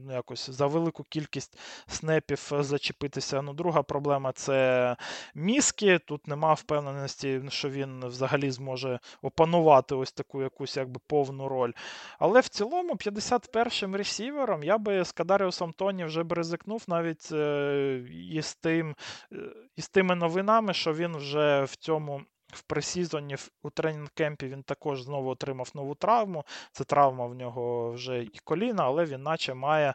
ну, 0.06 0.14
якось 0.14 0.49
за 0.49 0.68
велику 0.68 1.03
кількість 1.03 1.57
снепів 1.88 2.52
зачепитися. 2.60 3.41
Ну, 3.41 3.53
Друга 3.53 3.84
проблема 3.84 4.31
це 4.31 4.95
мізки. 5.35 5.99
Тут 5.99 6.27
нема 6.27 6.53
впевненості, 6.53 7.41
що 7.49 7.69
він 7.69 8.06
взагалі 8.06 8.52
зможе 8.52 8.99
опанувати 9.22 9.65
відігравати 9.66 9.96
ось 9.96 10.12
таку 10.12 10.42
якусь 10.42 10.78
якби 10.78 11.00
повну 11.08 11.48
роль. 11.48 11.72
Але 12.20 12.40
в 12.40 12.48
цілому, 12.48 12.94
51-м 12.94 13.96
ресівером 13.96 14.64
я 14.64 14.78
би 14.78 15.04
з 15.04 15.12
Кадаріусом 15.12 15.74
Тоні 15.74 16.06
вже 16.06 16.24
б 16.24 16.34
ризикнув 16.34 16.84
навіть 16.88 17.30
е, 17.32 18.04
із 18.32 18.56
тим, 18.56 18.96
е, 19.32 19.38
із 19.76 19.90
тими 19.90 20.16
новинами, 20.16 20.74
що 20.74 20.94
він 20.94 21.18
вже 21.18 21.64
в 21.64 21.76
цьому 21.76 22.22
в 22.56 22.61
пресізоні 22.61 23.36
у 23.64 23.69
тренінг-кемпі 23.69 24.48
він 24.48 24.64
також 24.64 25.02
знову 25.02 25.30
отримав 25.30 25.72
нову 25.76 25.95
травму. 25.95 26.44
Це 26.72 26.84
травма 26.84 27.26
в 27.26 27.36
нього 27.36 27.91
вже 27.91 28.23
і 28.23 28.40
коліна, 28.44 28.84
але 28.84 29.06
він 29.06 29.23
наче 29.23 29.53
має 29.53 29.94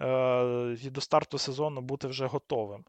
е, 0.00 0.76
і 0.82 0.90
до 0.90 1.00
старту 1.00 1.38
сезону 1.38 1.80
бути 1.80 2.08
вже 2.08 2.26
готовим. 2.26 2.84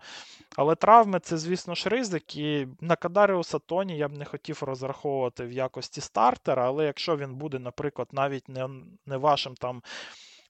Але 0.55 0.75
травми 0.75 1.19
це, 1.19 1.37
звісно 1.37 1.75
ж, 1.75 1.89
ризик. 1.89 2.35
І 2.35 2.67
на 2.81 2.95
Кадаріуса 2.95 3.59
Тоні 3.59 3.97
я 3.97 4.07
б 4.07 4.13
не 4.13 4.25
хотів 4.25 4.63
розраховувати 4.63 5.45
в 5.45 5.51
якості 5.51 6.01
стартера, 6.01 6.67
але 6.67 6.85
якщо 6.85 7.17
він 7.17 7.35
буде, 7.35 7.59
наприклад, 7.59 8.07
навіть 8.11 8.49
не, 8.49 8.69
не 9.05 9.17
вашим 9.17 9.55
там 9.55 9.83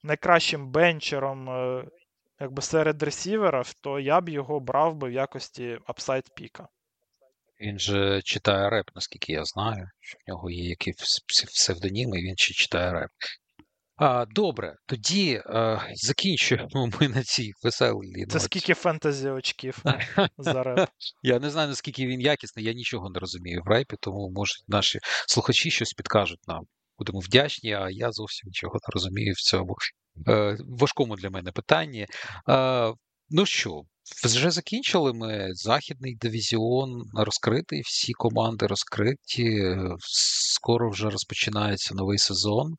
найкращим 0.04 0.68
bencher 0.68 1.25
ом. 1.25 1.50
Е, 1.50 1.86
Якби 2.40 2.62
серед 2.62 3.04
ресіверів, 3.04 3.74
то 3.74 4.00
я 4.00 4.22
б 4.22 4.30
його 4.30 4.60
брав 4.60 4.96
би 4.96 5.10
в 5.10 5.12
якості 5.12 5.80
upside 5.86 6.30
pick 6.36 6.57
а. 6.57 6.68
Він 7.64 7.80
же 7.80 8.22
читає 8.22 8.70
реп, 8.70 8.86
наскільки 8.96 9.34
я 9.34 9.46
знаю, 9.46 9.88
що 10.00 10.18
в 10.18 10.30
нього 10.32 10.50
є 10.50 10.70
якісь 10.70 11.20
псевдоніми, 11.48 12.18
він 12.18 12.38
ще 12.38 12.54
читає 12.54 12.92
реп. 12.92 13.10
А, 13.96 14.26
Добре, 14.26 14.76
тоді 14.86 15.42
а, 15.46 15.80
закінчуємо 15.94 16.90
ми 17.02 17.08
на 17.08 17.24
цій 17.24 17.52
веселій. 17.64 18.26
Це 18.30 18.40
скільки 18.40 18.74
фентезі 18.74 19.30
очків 19.30 19.84
за 20.38 20.64
реп? 20.64 20.90
Я 21.22 21.40
не 21.40 21.50
знаю, 21.50 21.70
наскільки 21.70 22.08
він 22.08 22.22
якісний, 22.22 22.66
я 22.66 22.74
нічого 22.74 23.10
не 23.10 23.20
розумію 23.20 23.62
в 23.66 23.70
репі, 23.70 23.96
тому 24.00 24.32
може 24.36 24.54
наші 24.68 25.00
слухачі 25.28 25.72
щось 25.72 25.94
підкажуть 25.94 26.48
нам. 26.48 26.64
Будемо 26.98 27.20
вдячні, 27.20 27.74
а 27.74 27.90
я 27.90 28.12
зовсім 28.12 28.48
нічого 28.48 28.74
не 28.74 28.94
розумію 28.94 29.34
в 29.34 29.42
цьому 29.42 29.76
е, 30.28 30.58
важкому 30.80 31.16
для 31.16 31.30
мене 31.30 31.52
питанні. 31.52 32.08
Е, 32.50 32.94
ну 33.30 33.46
що, 33.46 33.82
вже 34.24 34.52
закінчили 34.52 35.14
ми 35.14 35.50
західний 35.54 36.16
дивізіон 36.16 37.04
розкритий, 37.14 37.82
всі 37.82 38.14
команди 38.14 38.68
розкриті. 38.68 39.78
Скоро 40.00 40.90
вже 40.90 41.10
розпочинається 41.10 41.96
новий 41.96 42.18
сезон, 42.18 42.76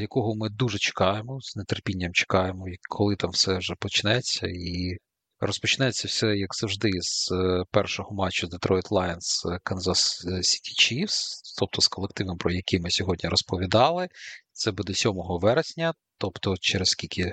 якого 0.00 0.34
ми 0.36 0.48
дуже 0.48 0.78
чекаємо, 0.78 1.38
з 1.40 1.56
нетерпінням 1.56 2.12
чекаємо, 2.12 2.64
коли 2.88 3.16
там 3.16 3.30
все 3.30 3.58
вже 3.58 3.74
почнеться. 3.80 4.46
І 4.46 4.96
розпочнеться 5.40 6.08
все, 6.08 6.26
як 6.36 6.54
завжди, 6.54 6.90
з 7.00 7.32
е, 7.32 7.64
першого 7.70 8.14
матчу 8.14 8.46
Detroit 8.46 8.88
Lions 8.88 9.60
Kansas 9.64 10.26
City 10.26 10.72
Chiefs, 10.78 11.22
тобто 11.58 11.82
з 11.82 11.88
колективом, 11.88 12.38
про 12.38 12.52
який 12.52 12.80
ми 12.80 12.90
сьогодні 12.90 13.28
розповідали. 13.28 14.08
Це 14.52 14.72
буде 14.72 14.94
7 14.94 15.12
вересня, 15.16 15.94
тобто 16.18 16.54
через 16.60 16.88
скільки 16.88 17.32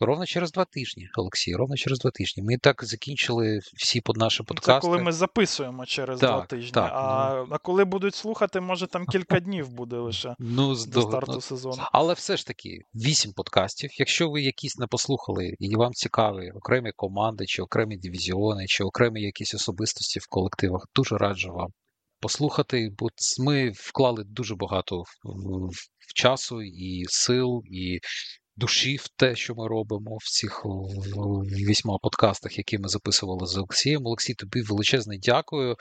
Ровно 0.00 0.26
через 0.26 0.52
два 0.52 0.64
тижні, 0.64 1.08
Олексій, 1.16 1.54
ровно 1.56 1.76
через 1.76 1.98
два 1.98 2.10
тижні. 2.10 2.42
Ми 2.42 2.58
так 2.58 2.84
закінчили 2.84 3.60
всі 3.76 4.00
под 4.00 4.16
наші 4.16 4.42
подкасти. 4.42 4.80
Це 4.86 4.90
коли 4.90 5.02
ми 5.02 5.12
записуємо 5.12 5.86
через 5.86 6.20
Так, 6.20 6.30
два 6.30 6.46
тижні. 6.46 6.70
так, 6.72 6.90
а, 6.94 7.34
ну. 7.34 7.54
а 7.54 7.58
коли 7.58 7.84
будуть 7.84 8.14
слухати, 8.14 8.60
може 8.60 8.86
там 8.86 9.06
кілька 9.06 9.40
днів 9.40 9.68
буде 9.68 9.96
лише 9.96 10.34
Ну, 10.38 10.74
до 10.74 10.84
до- 10.90 11.02
старту 11.02 11.32
ну, 11.34 11.40
сезону. 11.40 11.82
Але 11.92 12.14
все 12.14 12.36
ж 12.36 12.46
таки, 12.46 12.78
вісім 12.94 13.32
подкастів. 13.32 13.90
Якщо 13.98 14.30
ви 14.30 14.42
якісь 14.42 14.78
не 14.78 14.86
послухали 14.86 15.54
і 15.58 15.76
вам 15.76 15.92
цікаві 15.92 16.50
окремі 16.50 16.92
команди, 16.96 17.44
чи 17.46 17.62
окремі 17.62 17.96
дивізіони, 17.96 18.66
чи 18.66 18.84
окремі 18.84 19.22
якісь 19.22 19.54
особистості 19.54 20.18
в 20.20 20.26
колективах, 20.28 20.86
дуже 20.94 21.16
раджу 21.16 21.52
вам 21.52 21.68
послухати, 22.20 22.90
бо 22.98 23.08
ми 23.38 23.70
вклали 23.74 24.24
дуже 24.26 24.54
багато 24.54 24.96
в- 24.98 25.04
в- 25.24 25.70
в 25.98 26.14
часу 26.14 26.62
і 26.62 27.04
сил, 27.08 27.62
і 27.64 27.98
душі 28.58 28.96
в 28.96 29.08
те, 29.08 29.36
що 29.36 29.54
ми 29.54 29.68
робимо 29.68 30.16
в 30.20 30.30
цих 30.30 30.62
вісьма 31.68 31.98
подкастах, 32.02 32.58
які 32.58 32.78
ми 32.78 32.88
записували 32.88 33.46
з 33.46 33.56
Олексієм. 33.56 34.06
Олексій, 34.06 34.34
тобі 34.34 34.62
величезне 34.62 35.18
дякую. 35.22 35.76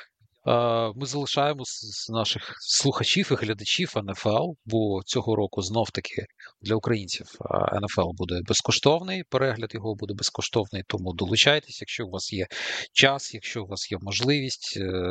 Ми 0.95 1.05
залишаємо 1.05 1.63
з 1.65 2.09
наших 2.09 2.55
слухачів 2.59 3.29
і 3.31 3.35
глядачів 3.35 3.93
НФЛ, 3.95 4.51
бо 4.65 5.01
цього 5.05 5.35
року 5.35 5.61
знов 5.61 5.89
таки 5.89 6.25
для 6.61 6.75
українців 6.75 7.25
НФЛ 7.81 8.09
буде 8.13 8.39
безкоштовний. 8.47 9.23
Перегляд 9.29 9.73
його 9.73 9.95
буде 9.95 10.13
безкоштовний. 10.13 10.83
Тому 10.87 11.13
долучайтесь, 11.13 11.81
якщо 11.81 12.05
у 12.05 12.09
вас 12.09 12.33
є 12.33 12.47
час, 12.93 13.33
якщо 13.33 13.63
у 13.63 13.67
вас 13.67 13.91
є 13.91 13.97
можливість, 14.01 14.77
е, 14.77 15.01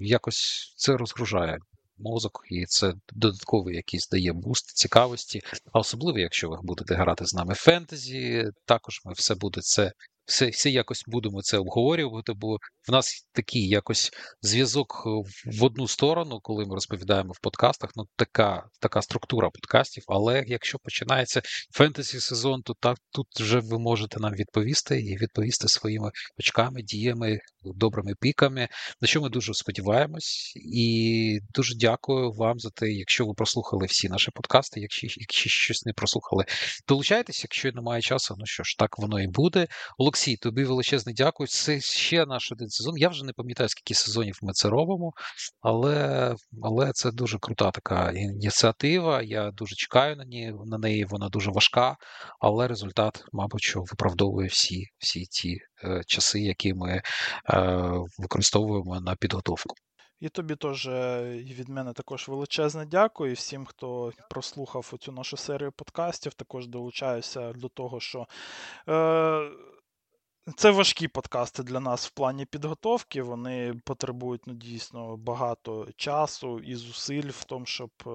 якось 0.00 0.74
це 0.76 0.96
розгружає 0.96 1.58
мозок, 2.00 2.42
і 2.50 2.64
це 2.66 2.94
додатковий 3.12 3.76
якийсь 3.76 4.08
дає 4.08 4.32
буст 4.32 4.76
цікавості. 4.76 5.40
А 5.72 5.78
особливо, 5.78 6.18
якщо 6.18 6.48
ви 6.48 6.58
будете 6.62 6.94
грати 6.94 7.26
з 7.26 7.34
нами 7.34 7.54
фентезі, 7.54 8.44
також 8.64 9.00
ми 9.04 9.12
все 9.12 9.34
буде 9.34 9.60
це. 9.60 9.92
Все, 10.24 10.48
все 10.48 10.70
якось 10.70 11.04
будемо 11.06 11.42
це 11.42 11.58
обговорювати, 11.58 12.32
бо 12.32 12.56
в 12.88 12.92
нас 12.92 13.26
такий 13.32 13.68
якось 13.68 14.10
зв'язок 14.42 15.02
в 15.46 15.64
одну 15.64 15.88
сторону, 15.88 16.40
коли 16.42 16.64
ми 16.64 16.74
розповідаємо 16.74 17.32
в 17.32 17.40
подкастах. 17.40 17.90
Ну, 17.96 18.04
така, 18.16 18.64
така 18.80 19.02
структура 19.02 19.50
подкастів. 19.50 20.04
Але 20.08 20.44
якщо 20.46 20.78
починається 20.78 21.42
фентезі 21.74 22.20
сезон, 22.20 22.62
то 22.62 22.74
так 22.80 22.98
тут 23.12 23.26
вже 23.40 23.58
ви 23.58 23.78
можете 23.78 24.20
нам 24.20 24.32
відповісти 24.32 25.00
і 25.00 25.16
відповісти 25.16 25.68
своїми 25.68 26.10
очками, 26.38 26.82
діями, 26.82 27.38
добрими 27.64 28.14
піками. 28.20 28.68
На 29.00 29.08
що 29.08 29.20
ми 29.20 29.28
дуже 29.28 29.54
сподіваємось, 29.54 30.52
і 30.56 31.38
дуже 31.54 31.74
дякую 31.76 32.32
вам 32.32 32.58
за 32.58 32.70
те, 32.70 32.90
якщо 32.90 33.26
ви 33.26 33.34
прослухали 33.34 33.86
всі 33.86 34.08
наші 34.08 34.30
подкасти. 34.30 34.80
Якщо, 34.80 35.06
якщо 35.16 35.50
щось 35.50 35.86
не 35.86 35.92
прослухали, 35.92 36.44
долучайтесь. 36.88 37.44
Якщо 37.44 37.72
немає 37.72 38.02
часу, 38.02 38.34
ну 38.38 38.46
що 38.46 38.62
ж, 38.62 38.78
так 38.78 38.98
воно 38.98 39.20
і 39.20 39.26
буде. 39.26 39.66
Олексій, 39.98 40.36
тобі 40.36 40.64
величезне 40.64 41.12
дякую. 41.12 41.46
Це 41.46 41.80
ще 41.80 42.26
наш 42.26 42.52
один 42.52 42.68
сезон. 42.68 42.96
Я 42.96 43.08
вже 43.08 43.24
не 43.24 43.32
пам'ятаю, 43.32 43.68
скільки 43.68 43.94
сезонів 43.94 44.38
ми 44.42 44.52
це 44.52 44.68
робимо, 44.68 45.12
але, 45.60 46.34
але 46.62 46.92
це 46.92 47.10
дуже 47.10 47.38
крута 47.38 47.70
така 47.70 48.10
ініціатива. 48.10 49.22
Я 49.22 49.50
дуже 49.50 49.74
чекаю 49.74 50.16
на 50.16 50.24
неї. 50.24 50.54
На 50.66 50.78
неї 50.78 51.04
вона 51.04 51.28
дуже 51.28 51.50
важка, 51.50 51.96
але 52.40 52.68
результат, 52.68 53.24
мабуть, 53.32 53.62
що 53.62 53.80
виправдовує 53.80 54.48
всі, 54.48 54.86
всі 54.98 55.20
е, 55.20 55.56
часи, 56.06 56.40
які 56.40 56.74
ми 56.74 56.90
е, 56.90 57.02
використовуємо 58.18 59.00
на 59.00 59.16
підготовку. 59.16 59.74
І 60.20 60.28
тобі 60.28 60.56
теж 60.56 60.86
е, 60.86 61.22
від 61.30 61.68
мене 61.68 61.92
також 61.92 62.28
величезне 62.28 62.86
дякую. 62.86 63.30
І 63.30 63.34
всім, 63.34 63.66
хто 63.66 64.12
прослухав 64.30 64.94
цю 65.00 65.12
нашу 65.12 65.36
серію 65.36 65.72
подкастів, 65.72 66.34
також 66.34 66.66
долучаюся 66.66 67.52
до 67.52 67.68
того, 67.68 68.00
що. 68.00 68.26
Е- 68.88 69.50
це 70.56 70.70
важкі 70.70 71.08
подкасти 71.08 71.62
для 71.62 71.80
нас 71.80 72.06
в 72.06 72.10
плані 72.10 72.44
підготовки. 72.44 73.22
Вони 73.22 73.74
потребують 73.84 74.42
ну, 74.46 74.54
дійсно 74.54 75.16
багато 75.16 75.86
часу 75.96 76.58
і 76.58 76.74
зусиль 76.74 77.28
в 77.28 77.44
тому, 77.44 77.66
щоб 77.66 77.90
е, 78.06 78.10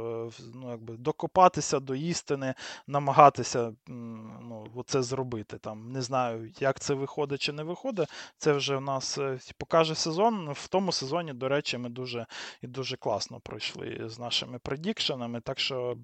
ну, 0.53 0.69
якби, 0.69 0.97
докопатися 0.97 1.79
до 1.79 1.95
істини, 1.95 2.53
намагатися 2.87 3.73
ну, 3.87 4.67
оце 4.75 5.03
зробити. 5.03 5.57
Там, 5.57 5.91
не 5.91 6.01
знаю, 6.01 6.51
як 6.59 6.79
це 6.79 6.93
виходить 6.93 7.41
чи 7.41 7.53
не 7.53 7.63
виходить. 7.63 8.09
Це 8.37 8.53
вже 8.53 8.75
в 8.77 8.81
нас 8.81 9.17
е, 9.17 9.39
покаже 9.57 9.95
сезон. 9.95 10.51
В 10.51 10.67
тому 10.67 10.91
сезоні, 10.91 11.33
до 11.33 11.49
речі, 11.49 11.77
ми 11.77 11.89
дуже 11.89 12.25
і 12.61 12.67
дуже 12.67 12.97
класно 12.97 13.39
пройшли 13.39 14.01
з 14.05 14.19
нашими 14.19 14.59
предікшенами. 14.59 15.41
Так 15.41 15.59
що 15.59 15.97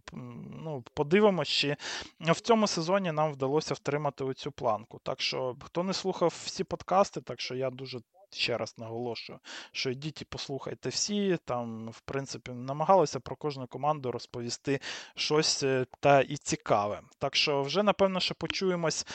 ну, 0.63 0.83
подивимось, 0.93 1.47
чи 1.47 1.75
в 2.19 2.39
цьому 2.39 2.67
сезоні 2.67 3.11
нам 3.11 3.31
вдалося 3.31 3.73
втримати 3.73 4.23
оцю 4.23 4.51
планку. 4.51 4.99
Так 5.03 5.21
що, 5.21 5.55
хто 5.63 5.83
не 5.83 5.93
слухав 6.21 6.41
всі 6.45 6.63
подкасти, 6.63 7.21
так 7.21 7.41
що 7.41 7.55
я 7.55 7.69
дуже. 7.69 7.99
Ще 8.33 8.57
раз 8.57 8.75
наголошую, 8.77 9.39
що 9.71 9.89
йдіть 9.89 10.21
і 10.21 10.25
послухайте 10.25 10.89
всі. 10.89 11.37
Там, 11.45 11.89
в 11.89 12.01
принципі, 12.01 12.51
намагалися 12.51 13.19
про 13.19 13.35
кожну 13.35 13.67
команду 13.67 14.11
розповісти 14.11 14.79
щось 15.15 15.63
е, 15.63 15.85
та 15.99 16.21
і 16.21 16.37
цікаве. 16.37 17.01
Так 17.19 17.35
що, 17.35 17.61
вже 17.61 17.83
напевно, 17.83 18.19
що 18.19 18.35
почуємось 18.35 19.07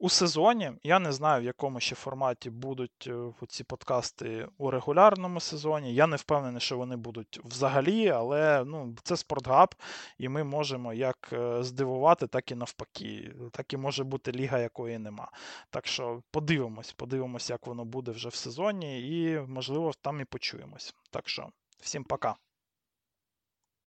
у 0.00 0.08
сезоні. 0.08 0.72
Я 0.82 0.98
не 0.98 1.12
знаю, 1.12 1.42
в 1.42 1.44
якому 1.44 1.80
ще 1.80 1.94
форматі 1.94 2.50
будуть 2.50 3.06
е, 3.06 3.46
ці 3.48 3.64
подкасти 3.64 4.48
у 4.58 4.70
регулярному 4.70 5.40
сезоні. 5.40 5.94
Я 5.94 6.06
не 6.06 6.16
впевнений, 6.16 6.60
що 6.60 6.76
вони 6.76 6.96
будуть 6.96 7.40
взагалі, 7.44 8.08
але 8.08 8.64
ну, 8.64 8.96
це 9.02 9.16
спортгаб, 9.16 9.74
і 10.18 10.28
ми 10.28 10.44
можемо 10.44 10.92
як 10.92 11.30
е, 11.32 11.62
здивувати, 11.62 12.26
так 12.26 12.50
і 12.50 12.54
навпаки. 12.54 13.34
Так 13.52 13.72
і 13.72 13.76
може 13.76 14.04
бути 14.04 14.32
ліга, 14.32 14.58
якої 14.58 14.98
нема. 14.98 15.28
Так 15.70 15.86
що 15.86 16.22
подивимось, 16.30 16.92
подивимось, 16.92 17.50
як 17.50 17.66
воно 17.66 17.84
буде 17.84 18.10
вже 18.10 18.28
в 18.28 18.34
сезоні, 18.34 19.00
і 19.08 19.40
можливо 19.40 19.92
там 20.02 20.20
і 20.20 20.24
почуємось. 20.24 20.94
Так 21.10 21.28
що, 21.28 21.48
всім 21.80 22.04
пока. 22.04 22.36